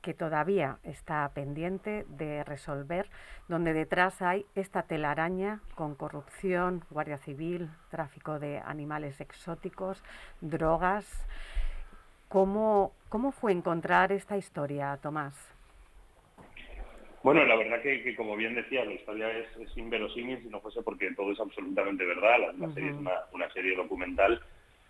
que 0.01 0.13
todavía 0.13 0.77
está 0.83 1.29
pendiente 1.33 2.05
de 2.07 2.43
resolver, 2.43 3.09
donde 3.47 3.73
detrás 3.73 4.21
hay 4.21 4.45
esta 4.55 4.83
telaraña 4.83 5.59
con 5.75 5.95
corrupción, 5.95 6.83
guardia 6.89 7.17
civil, 7.17 7.69
tráfico 7.89 8.39
de 8.39 8.59
animales 8.59 9.19
exóticos, 9.21 10.03
drogas. 10.41 11.27
¿Cómo, 12.29 12.93
cómo 13.09 13.31
fue 13.31 13.51
encontrar 13.51 14.11
esta 14.11 14.37
historia, 14.37 14.97
Tomás? 15.01 15.35
Bueno, 17.21 17.43
la 17.43 17.57
verdad 17.57 17.81
que, 17.81 18.01
que 18.01 18.15
como 18.15 18.37
bien 18.37 18.55
decía, 18.55 18.85
la 18.85 18.93
historia 18.93 19.29
es, 19.31 19.47
es 19.57 19.77
inverosímil 19.77 20.41
si 20.41 20.47
no 20.47 20.61
fuese 20.61 20.81
porque 20.81 21.11
todo 21.15 21.33
es 21.33 21.39
absolutamente 21.39 22.05
verdad. 22.05 22.39
La, 22.39 22.53
la 22.53 22.73
serie 22.73 22.91
es 22.91 22.95
una, 22.95 23.11
una 23.33 23.51
serie 23.51 23.75
documental. 23.75 24.41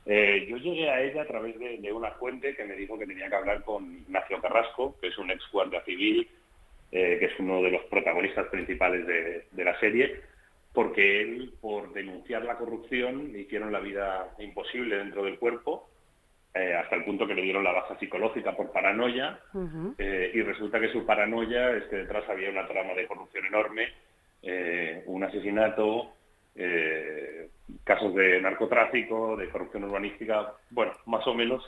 Eh, 0.06 0.48
yo 0.50 0.58
llegué 0.58 0.90
a 0.90 1.02
ella 1.02 1.22
a 1.24 1.28
través 1.28 1.58
de, 1.60 1.78
de 1.78 1.94
una 1.94 2.12
fuente 2.12 2.56
que 2.56 2.66
me 2.66 2.76
dijo 2.76 2.98
que 2.98 3.06
tenía 3.06 3.30
que 3.30 3.36
hablar 3.36 3.64
con 3.64 3.86
Ignacio 3.98 4.42
Carrasco, 4.42 4.96
que 5.00 5.08
es 5.08 5.18
un 5.18 5.32
ex 5.32 5.44
guardia 5.52 5.84
civil, 5.84 6.28
eh, 6.92 7.18
que 7.20 7.26
es 7.26 7.40
uno 7.40 7.62
de 7.62 7.72
los 7.72 7.84
protagonistas 7.84 8.48
principales 8.48 9.06
de, 9.06 9.46
de 9.52 9.64
la 9.64 9.80
serie, 9.80 10.22
porque 10.74 11.22
él, 11.22 11.54
por 11.62 11.94
denunciar 11.94 12.44
la 12.44 12.58
corrupción, 12.58 13.32
le 13.32 13.42
hicieron 13.42 13.72
la 13.72 13.80
vida 13.80 14.34
imposible 14.40 14.98
dentro 14.98 15.24
del 15.24 15.38
cuerpo, 15.38 15.90
eh, 16.54 16.74
hasta 16.74 16.96
el 16.96 17.06
punto 17.06 17.28
que 17.28 17.36
le 17.36 17.44
dieron 17.44 17.64
la 17.64 17.72
baja 17.72 17.98
psicológica 18.00 18.56
por 18.56 18.72
paranoia, 18.72 19.40
eh, 20.00 20.32
y 20.34 20.42
resulta 20.42 20.80
que 20.80 20.92
su 20.92 21.06
paranoia 21.06 21.78
es 21.78 21.84
que 21.86 21.98
detrás 21.98 22.28
había 22.28 22.50
una 22.50 22.68
trama 22.68 22.94
de 22.94 23.06
corrupción 23.06 23.46
enorme, 23.46 23.88
eh, 24.42 25.04
un 25.06 25.24
asesinato, 25.24 26.14
casos 27.84 28.14
de 28.16 28.42
narcotráfico, 28.42 29.36
de 29.38 29.50
corrupción 29.50 29.84
urbanística, 29.86 30.54
bueno, 30.72 30.94
más 31.06 31.26
o 31.28 31.34
menos 31.34 31.64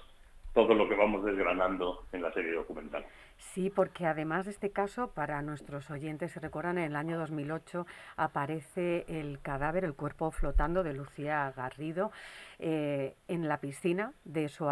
todo 0.53 0.73
lo 0.73 0.87
que 0.89 0.95
vamos 0.95 1.23
desgranando 1.23 2.05
en 2.11 2.21
la 2.21 2.33
serie 2.33 2.51
documental. 2.51 3.05
Sí, 3.37 3.69
porque 3.69 4.05
además 4.05 4.45
de 4.45 4.51
este 4.51 4.71
caso, 4.71 5.11
para 5.13 5.41
nuestros 5.41 5.89
oyentes, 5.89 6.31
se 6.31 6.39
recuerdan, 6.39 6.77
en 6.77 6.85
el 6.85 6.95
año 6.95 7.17
2008 7.17 7.87
aparece 8.17 9.05
el 9.07 9.39
cadáver, 9.41 9.85
el 9.85 9.93
cuerpo 9.93 10.29
flotando 10.31 10.83
de 10.83 10.93
Lucía 10.93 11.51
Garrido 11.55 12.11
eh, 12.59 13.15
en 13.27 13.47
la 13.47 13.59
piscina 13.59 14.13
de 14.25 14.49
su, 14.49 14.65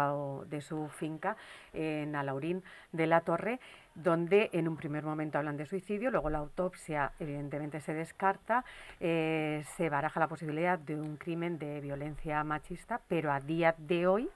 de 0.48 0.60
su 0.60 0.88
finca 0.88 1.36
en 1.72 2.14
Alaurín 2.14 2.62
de 2.92 3.06
la 3.06 3.22
Torre, 3.22 3.58
donde 3.94 4.50
en 4.52 4.68
un 4.68 4.76
primer 4.76 5.04
momento 5.04 5.38
hablan 5.38 5.56
de 5.56 5.66
suicidio, 5.66 6.10
luego 6.10 6.30
la 6.30 6.38
autopsia 6.38 7.12
evidentemente 7.18 7.80
se 7.80 7.94
descarta, 7.94 8.64
eh, 9.00 9.62
se 9.76 9.88
baraja 9.88 10.20
la 10.20 10.28
posibilidad 10.28 10.78
de 10.78 10.96
un 10.96 11.16
crimen 11.16 11.58
de 11.58 11.80
violencia 11.80 12.42
machista, 12.44 13.00
pero 13.08 13.32
a 13.32 13.40
día 13.40 13.74
de 13.78 14.06
hoy 14.06 14.30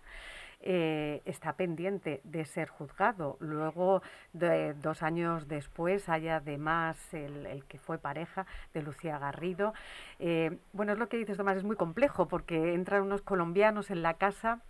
eh, 0.67 1.21
está 1.27 1.53
pendiente 1.53 2.23
de 2.25 2.47
ser 2.47 2.69
juzgado. 2.69 3.37
Luego, 3.39 4.01
dos 4.33 5.03
años 5.03 5.47
después, 5.47 6.09
hay 6.09 6.29
además 6.29 7.13
el, 7.13 7.45
el, 7.45 7.67
que 7.67 7.79
fue 7.79 7.99
pareja 7.99 8.47
de 8.73 8.81
Lucía 8.81 9.19
Garrido. 9.19 9.75
Eh, 10.19 10.57
bueno, 10.73 10.93
es 10.93 10.99
lo 10.99 11.11
que 11.11 11.19
dices, 11.19 11.37
Tomás, 11.37 11.59
es 11.59 11.65
muy 11.65 11.77
complejo 11.77 12.29
porque 12.29 12.73
entran 12.73 13.03
unos 13.03 13.21
colombianos 13.21 13.91
en 13.91 14.03
la 14.03 14.15
casa 14.15 14.63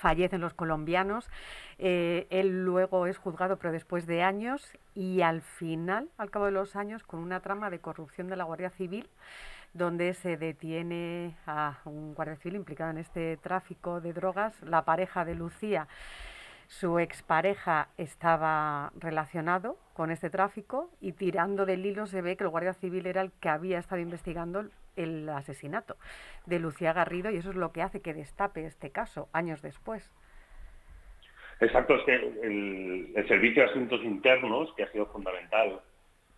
fallecen 0.00 0.40
los 0.40 0.54
colombianos. 0.54 1.28
Eh, 1.78 2.26
él 2.30 2.64
luego 2.64 3.06
es 3.06 3.18
juzgado, 3.18 3.58
pero 3.58 3.72
después 3.72 4.06
de 4.06 4.22
años, 4.22 4.72
y 4.94 5.20
al 5.20 5.42
final, 5.42 6.08
al 6.16 6.30
cabo 6.30 6.46
de 6.46 6.52
los 6.52 6.74
años, 6.74 7.02
con 7.04 7.20
una 7.20 7.40
trama 7.40 7.70
de 7.70 7.78
corrupción 7.78 8.28
de 8.28 8.36
la 8.36 8.44
Guardia 8.44 8.70
Civil, 8.70 9.08
donde 9.72 10.14
se 10.14 10.36
detiene 10.36 11.36
a 11.46 11.78
un 11.84 12.14
guardia 12.14 12.36
civil 12.36 12.56
implicado 12.56 12.90
en 12.90 12.98
este 12.98 13.36
tráfico 13.36 14.00
de 14.00 14.12
drogas, 14.12 14.60
la 14.62 14.84
pareja 14.84 15.24
de 15.24 15.34
Lucía. 15.34 15.86
Su 16.66 16.98
expareja 16.98 17.88
estaba 17.96 18.92
relacionado 18.96 19.76
con 19.92 20.10
este 20.10 20.30
tráfico 20.30 20.90
y 21.00 21.12
tirando 21.12 21.66
del 21.66 21.84
hilo 21.84 22.06
se 22.06 22.22
ve 22.22 22.36
que 22.36 22.44
el 22.44 22.50
guardia 22.50 22.74
civil 22.74 23.06
era 23.06 23.22
el 23.22 23.32
que 23.32 23.48
había 23.48 23.78
estado 23.78 24.00
investigando 24.00 24.64
el 24.96 25.28
asesinato 25.28 25.96
de 26.46 26.58
Lucía 26.58 26.92
Garrido 26.92 27.30
y 27.30 27.36
eso 27.36 27.50
es 27.50 27.56
lo 27.56 27.72
que 27.72 27.82
hace 27.82 28.00
que 28.00 28.14
destape 28.14 28.64
este 28.64 28.90
caso 28.90 29.28
años 29.32 29.62
después. 29.62 30.12
Exacto, 31.60 31.94
es 31.94 32.04
que 32.04 32.14
el, 32.14 33.28
Servicio 33.28 33.62
de 33.62 33.70
Asuntos 33.70 34.02
Internos, 34.02 34.72
que 34.74 34.84
ha 34.84 34.92
sido 34.92 35.06
fundamental 35.06 35.80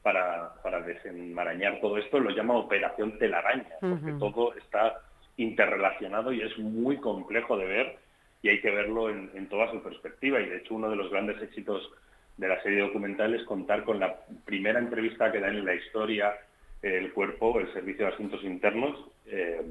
para, 0.02 0.54
para 0.62 0.80
desenmarañar 0.80 1.80
todo 1.80 1.96
esto, 1.96 2.18
lo 2.18 2.30
llama 2.30 2.54
Operación 2.54 3.18
Telaraña, 3.18 3.76
porque 3.80 4.12
todo 4.18 4.54
está 4.56 5.00
interrelacionado 5.36 6.32
y 6.32 6.42
es 6.42 6.58
muy 6.58 6.96
complejo 6.98 7.56
de 7.56 7.66
ver 7.66 7.98
y 8.42 8.48
hay 8.48 8.60
que 8.60 8.70
verlo 8.70 9.08
en, 9.08 9.30
en, 9.34 9.48
toda 9.48 9.70
su 9.70 9.80
perspectiva. 9.80 10.40
Y 10.40 10.48
de 10.48 10.58
hecho 10.58 10.74
uno 10.74 10.90
de 10.90 10.96
los 10.96 11.10
grandes 11.10 11.40
éxitos 11.40 11.88
de 12.36 12.48
la 12.48 12.60
serie 12.62 12.80
documental 12.80 13.32
es 13.34 13.44
contar 13.44 13.84
con 13.84 14.00
la 14.00 14.16
primera 14.44 14.80
entrevista 14.80 15.30
que 15.30 15.38
da 15.38 15.48
en 15.48 15.64
la 15.64 15.74
historia 15.74 16.34
el 16.82 17.12
cuerpo, 17.12 17.60
el 17.60 17.72
Servicio 17.72 18.06
de 18.06 18.12
Asuntos 18.12 18.42
Internos. 18.42 18.98
Eh, 19.26 19.62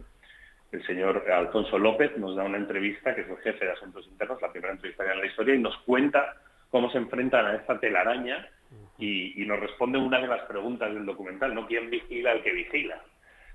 el 0.72 0.86
señor 0.86 1.30
Alfonso 1.30 1.78
López 1.78 2.18
nos 2.18 2.36
da 2.36 2.44
una 2.44 2.58
entrevista, 2.58 3.14
que 3.14 3.22
es 3.22 3.30
el 3.30 3.38
jefe 3.38 3.66
de 3.66 3.72
Asuntos 3.72 4.08
Internos, 4.08 4.42
la 4.42 4.52
primera 4.52 4.74
entrevista 4.74 5.04
que 5.04 5.12
en 5.12 5.20
la 5.20 5.26
historia, 5.26 5.56
y 5.56 5.60
nos 5.60 5.78
cuenta 5.80 6.38
cómo 6.70 6.90
se 6.92 6.98
enfrentan 6.98 7.46
a 7.46 7.56
esta 7.56 7.80
telaraña 7.80 8.48
y, 8.98 9.46
nos 9.46 9.60
responde 9.60 9.98
una 9.98 10.22
de 10.22 10.28
las 10.28 10.44
preguntas 10.44 10.94
del 10.94 11.06
documental, 11.06 11.54
¿no? 11.54 11.68
¿Quién 11.68 11.90
vigila 11.90 12.32
al 12.32 12.44
que 12.44 12.54
vigila? 12.54 13.02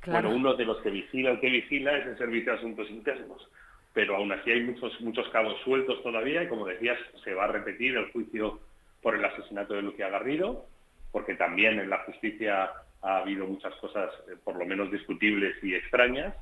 Bueno, 0.07 0.31
uno 0.31 0.55
de 0.55 0.65
los 0.65 0.83
que 0.83 0.91
vigila 0.91 1.31
al 1.31 1.41
que 1.41 1.49
vigila 1.49 1.97
es 1.97 2.07
el 2.07 2.19
Servicio 2.19 2.53
de 2.53 2.59
Asuntos 2.59 2.91
Internos, 2.91 3.49
pero 3.95 4.17
aún 4.17 4.31
así 4.33 4.51
hay 4.51 4.63
muchos, 4.65 5.01
muchos 5.01 5.27
cabos 5.31 5.59
sueltos 5.65 6.03
todavía 6.03 6.43
y 6.43 6.49
como 6.49 6.67
decías, 6.67 6.99
se 7.25 7.33
va 7.33 7.45
a 7.45 7.49
repetir 7.49 7.97
el 7.97 8.11
juicio 8.13 8.61
por 9.01 9.15
el 9.15 9.25
asesinato 9.25 9.75
de 9.75 9.83
Lucía 9.83 10.11
Garrido, 10.11 10.67
porque 11.13 11.35
también 11.35 11.79
en 11.79 11.89
la 11.89 11.99
justicia 11.99 12.71
ha 13.07 13.19
habido 13.19 13.47
muchas 13.47 13.73
cosas 13.77 14.11
eh, 14.29 14.35
por 14.43 14.57
lo 14.57 14.67
menos 14.67 14.91
discutibles 14.91 15.57
y 15.63 15.75
extrañas. 15.75 16.35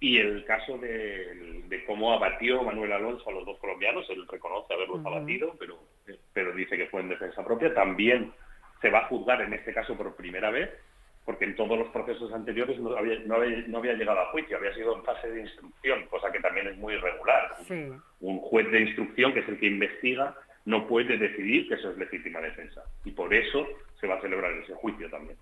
Y 0.00 0.18
el 0.18 0.44
caso 0.44 0.76
de, 0.78 1.84
cómo 1.86 2.12
abatió 2.12 2.60
Manuel 2.64 2.92
Alonso 2.92 3.30
a 3.30 3.32
los 3.32 3.46
dos 3.46 3.56
colombianos, 3.60 4.04
él 4.10 4.26
reconoce 4.26 4.74
haberlos 4.74 5.06
abatido, 5.06 5.54
pero, 5.60 5.78
eh, 6.08 6.18
pero 6.32 6.52
dice 6.54 6.76
que 6.76 6.88
fue 6.88 7.02
en 7.02 7.08
defensa 7.08 7.44
propia, 7.44 7.72
también 7.72 8.32
se 8.80 8.90
va 8.90 8.98
a 8.98 9.06
juzgar 9.06 9.42
en 9.42 9.52
este 9.52 9.72
caso 9.72 9.96
por 9.96 10.16
primera 10.16 10.50
vez, 10.50 10.70
porque 11.24 11.44
en 11.44 11.54
todos 11.54 11.78
los 11.78 11.86
procesos 11.90 12.32
anteriores 12.32 12.80
no 12.80 12.96
había, 12.96 13.20
no 13.20 13.36
había, 13.78 13.94
llegado 13.94 14.18
a 14.18 14.30
juicio, 14.32 14.56
había 14.56 14.74
sido 14.74 14.96
en 14.96 15.04
fase 15.04 15.30
de 15.30 15.42
instrucción, 15.42 16.04
cosa 16.06 16.32
que 16.32 16.40
también 16.40 16.66
es 16.66 16.76
muy 16.78 16.94
irregular. 16.94 17.58
Un 18.18 18.38
juez 18.40 18.68
de 18.72 18.80
instrucción, 18.80 19.32
que 19.32 19.38
es 19.38 19.48
el 19.48 19.60
que 19.60 19.66
investiga, 19.66 20.34
no 20.64 20.88
puede 20.88 21.16
decidir 21.16 21.68
que 21.68 21.74
eso 21.74 21.90
es 21.90 21.98
legítima 21.98 22.40
defensa. 22.40 22.82
Y 23.04 23.12
por 23.12 23.32
eso 23.32 23.64
se 24.00 24.08
va 24.08 24.16
a 24.16 24.20
celebrar 24.20 24.52
ese 24.54 24.74
juicio 24.74 25.08
también. 25.08 25.38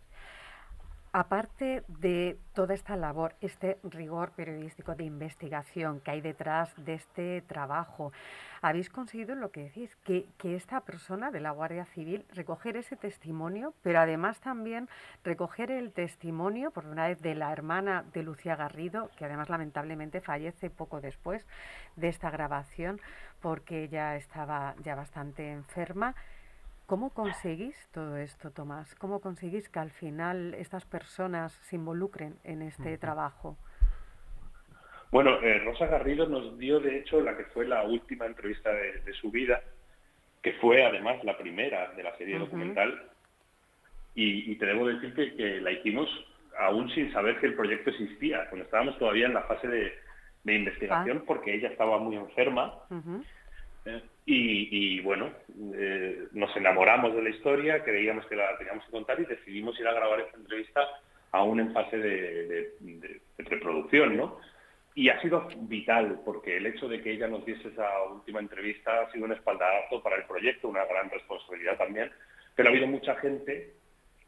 Aparte 1.13 1.83
de 1.89 2.39
toda 2.55 2.73
esta 2.73 2.95
labor, 2.95 3.35
este 3.41 3.79
rigor 3.83 4.31
periodístico 4.31 4.95
de 4.95 5.03
investigación 5.03 5.99
que 5.99 6.13
hay 6.13 6.21
detrás 6.21 6.73
de 6.77 6.95
este 6.95 7.43
trabajo, 7.43 8.13
habéis 8.63 8.91
conseguido 8.91 9.35
lo 9.35 9.51
que 9.51 9.65
decís, 9.65 9.97
que, 10.05 10.29
esta 10.45 10.83
persona 10.83 11.33
de 11.33 11.41
la 11.41 11.51
Guardia 11.51 11.85
Civil 11.87 12.25
recoger 12.33 12.77
ese 12.77 12.95
testimonio, 12.95 13.75
pero 13.83 13.99
además 13.99 14.39
también 14.39 14.89
recoger 15.25 15.73
el 15.73 15.91
testimonio, 15.91 16.71
por 16.71 16.87
una 16.87 17.09
vez, 17.09 17.21
de 17.21 17.35
la 17.35 17.51
hermana 17.51 18.05
de 18.13 18.23
Lucía 18.23 18.55
Garrido, 18.55 19.11
que 19.17 19.25
además 19.25 19.49
lamentablemente 19.49 20.21
fallece 20.21 20.71
poco 20.71 21.01
después 21.01 21.45
de 21.97 22.07
esta 22.07 22.31
grabación 22.31 23.01
porque 23.41 23.83
ella 23.83 24.15
estaba 24.15 24.77
ya 24.85 24.95
bastante 24.95 25.51
enferma. 25.51 26.15
¿Cómo 26.91 27.11
conseguís 27.11 27.89
todo 27.93 28.17
esto, 28.17 28.51
Tomás? 28.51 28.97
¿Cómo 28.97 29.21
conseguís 29.21 29.69
que 29.69 29.79
al 29.79 29.93
final 29.93 30.55
estas 30.55 30.85
personas 30.85 31.53
se 31.53 31.77
involucren 31.77 32.35
en 32.43 32.63
este 32.63 32.99
trabajo? 32.99 33.57
Bueno, 35.13 35.41
eh, 35.41 35.61
Rosa 35.61 35.87
Garrido 35.87 36.27
nos 36.27 36.59
dio, 36.59 36.81
de 36.81 36.99
hecho, 36.99 37.21
la 37.21 37.37
que 37.37 37.45
fue 37.45 37.69
la 37.69 37.85
última 37.85 38.27
entrevista 38.27 38.73
de, 38.73 39.13
su 39.13 39.31
vida, 39.31 39.63
que 40.43 40.55
fue 40.55 40.85
además 40.85 41.23
la 41.23 41.39
primera 41.39 41.93
de 41.93 42.03
la 42.03 42.17
serie 42.17 42.41
documental. 42.41 43.09
Y, 44.17 44.57
te 44.57 44.67
debo 44.67 44.89
decir 44.89 45.15
que, 45.15 45.61
la 45.61 45.71
hicimos 45.71 46.09
aún 46.59 46.91
sin 46.91 47.13
saber 47.13 47.39
que 47.39 47.47
el 47.47 47.55
proyecto 47.55 47.91
existía, 47.91 48.49
cuando 48.49 48.65
estábamos 48.65 48.99
todavía 48.99 49.27
en 49.27 49.35
la 49.35 49.43
fase 49.43 49.69
de, 49.69 50.57
investigación, 50.57 51.19
ah. 51.21 51.25
porque 51.25 51.55
ella 51.55 51.69
estaba 51.69 52.01
muy 52.01 52.17
enferma. 52.17 52.75
Y, 54.27 55.01
bueno, 55.01 55.31
eh, 55.75 56.29
nos 56.33 56.55
enamoramos 56.57 57.15
de 57.15 57.23
la 57.23 57.31
historia, 57.31 57.83
creíamos 57.83 58.25
que 58.27 58.37
la 58.37 58.57
teníamos 58.59 58.85
que 58.85 58.93
contar 58.93 59.19
y 59.19 59.25
decidimos 59.25 59.79
ir 59.81 59.89
a 59.89 59.95
grabar 59.95 60.21
esta 60.21 60.37
entrevista 60.37 60.81
aún 61.33 61.61
en 61.61 61.73
fase 61.73 61.99
de, 61.99 63.21
preproducción, 63.37 64.17
¿no? 64.17 64.39
Y 64.95 65.09
ha 65.09 65.21
sido 65.21 65.49
vital, 65.63 66.21
porque 66.25 66.59
el 66.59 66.67
hecho 66.67 66.89
de 66.89 67.01
que 67.03 67.13
ella 67.13 67.29
nos 67.29 67.45
diese 67.45 67.69
esa 67.69 67.89
última 68.13 68.41
entrevista 68.41 69.03
ha 69.03 69.13
sido 69.13 69.25
un 69.25 69.33
espaldarazo 69.33 70.03
para 70.03 70.17
el 70.17 70.25
proyecto, 70.25 70.69
una 70.69 70.85
gran 70.85 71.11
responsabilidad 71.11 71.79
también, 71.79 72.11
pero 72.55 72.69
ha 72.69 72.73
habido 72.73 72.87
mucha 72.87 73.15
gente 73.17 73.75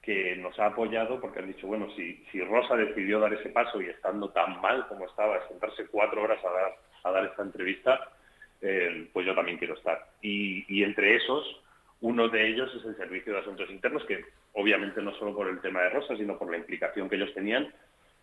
que 0.01 0.35
nos 0.37 0.59
ha 0.59 0.67
apoyado 0.67 1.21
porque 1.21 1.39
han 1.39 1.49
dicho, 1.49 1.67
bueno, 1.67 1.89
si, 1.95 2.25
si 2.31 2.41
Rosa 2.41 2.77
decidió 2.77 3.21
dar 3.21 3.33
ese 3.33 3.51
paso 3.51 3.81
y 3.81 3.87
estando 3.87 4.31
tan 4.31 4.61
mal 4.61 4.87
como 4.89 5.07
estaba, 5.07 5.47
sentarse 5.49 5.87
cuatro 5.87 6.23
horas 6.23 6.45
a 6.45 6.51
dar, 6.51 6.77
a 7.05 7.11
dar 7.11 7.25
esta 7.27 7.43
entrevista, 7.43 8.11
eh, 8.63 9.09
pues 9.13 9.27
yo 9.27 9.35
también 9.35 9.59
quiero 9.59 9.75
estar. 9.75 10.09
Y, 10.23 10.83
entre 10.83 11.17
esos, 11.17 11.61
uno 12.01 12.29
de 12.29 12.49
ellos 12.49 12.73
es 12.75 12.85
el 12.85 12.97
Servicio 12.97 13.33
de 13.33 13.41
Asuntos 13.41 13.69
Internos, 13.71 14.05
que 14.05 14.25
obviamente 14.53 15.03
no 15.03 15.13
solo 15.15 15.35
por 15.35 15.49
el 15.49 15.61
tema 15.61 15.83
de 15.83 15.91
Rosa, 15.91 16.17
sino 16.17 16.39
por 16.39 16.51
la 16.51 16.59
implicación 16.59 17.09
que 17.09 17.17
ellos 17.17 17.35
tenían, 17.35 17.73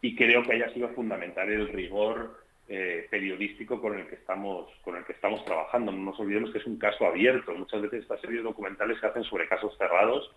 y 0.02 0.16
creo 0.16 0.44
que 0.44 0.53
haya 0.53 0.74
sido 0.74 0.90
fundamental 0.90 1.49
el 1.49 1.68
rigor 1.68 2.40
eh, 2.70 3.07
periodístico 3.10 3.82
con 3.82 3.98
el 3.98 4.07
que 4.07 4.16
estamos 4.16 4.70
con 4.84 4.95
el 4.95 5.03
que 5.03 5.14
estamos 5.14 5.44
trabajando. 5.44 5.91
No 5.91 6.11
nos 6.11 6.20
olvidemos 6.20 6.52
que 6.52 6.60
es 6.60 6.66
un 6.66 6.78
caso 6.78 7.06
abierto. 7.06 7.53
Muchas 7.53 7.82
veces 7.82 8.03
estas 8.03 8.22
series 8.22 8.44
documentales 8.44 8.99
se 8.99 9.07
hacen 9.07 9.24
sobre 9.24 9.48
casos 9.48 9.76
cerrados. 9.78 10.32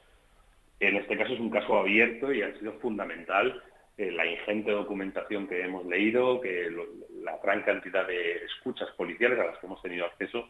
En 0.81 0.97
este 0.97 1.17
caso 1.17 1.35
es 1.35 1.41
un 1.41 1.51
caso 1.51 1.79
abierto 1.79 2.33
y 2.33 2.43
ha 2.43 2.59
sido 2.59 2.73
fundamental 2.81 3.63
eh, 3.99 4.11
la 4.11 4.27
ingente 4.27 4.71
documentación 4.71 5.47
que 5.47 5.63
hemos 5.63 5.85
leído, 5.87 6.41
que 6.41 6.75
la 7.23 7.39
gran 7.39 7.63
cantidad 7.63 8.07
de 8.07 8.45
escuchas 8.45 8.91
policiales 8.97 9.39
a 9.39 9.45
las 9.45 9.59
que 9.59 9.67
hemos 9.67 9.81
tenido 9.83 10.07
acceso 10.07 10.49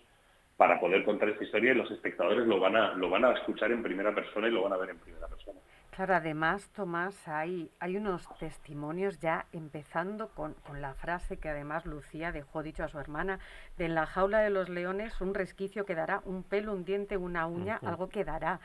para 0.57 0.79
poder 0.79 1.05
contar 1.05 1.29
esta 1.29 1.45
historia 1.45 1.73
y 1.73 1.77
los 1.77 1.91
espectadores 1.91 2.47
lo 2.47 2.61
van 2.61 2.77
a, 2.77 2.95
lo 2.95 3.11
van 3.11 3.25
a 3.25 3.33
escuchar 3.33 3.73
en 3.73 3.83
primera 3.83 4.15
persona 4.15 4.49
y 4.49 4.51
lo 4.51 4.63
van 4.63 4.73
a 4.73 4.77
ver 4.77 4.91
en 4.91 4.99
primera 4.99 5.27
persona. 5.27 5.59
Claro, 5.95 6.15
además, 6.15 6.71
Tomás, 6.75 7.29
hay, 7.29 7.71
hay 7.79 7.99
unos 7.99 8.27
testimonios 8.39 9.21
ya 9.21 9.45
empezando 9.53 10.29
con, 10.29 10.55
con, 10.55 10.81
la 10.81 10.95
frase 10.95 11.37
que 11.37 11.51
además 11.51 11.85
Lucía 11.85 12.33
dejó 12.33 12.63
dicho 12.63 12.83
a 12.83 12.89
su 12.89 12.99
hermana, 12.99 13.41
de 13.77 13.85
en 13.85 13.95
la 13.95 14.07
jaula 14.07 14.39
de 14.39 14.49
los 14.49 14.71
leones 14.71 15.21
un 15.21 15.35
resquicio 15.35 15.85
quedará, 15.85 16.23
un 16.25 16.45
pelo, 16.45 16.73
un 16.73 16.87
diente, 16.87 17.19
una 17.19 17.47
uña, 17.47 17.79
algo 17.83 18.09
quedará 18.09 18.61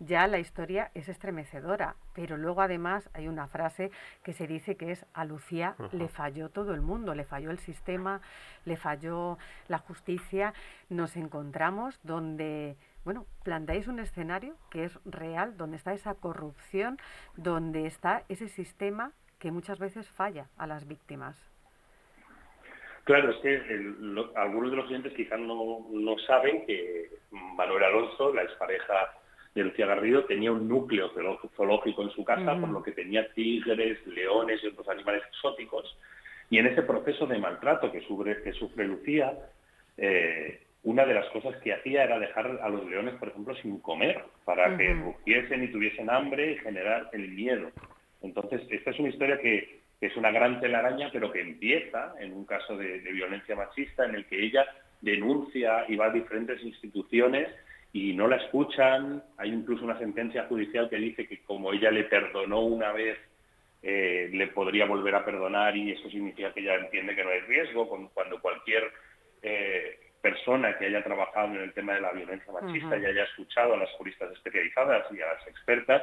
ya 0.00 0.26
la 0.26 0.38
historia 0.38 0.90
es 0.94 1.08
estremecedora. 1.08 1.96
Pero 2.14 2.36
luego 2.36 2.62
además 2.62 3.08
hay 3.14 3.28
una 3.28 3.46
frase 3.48 3.90
que 4.22 4.32
se 4.32 4.46
dice 4.46 4.76
que 4.76 4.92
es 4.92 5.04
a 5.12 5.24
Lucía 5.24 5.76
le 5.92 6.08
falló 6.08 6.48
todo 6.50 6.74
el 6.74 6.80
mundo, 6.80 7.14
le 7.14 7.24
falló 7.24 7.50
el 7.50 7.58
sistema, 7.58 8.20
le 8.64 8.76
falló 8.76 9.38
la 9.68 9.78
justicia. 9.78 10.54
Nos 10.88 11.16
encontramos 11.16 11.98
donde 12.02 12.76
bueno, 13.04 13.26
planteáis 13.44 13.88
un 13.88 14.00
escenario 14.00 14.56
que 14.70 14.84
es 14.84 14.98
real, 15.04 15.56
donde 15.56 15.76
está 15.76 15.92
esa 15.92 16.14
corrupción, 16.14 16.98
donde 17.36 17.86
está 17.86 18.24
ese 18.28 18.48
sistema 18.48 19.12
que 19.38 19.50
muchas 19.50 19.78
veces 19.78 20.08
falla 20.08 20.48
a 20.56 20.66
las 20.66 20.86
víctimas. 20.86 21.36
Claro, 23.04 23.30
es 23.30 23.36
que 23.38 23.94
algunos 24.36 24.70
de 24.70 24.76
los 24.76 24.86
clientes 24.86 25.14
quizás 25.14 25.40
no, 25.40 25.86
no 25.90 26.18
saben 26.26 26.66
que 26.66 27.10
Manuel 27.30 27.84
Alonso, 27.84 28.34
la 28.34 28.42
expareja 28.42 29.14
de 29.54 29.64
Lucía 29.64 29.86
Garrido 29.86 30.24
tenía 30.24 30.52
un 30.52 30.68
núcleo 30.68 31.10
zoológico 31.56 32.02
en 32.02 32.10
su 32.10 32.22
casa, 32.22 32.60
por 32.60 32.68
lo 32.68 32.82
que 32.82 32.92
tenía 32.92 33.32
tigres, 33.32 34.06
leones 34.06 34.62
y 34.62 34.66
otros 34.66 34.88
animales 34.88 35.22
exóticos. 35.28 35.96
Y 36.50 36.58
en 36.58 36.66
ese 36.66 36.82
proceso 36.82 37.26
de 37.26 37.38
maltrato 37.38 37.90
que 37.90 38.02
sufre, 38.02 38.42
que 38.42 38.52
sufre 38.52 38.86
Lucía, 38.86 39.32
eh, 39.96 40.62
una 40.84 41.04
de 41.04 41.14
las 41.14 41.28
cosas 41.30 41.56
que 41.62 41.72
hacía 41.72 42.04
era 42.04 42.18
dejar 42.18 42.60
a 42.62 42.68
los 42.68 42.88
leones, 42.88 43.14
por 43.14 43.28
ejemplo, 43.28 43.54
sin 43.56 43.80
comer, 43.80 44.22
para 44.44 44.76
que 44.76 44.94
rugiesen 44.94 45.64
y 45.64 45.68
tuviesen 45.68 46.08
hambre 46.08 46.52
y 46.52 46.58
generar 46.58 47.10
el 47.12 47.28
miedo. 47.30 47.70
Entonces, 48.22 48.62
esta 48.70 48.90
es 48.90 48.98
una 48.98 49.08
historia 49.08 49.38
que, 49.38 49.78
es 50.00 50.16
una 50.16 50.30
gran 50.30 50.60
telaraña, 50.60 51.10
pero 51.12 51.32
que 51.32 51.40
empieza 51.40 52.14
en 52.20 52.32
un 52.32 52.44
caso 52.44 52.76
de, 52.76 52.98
violencia 53.00 53.56
machista 53.56 54.04
en 54.04 54.14
el 54.14 54.26
que 54.26 54.44
ella 54.44 54.64
denuncia 55.00 55.84
y 55.88 55.96
va 55.96 56.06
a 56.06 56.10
diferentes 56.10 56.62
instituciones 56.62 57.48
y 57.92 58.12
no 58.12 58.28
la 58.28 58.36
escuchan. 58.36 59.24
Hay 59.38 59.52
incluso 59.52 59.84
una 59.84 59.98
sentencia 59.98 60.44
judicial 60.44 60.88
que 60.88 60.96
dice 60.96 61.26
que 61.26 61.42
como 61.42 61.72
ella 61.72 61.90
le 61.90 62.04
perdonó 62.04 62.60
una 62.60 62.92
vez, 62.92 63.18
eh, 63.82 64.30
le 64.32 64.46
podría 64.48 64.86
volver 64.86 65.16
a 65.16 65.24
perdonar 65.24 65.76
y 65.76 65.90
eso 65.90 66.08
significa 66.08 66.52
que 66.52 66.60
ella 66.60 66.76
entiende 66.76 67.16
que 67.16 67.24
no 67.24 67.30
hay 67.30 67.40
riesgo, 67.40 67.88
cuando 68.14 68.40
cualquier 68.40 68.84
eh, 69.42 69.98
persona 70.20 70.76
que 70.78 70.86
haya 70.86 71.02
trabajado 71.02 71.54
en 71.54 71.62
el 71.62 71.72
tema 71.72 71.94
de 71.94 72.00
la 72.00 72.12
violencia 72.12 72.52
machista 72.52 72.96
y 72.96 73.06
haya 73.06 73.24
escuchado 73.24 73.74
a 73.74 73.78
las 73.78 73.90
juristas 73.92 74.32
especializadas 74.32 75.06
y 75.12 75.20
a 75.20 75.26
las 75.26 75.46
expertas, 75.46 76.02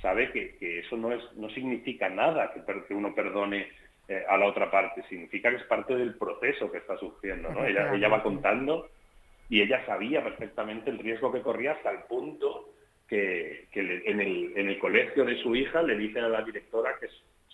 sabe 0.00 0.30
que, 0.32 0.80
eso 0.80 0.96
no, 0.96 1.12
es, 1.12 1.22
no 1.36 1.48
significa 1.50 2.08
nada 2.08 2.52
que, 2.52 2.62
que 2.86 2.94
uno 2.94 3.14
perdone 3.14 3.68
eh, 4.08 4.24
a 4.28 4.36
la 4.36 4.46
otra 4.46 4.70
parte, 4.70 5.02
significa 5.08 5.50
que 5.50 5.56
es 5.56 5.64
parte 5.64 5.96
del 5.96 6.14
proceso 6.14 6.70
que 6.70 6.78
está 6.78 6.96
sufriendo. 6.98 7.50
¿no? 7.50 7.64
Ella, 7.64 7.94
ella 7.94 8.08
va 8.08 8.22
contando 8.22 8.88
y 9.48 9.62
ella 9.62 9.84
sabía 9.86 10.22
perfectamente 10.22 10.90
el 10.90 10.98
riesgo 10.98 11.32
que 11.32 11.42
corría 11.42 11.72
hasta 11.72 11.90
el 11.90 12.00
punto 12.04 12.72
que, 13.08 13.68
en, 13.72 14.20
el, 14.20 14.52
en 14.56 14.68
el 14.68 14.78
colegio 14.78 15.24
de 15.24 15.40
su 15.42 15.54
hija 15.54 15.82
le 15.82 15.96
dicen 15.96 16.24
a 16.24 16.28
la 16.28 16.42
directora 16.42 16.96
que 17.00 17.08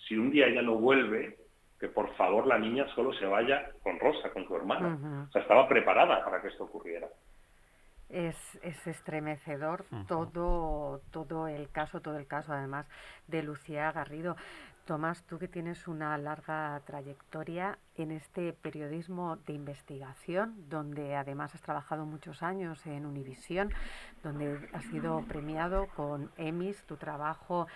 si 0.07 0.15
un 0.15 0.31
día 0.31 0.47
ella 0.47 0.61
no 0.61 0.75
vuelve, 0.75 1.37
que 1.79 1.87
por 1.87 2.13
favor 2.15 2.47
la 2.47 2.57
niña 2.57 2.87
solo 2.95 3.13
se 3.13 3.25
vaya 3.25 3.71
con 3.81 3.99
Rosa, 3.99 4.31
con 4.31 4.45
su 4.47 4.55
hermana. 4.55 5.25
O 5.27 5.31
sea, 5.31 5.41
estaba 5.41 5.67
preparada 5.67 6.23
para 6.23 6.41
que 6.41 6.47
esto 6.47 6.63
ocurriera. 6.63 7.07
Es, 8.09 8.37
es 8.61 8.87
estremecedor 8.87 9.85
todo, 10.07 11.01
todo 11.11 11.47
el 11.47 11.69
caso, 11.71 11.99
todo 12.01 12.17
el 12.17 12.27
caso 12.27 12.53
además 12.53 12.87
de 13.27 13.43
Lucía 13.43 13.91
Garrido. 13.91 14.35
Tomás, 14.85 15.23
tú 15.23 15.39
que 15.39 15.47
tienes 15.47 15.87
una 15.87 16.17
larga 16.17 16.81
trayectoria 16.85 17.77
en 17.95 18.11
este 18.11 18.51
periodismo 18.51 19.37
de 19.37 19.53
investigación, 19.53 20.67
donde 20.67 21.15
además 21.15 21.55
has 21.55 21.61
trabajado 21.61 22.05
muchos 22.05 22.43
años 22.43 22.85
en 22.85 23.05
Univisión, 23.05 23.71
donde 24.23 24.59
has 24.73 24.83
sido 24.85 25.21
premiado 25.25 25.87
con 25.95 26.31
EMIS, 26.35 26.83
tu 26.83 26.97
trabajo 26.97 27.67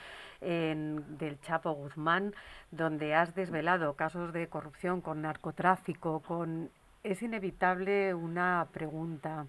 del 0.41 1.39
Chapo 1.43 1.71
Guzmán, 1.71 2.33
donde 2.71 3.15
has 3.15 3.33
desvelado 3.33 3.93
casos 3.93 4.33
de 4.33 4.49
corrupción 4.49 4.99
con 4.99 5.21
narcotráfico, 5.21 6.19
con 6.19 6.69
es 7.03 7.21
inevitable 7.21 8.13
una 8.15 8.67
pregunta. 8.73 9.47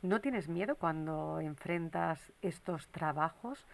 ¿No 0.00 0.22
tienes 0.22 0.48
miedo 0.48 0.76
cuando 0.76 1.38
enfrentas 1.38 2.32
estos 2.40 2.88
trabajos? 2.88 3.66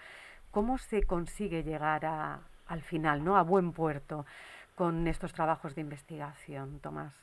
¿Cómo 0.50 0.78
se 0.78 1.04
consigue 1.04 1.62
llegar 1.62 2.06
a, 2.06 2.40
al 2.66 2.82
final, 2.82 3.24
¿no? 3.24 3.36
A 3.36 3.42
buen 3.42 3.72
puerto 3.72 4.26
con 4.74 5.06
estos 5.06 5.32
trabajos 5.32 5.74
de 5.74 5.82
investigación, 5.82 6.80
Tomás. 6.80 7.14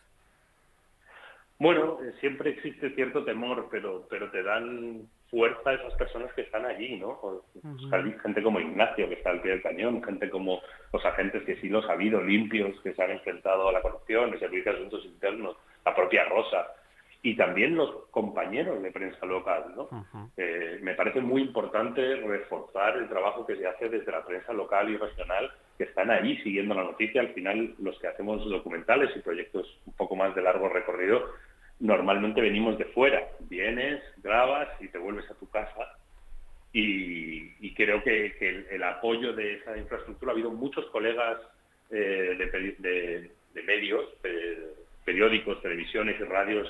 Bueno, 1.60 2.00
eh, 2.02 2.14
siempre 2.20 2.52
existe 2.52 2.90
cierto 2.96 3.24
temor, 3.24 3.68
pero, 3.70 4.08
pero 4.10 4.32
te 4.32 4.42
dan 4.42 5.08
fuerza 5.30 5.74
esas 5.74 5.94
personas 5.94 6.34
que 6.34 6.42
están 6.42 6.66
allí, 6.66 6.98
¿no? 6.98 7.20
Gente 8.24 8.42
como 8.42 8.60
Ignacio, 8.60 9.08
que 9.08 9.14
está 9.14 9.30
al 9.30 9.42
pie 9.42 9.52
del 9.52 9.62
cañón, 9.62 10.04
gente 10.04 10.30
como 10.30 10.60
los 10.92 11.06
agentes 11.06 11.44
que 11.44 11.56
sí 11.58 11.70
los 11.70 11.88
ha 11.88 11.94
habido, 11.94 12.22
limpios, 12.22 12.80
que 12.82 12.94
se 12.94 13.04
han 13.04 13.12
enfrentado 13.12 13.70
a 13.70 13.72
la 13.72 13.82
corrupción, 13.82 14.34
el 14.34 14.40
Servicio 14.40 14.72
de 14.72 14.78
Asuntos 14.80 15.06
Internos, 15.06 15.56
la 15.86 15.96
propia 15.96 16.26
Rosa 16.26 16.68
y 17.24 17.36
también 17.36 17.76
los 17.76 18.08
compañeros 18.10 18.82
de 18.82 18.92
prensa 18.92 19.26
local. 19.26 19.74
¿no? 19.76 19.90
Eh, 20.38 20.80
me 20.82 20.96
parece 20.96 21.22
muy 21.22 21.44
importante 21.44 22.16
reforzar 22.16 22.98
el 22.98 23.08
trabajo 23.08 23.46
que 23.46 23.56
se 23.56 23.68
hace 23.68 23.90
desde 23.90 24.12
la 24.12 24.26
prensa 24.26 24.54
local 24.54 24.90
y 24.90 24.98
regional, 24.98 25.52
que 25.78 25.84
están 25.84 26.10
ahí 26.10 26.38
siguiendo 26.38 26.74
la 26.74 26.84
noticia. 26.84 27.22
Al 27.22 27.34
final, 27.34 27.76
los 27.80 27.98
que 28.00 28.08
hacemos 28.08 28.44
documentales 28.50 29.16
y 29.16 29.20
proyectos 29.20 29.68
un 29.86 29.94
poco 29.94 30.16
más 30.16 30.34
de 30.34 30.42
largo 30.42 30.68
recorrido, 30.70 31.24
normalmente 31.80 32.42
venimos 32.42 32.78
de 32.80 32.86
fuera. 32.86 33.28
Vienes, 33.42 34.02
grabas 34.24 34.70
y 34.80 34.88
te 34.88 34.98
vuelves 34.98 35.30
a 35.30 35.36
tu 35.36 35.48
casa. 35.50 35.96
Y, 36.74 37.74
creo 37.76 38.02
que, 38.04 38.66
el, 38.72 38.84
apoyo 38.84 39.34
de 39.34 39.56
esa 39.56 39.78
infraestructura, 39.78 40.32
ha 40.32 40.34
habido 40.34 40.52
muchos 40.52 40.86
colegas 40.88 41.38
eh, 41.92 42.36
de, 43.54 43.64
medios, 43.64 44.06
periódicos, 45.04 45.62
televisiones 45.62 46.20
y 46.20 46.24
radios 46.24 46.68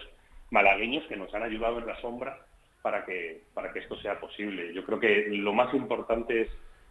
malagueños 0.52 1.06
que 1.08 1.16
nos 1.16 1.34
han 1.34 1.44
ayudado 1.44 1.80
en 1.80 1.88
la 1.88 2.00
sombra 2.02 2.46
para 2.82 3.06
que, 3.06 3.42
para 3.54 3.74
que 3.74 3.80
esto 3.80 3.96
sea 3.98 4.20
posible. 4.20 4.74
Yo 4.74 4.86
creo 4.86 5.00
que 5.00 5.28
lo 5.30 5.54
más 5.54 5.74
importante 5.74 6.42
es 6.42 6.50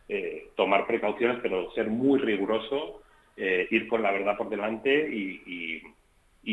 eh, 0.08 0.50
tomar 0.56 0.86
precauciones, 0.86 1.38
pero 1.42 1.70
ser 1.72 1.88
muy 1.88 2.18
riguroso, 2.18 3.02
eh, 3.36 3.68
ir 3.70 3.86
con 3.86 4.02
la 4.02 4.10
verdad 4.10 4.36
por 4.36 4.48
delante 4.48 5.08
y, 5.08 5.82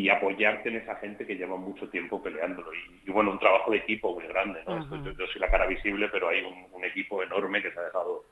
apoyarte 0.09 0.69
en 0.69 0.77
esa 0.77 0.95
gente 0.95 1.27
que 1.27 1.35
lleva 1.35 1.57
mucho 1.57 1.89
tiempo 1.89 2.23
peleándolo. 2.23 2.71
Y, 3.05 3.11
bueno, 3.11 3.31
un 3.31 3.39
trabajo 3.39 3.71
de 3.71 3.77
equipo 3.77 4.13
muy 4.13 4.25
grande. 4.25 4.61
¿no? 4.65 4.79
yo, 5.13 5.27
soy 5.27 5.41
la 5.41 5.51
cara 5.51 5.67
visible, 5.67 6.07
pero 6.09 6.29
hay 6.29 6.41
un, 6.41 6.83
equipo 6.83 7.21
enorme 7.21 7.61
que 7.61 7.71
se 7.71 7.79
ha 7.79 7.83
dejado 7.83 8.23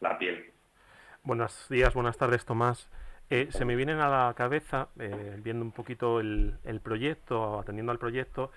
la 0.00 0.16
piel. 0.16 0.50
Buenos 1.22 1.68
días, 1.68 1.92
buenas 1.92 2.16
tardes, 2.16 2.44
Tomás. 2.46 2.88
Eh, 3.30 3.48
se 3.50 3.64
me 3.64 3.74
vienen 3.74 4.00
a 4.00 4.08
la 4.08 4.34
cabeza, 4.34 4.88
eh, 4.98 5.38
viendo 5.42 5.64
un 5.64 5.72
poquito 5.72 6.20
el, 6.20 6.58
proyecto, 6.82 7.58
atendiendo 7.58 7.90
al 7.90 7.98
proyecto, 7.98 8.50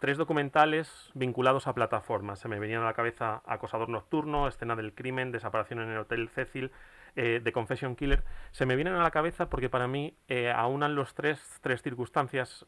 tres 0.00 0.16
documentales 0.16 1.10
vinculados 1.14 1.66
a 1.66 1.74
plataformas. 1.74 2.38
Se 2.38 2.48
me 2.48 2.58
venían 2.58 2.82
a 2.82 2.86
la 2.86 2.94
cabeza 2.94 3.42
Acosador 3.46 3.88
Nocturno, 3.88 4.48
Escena 4.48 4.74
del 4.74 4.94
Crimen, 4.94 5.32
Desaparición 5.32 5.80
en 5.80 5.90
el 5.90 5.98
Hotel 5.98 6.28
Cecil, 6.30 6.70
eh, 7.14 7.40
The 7.42 7.52
Confession 7.52 7.94
Killer. 7.94 8.24
Se 8.52 8.64
me 8.64 8.74
vienen 8.74 8.94
a 8.94 9.02
la 9.02 9.10
cabeza 9.10 9.50
porque 9.50 9.68
para 9.68 9.86
mí 9.86 10.16
aunan 10.54 10.94
los 10.94 11.14
tres, 11.14 11.58
tres 11.60 11.82
circunstancias, 11.82 12.66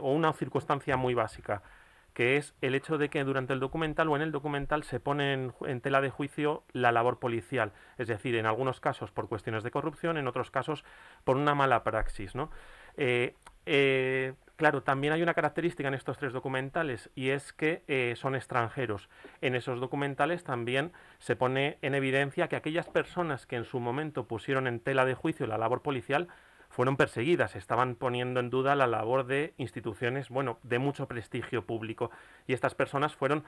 o 0.00 0.12
una 0.12 0.32
circunstancia 0.32 0.96
muy 0.96 1.14
básica 1.14 1.62
que 2.16 2.38
es 2.38 2.54
el 2.62 2.74
hecho 2.74 2.96
de 2.96 3.10
que 3.10 3.22
durante 3.24 3.52
el 3.52 3.60
documental 3.60 4.08
o 4.08 4.16
en 4.16 4.22
el 4.22 4.32
documental 4.32 4.84
se 4.84 5.00
pone 5.00 5.34
en, 5.34 5.80
tela 5.82 6.00
de 6.00 6.08
juicio 6.08 6.64
la 6.72 6.90
labor 6.90 7.18
policial, 7.18 7.72
es 7.98 8.08
decir, 8.08 8.36
en 8.36 8.46
algunos 8.46 8.80
casos 8.80 9.10
por 9.10 9.28
cuestiones 9.28 9.62
de 9.62 9.70
corrupción, 9.70 10.16
en 10.16 10.26
otros 10.26 10.50
casos 10.50 10.82
por 11.24 11.36
una 11.36 11.54
mala 11.54 11.84
praxis, 11.84 12.34
¿no? 12.34 12.50
Eh, 12.96 13.34
eh, 13.66 14.32
claro, 14.56 14.82
también 14.82 15.12
hay 15.12 15.22
una 15.22 15.34
característica 15.34 15.88
en 15.88 15.92
estos 15.92 16.16
tres 16.16 16.32
documentales 16.32 17.10
y 17.14 17.28
es 17.28 17.52
que 17.52 17.82
eh, 17.86 18.14
son 18.16 18.34
extranjeros. 18.34 19.10
En 19.42 19.54
esos 19.54 19.78
documentales 19.78 20.42
también 20.42 20.92
se 21.18 21.36
pone 21.36 21.76
en 21.82 21.94
evidencia 21.94 22.48
que 22.48 22.56
aquellas 22.56 22.88
personas 22.88 23.44
que 23.44 23.56
en 23.56 23.64
su 23.64 23.78
momento 23.78 24.26
pusieron 24.26 24.66
en 24.66 24.80
tela 24.80 25.04
de 25.04 25.12
juicio 25.12 25.46
la 25.46 25.58
labor 25.58 25.82
policial 25.82 26.28
fueron 26.76 26.98
perseguidas, 26.98 27.56
estaban 27.56 27.94
poniendo 27.94 28.38
en 28.38 28.50
duda 28.50 28.74
la 28.74 28.86
labor 28.86 29.24
de 29.24 29.54
instituciones, 29.56 30.28
bueno, 30.28 30.58
de 30.62 30.78
mucho 30.78 31.08
prestigio 31.08 31.64
público, 31.64 32.10
y 32.46 32.52
estas 32.52 32.74
personas 32.74 33.14
fueron 33.14 33.44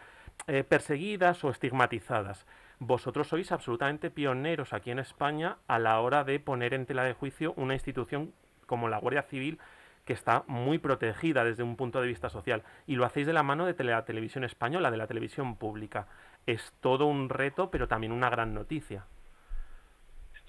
eh, 0.47 0.65
perseguidas 0.65 1.45
o 1.45 1.51
estigmatizadas. 1.51 2.47
Vosotros 2.79 3.29
sois 3.29 3.53
absolutamente 3.53 4.11
pioneros 4.11 4.73
aquí 4.73 4.91
en 4.91 4.99
España 4.99 5.59
a 5.67 5.79
la 5.79 6.01
hora 6.01 6.25
de 6.25 6.41
poner 6.41 6.73
en 6.73 6.87
tela 6.87 7.05
de 7.05 7.13
juicio 7.13 7.53
una 7.59 7.75
institución 7.75 8.33
como 8.65 8.89
la 8.89 8.97
Guardia 8.97 9.25
Civil, 9.25 9.59
que 10.07 10.15
está 10.15 10.45
muy 10.47 10.79
protegida 10.79 11.45
desde 11.45 11.63
un 11.63 11.77
punto 11.77 12.01
de 12.01 12.09
vista 12.09 12.31
social, 12.31 12.63
y 12.87 12.97
lo 12.97 13.05
hacéis 13.05 13.27
de 13.27 13.35
la 13.35 13.43
mano 13.43 13.67
de 13.67 13.85
la 13.85 14.07
televisión 14.07 14.43
española, 14.43 14.91
de 14.91 14.97
la 14.97 15.07
televisión 15.07 15.57
pública. 15.57 16.09
Es 16.47 16.73
todo 16.81 17.05
un 17.05 17.29
reto, 17.29 17.71
pero 17.71 17.89
también 17.89 18.13
una 18.13 18.31
gran 18.31 18.55
noticia. 18.55 19.05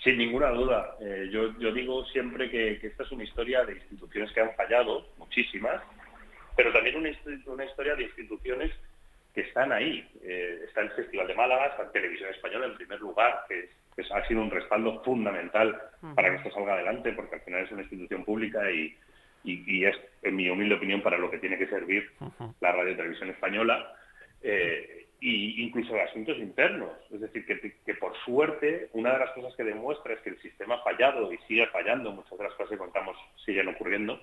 Sin 0.03 0.17
ninguna 0.17 0.49
duda. 0.51 0.95
Eh, 1.01 1.29
yo, 1.29 1.49
digo 1.73 2.05
siempre 2.05 2.49
que, 2.49 2.79
esta 2.81 3.03
es 3.03 3.11
una 3.11 3.23
historia 3.23 3.65
de 3.65 3.73
instituciones 3.73 4.31
que 4.31 4.39
han 4.39 4.55
fallado, 4.55 5.07
muchísimas, 5.17 5.81
pero 6.55 6.71
también 6.71 6.95
una, 6.95 7.65
historia 7.65 7.95
de 7.95 8.03
instituciones 8.03 8.71
que 9.33 9.41
están 9.41 9.73
ahí. 9.73 10.07
Eh, 10.23 10.63
está 10.67 10.81
el 10.81 10.91
Festival 10.91 11.27
de 11.27 11.35
Málaga, 11.35 11.67
está 11.67 11.91
Televisión 11.91 12.29
Española 12.29 12.67
en 12.67 12.75
primer 12.75 12.99
lugar, 12.99 13.43
que, 13.49 13.69
ha 14.13 14.27
sido 14.29 14.41
un 14.41 14.49
respaldo 14.49 15.03
fundamental 15.03 15.77
para 16.15 16.29
que 16.29 16.37
esto 16.37 16.51
salga 16.51 16.75
adelante, 16.75 17.11
porque 17.11 17.35
al 17.35 17.41
final 17.41 17.65
es 17.65 17.71
una 17.73 17.81
institución 17.81 18.23
pública 18.23 18.71
y, 18.71 18.95
es, 19.43 19.97
en 20.23 20.37
mi 20.37 20.49
humilde 20.49 20.75
opinión, 20.75 21.01
para 21.01 21.17
lo 21.17 21.29
que 21.29 21.39
tiene 21.39 21.57
que 21.57 21.67
servir 21.67 22.09
la 22.61 22.71
radio 22.71 22.95
televisión 22.95 23.29
española. 23.29 23.93
Eh, 24.41 25.08
y 25.21 25.63
incluso 25.63 25.93
de 25.93 26.01
asuntos 26.01 26.37
internos. 26.37 26.91
Es 27.11 27.21
decir, 27.21 27.45
que, 27.45 27.93
por 27.95 28.15
suerte 28.25 28.89
una 28.93 29.13
de 29.13 29.19
las 29.19 29.31
cosas 29.31 29.55
que 29.55 29.63
demuestra 29.63 30.13
es 30.13 30.21
que 30.21 30.29
el 30.29 30.41
sistema 30.41 30.75
ha 30.75 30.83
fallado 30.83 31.31
y 31.33 31.37
sigue 31.47 31.67
fallando, 31.67 32.11
muchas 32.11 32.37
de 32.37 32.43
las 32.43 32.53
cosas 32.53 32.71
que 32.71 32.77
contamos 32.77 33.17
siguen 33.45 33.67
ocurriendo, 33.67 34.19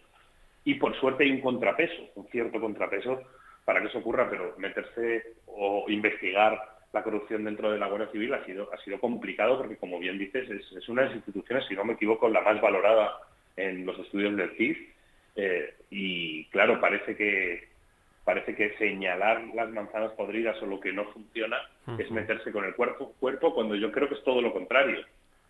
y 0.65 0.75
por 0.75 0.99
suerte 0.99 1.25
hay 1.25 1.31
un 1.31 1.41
contrapeso, 1.41 2.11
un 2.17 2.27
cierto 2.29 2.61
contrapeso 2.61 3.23
para 3.65 3.81
que 3.81 3.89
eso 3.89 3.99
ocurra, 3.99 4.29
pero 4.31 4.55
meterse 4.59 5.35
o 5.47 5.85
investigar 5.89 6.77
la 6.93 7.03
corrupción 7.03 7.45
dentro 7.45 7.71
de 7.71 7.79
la 7.79 7.89
Guardia 7.89 8.11
Civil 8.11 8.33
ha 8.33 8.45
sido, 8.45 8.73
ha 8.73 8.79
sido 8.79 8.99
complicado 8.99 9.59
porque, 9.59 9.77
como 9.77 9.99
bien 9.99 10.19
dices, 10.19 10.49
es, 10.49 10.89
una 10.89 11.03
de 11.03 11.09
las 11.09 11.17
instituciones, 11.17 11.67
si 11.69 11.75
no 11.75 11.85
me 11.85 11.93
equivoco, 11.95 12.29
la 12.29 12.41
más 12.41 12.61
valorada 12.61 13.19
en 13.57 13.85
los 13.85 13.99
estudios 13.99 14.37
del 14.37 14.57
CIF 14.57 14.79
Eh, 15.39 15.75
y 15.91 16.47
claro, 16.47 16.81
parece 16.81 17.15
que 17.15 17.69
parece 18.27 18.57
que 18.57 18.77
señalar 18.77 19.41
las 19.55 19.71
manzanas 19.71 20.11
podridas 20.15 20.61
o 20.61 20.67
lo 20.67 20.81
que 20.81 20.93
no 20.93 21.05
funciona 21.13 21.59
es 21.97 22.11
meterse 22.11 22.51
con 22.51 22.65
el 22.65 22.75
cuerpo, 22.75 23.15
cuerpo 23.21 23.55
cuando 23.55 23.77
yo 23.77 23.93
creo 23.93 24.09
que 24.09 24.17
es 24.17 24.25
todo 24.25 24.43
lo 24.43 24.53
contrario. 24.53 24.99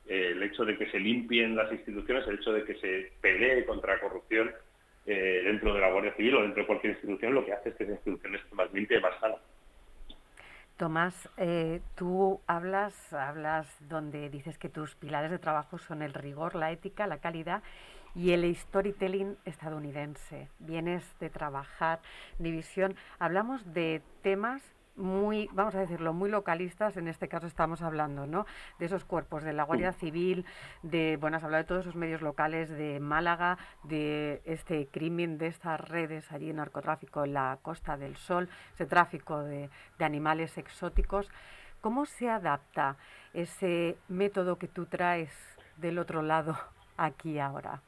Eh, 0.07 0.33
el 0.33 0.43
hecho 0.43 0.63
de 0.67 0.77
que 0.77 0.91
se 0.91 1.01
limpien 1.01 1.57
las 1.57 1.73
instituciones, 1.73 2.29
el 2.29 2.35
hecho 2.35 2.53
de 2.53 2.65
que 2.65 2.75
se 2.75 3.13
pelee 3.23 3.65
contra 3.65 3.95
la 3.95 4.01
corrupción 4.01 4.53
eh, 5.07 5.41
dentro 5.47 5.73
de 5.73 5.81
la 5.81 5.91
Guardia 5.91 6.15
Civil 6.17 6.37
o 6.37 6.43
dentro 6.43 6.61
de 6.61 6.67
cualquier 6.67 6.93
institución, 6.93 7.33
lo 7.33 7.47
que 7.47 7.55
hace 7.55 7.71
es 7.71 7.77
que 7.77 7.85
esa 7.85 7.95
institución 7.95 8.35
esté 8.35 8.55
más 8.55 8.71
limpia 8.75 8.99
y 8.99 9.01
más 9.01 9.19
sana. 9.21 9.37
Tomás, 10.77 11.31
eh, 11.39 11.81
tú 11.95 12.43
hablas, 12.47 13.13
hablas 13.15 13.67
donde 13.89 14.29
dices 14.29 14.59
que 14.59 14.69
tus 14.69 14.95
pilares 14.95 15.31
de 15.31 15.39
trabajo 15.39 15.79
son 15.79 16.03
el 16.03 16.13
rigor, 16.13 16.55
la 16.55 16.71
ética, 16.71 17.07
la 17.07 17.17
calidad 17.17 17.63
y 18.15 18.33
el 18.33 18.55
storytelling 18.55 19.39
estadounidense. 19.47 20.49
Vienes 20.59 21.19
de 21.19 21.31
trabajar 21.31 22.01
división. 22.39 22.95
Hablamos 23.19 23.73
de 23.73 24.03
temas 24.23 24.63
muy, 24.97 25.49
vamos 25.53 25.75
a 25.75 25.81
decirlo, 25.81 26.13
muy 26.13 26.31
localistas, 26.31 26.97
en 26.97 27.09
este 27.09 27.29
caso 27.29 27.47
estamos 27.47 27.83
hablando, 27.83 28.27
¿no? 28.27 28.47
De 28.79 28.87
esos 28.87 29.05
cuerpos, 29.05 29.45
de 29.45 29.53
la 29.53 29.65
Guardia 29.65 29.93
Civil, 29.93 30.45
de, 30.83 31.17
bueno, 31.21 31.37
has 31.37 31.45
hablado 31.45 31.63
de 31.63 31.69
todos 31.69 31.81
esos 31.83 31.97
medios 31.97 32.23
locales 32.23 32.71
de 32.71 32.99
Málaga, 33.01 33.59
de 33.85 34.41
este 34.45 34.89
crimen, 34.89 35.39
de 35.39 35.49
estas 35.49 35.81
redes 35.81 36.33
allí, 36.33 36.53
narcotráfico 36.53 37.25
en 37.25 37.35
la 37.35 37.59
Costa 37.63 37.97
del 37.97 38.17
Sol, 38.17 38.49
ese 38.75 38.87
tráfico 38.87 39.43
de, 39.43 39.71
de 39.99 40.05
animales 40.05 40.57
exóticos. 40.59 41.31
¿Cómo 41.81 42.07
se 42.07 42.29
adapta 42.29 42.97
ese 43.35 43.97
método 44.09 44.59
que 44.59 44.67
tú 44.67 44.87
traes 44.87 45.31
del 45.77 45.99
otro 45.99 46.23
lado 46.23 46.57
aquí 46.97 47.39
ahora? 47.39 47.81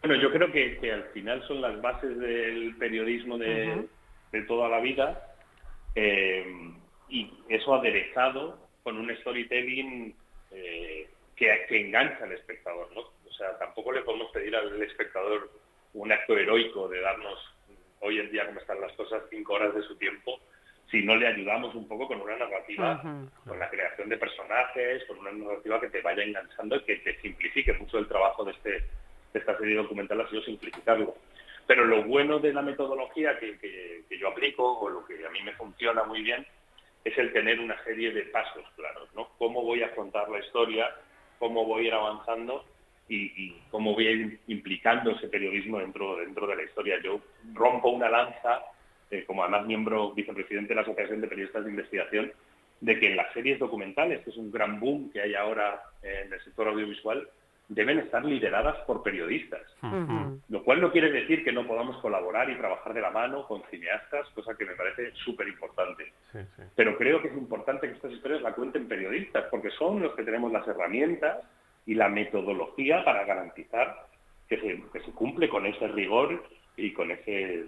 Bueno, 0.00 0.20
yo 0.22 0.30
creo 0.30 0.50
que, 0.52 0.78
que 0.78 0.92
al 0.92 1.04
final 1.04 1.42
son 1.46 1.60
las 1.60 1.80
bases 1.80 2.18
del 2.18 2.74
periodismo 2.76 3.38
de, 3.38 3.86
de 4.32 4.42
toda 4.42 4.68
la 4.68 4.80
vida 4.80 5.36
eh, 5.94 6.44
y 7.08 7.32
eso 7.48 7.74
aderezado 7.74 8.58
con 8.82 8.98
un 8.98 9.14
storytelling 9.16 10.14
eh, 10.50 11.08
que, 11.34 11.66
que, 11.68 11.80
engancha 11.80 12.24
al 12.24 12.32
espectador, 12.32 12.90
¿no? 12.94 13.00
O 13.00 13.32
sea, 13.32 13.58
tampoco 13.58 13.92
le 13.92 14.02
podemos 14.02 14.30
pedir 14.32 14.54
al 14.56 14.82
espectador 14.82 15.50
un 15.94 16.12
acto 16.12 16.36
heroico 16.36 16.88
de 16.88 17.00
darnos 17.00 17.38
hoy 18.00 18.20
en 18.20 18.30
día 18.30 18.46
como 18.46 18.60
están 18.60 18.80
las 18.80 18.92
cosas 18.92 19.22
cinco 19.30 19.54
horas 19.54 19.74
de 19.74 19.82
su 19.82 19.96
tiempo 19.96 20.38
si 20.90 21.02
no 21.02 21.16
le 21.16 21.26
ayudamos 21.26 21.74
un 21.74 21.88
poco 21.88 22.06
con 22.06 22.20
una 22.20 22.36
narrativa, 22.36 23.02
con 23.46 23.58
la 23.58 23.68
creación 23.68 24.08
de 24.08 24.18
personajes, 24.18 25.04
con 25.06 25.18
una 25.18 25.32
narrativa 25.32 25.80
que 25.80 25.90
te 25.90 26.00
vaya 26.00 26.22
enganchando 26.22 26.76
y 26.76 26.82
que 26.82 26.96
te 26.96 27.20
simplifique 27.20 27.72
mucho 27.74 27.98
el 27.98 28.06
trabajo 28.06 28.44
de, 28.44 28.52
este, 28.52 28.70
de 28.70 29.38
esta 29.40 29.58
serie 29.58 29.76
documental 29.76 30.20
ha 30.20 30.30
sido 30.30 30.42
simplificarlo. 30.42 31.16
Pero 31.66 31.84
lo 31.84 32.04
bueno 32.04 32.38
de 32.38 32.52
la 32.52 32.62
metodología 32.62 33.38
que, 33.38 34.04
yo 34.18 34.28
aplico, 34.28 34.78
o 34.78 34.88
lo 34.88 35.04
que 35.04 35.24
a 35.26 35.30
mí 35.30 35.42
me 35.42 35.52
funciona 35.52 36.04
muy 36.04 36.22
bien, 36.22 36.46
es 37.04 37.16
el 37.18 37.32
tener 37.32 37.60
una 37.60 37.82
serie 37.84 38.12
de 38.12 38.22
pasos 38.24 38.64
claros, 38.76 39.08
¿no? 39.14 39.28
Cómo 39.38 39.62
voy 39.62 39.82
a 39.82 39.94
contar 39.94 40.28
la 40.28 40.38
historia, 40.38 40.94
cómo 41.38 41.64
voy 41.64 41.84
a 41.84 41.88
ir 41.88 41.94
avanzando 41.94 42.64
y, 43.08 43.52
cómo 43.70 43.94
voy 43.94 44.06
a 44.06 44.10
ir 44.10 44.40
implicando 44.48 45.12
ese 45.12 45.28
periodismo 45.28 45.78
dentro, 45.78 46.16
dentro 46.16 46.46
de 46.46 46.56
la 46.56 46.62
historia. 46.62 47.00
Yo 47.02 47.20
rompo 47.54 47.90
una 47.90 48.08
lanza, 48.08 48.62
eh, 49.10 49.24
como 49.24 49.42
además 49.42 49.66
miembro 49.66 50.12
vicepresidente 50.12 50.70
de 50.70 50.74
la 50.76 50.82
Asociación 50.82 51.20
de 51.20 51.28
Periodistas 51.28 51.64
de 51.64 51.70
Investigación, 51.70 52.32
de 52.80 52.98
que 52.98 53.10
en 53.10 53.16
las 53.16 53.32
series 53.32 53.58
documentales, 53.58 54.22
que 54.22 54.30
es 54.30 54.36
un 54.36 54.50
gran 54.50 54.78
boom 54.80 55.10
que 55.12 55.20
hay 55.20 55.34
ahora 55.34 55.82
en 56.02 56.32
el 56.32 56.40
sector 56.42 56.68
audiovisual, 56.68 57.28
deben 57.68 57.98
estar 57.98 58.24
lideradas 58.24 58.76
por 58.86 59.02
periodistas. 59.02 59.62
Lo 60.48 60.62
cual 60.62 60.80
no 60.80 60.92
quiere 60.92 61.10
decir 61.10 61.42
que 61.44 61.52
no 61.52 61.66
podamos 61.66 61.96
colaborar 61.98 62.48
y 62.50 62.56
trabajar 62.56 62.94
de 62.94 63.00
la 63.00 63.10
mano 63.10 63.46
con 63.46 63.62
cineastas, 63.70 64.28
cosa 64.30 64.56
que 64.56 64.64
me 64.64 64.74
parece 64.74 65.12
súper 65.24 65.48
importante. 65.48 66.12
Pero 66.74 66.96
creo 66.96 67.20
que 67.20 67.28
es 67.28 67.36
importante 67.36 67.88
que 67.88 67.94
estas 67.94 68.12
historias 68.12 68.42
la 68.42 68.52
cuenten 68.52 68.88
periodistas, 68.88 69.46
porque 69.50 69.70
son 69.70 70.02
los 70.02 70.14
que 70.14 70.22
tenemos 70.22 70.52
las 70.52 70.66
herramientas 70.68 71.38
y 71.86 71.94
la 71.94 72.08
metodología 72.08 73.04
para 73.04 73.24
garantizar 73.24 74.06
que 74.48 74.60
se, 74.60 74.82
que 74.92 75.00
se 75.00 75.12
cumple 75.12 75.48
con 75.48 75.66
ese 75.66 75.88
rigor 75.88 76.44
y 76.76 76.92
con 76.92 77.10
ese, 77.10 77.64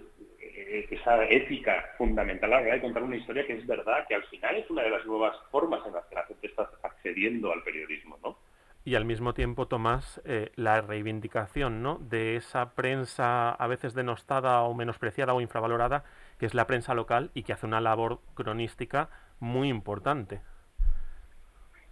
esa 0.91 1.25
ética 1.25 1.93
fundamental 1.97 2.53
a 2.53 2.57
la 2.57 2.67
hora 2.67 2.75
de 2.75 2.81
contar 2.81 3.03
una 3.03 3.17
historia 3.17 3.45
que 3.45 3.53
es 3.53 3.67
verdad, 3.67 4.05
que 4.07 4.15
al 4.15 4.23
final 4.25 4.55
es 4.55 4.69
una 4.69 4.83
de 4.83 4.91
las 4.91 5.05
nuevas 5.05 5.35
formas 5.51 5.85
en 5.85 5.93
las 5.93 6.05
que 6.05 6.15
la 6.15 6.25
gente 6.25 6.47
está 6.47 6.69
accediendo 6.83 7.51
al 7.51 7.63
periodismo, 7.63 8.17
¿no? 8.23 8.37
Y 8.85 8.95
al 8.95 9.05
mismo 9.05 9.33
tiempo, 9.33 9.67
Tomás, 9.67 10.21
eh, 10.25 10.51
la 10.55 10.81
reivindicación 10.81 11.83
¿no? 11.83 11.97
de 11.99 12.35
esa 12.35 12.75
prensa 12.75 13.51
a 13.51 13.67
veces 13.67 13.93
denostada 13.93 14.61
o 14.63 14.73
menospreciada 14.73 15.33
o 15.33 15.41
infravalorada, 15.41 16.05
que 16.39 16.45
es 16.45 16.53
la 16.53 16.65
prensa 16.65 16.93
local 16.93 17.29
y 17.33 17.43
que 17.43 17.53
hace 17.53 17.65
una 17.65 17.81
labor 17.81 18.19
cronística 18.35 19.09
muy 19.39 19.69
importante. 19.69 20.41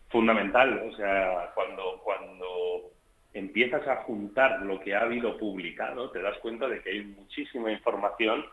Fundamental, 0.09 0.89
o 0.91 0.95
sea, 0.95 1.51
cuando, 1.53 2.01
cuando 2.03 2.91
empiezas 3.33 3.85
a 3.87 4.03
juntar 4.03 4.61
lo 4.61 4.79
que 4.79 4.95
ha 4.95 5.01
habido 5.01 5.37
publicado, 5.37 6.09
te 6.11 6.21
das 6.21 6.37
cuenta 6.39 6.67
de 6.67 6.81
que 6.81 6.91
hay 6.91 7.03
muchísima 7.03 7.71
información 7.71 8.45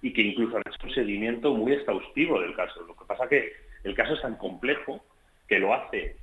y 0.00 0.12
que 0.12 0.22
incluso 0.22 0.56
han 0.56 0.62
hecho 0.66 0.86
un 0.86 0.94
seguimiento 0.94 1.52
muy 1.54 1.72
exhaustivo 1.72 2.40
del 2.40 2.54
caso. 2.54 2.82
Lo 2.86 2.96
que 2.96 3.04
pasa 3.04 3.28
que 3.28 3.52
el 3.84 3.94
caso 3.94 4.14
es 4.14 4.22
tan 4.22 4.36
complejo 4.36 5.00
que 5.52 5.58
lo 5.58 5.74
hace 5.74 6.16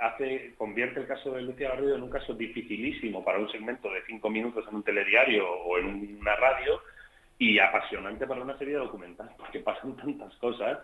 hace, 0.00 0.54
convierte 0.56 1.00
el 1.00 1.06
caso 1.06 1.32
de 1.32 1.42
Lucia 1.42 1.68
Garrido 1.68 1.96
en 1.96 2.02
un 2.02 2.08
caso 2.08 2.32
dificilísimo 2.32 3.22
para 3.22 3.38
un 3.38 3.50
segmento 3.50 3.92
de 3.92 4.00
cinco 4.06 4.30
minutos 4.30 4.64
en 4.66 4.76
un 4.76 4.82
telediario 4.82 5.46
o 5.46 5.76
en 5.76 6.16
una 6.18 6.34
radio 6.36 6.80
y 7.38 7.58
apasionante 7.58 8.26
para 8.26 8.40
una 8.40 8.56
serie 8.56 8.76
documental 8.76 9.28
porque 9.36 9.60
pasan 9.60 9.96
tantas 9.96 10.34
cosas 10.36 10.78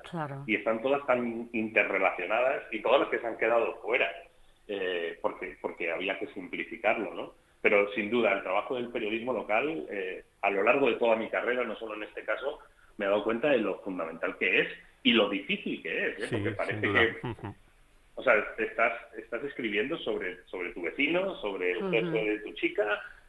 y 0.46 0.56
están 0.56 0.82
todas 0.82 1.06
tan 1.06 1.48
interrelacionadas 1.54 2.64
y 2.70 2.82
todas 2.82 3.00
las 3.00 3.08
que 3.08 3.18
se 3.18 3.26
han 3.26 3.38
quedado 3.38 3.76
fuera 3.76 4.10
eh, 4.68 5.18
porque, 5.22 5.56
porque 5.62 5.90
había 5.90 6.18
que 6.18 6.26
simplificarlo, 6.34 7.14
¿no? 7.14 7.32
Pero 7.62 7.90
sin 7.94 8.10
duda 8.10 8.34
el 8.34 8.42
trabajo 8.42 8.74
del 8.74 8.90
periodismo 8.90 9.32
local 9.32 9.86
eh, 9.88 10.22
a 10.42 10.50
lo 10.50 10.62
largo 10.62 10.88
de 10.88 10.96
toda 10.96 11.16
mi 11.16 11.30
carrera, 11.30 11.64
no 11.64 11.76
solo 11.76 11.94
en 11.94 12.02
este 12.02 12.24
caso, 12.24 12.58
me 12.98 13.06
he 13.06 13.08
dado 13.08 13.24
cuenta 13.24 13.48
de 13.48 13.58
lo 13.58 13.78
fundamental 13.78 14.36
que 14.36 14.60
es 14.60 14.68
y 15.02 15.12
lo 15.12 15.30
difícil 15.30 15.82
que 15.82 16.08
es, 16.08 16.20
¿eh? 16.20 16.28
porque 16.30 16.50
parece 16.50 16.80
que 16.92 17.56
o 18.16 18.22
sea, 18.22 18.34
estás, 18.58 18.92
estás 19.16 19.44
escribiendo 19.44 19.96
sobre, 19.98 20.44
sobre 20.46 20.72
tu 20.72 20.82
vecino, 20.82 21.36
sobre 21.36 21.72
el 21.72 21.90
jefe 21.90 22.30
de 22.30 22.38
tu 22.40 22.52
chica, 22.54 22.84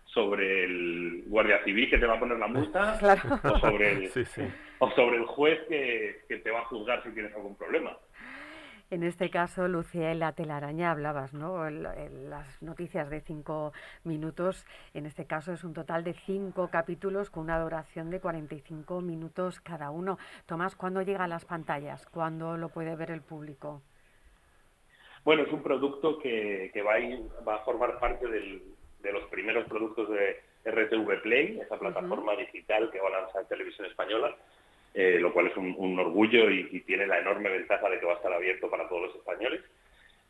sobre 0.05 0.63
el 0.63 1.23
guardia 1.27 1.63
civil 1.63 1.89
que 1.89 1.97
te 1.97 2.07
va 2.07 2.15
a 2.15 2.19
poner 2.19 2.39
la 2.39 2.47
multa, 2.47 2.97
o, 3.43 3.59
sobre 3.59 3.91
el, 3.91 4.11
o 4.79 4.91
sobre 4.91 5.17
el 5.17 5.25
juez 5.25 5.59
que, 5.67 6.23
que 6.27 6.37
te 6.37 6.51
va 6.51 6.61
a 6.61 6.65
juzgar 6.65 7.03
si 7.03 7.09
tienes 7.11 7.33
algún 7.35 7.55
problema. 7.55 7.95
En 8.89 9.03
este 9.03 9.29
caso, 9.29 9.67
Lucía, 9.67 10.13
en 10.13 10.19
la 10.19 10.31
telaraña 10.31 10.91
hablabas, 10.91 11.33
¿no? 11.33 11.67
En, 11.67 11.83
las 12.29 12.61
noticias 12.61 13.09
de 13.09 13.19
cinco 13.19 13.73
minutos, 14.05 14.65
en 14.93 15.05
este 15.05 15.25
caso 15.25 15.51
es 15.51 15.65
un 15.65 15.73
total 15.73 16.05
de 16.05 16.13
cinco 16.25 16.69
capítulos 16.69 17.29
con 17.29 17.43
una 17.43 17.59
duración 17.59 18.09
de 18.09 18.21
45 18.21 19.01
minutos 19.01 19.59
cada 19.59 19.91
uno. 19.91 20.17
Tomás, 20.45 20.77
¿cuándo 20.77 21.01
llega 21.01 21.25
a 21.25 21.27
las 21.27 21.43
pantallas? 21.43 22.05
¿Cuándo 22.05 22.55
lo 22.55 22.69
puede 22.69 22.95
ver 22.95 23.11
el 23.11 23.21
público? 23.21 23.81
Bueno, 25.27 25.43
es 25.43 25.51
un 25.51 25.61
producto 25.61 26.17
que, 26.19 26.71
va, 26.87 26.93
a 26.93 27.43
va, 27.43 27.55
a 27.55 27.65
formar 27.65 27.99
parte 27.99 28.25
de 28.29 29.11
los 29.11 29.25
primeros 29.25 29.67
productos 29.67 30.07
de 30.09 30.39
RTV 30.63 31.21
Play, 31.21 31.59
esa 31.59 31.77
plataforma 31.77 32.33
digital 32.37 32.89
que 32.89 33.01
va 33.01 33.09
a 33.09 33.21
lanzar 33.23 33.45
Televisión 33.45 33.87
Española, 33.87 34.33
eh, 34.93 35.17
lo 35.19 35.33
cual 35.33 35.47
es 35.47 35.57
un, 35.57 35.99
orgullo 35.99 36.49
y, 36.49 36.79
tiene 36.87 37.05
la 37.05 37.19
enorme 37.19 37.49
ventaja 37.49 37.89
de 37.89 37.99
que 37.99 38.05
va 38.05 38.13
a 38.13 38.15
estar 38.15 38.31
abierto 38.31 38.69
para 38.69 38.87
todos 38.87 39.07
los 39.07 39.15
españoles. 39.17 39.59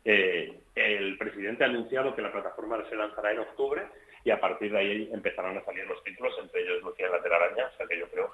Eh, 0.04 0.52
el 0.74 1.16
presidente 1.16 1.62
ha 1.62 1.68
anunciado 1.68 2.16
que 2.16 2.22
la 2.22 2.32
plataforma 2.32 2.84
se 2.88 2.96
lanzará 2.96 3.30
en 3.30 3.38
octubre 3.38 3.82
y 4.24 4.32
a 4.32 4.40
partir 4.40 4.72
de 4.72 4.78
ahí 4.78 5.10
empezarán 5.12 5.56
a 5.58 5.64
salir 5.64 5.86
los 5.86 6.02
títulos, 6.02 6.34
entre 6.42 6.62
ellos 6.62 6.82
Lucía 6.82 7.08
la 7.08 7.22
Telaraña, 7.22 7.66
o 7.72 7.76
sea 7.76 7.86
que 7.86 8.00
yo 8.00 8.08
creo 8.08 8.30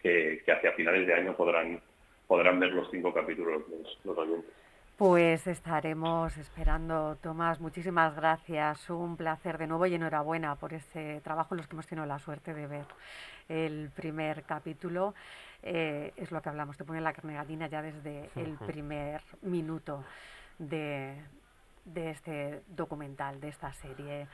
que, 0.00 0.44
hacia 0.46 0.74
finales 0.74 1.08
de 1.08 1.14
año 1.14 1.36
podrán, 1.36 1.82
podrán 2.28 2.60
ver 2.60 2.70
los 2.70 2.88
cinco 2.92 3.12
capítulos 3.12 3.64
los, 3.68 3.98
los 4.04 4.16
oyentes. 4.16 4.63
Pues 4.96 5.48
estaremos 5.48 6.36
esperando, 6.36 7.16
Tomás. 7.16 7.58
Muchísimas 7.58 8.14
gracias. 8.14 8.88
Un 8.88 9.16
placer 9.16 9.58
de 9.58 9.66
nuevo 9.66 9.86
y 9.86 9.94
enhorabuena 9.96 10.54
por 10.54 10.72
este 10.72 11.20
trabajo 11.22 11.54
en 11.54 11.58
los 11.58 11.66
que 11.66 11.74
hemos 11.74 11.88
tenido 11.88 12.06
la 12.06 12.20
suerte 12.20 12.54
de 12.54 12.68
ver 12.68 12.86
el 13.48 13.90
primer 13.90 14.44
capítulo. 14.44 15.14
Eh, 15.64 16.12
es 16.14 16.30
lo 16.30 16.40
que 16.40 16.48
hablamos, 16.48 16.76
te 16.76 16.84
pone 16.84 17.00
la 17.00 17.12
carne 17.12 17.34
gallina 17.34 17.66
ya 17.66 17.82
desde 17.82 18.30
el 18.36 18.56
primer 18.58 19.20
minuto 19.42 20.04
de, 20.60 21.20
de 21.84 22.10
este 22.10 22.62
documental, 22.68 23.40
de 23.40 23.48
esta 23.48 23.72
serie. 23.72 24.28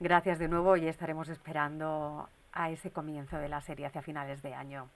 Gracias 0.00 0.38
de 0.38 0.48
nuevo 0.48 0.78
y 0.78 0.88
estaremos 0.88 1.28
esperando 1.28 2.30
a 2.52 2.70
ese 2.70 2.90
comienzo 2.92 3.36
de 3.36 3.50
la 3.50 3.60
serie 3.60 3.84
hacia 3.84 4.00
finales 4.00 4.40
de 4.40 4.54
año. 4.54 4.88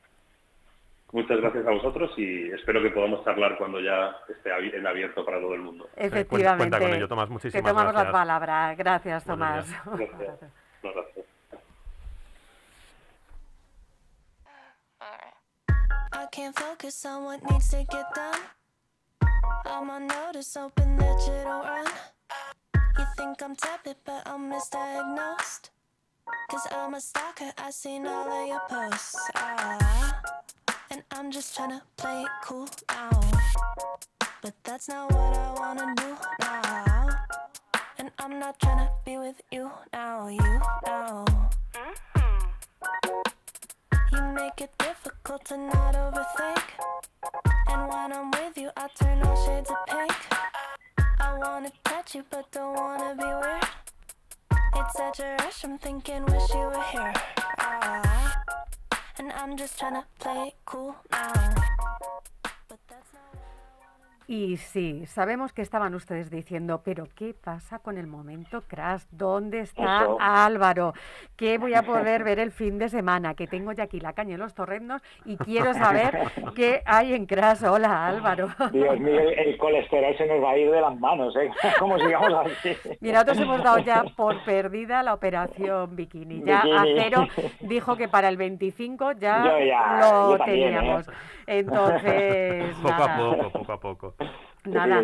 Muchas 1.12 1.40
gracias 1.42 1.66
a 1.66 1.70
vosotros 1.70 2.10
y 2.16 2.50
espero 2.52 2.82
que 2.82 2.90
podamos 2.90 3.22
charlar 3.22 3.58
cuando 3.58 3.78
ya 3.80 4.16
esté 4.30 4.50
en 4.74 4.86
abierto 4.86 5.24
para 5.26 5.38
todo 5.40 5.54
el 5.54 5.60
mundo. 5.60 5.84
Eh, 5.96 6.06
efectivamente. 6.06 6.70
Cuenta 6.70 6.78
tomamos 7.06 7.92
gracias. 8.40 8.78
Gracias, 8.78 9.24
Tomás. 9.24 9.66
Gracias. 9.84 10.40
gracias. 10.82 11.26
stalker, 27.00 27.52
posts. 28.68 29.30
And 30.92 31.02
I'm 31.10 31.30
just 31.30 31.56
tryna 31.56 31.80
play 31.96 32.22
it 32.22 32.30
cool 32.44 32.68
now. 32.90 33.20
But 34.42 34.54
that's 34.62 34.88
not 34.88 35.10
what 35.10 35.36
I 35.38 35.52
wanna 35.58 35.94
do 35.96 36.16
now. 36.40 37.08
And 37.98 38.10
I'm 38.18 38.38
not 38.38 38.58
tryna 38.60 38.90
be 39.04 39.16
with 39.16 39.40
you 39.50 39.70
now, 39.92 40.28
you 40.28 40.60
now. 40.84 41.24
You 44.12 44.22
make 44.34 44.60
it 44.60 44.72
difficult 44.78 45.46
to 45.46 45.56
not 45.56 45.94
overthink. 45.94 46.62
And 47.68 47.88
when 47.88 48.12
I'm 48.12 48.30
with 48.30 48.58
you, 48.58 48.70
I 48.76 48.88
turn 49.00 49.22
all 49.22 49.46
shades 49.46 49.70
of 49.70 49.76
pink. 49.88 50.12
I 51.20 51.38
wanna 51.38 51.72
touch 51.84 52.14
you, 52.14 52.24
but 52.28 52.50
don't 52.52 52.74
wanna 52.74 53.14
be 53.16 53.24
weird. 53.24 53.64
It's 54.74 54.94
such 54.96 55.20
a 55.20 55.36
rush, 55.40 55.64
I'm 55.64 55.78
thinking, 55.78 56.24
wish 56.26 56.52
you 56.52 56.60
were 56.60 56.84
here. 56.92 57.12
Ah, 57.60 58.21
and 59.18 59.32
I'm 59.32 59.56
just 59.56 59.78
tryna 59.78 60.04
play 60.18 60.48
it 60.48 60.54
cool 60.64 60.96
now. 61.10 61.54
Y 64.32 64.56
sí, 64.56 65.04
sabemos 65.04 65.52
que 65.52 65.60
estaban 65.60 65.94
ustedes 65.94 66.30
diciendo, 66.30 66.80
pero 66.82 67.06
¿qué 67.14 67.34
pasa 67.34 67.80
con 67.80 67.98
el 67.98 68.06
momento 68.06 68.62
crash? 68.62 69.02
¿Dónde 69.10 69.60
está 69.60 70.04
Eso. 70.04 70.16
Álvaro? 70.18 70.94
¿Qué 71.36 71.58
voy 71.58 71.74
a 71.74 71.82
poder 71.82 72.24
ver 72.24 72.38
el 72.38 72.50
fin 72.50 72.78
de 72.78 72.88
semana? 72.88 73.34
Que 73.34 73.46
tengo 73.46 73.72
ya 73.72 73.84
aquí 73.84 74.00
la 74.00 74.14
caña 74.14 74.36
en 74.36 74.40
los 74.40 74.54
torrendos 74.54 75.02
y 75.26 75.36
quiero 75.36 75.74
saber 75.74 76.18
qué 76.56 76.80
hay 76.86 77.12
en 77.12 77.26
crash. 77.26 77.62
Hola 77.64 78.06
Álvaro. 78.06 78.48
Dios 78.72 78.98
mío, 79.00 79.20
el, 79.20 79.38
el 79.38 79.58
colesterol 79.58 80.16
se 80.16 80.24
nos 80.24 80.42
va 80.42 80.52
a 80.52 80.56
ir 80.56 80.70
de 80.70 80.80
las 80.80 80.98
manos, 80.98 81.36
¿eh? 81.36 81.50
Como 81.78 81.98
sigamos 81.98 82.32
así. 82.32 82.74
Mira, 83.00 83.22
nosotros 83.24 83.38
hemos 83.38 83.62
dado 83.62 83.78
ya 83.80 84.02
por 84.16 84.42
perdida 84.44 85.02
la 85.02 85.12
operación 85.12 85.94
bikini. 85.94 86.42
Ya 86.42 86.62
Bikini. 86.62 87.00
Acero 87.00 87.28
dijo 87.60 87.96
que 87.98 88.08
para 88.08 88.30
el 88.30 88.38
25 88.38 89.12
ya, 89.12 89.44
lo 90.00 90.30
yo 90.30 90.38
también, 90.38 90.74
¿eh? 90.74 91.02
Entonces, 91.58 92.76
Poco 92.82 92.88
nada. 92.90 93.04
a 93.04 93.16
poco, 93.16 93.50
poco 93.52 93.72
a 93.72 93.80
poco. 93.80 94.14
Nada, 94.64 95.02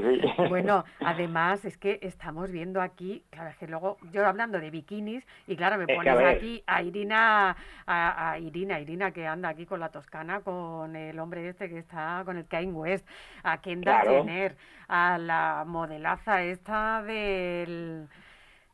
bueno, 0.48 0.84
además 1.00 1.64
es 1.64 1.76
que 1.78 1.98
estamos 2.02 2.50
viendo 2.52 2.80
aquí, 2.80 3.24
claro, 3.30 3.50
es 3.50 3.56
que 3.56 3.66
luego 3.66 3.98
yo 4.12 4.24
hablando 4.24 4.60
de 4.60 4.70
bikinis 4.70 5.26
y 5.48 5.56
claro, 5.56 5.78
me 5.78 5.86
que, 5.86 5.94
a 5.94 5.96
pones 5.96 6.16
ver. 6.16 6.26
aquí 6.28 6.62
a 6.66 6.80
Irina, 6.82 7.56
a, 7.86 8.30
a 8.30 8.38
Irina, 8.38 8.78
Irina 8.78 9.10
que 9.10 9.26
anda 9.26 9.48
aquí 9.48 9.66
con 9.66 9.80
la 9.80 9.88
Toscana, 9.90 10.40
con 10.42 10.94
el 10.94 11.18
hombre 11.18 11.48
este 11.48 11.68
que 11.68 11.78
está 11.78 12.22
con 12.24 12.36
el 12.38 12.46
Kanye 12.46 12.72
West, 12.72 13.08
a 13.42 13.60
Kendall 13.60 14.00
Claro. 14.02 14.24
Jenner, 14.24 14.56
a 14.86 15.18
la 15.18 15.64
modelaza 15.66 16.42
esta 16.44 17.02
del, 17.02 18.08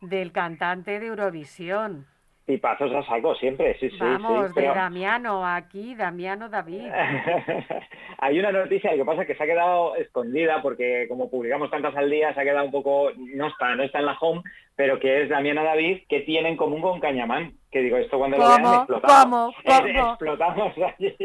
del 0.03 0.33
cantante 0.33 1.01
de 1.01 1.07
Eurovisión. 1.07 2.07
Tipazos 2.47 2.93
a 2.93 3.03
saco 3.07 3.35
siempre, 3.37 3.75
sí, 3.79 3.89
sí. 3.89 3.97
Vamos, 3.99 4.49
sí, 4.49 4.53
pero- 4.55 4.69
de 4.69 4.75
Damiano, 4.75 5.47
aquí, 5.47 5.95
Damiano 5.95 6.51
David. 6.51 6.83
Hay 8.19 8.39
una 8.39 8.53
noticia, 8.53 8.91
lo 8.93 8.99
que 8.99 9.05
pasa 9.07 9.23
es 9.23 9.29
que 9.29 9.35
se 9.35 9.43
ha 9.45 9.47
quedado 9.47 9.97
escondida 9.97 10.61
porque 10.61 11.07
como 11.09 11.31
publicamos 11.31 11.71
tantas 11.71 11.97
al 11.97 12.11
día, 12.11 12.35
se 12.35 12.41
ha 12.41 12.45
quedado 12.45 12.67
un 12.67 12.71
poco, 12.71 13.11
no 13.17 13.47
está, 13.49 13.75
no 13.77 13.83
está 13.83 14.01
en 14.01 14.07
la 14.07 14.19
home, 14.21 14.43
pero 14.77 15.01
que 15.01 15.23
es 15.23 15.31
Damiana 15.31 15.63
David, 15.63 16.03
que 16.07 16.21
tiene 16.21 16.51
en 16.51 16.57
común 16.59 16.83
con 16.83 17.01
Cañamán. 17.01 17.55
Que 17.71 17.81
digo, 17.81 17.97
esto 17.97 18.19
cuando 18.19 18.37
lo 18.37 18.47
vean 18.47 18.75
explotamos. 18.75 19.55
¿Cómo? 19.65 19.79
¿Cómo? 19.95 20.11
explotamos 20.11 20.75
allí. 20.79 21.17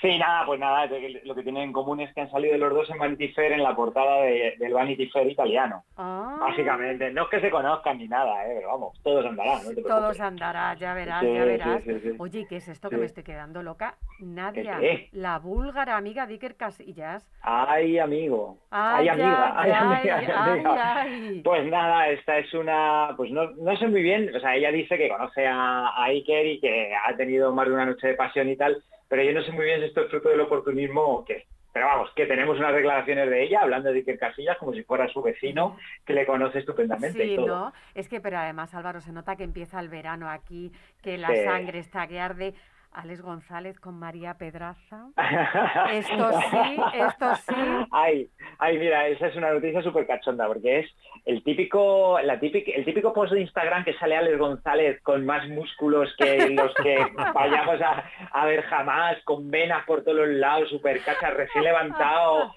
Sí, 0.00 0.18
nada, 0.18 0.44
pues 0.46 0.60
nada, 0.60 0.86
lo 1.24 1.34
que 1.34 1.42
tienen 1.42 1.62
en 1.64 1.72
común 1.72 2.00
es 2.00 2.12
que 2.14 2.20
han 2.22 2.30
salido 2.30 2.56
los 2.58 2.72
dos 2.74 2.90
en 2.90 2.98
Vanity 2.98 3.28
Fair 3.28 3.52
en 3.52 3.62
la 3.62 3.74
portada 3.74 4.22
de- 4.22 4.54
del 4.58 4.72
Vanity 4.72 5.08
Fair 5.08 5.26
italiano. 5.30 5.84
Ah. 5.96 6.36
Básicamente, 6.40 7.10
no 7.12 7.22
es 7.24 7.28
que 7.28 7.40
se 7.40 7.50
conozcan 7.50 7.98
ni 7.98 8.08
nada, 8.08 8.44
eh, 8.46 8.54
pero 8.56 8.68
vamos, 8.68 9.00
todos 9.02 9.24
andarán, 9.26 9.58
no. 9.64 9.82
Todos 9.82 10.20
andará, 10.20 10.74
ya 10.74 10.94
verás, 10.94 11.20
Sí, 11.22 11.32
ya 11.32 11.44
verás. 11.44 11.82
sí, 11.84 12.00
sí. 12.00 12.10
Oye, 12.18 12.40
¿y 12.40 12.46
¿qué 12.46 12.56
es 12.56 12.68
esto 12.68 12.90
que 12.90 12.96
me 12.96 13.06
estoy 13.06 13.24
quedando 13.24 13.62
loca? 13.62 13.94
Nadia, 14.20 14.78
qué? 14.80 15.08
la 15.12 15.38
búlgara 15.38 15.96
amiga 15.96 16.26
de 16.26 16.34
Iker 16.34 16.56
Casillas. 16.56 17.26
Ay, 17.42 17.98
amigo. 17.98 18.58
Ay, 18.70 19.08
Ay, 19.08 19.08
amiga. 19.08 19.52
ay, 19.60 19.70
Ay, 19.70 19.72
amiga. 19.72 20.18
ay, 20.18 20.50
amiga. 20.52 21.00
ay. 21.00 21.40
Pues 21.44 21.66
nada, 21.66 22.08
esta 22.08 22.38
es 22.38 22.52
una, 22.54 23.10
pues 23.16 23.30
no, 23.30 23.50
no 23.52 23.76
sé 23.76 23.86
muy 23.88 24.02
bien, 24.02 24.34
o 24.34 24.40
sea, 24.40 24.54
ella 24.56 24.70
dice 24.72 24.96
que 24.96 25.08
conoce 25.08 25.46
a, 25.46 25.88
a 25.88 26.04
Iker 26.04 26.46
y 26.46 26.60
que 26.60 26.92
ha 26.94 27.14
tenido 27.16 27.52
más 27.52 27.66
de 27.68 27.74
una 27.74 27.86
noche 27.86 28.08
de 28.08 28.14
pasión 28.14 28.48
y 28.48 28.56
tal, 28.56 28.82
pero 29.08 29.22
yo 29.22 29.32
no 29.32 29.42
sé 29.42 29.52
muy 29.52 29.64
bien 29.64 29.80
si 29.80 29.86
esto 29.86 30.02
es 30.02 30.10
fruto 30.10 30.28
del 30.28 30.40
oportunismo 30.40 31.02
o 31.02 31.24
qué. 31.24 31.46
Pero 31.72 31.86
vamos, 31.88 32.10
que 32.16 32.24
tenemos 32.24 32.58
unas 32.58 32.74
declaraciones 32.74 33.28
de 33.28 33.42
ella 33.42 33.60
hablando 33.60 33.90
de 33.92 33.98
Iker 33.98 34.18
Casillas 34.18 34.56
como 34.56 34.72
si 34.72 34.82
fuera 34.82 35.08
su 35.08 35.20
vecino, 35.20 35.76
que 36.06 36.14
le 36.14 36.24
conoce 36.24 36.60
estupendamente 36.60 37.22
y 37.22 37.30
Sí, 37.30 37.36
todo. 37.36 37.46
¿no? 37.46 37.72
Es 37.94 38.08
que, 38.08 38.18
pero 38.22 38.38
además, 38.38 38.74
Álvaro, 38.74 39.02
se 39.02 39.12
nota 39.12 39.36
que 39.36 39.44
empieza 39.44 39.78
el 39.80 39.90
verano 39.90 40.30
aquí, 40.30 40.72
que 41.02 41.18
la 41.18 41.28
Sí. 41.28 41.44
sangre 41.44 41.80
está 41.80 42.06
que 42.06 42.18
arde. 42.18 42.54
Alex 42.96 43.20
González 43.20 43.78
con 43.78 43.98
María 43.98 44.34
Pedraza. 44.34 45.08
Esto 45.92 46.32
sí, 46.50 46.80
esto 46.94 47.34
sí. 47.36 47.54
Ay, 47.92 48.30
ay, 48.58 48.78
mira, 48.78 49.06
esa 49.08 49.26
es 49.26 49.36
una 49.36 49.52
noticia 49.52 49.82
súper 49.82 50.06
cachonda, 50.06 50.46
porque 50.46 50.80
es 50.80 50.90
el 51.26 51.44
típico, 51.44 52.18
la 52.22 52.40
típica, 52.40 52.72
el 52.74 52.86
típico 52.86 53.12
post 53.12 53.34
de 53.34 53.42
Instagram 53.42 53.84
que 53.84 53.92
sale 53.94 54.16
Alex 54.16 54.38
González 54.38 55.02
con 55.02 55.26
más 55.26 55.46
músculos 55.48 56.14
que 56.16 56.48
los 56.50 56.72
que 56.74 56.96
vayamos 57.34 57.80
a, 57.82 58.10
a 58.32 58.46
ver 58.46 58.62
jamás, 58.62 59.18
con 59.24 59.50
venas 59.50 59.84
por 59.84 60.02
todos 60.02 60.16
los 60.16 60.28
lados, 60.28 60.70
súper 60.70 61.02
cachas, 61.02 61.34
recién 61.34 61.64
levantado, 61.64 62.50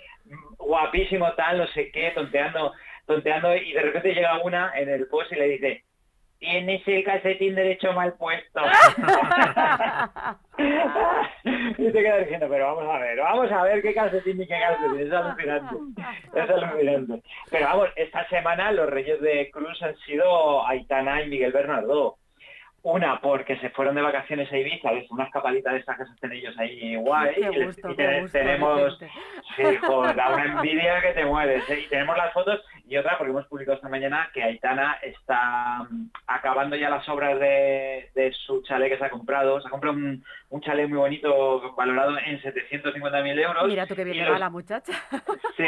guapísimo 0.57 1.33
tal, 1.33 1.57
no 1.57 1.67
sé 1.67 1.91
qué, 1.91 2.11
tonteando, 2.11 2.71
tonteando, 3.05 3.55
y 3.57 3.73
de 3.73 3.81
repente 3.81 4.13
llega 4.13 4.41
una 4.41 4.71
en 4.75 4.87
el 4.87 5.07
post 5.07 5.33
y 5.33 5.35
le 5.35 5.47
dice, 5.49 5.83
tienes 6.39 6.87
el 6.87 7.03
calcetín 7.03 7.53
derecho 7.55 7.91
mal 7.93 8.13
puesto. 8.13 8.61
y 10.57 11.91
te 11.91 12.01
quedas 12.01 12.19
diciendo, 12.21 12.47
pero 12.49 12.73
vamos 12.75 12.95
a 12.95 12.99
ver, 12.99 13.17
vamos 13.19 13.51
a 13.51 13.63
ver 13.63 13.81
qué 13.81 13.93
calcetín 13.93 14.37
ni 14.37 14.47
qué 14.47 14.59
calcetín, 14.59 14.99
es 15.07 15.13
alucinante, 15.13 15.75
es 16.35 16.49
alucinante. 16.49 17.21
Pero 17.51 17.65
vamos, 17.65 17.89
esta 17.95 18.27
semana 18.29 18.71
los 18.71 18.89
reyes 18.89 19.21
de 19.21 19.49
Cruz 19.51 19.81
han 19.83 19.95
sido 19.97 20.65
Aitana 20.67 21.21
y 21.23 21.29
Miguel 21.29 21.51
Bernardo. 21.51 22.15
Una, 22.81 23.19
porque 23.19 23.57
se 23.57 23.69
fueron 23.71 23.93
de 23.95 24.01
vacaciones 24.01 24.49
a 24.53 24.57
Ibiza, 24.57 24.91
¿ves? 24.91 25.11
una 25.11 25.25
escapadita 25.25 25.73
de 25.73 25.79
estas 25.79 25.97
que 25.97 26.05
se 26.05 26.11
hacen 26.13 26.31
ellos 26.31 26.57
ahí 26.57 26.95
guay. 26.95 27.35
Qué 27.35 27.41
y 27.41 27.53
les- 27.57 27.65
gusto, 27.75 27.91
y 27.91 27.95
qué 27.97 28.05
te- 28.07 28.21
gusto 28.21 28.37
tenemos, 28.39 28.99
sí, 29.57 29.63
joder, 29.85 30.15
da 30.15 30.33
una 30.33 30.45
envidia 30.45 31.01
que 31.01 31.11
te 31.11 31.25
mueres. 31.25 31.69
¿eh? 31.69 31.81
Y 31.85 31.89
tenemos 31.89 32.15
las 32.15 32.31
fotos 32.31 32.63
y 32.89 32.97
otra, 32.97 33.17
porque 33.17 33.31
hemos 33.31 33.45
publicado 33.47 33.75
esta 33.75 33.87
mañana 33.89 34.29
que 34.33 34.43
Aitana 34.43 34.97
está 35.03 35.83
mm, 35.89 36.09
acabando 36.27 36.75
ya 36.75 36.89
las 36.89 37.07
obras 37.07 37.39
de, 37.39 38.09
de 38.15 38.31
su 38.33 38.61
chalet 38.63 38.89
que 38.91 38.97
se 38.97 39.05
ha 39.05 39.09
comprado. 39.09 39.61
Se 39.61 39.67
ha 39.67 39.71
comprado 39.71 39.95
un, 39.95 40.23
un 40.49 40.61
chalet 40.61 40.89
muy 40.89 40.97
bonito 40.97 41.73
valorado 41.75 42.17
en 42.17 42.39
750.000 42.41 43.39
euros. 43.39 43.67
Mira 43.67 43.85
tú 43.85 43.95
qué 43.95 44.03
bien 44.03 44.17
le 44.17 44.29
va 44.29 44.39
la 44.39 44.49
muchacha. 44.49 44.91
Sí, 45.57 45.65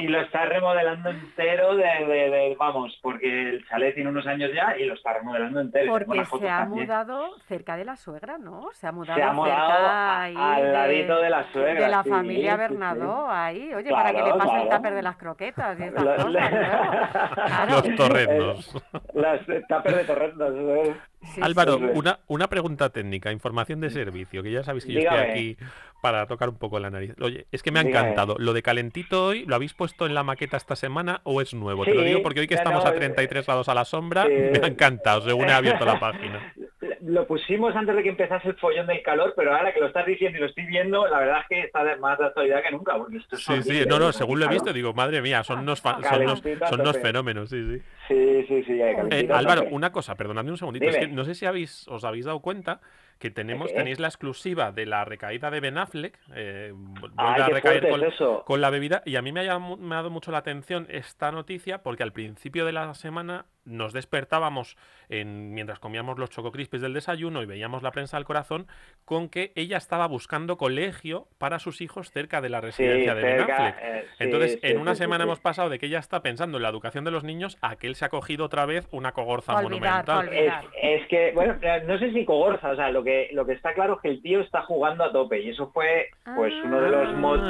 y 0.00 0.06
lo 0.08 0.22
está 0.22 0.46
remodelando 0.46 1.10
entero 1.10 1.76
de, 1.76 1.84
de- 1.84 2.30
de- 2.30 2.56
vamos, 2.58 2.98
porque 3.02 3.50
el 3.50 3.66
chalet 3.68 3.94
tiene 3.94 4.08
unos 4.08 4.26
años 4.26 4.50
ya 4.54 4.74
y 4.78 4.86
lo 4.86 4.94
está 4.94 5.12
remodelando 5.12 5.60
entero. 5.60 5.92
Porque 5.92 6.24
se 6.24 6.48
ha 6.48 6.60
también. 6.60 6.84
mudado 6.86 7.36
cerca 7.40 7.76
de 7.76 7.84
la 7.84 7.94
suegra, 7.96 8.38
¿no? 8.38 8.70
Se 8.72 8.86
ha 8.86 8.92
mudado, 8.92 9.18
Se 9.18 9.22
ha 9.22 9.32
mudado 9.34 9.68
cerca 9.68 9.90
a- 9.90 10.22
ahí 10.22 10.34
al 10.34 10.72
ladito 10.72 11.20
de 11.20 11.28
la 11.28 11.52
suegra, 11.52 11.84
De 11.84 11.88
la 11.90 12.02
sí, 12.04 12.08
familia 12.08 12.52
sí, 12.52 12.58
Bernadó, 12.58 13.28
ahí. 13.30 13.74
Oye, 13.74 13.90
para 13.90 14.12
que 14.12 14.16
le 14.16 14.22
Claro, 14.24 14.38
pase 14.38 14.54
el 14.56 14.62
claro. 14.62 14.76
tupper 14.76 14.94
de 14.94 15.02
las 15.02 15.16
croquetas 15.18 15.78
y 15.78 15.82
estas 15.82 16.04
Lo- 16.04 16.16
cosas. 16.24 16.50
Claro. 16.64 17.72
Los 17.86 17.96
torrendos. 17.96 18.82
Las 19.14 19.40
tapers 19.68 19.96
de 19.96 20.04
torrendos. 20.04 20.54
¿eh? 20.88 20.94
Álvaro, 21.40 21.78
sí, 21.78 21.84
sí. 21.84 21.90
una, 21.94 22.18
una 22.26 22.48
pregunta 22.48 22.90
técnica, 22.90 23.32
información 23.32 23.80
de 23.80 23.90
servicio, 23.90 24.42
que 24.42 24.52
ya 24.52 24.62
sabéis 24.62 24.84
que 24.84 24.92
yo 24.92 24.98
Dígame. 25.00 25.18
estoy 25.28 25.32
aquí 25.32 25.56
para 26.04 26.26
tocar 26.26 26.50
un 26.50 26.58
poco 26.58 26.78
la 26.78 26.90
nariz. 26.90 27.14
Oye, 27.22 27.46
es 27.50 27.62
que 27.62 27.70
me 27.72 27.80
ha 27.80 27.82
Dígame. 27.82 28.08
encantado. 28.10 28.36
Lo 28.38 28.52
de 28.52 28.60
calentito 28.60 29.24
hoy, 29.24 29.46
¿lo 29.46 29.54
habéis 29.54 29.72
puesto 29.72 30.04
en 30.04 30.12
la 30.12 30.22
maqueta 30.22 30.58
esta 30.58 30.76
semana 30.76 31.22
o 31.24 31.40
es 31.40 31.54
nuevo? 31.54 31.86
Te 31.86 31.94
lo 31.94 32.02
digo 32.02 32.20
porque 32.20 32.40
hoy 32.40 32.46
que 32.46 32.56
estamos 32.56 32.84
no, 32.84 32.90
a 32.90 32.92
33 32.92 33.46
grados 33.46 33.70
a 33.70 33.74
la 33.74 33.86
sombra, 33.86 34.26
sí. 34.26 34.32
me 34.34 34.60
ha 34.62 34.66
encantado, 34.66 35.22
según 35.22 35.48
he 35.48 35.52
abierto 35.52 35.86
la 35.86 35.98
página. 35.98 36.52
Lo 37.00 37.26
pusimos 37.26 37.74
antes 37.76 37.94
de 37.96 38.02
que 38.02 38.08
empezase 38.08 38.48
el 38.48 38.54
follón 38.56 38.86
del 38.86 39.02
calor, 39.02 39.34
pero 39.36 39.54
ahora 39.54 39.74
que 39.74 39.80
lo 39.80 39.86
estás 39.88 40.06
diciendo 40.06 40.38
y 40.38 40.40
lo 40.40 40.46
estoy 40.46 40.64
viendo, 40.64 41.06
la 41.06 41.18
verdad 41.18 41.40
es 41.42 41.46
que 41.48 41.60
está 41.60 41.84
de 41.84 41.96
más 41.96 42.18
de 42.18 42.26
actualidad 42.26 42.62
que 42.62 42.70
nunca, 42.70 42.96
porque 42.96 43.18
esto 43.18 43.36
es 43.36 43.44
Sí, 43.44 43.62
sí, 43.62 43.84
no, 43.86 43.98
no, 43.98 44.08
¿eh? 44.08 44.12
según 44.14 44.40
lo 44.40 44.46
he 44.46 44.48
visto, 44.48 44.72
digo, 44.72 44.94
madre 44.94 45.20
mía, 45.20 45.44
son 45.44 45.60
unos, 45.60 45.80
son 45.80 46.02
son 46.02 46.94
fenómenos, 46.94 47.50
sí, 47.50 47.62
sí. 47.62 47.82
Sí, 48.08 48.44
sí, 48.48 48.64
sí, 48.64 48.80
Eh, 49.10 49.28
Álvaro, 49.30 49.66
una 49.70 49.92
cosa, 49.92 50.14
perdonadme 50.14 50.50
un 50.50 50.56
segundito, 50.56 50.88
es 50.88 50.96
que 50.96 51.08
no 51.08 51.24
sé 51.24 51.34
si 51.34 51.44
habéis, 51.44 51.86
os 51.88 52.04
habéis 52.04 52.24
dado 52.24 52.40
cuenta 52.40 52.80
que 53.18 53.30
tenemos, 53.30 53.68
¿Qué? 53.68 53.74
tenéis 53.78 53.98
la 54.00 54.08
exclusiva 54.08 54.72
de 54.72 54.86
la 54.86 55.04
recaída 55.04 55.50
de 55.50 55.60
Ben 55.60 55.78
Affleck, 55.78 56.18
eh, 56.34 56.72
vuelve 56.74 57.14
Ay, 57.16 57.40
a 57.42 57.46
recaer 57.48 57.88
con, 57.88 58.02
es 58.04 58.14
con 58.44 58.60
la 58.60 58.70
bebida, 58.70 59.02
y 59.06 59.16
a 59.16 59.22
mí 59.22 59.32
me 59.32 59.40
ha, 59.40 59.44
llamado- 59.44 59.76
me 59.76 59.94
ha 59.94 59.98
dado 59.98 60.10
mucho 60.10 60.30
la 60.32 60.38
atención 60.38 60.86
esta 60.90 61.30
noticia, 61.32 61.82
porque 61.82 62.02
al 62.02 62.12
principio 62.12 62.64
de 62.66 62.72
la 62.72 62.92
semana 62.94 63.46
nos 63.64 63.92
despertábamos 63.92 64.76
en, 65.08 65.54
mientras 65.54 65.78
comíamos 65.78 66.18
los 66.18 66.30
Choco 66.30 66.52
Crispies 66.52 66.82
del 66.82 66.94
desayuno 66.94 67.42
y 67.42 67.46
veíamos 67.46 67.82
la 67.82 67.90
prensa 67.90 68.16
del 68.16 68.24
corazón, 68.24 68.66
con 69.04 69.28
que 69.28 69.52
ella 69.56 69.76
estaba 69.76 70.06
buscando 70.06 70.56
colegio 70.56 71.26
para 71.38 71.58
sus 71.58 71.80
hijos 71.80 72.10
cerca 72.10 72.40
de 72.40 72.48
la 72.48 72.60
residencia 72.60 73.14
de 73.14 73.22
Ben 73.22 73.40
Affleck. 73.40 73.76
eh, 73.80 74.04
sí, 74.18 74.24
Entonces, 74.24 74.52
sí, 74.52 74.58
en 74.62 74.78
una 74.78 74.94
semana 74.94 75.24
sí. 75.24 75.28
hemos 75.28 75.40
pasado 75.40 75.68
de 75.68 75.78
que 75.78 75.86
ella 75.86 75.98
está 75.98 76.22
pensando 76.22 76.58
en 76.58 76.62
la 76.62 76.68
educación 76.68 77.04
de 77.04 77.10
los 77.10 77.24
niños 77.24 77.58
a 77.60 77.76
que 77.76 77.86
él 77.86 77.94
se 77.94 78.04
ha 78.04 78.08
cogido 78.08 78.44
otra 78.44 78.66
vez 78.66 78.88
una 78.90 79.12
cogorza 79.12 79.54
olvidar, 79.54 80.06
monumental. 80.06 80.28
Es, 80.32 80.52
es 80.82 81.08
que, 81.08 81.32
bueno, 81.32 81.56
no 81.86 81.98
sé 81.98 82.12
si 82.12 82.24
Cogorza, 82.24 82.70
o 82.70 82.76
sea, 82.76 82.90
lo 82.90 83.02
que, 83.04 83.28
lo 83.32 83.46
que 83.46 83.52
está 83.52 83.74
claro 83.74 83.94
es 83.94 84.00
que 84.00 84.08
el 84.08 84.22
tío 84.22 84.40
está 84.40 84.62
jugando 84.62 85.04
a 85.04 85.12
tope 85.12 85.40
y 85.40 85.50
eso 85.50 85.70
fue, 85.72 86.08
pues, 86.36 86.52
uno 86.64 86.80
de 86.80 86.90
los 86.90 87.14
mod... 87.14 87.40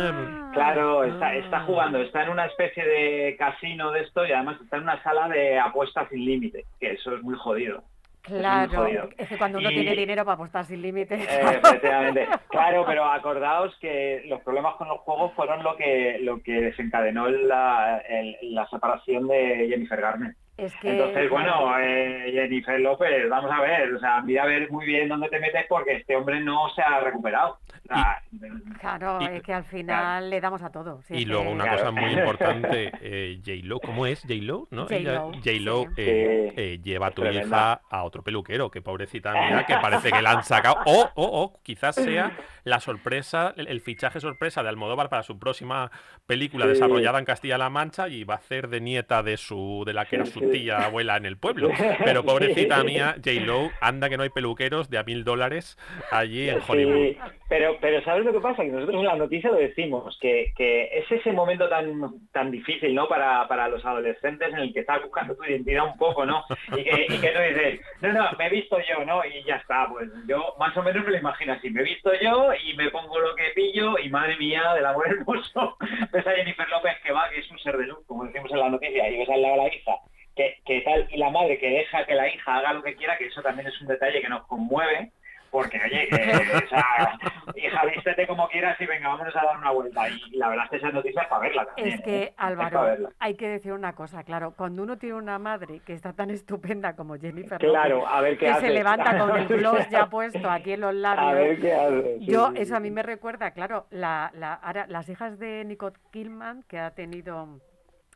Claro, 0.52 1.02
está, 1.02 1.34
está 1.34 1.60
jugando, 1.62 1.98
está 1.98 2.22
en 2.22 2.28
una 2.30 2.46
especie 2.46 2.84
de 2.84 3.36
casino 3.36 3.90
de 3.90 4.02
esto 4.02 4.24
y 4.24 4.32
además 4.32 4.60
está 4.60 4.76
en 4.76 4.84
una 4.84 5.02
sala 5.02 5.28
de 5.28 5.58
apuestas 5.58 6.03
sin 6.08 6.24
límite, 6.24 6.64
que 6.80 6.92
eso 6.92 7.14
es 7.16 7.22
muy 7.22 7.36
jodido. 7.36 7.82
Claro, 8.22 8.86
es 9.18 9.28
que 9.28 9.36
cuando 9.36 9.58
uno 9.58 9.70
Y- 9.70 9.74
tiene 9.74 9.94
dinero 9.94 10.24
para 10.24 10.34
apostar 10.36 10.64
sin 10.64 10.80
límite. 10.80 11.14
Eh, 11.14 11.58
efectivamente. 11.62 12.26
Claro, 12.48 12.84
pero 12.86 13.04
acordaos 13.04 13.76
que 13.80 14.22
los 14.26 14.40
problemas 14.42 14.76
con 14.76 14.88
los 14.88 15.00
juegos 15.00 15.32
fueron 15.34 15.62
lo 15.62 15.76
que 15.76 16.18
lo 16.20 16.40
que 16.42 16.52
desencadenó 16.52 17.28
la, 17.28 17.98
el- 18.08 18.36
la 18.42 18.66
separación 18.68 19.28
de 19.28 19.66
Jennifer 19.68 20.00
Garner. 20.00 20.34
Es 20.56 20.72
que, 20.76 20.92
Entonces, 20.92 21.28
bueno, 21.30 21.76
eh, 21.80 22.30
Jennifer 22.32 22.78
López, 22.80 23.28
vamos 23.28 23.50
a 23.50 23.60
ver, 23.60 23.92
o 23.92 23.98
sea, 23.98 24.20
mira 24.22 24.44
a 24.44 24.46
ver 24.46 24.70
muy 24.70 24.86
bien 24.86 25.08
dónde 25.08 25.28
te 25.28 25.40
metes 25.40 25.66
porque 25.68 25.96
este 25.96 26.14
hombre 26.14 26.40
no 26.40 26.68
se 26.76 26.80
ha 26.82 27.00
recuperado. 27.00 27.58
Claro, 28.80 29.18
y- 29.20 29.24
es 29.36 29.42
que 29.42 29.52
al 29.52 29.64
final 29.64 30.30
le 30.30 30.40
damos 30.40 30.62
a 30.62 30.70
todo. 30.70 31.02
si 31.02 31.14
Y 31.16 31.24
luego 31.24 31.44
que- 31.44 31.50
una 31.50 31.68
cosa 31.70 31.90
muy 31.90 32.10
importante, 32.12 32.92
eh, 33.02 33.40
J-Lo, 33.44 33.80
¿cómo 33.80 34.06
es 34.06 34.20
J-Lo? 34.22 34.68
¿no? 34.70 34.86
Ella- 34.88 35.20
J.Lo, 35.20 35.32
J-Lo 35.42 35.82
sí. 35.84 35.92
eh, 35.98 36.52
eh, 36.56 36.80
lleva 36.82 37.08
a 37.08 37.10
tu 37.10 37.24
hija 37.26 37.80
a 37.90 38.04
otro 38.04 38.22
peluquero, 38.22 38.70
que 38.70 38.80
pobrecita 38.82 39.32
mía, 39.32 39.64
que 39.66 39.74
parece 39.76 40.10
que 40.10 40.22
la 40.22 40.32
han 40.32 40.44
sacado. 40.44 40.76
O, 40.86 41.10
o, 41.14 41.42
o 41.42 41.60
quizás 41.62 41.94
sea 41.96 42.32
la 42.64 42.80
sorpresa, 42.80 43.52
el, 43.56 43.68
el 43.68 43.80
fichaje 43.80 44.20
sorpresa 44.20 44.62
de 44.62 44.68
Almodóvar 44.68 45.08
para 45.08 45.22
su 45.22 45.38
próxima 45.38 45.90
película 46.26 46.64
Sí. 46.64 46.70
desarrollada 46.70 47.18
en 47.18 47.24
Castilla-La 47.24 47.70
Mancha 47.70 48.08
y 48.08 48.24
va 48.24 48.34
a 48.34 48.38
hacer 48.38 48.68
de 48.68 48.80
nieta 48.80 49.22
de 49.22 49.36
su 49.36 49.82
de 49.86 49.92
la 49.92 50.04
que 50.06 50.16
era 50.16 50.24
Sí, 50.26 50.40
su 50.46 50.52
sí. 50.52 50.60
tía 50.60 50.78
abuela 50.84 51.16
en 51.16 51.26
el 51.26 51.36
pueblo. 51.36 51.70
Pero 52.04 52.24
pobrecita 52.24 52.80
Sí. 52.80 52.86
mía, 52.86 53.14
J-Lo, 53.24 53.70
anda 53.80 54.08
que 54.08 54.16
no 54.16 54.22
hay 54.22 54.30
peluqueros 54.30 54.90
de 54.90 54.98
a 54.98 55.02
mil 55.04 55.24
dólares 55.24 55.76
allí 56.10 56.48
en 56.48 56.58
Hollywood. 56.66 57.16
Pero, 57.48 57.76
pero 57.80 58.02
¿sabes 58.02 58.24
lo 58.24 58.32
que 58.32 58.40
pasa? 58.40 58.62
Que 58.64 58.70
nosotros 58.70 58.96
en 59.00 59.04
la 59.06 59.16
noticia 59.16 59.50
lo 59.50 59.56
decimos, 59.58 60.18
que, 60.20 60.52
que 60.56 60.88
es 60.98 61.12
ese 61.12 61.30
momento 61.30 61.68
tan, 61.68 62.28
tan 62.32 62.50
difícil, 62.50 62.94
¿no? 62.94 63.06
Para, 63.06 63.46
para 63.46 63.68
los 63.68 63.84
adolescentes 63.84 64.48
en 64.52 64.58
el 64.58 64.72
que 64.72 64.80
estás 64.80 65.02
buscando 65.02 65.36
tu 65.36 65.44
identidad 65.44 65.84
un 65.86 65.96
poco, 65.96 66.24
¿no? 66.26 66.42
Y 66.76 66.82
que, 66.82 67.06
y 67.08 67.18
que 67.18 67.28
tú 67.28 67.38
dices, 67.40 67.80
no, 68.00 68.12
no, 68.12 68.28
me 68.38 68.46
he 68.46 68.50
visto 68.50 68.76
yo, 68.80 69.04
¿no? 69.04 69.24
Y 69.24 69.44
ya 69.44 69.56
está, 69.56 69.86
pues 69.88 70.08
yo 70.26 70.54
más 70.58 70.76
o 70.76 70.82
menos 70.82 71.04
me 71.04 71.12
lo 71.12 71.18
imagino 71.18 71.52
así, 71.52 71.70
me 71.70 71.82
he 71.82 71.84
visto 71.84 72.10
yo 72.20 72.48
y 72.54 72.74
me 72.76 72.90
pongo 72.90 73.20
lo 73.20 73.36
que 73.36 73.52
pillo 73.54 73.98
y 73.98 74.08
madre 74.08 74.36
mía, 74.36 74.72
del 74.74 74.86
amor 74.86 75.06
hermoso, 75.08 75.76
ves 76.12 76.26
a 76.26 76.30
Jennifer 76.32 76.68
López 76.70 76.94
que 77.04 77.12
va, 77.12 77.28
que 77.30 77.40
es 77.40 77.50
un 77.50 77.58
ser 77.58 77.76
de 77.76 77.86
luz, 77.86 77.98
como 78.06 78.24
decimos 78.24 78.50
en 78.52 78.58
la 78.58 78.70
noticia, 78.70 79.08
y 79.08 79.18
ves 79.18 79.28
al 79.28 79.42
lado 79.42 79.54
a 79.54 79.58
la 79.58 79.74
hija, 79.74 79.92
que, 80.36 80.58
que 80.64 80.80
tal, 80.82 81.06
y 81.10 81.16
la 81.16 81.30
madre 81.30 81.58
que 81.58 81.68
deja 81.70 82.04
que 82.06 82.14
la 82.14 82.28
hija 82.28 82.56
haga 82.56 82.72
lo 82.72 82.82
que 82.82 82.94
quiera, 82.96 83.16
que 83.16 83.26
eso 83.26 83.42
también 83.42 83.68
es 83.68 83.80
un 83.80 83.86
detalle 83.88 84.20
que 84.20 84.28
nos 84.28 84.46
conmueve, 84.46 85.12
porque 85.50 85.80
oye, 85.84 86.08
que, 86.08 86.16
o 86.16 86.68
sea, 86.68 86.84
hija, 87.54 87.84
vístete 87.84 88.26
como 88.26 88.48
quieras 88.48 88.76
y 88.80 88.86
venga, 88.86 89.08
vámonos 89.10 89.36
a 89.36 89.44
dar 89.44 89.56
una 89.56 89.70
vuelta. 89.70 90.08
Y 90.08 90.36
la 90.36 90.48
verdad 90.48 90.64
es 90.64 90.70
que 90.72 90.76
esa 90.78 90.90
noticia 90.90 91.22
es 91.22 91.28
para 91.28 91.42
verla 91.42 91.64
también. 91.66 91.88
Es 91.90 92.00
que, 92.02 92.22
¿eh? 92.22 92.24
Es 92.24 92.34
para 92.34 92.48
Álvaro, 92.48 93.08
hay 93.20 93.36
que 93.36 93.48
decir 93.48 93.72
una 93.72 93.92
cosa, 93.94 94.24
claro, 94.24 94.54
cuando 94.56 94.82
uno 94.82 94.98
tiene 94.98 95.14
una 95.14 95.38
madre 95.38 95.80
que 95.86 95.92
está 95.92 96.12
tan 96.12 96.30
estupenda 96.30 96.96
como 96.96 97.14
Jennifer 97.16 97.58
Claro, 97.60 97.98
López, 97.98 98.10
a 98.12 98.20
ver 98.20 98.32
qué 98.38 98.46
que 98.46 98.50
hace. 98.50 98.66
se 98.66 98.72
levanta 98.72 99.16
con 99.16 99.36
el 99.36 99.46
gloss 99.58 99.88
ya 99.90 100.06
puesto 100.06 100.50
aquí 100.50 100.72
en 100.72 100.80
los 100.80 100.94
labios. 100.94 101.24
A 101.28 101.34
ver 101.34 101.60
qué 101.60 101.72
hace. 101.72 102.18
sí, 102.18 102.26
Yo, 102.26 102.50
sí, 102.50 102.58
eso 102.62 102.74
a 102.74 102.80
mí 102.80 102.90
me 102.90 103.04
recuerda, 103.04 103.52
claro, 103.52 103.86
la, 103.90 104.32
la, 104.34 104.54
ahora, 104.54 104.86
las 104.88 105.08
hijas 105.08 105.38
de 105.38 105.64
Nicole 105.64 105.94
Kidman, 106.10 106.64
que 106.64 106.80
ha 106.80 106.90
tenido 106.96 107.60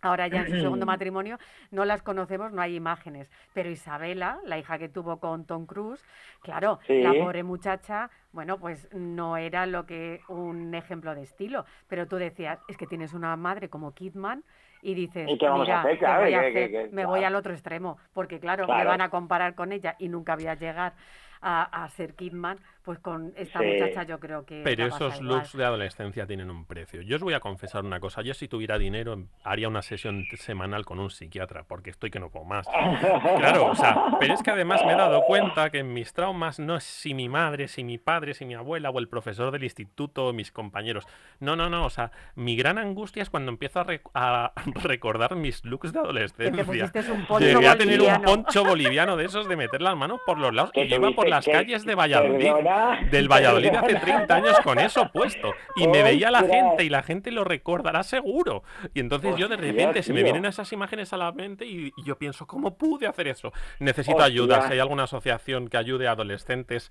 ahora 0.03 0.29
ya 0.29 0.43
en 0.43 0.51
su 0.51 0.61
segundo 0.61 0.87
matrimonio, 0.87 1.39
no 1.71 1.85
las 1.85 2.03
conocemos, 2.03 2.53
no 2.53 2.63
hay 2.63 2.77
imágenes. 2.77 3.31
Pero 3.55 3.71
Isabela, 3.71 4.39
la 4.45 4.59
hija 4.59 4.79
que 4.79 4.89
tuvo 4.89 5.19
con 5.19 5.45
Tom 5.45 5.67
Cruise, 5.67 6.05
claro, 6.43 6.79
Sí. 6.87 7.03
la 7.03 7.13
pobre 7.15 7.43
muchacha, 7.43 8.11
bueno, 8.33 8.59
pues 8.59 8.89
no 8.93 9.37
era 9.37 9.67
lo 9.67 9.87
que 9.87 10.21
un 10.29 10.75
ejemplo 10.75 11.15
de 11.15 11.23
estilo. 11.23 11.65
Pero 11.89 12.07
tú 12.07 12.17
decías, 12.17 12.59
es 12.69 12.77
que 12.77 12.87
tienes 12.87 13.13
una 13.15 13.37
madre 13.37 13.69
como 13.69 13.93
Kidman 13.95 14.45
y 14.83 14.95
dices, 14.95 15.29
¿Y 15.29 15.39
qué 15.39 15.47
vamos 15.49 15.63
a 15.69 15.71
mira, 15.71 15.81
hacer? 15.81 15.93
¿qué 15.95 15.99
Claro, 15.99 16.23
voy 16.25 16.35
a 16.35 16.41
que- 16.43 16.53
que- 16.53 16.65
hacer? 16.65 16.89
que- 16.91 16.95
me 16.95 17.05
voy 17.07 17.25
al 17.25 17.35
otro 17.35 17.53
extremo, 17.53 17.99
porque 18.13 18.39
claro, 18.39 18.67
me 18.69 18.85
van 18.85 19.01
a 19.01 19.11
comparar 19.11 19.55
con 19.55 19.73
ella 19.73 19.97
y 19.99 20.09
nunca 20.09 20.37
voy 20.37 20.47
a 20.47 20.55
llegar 20.55 20.95
a, 21.41 21.85
a 21.85 21.89
ser 21.91 22.15
Kidman, 22.15 22.59
pues 22.89 23.01
con 23.01 23.35
esta 23.37 23.59
Sí. 23.59 23.67
muchacha 23.67 24.05
yo 24.05 24.19
creo 24.19 24.47
que 24.47 24.63
Pero 24.65 24.87
esos 24.87 25.21
looks 25.21 25.55
de 25.55 25.63
adolescencia 25.63 26.27
tienen 26.27 26.51
un 26.51 26.65
precio. 26.65 27.03
Yo 27.03 27.17
os 27.17 27.23
voy 27.23 27.35
a 27.35 27.41
confesar 27.41 27.85
una 27.85 28.01
cosa. 28.01 28.23
Yo 28.23 28.33
si 28.33 28.49
tuviera 28.49 28.79
dinero 28.79 29.25
haría 29.45 29.69
una 29.69 29.83
sesión 29.83 30.25
semanal 30.39 30.87
con 30.87 30.99
un 30.99 31.11
psiquiatra 31.11 31.65
porque 31.65 31.91
estoy 31.91 32.11
que 32.11 32.19
no 32.19 32.31
puedo 32.31 32.47
más. 32.47 32.67
Claro, 33.37 33.67
o 33.67 33.75
sea, 33.75 34.05
pero 34.19 34.33
es 34.33 34.43
que 34.43 34.53
además 34.53 34.83
me 34.87 34.93
he 34.95 34.97
dado 34.97 35.21
cuenta 35.25 35.69
que 35.69 35.81
en 35.81 35.93
mis 35.93 36.15
traumas 36.15 36.59
no 36.59 36.77
es 36.77 36.85
si 36.85 37.13
mi 37.13 37.29
madre, 37.29 37.69
si 37.69 37.85
mi 37.85 37.99
padre, 37.99 38.33
si 38.33 38.47
mi 38.47 38.55
abuela 38.55 38.89
o 38.89 38.99
el 38.99 39.09
profesor 39.09 39.51
del 39.51 39.65
instituto 39.65 40.29
o 40.29 40.33
mis 40.33 40.51
compañeros. 40.51 41.05
No, 41.41 41.57
no, 41.57 41.69
no. 41.69 41.85
O 41.85 41.91
sea, 41.91 42.11
mi 42.37 42.57
gran 42.57 42.79
angustia 42.79 43.23
es 43.23 43.29
cuando 43.29 43.51
empiezo 43.51 43.81
a, 43.81 43.85
rec- 43.87 44.11
a 44.15 44.53
recordar 44.83 45.37
mis 45.37 45.63
looks 45.67 45.93
de 45.93 45.99
adolescencia. 46.01 46.65
pusiste 46.65 47.13
un 47.13 47.27
poncho 47.27 47.45
Llegué 47.47 47.69
a 47.69 47.77
tener 47.77 48.01
un 48.01 48.23
poncho 48.23 48.65
boliviano 48.65 49.15
de 49.19 49.27
esos 49.27 49.47
de 49.47 49.57
meter 49.57 49.83
las 49.83 49.95
manos 49.95 50.21
por 50.25 50.39
los 50.39 50.55
lados 50.55 50.71
Que 50.73 50.85
y 50.85 50.89
yo 50.89 50.97
iba 50.97 51.11
por 51.11 51.29
las 51.29 51.45
calles 51.45 51.85
de 51.85 51.95
Valladolid, 51.95 52.39
perdona, 52.47 52.78
del 53.11 53.29
Valladolid 53.29 53.75
hace 53.75 53.95
perdona. 53.95 54.01
30 54.01 54.35
años 54.35 54.61
con 54.63 54.79
eso 54.79 55.11
puesto 55.13 55.55
y 55.77 55.87
me 55.89 56.03
veía 56.03 56.31
la 56.31 56.43
gente 56.43 56.85
y 56.85 56.89
la 56.89 57.03
gente 57.03 57.31
lo 57.31 57.45
recordará 57.45 58.03
seguro. 58.03 58.63
Y 58.95 59.01
entonces 59.01 59.37
yo 59.37 59.49
de 59.49 59.57
repente 59.57 60.03
se 60.03 60.13
me 60.13 60.21
tío. 60.21 60.25
vienen 60.25 60.45
esas 60.45 60.73
imágenes 60.73 61.13
a 61.13 61.17
la 61.17 61.33
mente 61.33 61.67
y, 61.67 61.93
y 61.97 62.05
yo 62.05 62.17
pienso, 62.19 62.47
¿cómo 62.47 62.77
pude 62.77 63.07
hacer 63.07 63.29
eso? 63.29 63.53
Necesito 63.79 64.25
Hostia. 64.25 64.27
ayuda, 64.27 64.63
si 64.63 64.73
hay 64.75 64.79
alguna 64.79 65.05
asociación 65.05 65.69
que 65.69 65.77
ayude 65.77 66.09
a 66.09 66.13
adolescentes 66.13 66.91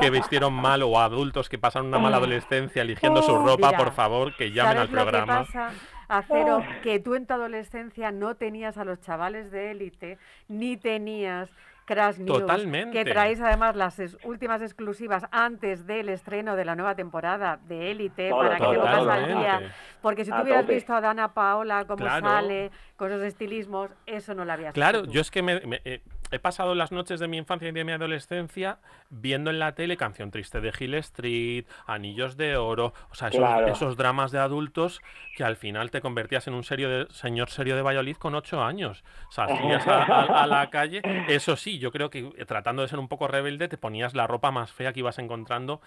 que 0.00 0.10
vistieron 0.10 0.52
mal 0.54 0.82
o 0.82 0.98
a 0.98 1.04
adultos 1.04 1.48
que 1.48 1.58
pasan 1.58 1.86
una 1.86 1.98
mala 1.98 2.16
adolescencia 2.18 2.82
eligiendo 2.82 3.22
su 3.22 3.36
ropa, 3.38 3.68
mira, 3.68 3.78
por 3.78 3.92
favor, 3.92 4.34
que 4.36 4.52
llamen 4.52 4.78
al 4.78 4.88
¿Sabes 4.88 4.90
lo 4.90 4.96
que 4.96 5.10
programa. 5.10 5.44
pasa, 5.44 5.70
Acero? 6.08 6.64
Que 6.82 6.98
tú 6.98 7.14
en 7.14 7.26
tu 7.26 7.34
adolescencia 7.34 8.10
no 8.12 8.34
tenías 8.36 8.76
a 8.78 8.84
los 8.84 9.00
chavales 9.00 9.50
de 9.50 9.70
élite, 9.70 10.18
ni 10.48 10.76
tenías 10.76 11.48
Crash 11.92 12.18
News, 12.18 12.38
Totalmente. 12.40 12.92
que 12.96 13.10
traéis 13.10 13.40
además 13.40 13.74
las 13.74 13.98
es- 13.98 14.16
últimas 14.22 14.62
exclusivas 14.62 15.24
antes 15.32 15.86
del 15.88 16.08
estreno 16.08 16.54
de 16.54 16.64
la 16.64 16.76
nueva 16.76 16.94
temporada 16.94 17.58
de 17.66 17.90
Élite, 17.90 18.30
para 18.30 18.58
que 18.58 18.64
te 18.64 18.76
pongas 18.78 19.06
al 19.08 19.26
día. 19.26 19.72
Porque 20.00 20.24
si 20.24 20.30
tú 20.30 20.40
hubieras 20.40 20.62
tope. 20.62 20.74
visto 20.74 20.94
a 20.94 21.00
Dana 21.00 21.34
Paola, 21.34 21.84
cómo 21.86 21.96
Claro. 22.04 22.24
sale, 22.24 22.70
con 22.96 23.10
esos 23.10 23.24
estilismos, 23.24 23.90
eso 24.06 24.34
no 24.34 24.44
lo 24.44 24.52
habías 24.52 24.72
Claro, 24.72 25.00
visto 25.02 25.14
yo 25.14 25.20
es 25.20 25.30
que 25.32 25.42
me- 25.42 25.60
me- 25.66 25.80
eh, 25.84 26.00
he 26.30 26.38
pasado 26.38 26.74
las 26.74 26.92
noches 26.92 27.20
de 27.20 27.28
mi 27.28 27.36
infancia 27.36 27.68
y 27.68 27.72
de 27.72 27.84
mi 27.84 27.92
adolescencia 27.92 28.78
viendo 29.10 29.50
en 29.50 29.58
la 29.58 29.74
tele 29.74 29.96
Canción 29.96 30.30
Triste 30.30 30.60
de 30.60 30.72
Hill 30.78 30.94
Street, 30.94 31.64
Anillos 31.86 32.36
de 32.36 32.56
Oro, 32.56 32.92
o 33.10 33.14
sea, 33.14 33.28
esos, 33.28 33.40
Claro. 33.40 33.66
esos 33.66 33.96
dramas 33.96 34.30
de 34.32 34.38
adultos 34.38 35.00
que 35.36 35.44
al 35.44 35.56
final 35.56 35.90
te 35.90 36.00
convertías 36.00 36.46
en 36.46 36.54
un 36.54 36.62
serio 36.64 36.88
de, 36.88 37.06
señor 37.12 37.50
serio 37.50 37.76
de 37.76 37.82
Valladolid 37.82 38.16
con 38.16 38.34
ocho 38.34 38.62
años. 38.62 39.04
Salías 39.30 39.86
a, 39.86 40.02
a- 40.04 40.42
a 40.42 40.46
la 40.46 40.70
calle, 40.70 41.02
eso 41.28 41.56
sí, 41.56 41.78
yo 41.78 41.90
creo 41.90 42.10
que 42.10 42.30
eh, 42.36 42.44
tratando 42.46 42.82
de 42.82 42.88
ser 42.88 42.98
un 42.98 43.08
poco 43.08 43.26
rebelde 43.28 43.68
te 43.68 43.76
ponías 43.78 44.14
la 44.14 44.26
ropa 44.26 44.50
más 44.50 44.72
fea 44.72 44.92
que 44.92 45.00
ibas 45.00 45.18
encontrando 45.18 45.80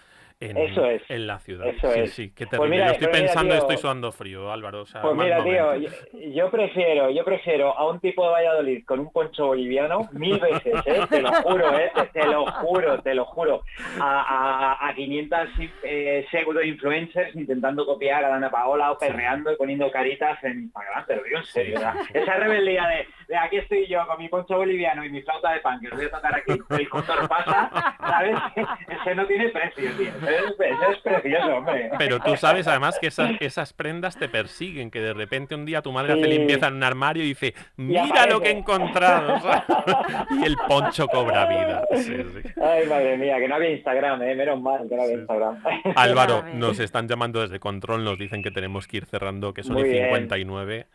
en, 0.49 0.57
Eso 0.57 0.85
es, 0.85 1.01
en 1.09 1.27
la 1.27 1.39
ciudad. 1.39 1.67
eso 1.67 1.91
sí, 1.91 1.99
es. 1.99 2.13
sí, 2.13 2.31
qué 2.35 2.45
Pues 2.47 2.69
mira, 2.69 2.85
Lo 2.87 2.91
estoy 2.93 3.07
mira, 3.07 3.19
pensando 3.19 3.53
tío, 3.53 3.61
estoy 3.61 3.77
sudando 3.77 4.11
frío, 4.11 4.51
Álvaro. 4.51 4.81
O 4.81 4.85
sea, 4.85 5.01
Pues 5.01 5.15
mira, 5.15 5.43
tío, 5.43 5.75
yo, 5.75 5.89
yo 6.33 6.51
prefiero, 6.51 7.09
yo 7.09 7.23
prefiero 7.23 7.77
a 7.77 7.89
un 7.89 7.99
tipo 7.99 8.25
de 8.25 8.31
Valladolid 8.31 8.85
con 8.85 8.99
un 8.99 9.11
poncho 9.11 9.47
boliviano 9.47 10.09
mil 10.13 10.39
veces, 10.39 10.73
¿eh? 10.85 11.01
te 11.09 11.21
lo 11.21 11.31
juro, 11.33 11.77
¿eh? 11.77 11.91
te, 11.95 12.19
te 12.19 12.27
lo 12.27 12.45
juro, 12.45 13.01
te 13.01 13.13
lo 13.15 13.25
juro, 13.25 13.63
a, 13.99 14.77
a, 14.79 14.89
a 14.89 14.93
500 14.95 15.39
eh, 15.83 16.25
pseudo 16.29 16.61
influencers 16.61 17.35
intentando 17.35 17.85
copiar 17.85 18.23
a 18.25 18.29
Dana 18.29 18.49
Paola 18.49 18.91
o 18.91 18.97
perreando 18.97 19.51
y 19.51 19.55
poniendo 19.55 19.89
caritas 19.91 20.43
en 20.43 20.63
Instagram, 20.63 21.05
te 21.05 21.15
lo 21.15 21.23
digo 21.23 21.37
en 21.37 21.45
serio, 21.45 21.79
esa 22.13 22.33
rebeldía 22.35 22.87
de, 22.87 23.07
de 23.27 23.37
aquí 23.37 23.57
estoy 23.57 23.87
yo 23.87 24.05
con 24.07 24.17
mi 24.19 24.29
poncho 24.29 24.57
boliviano 24.57 25.03
y 25.05 25.09
mi 25.09 25.21
flauta 25.21 25.51
de 25.53 25.59
pan 25.59 25.79
que 25.79 25.87
os 25.87 25.95
voy 25.95 26.05
a 26.05 26.11
tocar 26.11 26.35
aquí, 26.35 26.53
el 26.69 26.89
cóndor 26.89 27.27
pasa, 27.27 27.95
¿sabes? 27.99 28.37
Ese 29.01 29.15
no 29.15 29.25
tiene 29.25 29.49
precio, 29.49 29.89
tío, 29.97 30.11
ese 30.33 30.45
es, 30.47 30.71
eso 30.71 30.91
es 30.91 30.97
precioso, 30.99 31.55
hombre. 31.55 31.91
Pero 31.97 32.19
tú 32.19 32.35
sabes 32.37 32.67
además 32.67 32.97
que 32.99 33.07
esas, 33.07 33.31
esas 33.39 33.73
prendas 33.73 34.17
te 34.17 34.29
persiguen, 34.29 34.91
que 34.91 34.99
de 34.99 35.13
repente 35.13 35.55
un 35.55 35.65
día 35.65 35.81
tu 35.81 35.91
madre 35.91 36.13
hace 36.13 36.23
Sí. 36.23 36.29
limpieza 36.29 36.67
en 36.67 36.75
un 36.75 36.83
armario 36.83 37.23
y 37.23 37.27
dice, 37.27 37.53
mira 37.77 38.25
lo 38.27 38.41
que 38.41 38.49
he 38.49 38.57
encontrado. 38.57 39.35
y 40.41 40.43
el 40.45 40.55
poncho 40.67 41.07
cobra 41.07 41.45
vida. 41.47 41.83
Sí, 41.95 42.15
sí. 42.15 42.49
Ay, 42.61 42.87
madre 42.87 43.17
mía, 43.17 43.37
que 43.39 43.47
no 43.47 43.55
había 43.55 43.71
Instagram, 43.71 44.21
¿eh? 44.23 44.35
Menos 44.35 44.61
mal 44.61 44.87
que 44.89 44.95
no 44.95 45.03
había 45.03 45.15
Instagram. 45.15 45.63
Álvaro, 45.95 46.43
nos 46.53 46.79
están 46.79 47.07
llamando 47.07 47.41
desde 47.41 47.59
control, 47.59 48.03
nos 48.03 48.17
dicen 48.17 48.41
que 48.43 48.51
tenemos 48.51 48.87
que 48.87 48.97
ir 48.97 49.05
cerrando, 49.05 49.53
que 49.53 49.63
son 49.63 49.73
Muy 49.73 49.83
y 49.89 49.91
bien. 49.93 50.09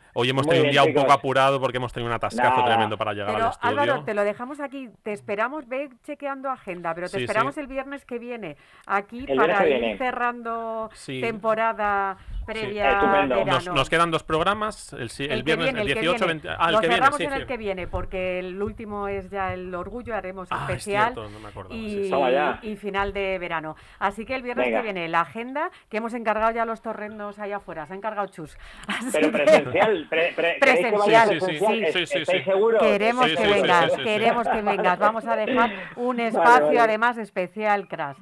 59. 0.09 0.11
Hoy 0.15 0.31
hemos 0.31 0.47
Muy 0.47 0.55
tenido 0.57 0.67
un 0.67 0.73
día 0.73 0.85
un 0.85 0.95
poco 0.95 1.13
apurado 1.13 1.61
porque 1.61 1.77
hemos 1.77 1.93
tenido 1.93 2.09
un 2.11 2.15
atascazo 2.15 2.51
Nada. 2.57 2.65
tremendo 2.67 2.97
para 2.97 3.13
llegar 3.13 3.33
Pero 3.35 3.45
al 3.47 3.51
estudio. 3.53 3.69
Álvaro, 3.81 4.05
te 4.05 4.15
lo 4.15 4.25
dejamos 4.25 4.61
aquí. 4.61 4.91
Te 5.03 5.13
esperamos, 5.13 5.69
ve 5.69 5.91
chequeando 6.05 6.51
agenda, 6.51 6.95
pero 6.95 7.09
te 7.09 7.19
Sí, 7.19 7.25
esperamos 7.25 7.55
sí. 7.55 7.61
el 7.61 7.67
viernes 7.67 8.05
que 8.05 8.19
viene 8.19 8.57
aquí 8.87 9.25
El 9.29 9.37
para 9.37 9.67
ir 9.69 9.79
viene. 9.81 9.99
cerrando 9.99 10.91
Sí. 10.95 11.21
temporada 11.21 12.17
previa. 12.47 13.25
Nos, 13.45 13.67
nos 13.67 13.91
quedan 13.91 14.11
dos 14.11 14.23
programas, 14.23 14.95
el, 14.95 15.03
el 15.03 15.09
que 15.11 15.43
viernes, 15.43 15.65
viene, 15.67 15.81
el 15.83 15.87
que 15.87 15.95
18, 16.01 16.11
viene. 16.25 16.27
20... 16.41 16.49
Ah, 16.49 16.67
el 16.69 16.73
Lo 16.73 16.81
que 16.81 16.87
viene, 16.87 16.95
cerramos 16.97 17.17
sí, 17.19 17.25
en 17.25 17.33
el 17.35 17.47
que 17.47 17.57
viene, 17.59 17.87
porque 17.89 18.39
el 18.39 18.63
último 18.63 19.07
es 19.07 19.29
ya 19.29 19.53
el 19.53 19.75
orgullo, 19.75 20.15
haremos 20.15 20.49
Ah, 20.51 20.65
es 20.65 20.77
especial 20.79 21.13
cierto, 21.13 21.29
no 21.31 21.41
me 21.41 21.49
acordaba, 21.49 21.75
y, 21.77 22.71
y 22.71 22.77
final 22.77 23.13
de 23.13 23.39
verano. 23.39 23.77
Así 23.99 24.25
que 24.25 24.35
el 24.35 24.43
viernes 24.43 24.65
Venga. 24.67 24.79
que 24.79 24.83
viene, 24.85 25.09
la 25.09 25.21
agenda 25.21 25.71
que 25.91 25.99
hemos 25.99 26.15
encargado 26.15 26.51
ya 26.53 26.65
los 26.65 26.81
torrendos 26.81 27.39
allá 27.39 27.59
afuera, 27.59 27.87
se 27.87 27.93
ha 27.93 27.97
encargado 27.97 28.27
Chus. 28.29 28.57
Así 28.89 29.09
Pero 29.13 29.31
que- 29.31 29.98
presencial, 30.07 30.09
pre- 30.09 30.33
pre- 30.35 30.59
¿queréis 30.61 30.87
que 30.87 30.97
vaya 30.99 31.25
Presencial, 31.27 31.29
Sí, 31.29 31.35
sí, 31.35 31.47
presencial? 31.47 31.93
sí, 31.93 31.93
sí, 31.93 32.07
sí, 32.07 32.19
¿Estáis 32.19 32.39
sí. 32.45 32.51
seguros? 32.51 32.83
Queremos 32.83 33.27
que 33.27 33.47
vengas, 33.47 33.93
queremos 33.93 34.49
que 34.49 34.63
vengas. 34.63 34.99
Vamos 34.99 35.27
a 35.27 35.37
dejar 35.37 35.71
un 35.97 36.21
espacio 36.21 36.67
vale. 36.67 36.81
además 36.81 37.19
especial, 37.19 37.89
Crash. 37.89 38.19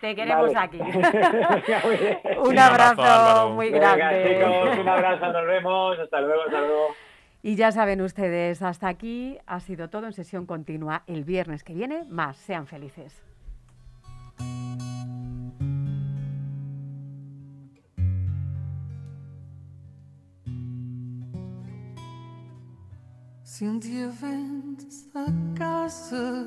Te 0.00 0.14
queremos 0.14 0.54
Vale. 0.54 0.58
aquí. 0.66 0.78
Un 2.44 2.58
abrazo, 2.58 3.50
muy 3.50 3.70
Venga, 3.70 3.96
grande. 3.96 4.36
chicos, 4.38 4.78
un 4.78 4.88
abrazo, 4.88 5.32
nos 5.32 5.46
vemos. 5.46 5.98
Hasta 5.98 6.20
luego, 6.20 6.42
hasta 6.42 6.60
luego. 6.60 6.86
Y 7.42 7.56
ya 7.56 7.72
saben 7.72 8.00
ustedes, 8.00 8.62
hasta 8.62 8.88
aquí 8.88 9.38
ha 9.46 9.58
sido 9.60 9.90
todo 9.90 10.06
en 10.06 10.12
sesión 10.12 10.46
continua. 10.46 11.02
El 11.08 11.24
viernes 11.24 11.64
que 11.64 11.74
viene, 11.74 12.04
más. 12.08 12.36
Sean 12.36 12.66
felices. 12.66 13.22
Se 23.58 23.64
um 23.64 23.76
dia 23.76 24.08
vendes 24.08 25.08
a 25.16 25.26
casa, 25.58 26.46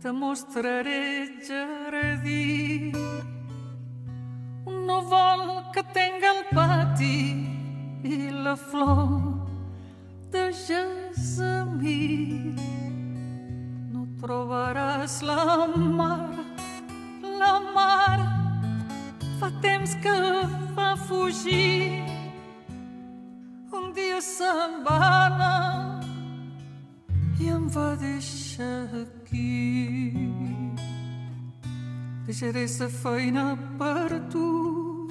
te 0.00 0.10
mostraré 0.10 1.44
jardim. 1.46 2.92
Um 4.64 4.86
novel 4.86 5.70
que 5.74 5.82
tenga 5.82 6.26
el 6.26 6.44
pati 6.54 7.50
i 8.02 8.30
la 8.30 8.56
flor 8.56 9.46
de 10.30 10.54
gessamí. 10.54 12.56
No 13.92 14.06
trobaràs 14.22 15.20
la 15.20 15.66
mar, 15.76 16.30
la 17.28 17.60
mar 17.76 18.18
fa 19.38 19.52
temps 19.60 19.94
que 19.96 20.16
va 20.74 20.96
fugir. 20.96 22.11
Dia 23.94 24.20
se'n 24.24 24.78
va 24.86 24.98
anar 25.26 26.00
i 27.40 27.48
em 27.52 27.66
va 27.68 27.92
deixar 28.00 28.88
aquí. 29.02 30.12
Deixaré 32.24 32.64
sa 32.72 32.88
feina 32.88 33.44
per 33.78 34.08
tu, 34.32 35.08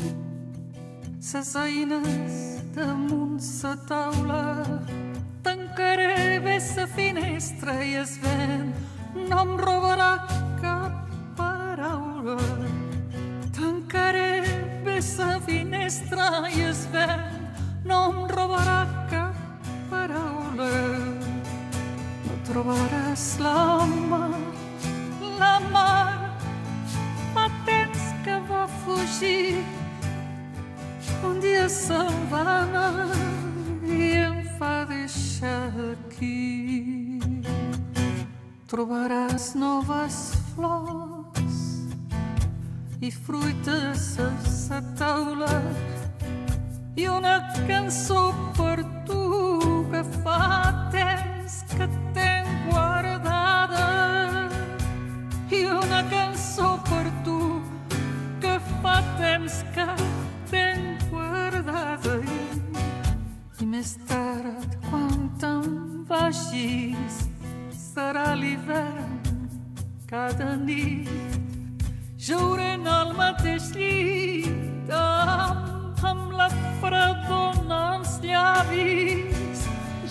ses 1.19 1.51
eines 1.61 2.37
damunt 2.73 3.37
sa 3.37 3.75
taula. 3.85 4.65
Tancaré 5.45 6.39
bé 6.41 6.57
sa 6.59 6.87
finestra 6.87 7.75
i 7.85 7.99
es 8.01 8.15
vent 8.23 8.73
no 9.29 9.43
em 9.43 9.53
robarà 9.61 10.13
cap 10.61 11.11
paraula. 11.37 12.39
Tancaré 13.53 14.41
bé 14.85 14.97
sa 15.05 15.37
finestra 15.45 16.47
i 16.49 16.65
es 16.71 16.87
vent 16.95 17.30
no 17.91 17.99
em 18.11 18.19
robarà 18.31 18.79
cap 19.11 19.35
paraula. 19.91 20.71
No 22.25 22.35
trobaràs 22.47 23.25
la 23.43 23.85
mar, 24.11 24.31
la 25.41 25.55
mar, 25.73 26.15
fa 27.33 27.45
temps 27.67 28.05
que 28.23 28.37
va 28.49 28.63
fugir. 28.83 29.59
Un 31.27 31.39
dia 31.43 31.67
se'n 31.69 32.15
va 32.31 32.43
anar 32.61 33.09
i 33.83 34.01
em 34.23 34.39
va 34.61 34.75
deixar 34.89 35.67
aquí. 35.91 37.19
Trobaràs 38.71 39.51
noves 39.59 40.21
flors 40.53 41.59
i 43.03 43.11
fruites 43.11 44.13
a 44.23 44.29
sa 44.47 44.79
taula 44.95 45.57
i 46.95 47.07
una 47.07 47.35
cançó 47.67 48.33
per 48.57 48.83
tu 49.07 49.85
que 49.91 50.03
fa 50.23 50.89
que 51.77 51.87
tenc 52.15 52.49
guardada 52.69 53.85
i 55.51 55.63
una 55.65 56.01
cançó 56.11 56.75
per 56.89 57.05
tu 57.23 57.39
que 58.41 58.57
fa 58.81 58.97
que 59.75 59.87
tenc 60.51 61.07
guardada 61.09 62.17
i, 62.19 62.43
i 63.63 63.65
més 63.65 63.95
tard 64.11 64.77
quan 64.89 65.29
te'n 65.39 66.05
vagis 66.11 67.23
serà 67.71 68.33
l'hivern 68.35 69.19
cada 70.11 70.57
Jauré 72.21 72.73
en 72.75 72.85
el 72.85 73.13
mateix 73.17 73.71
llit 73.73 74.91
amb, 74.93 75.80
amb 76.03 76.31
la 76.33 76.47
fredona 76.81 77.79
als 77.95 78.19
llavis. 78.23 79.65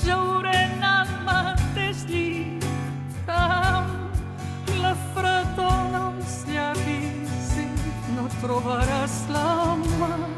Jauré 0.05 0.55
en 0.67 0.85
el 0.91 1.11
mateix 1.27 2.05
llit 2.11 2.65
amb 3.29 4.71
la 4.83 4.95
fredona 5.15 6.03
als 6.13 6.37
llavis 6.51 7.51
i 7.65 7.67
no 8.17 8.29
trobaràs 8.41 9.17
la 9.35 9.77
mar, 9.99 10.31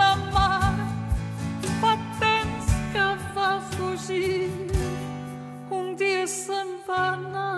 la 0.00 0.12
mar. 0.34 0.74
Fa 1.80 1.96
temps 2.20 2.74
que 2.92 3.06
va 3.36 3.50
fugir, 3.74 4.50
un 5.70 5.96
dia 5.96 6.26
se'n 6.26 6.76
va 6.88 7.02
anar 7.14 7.50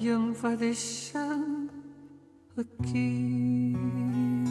i 0.00 0.10
em 0.12 0.26
va 0.42 0.52
deixar 0.60 1.65
aqui. 2.58 4.45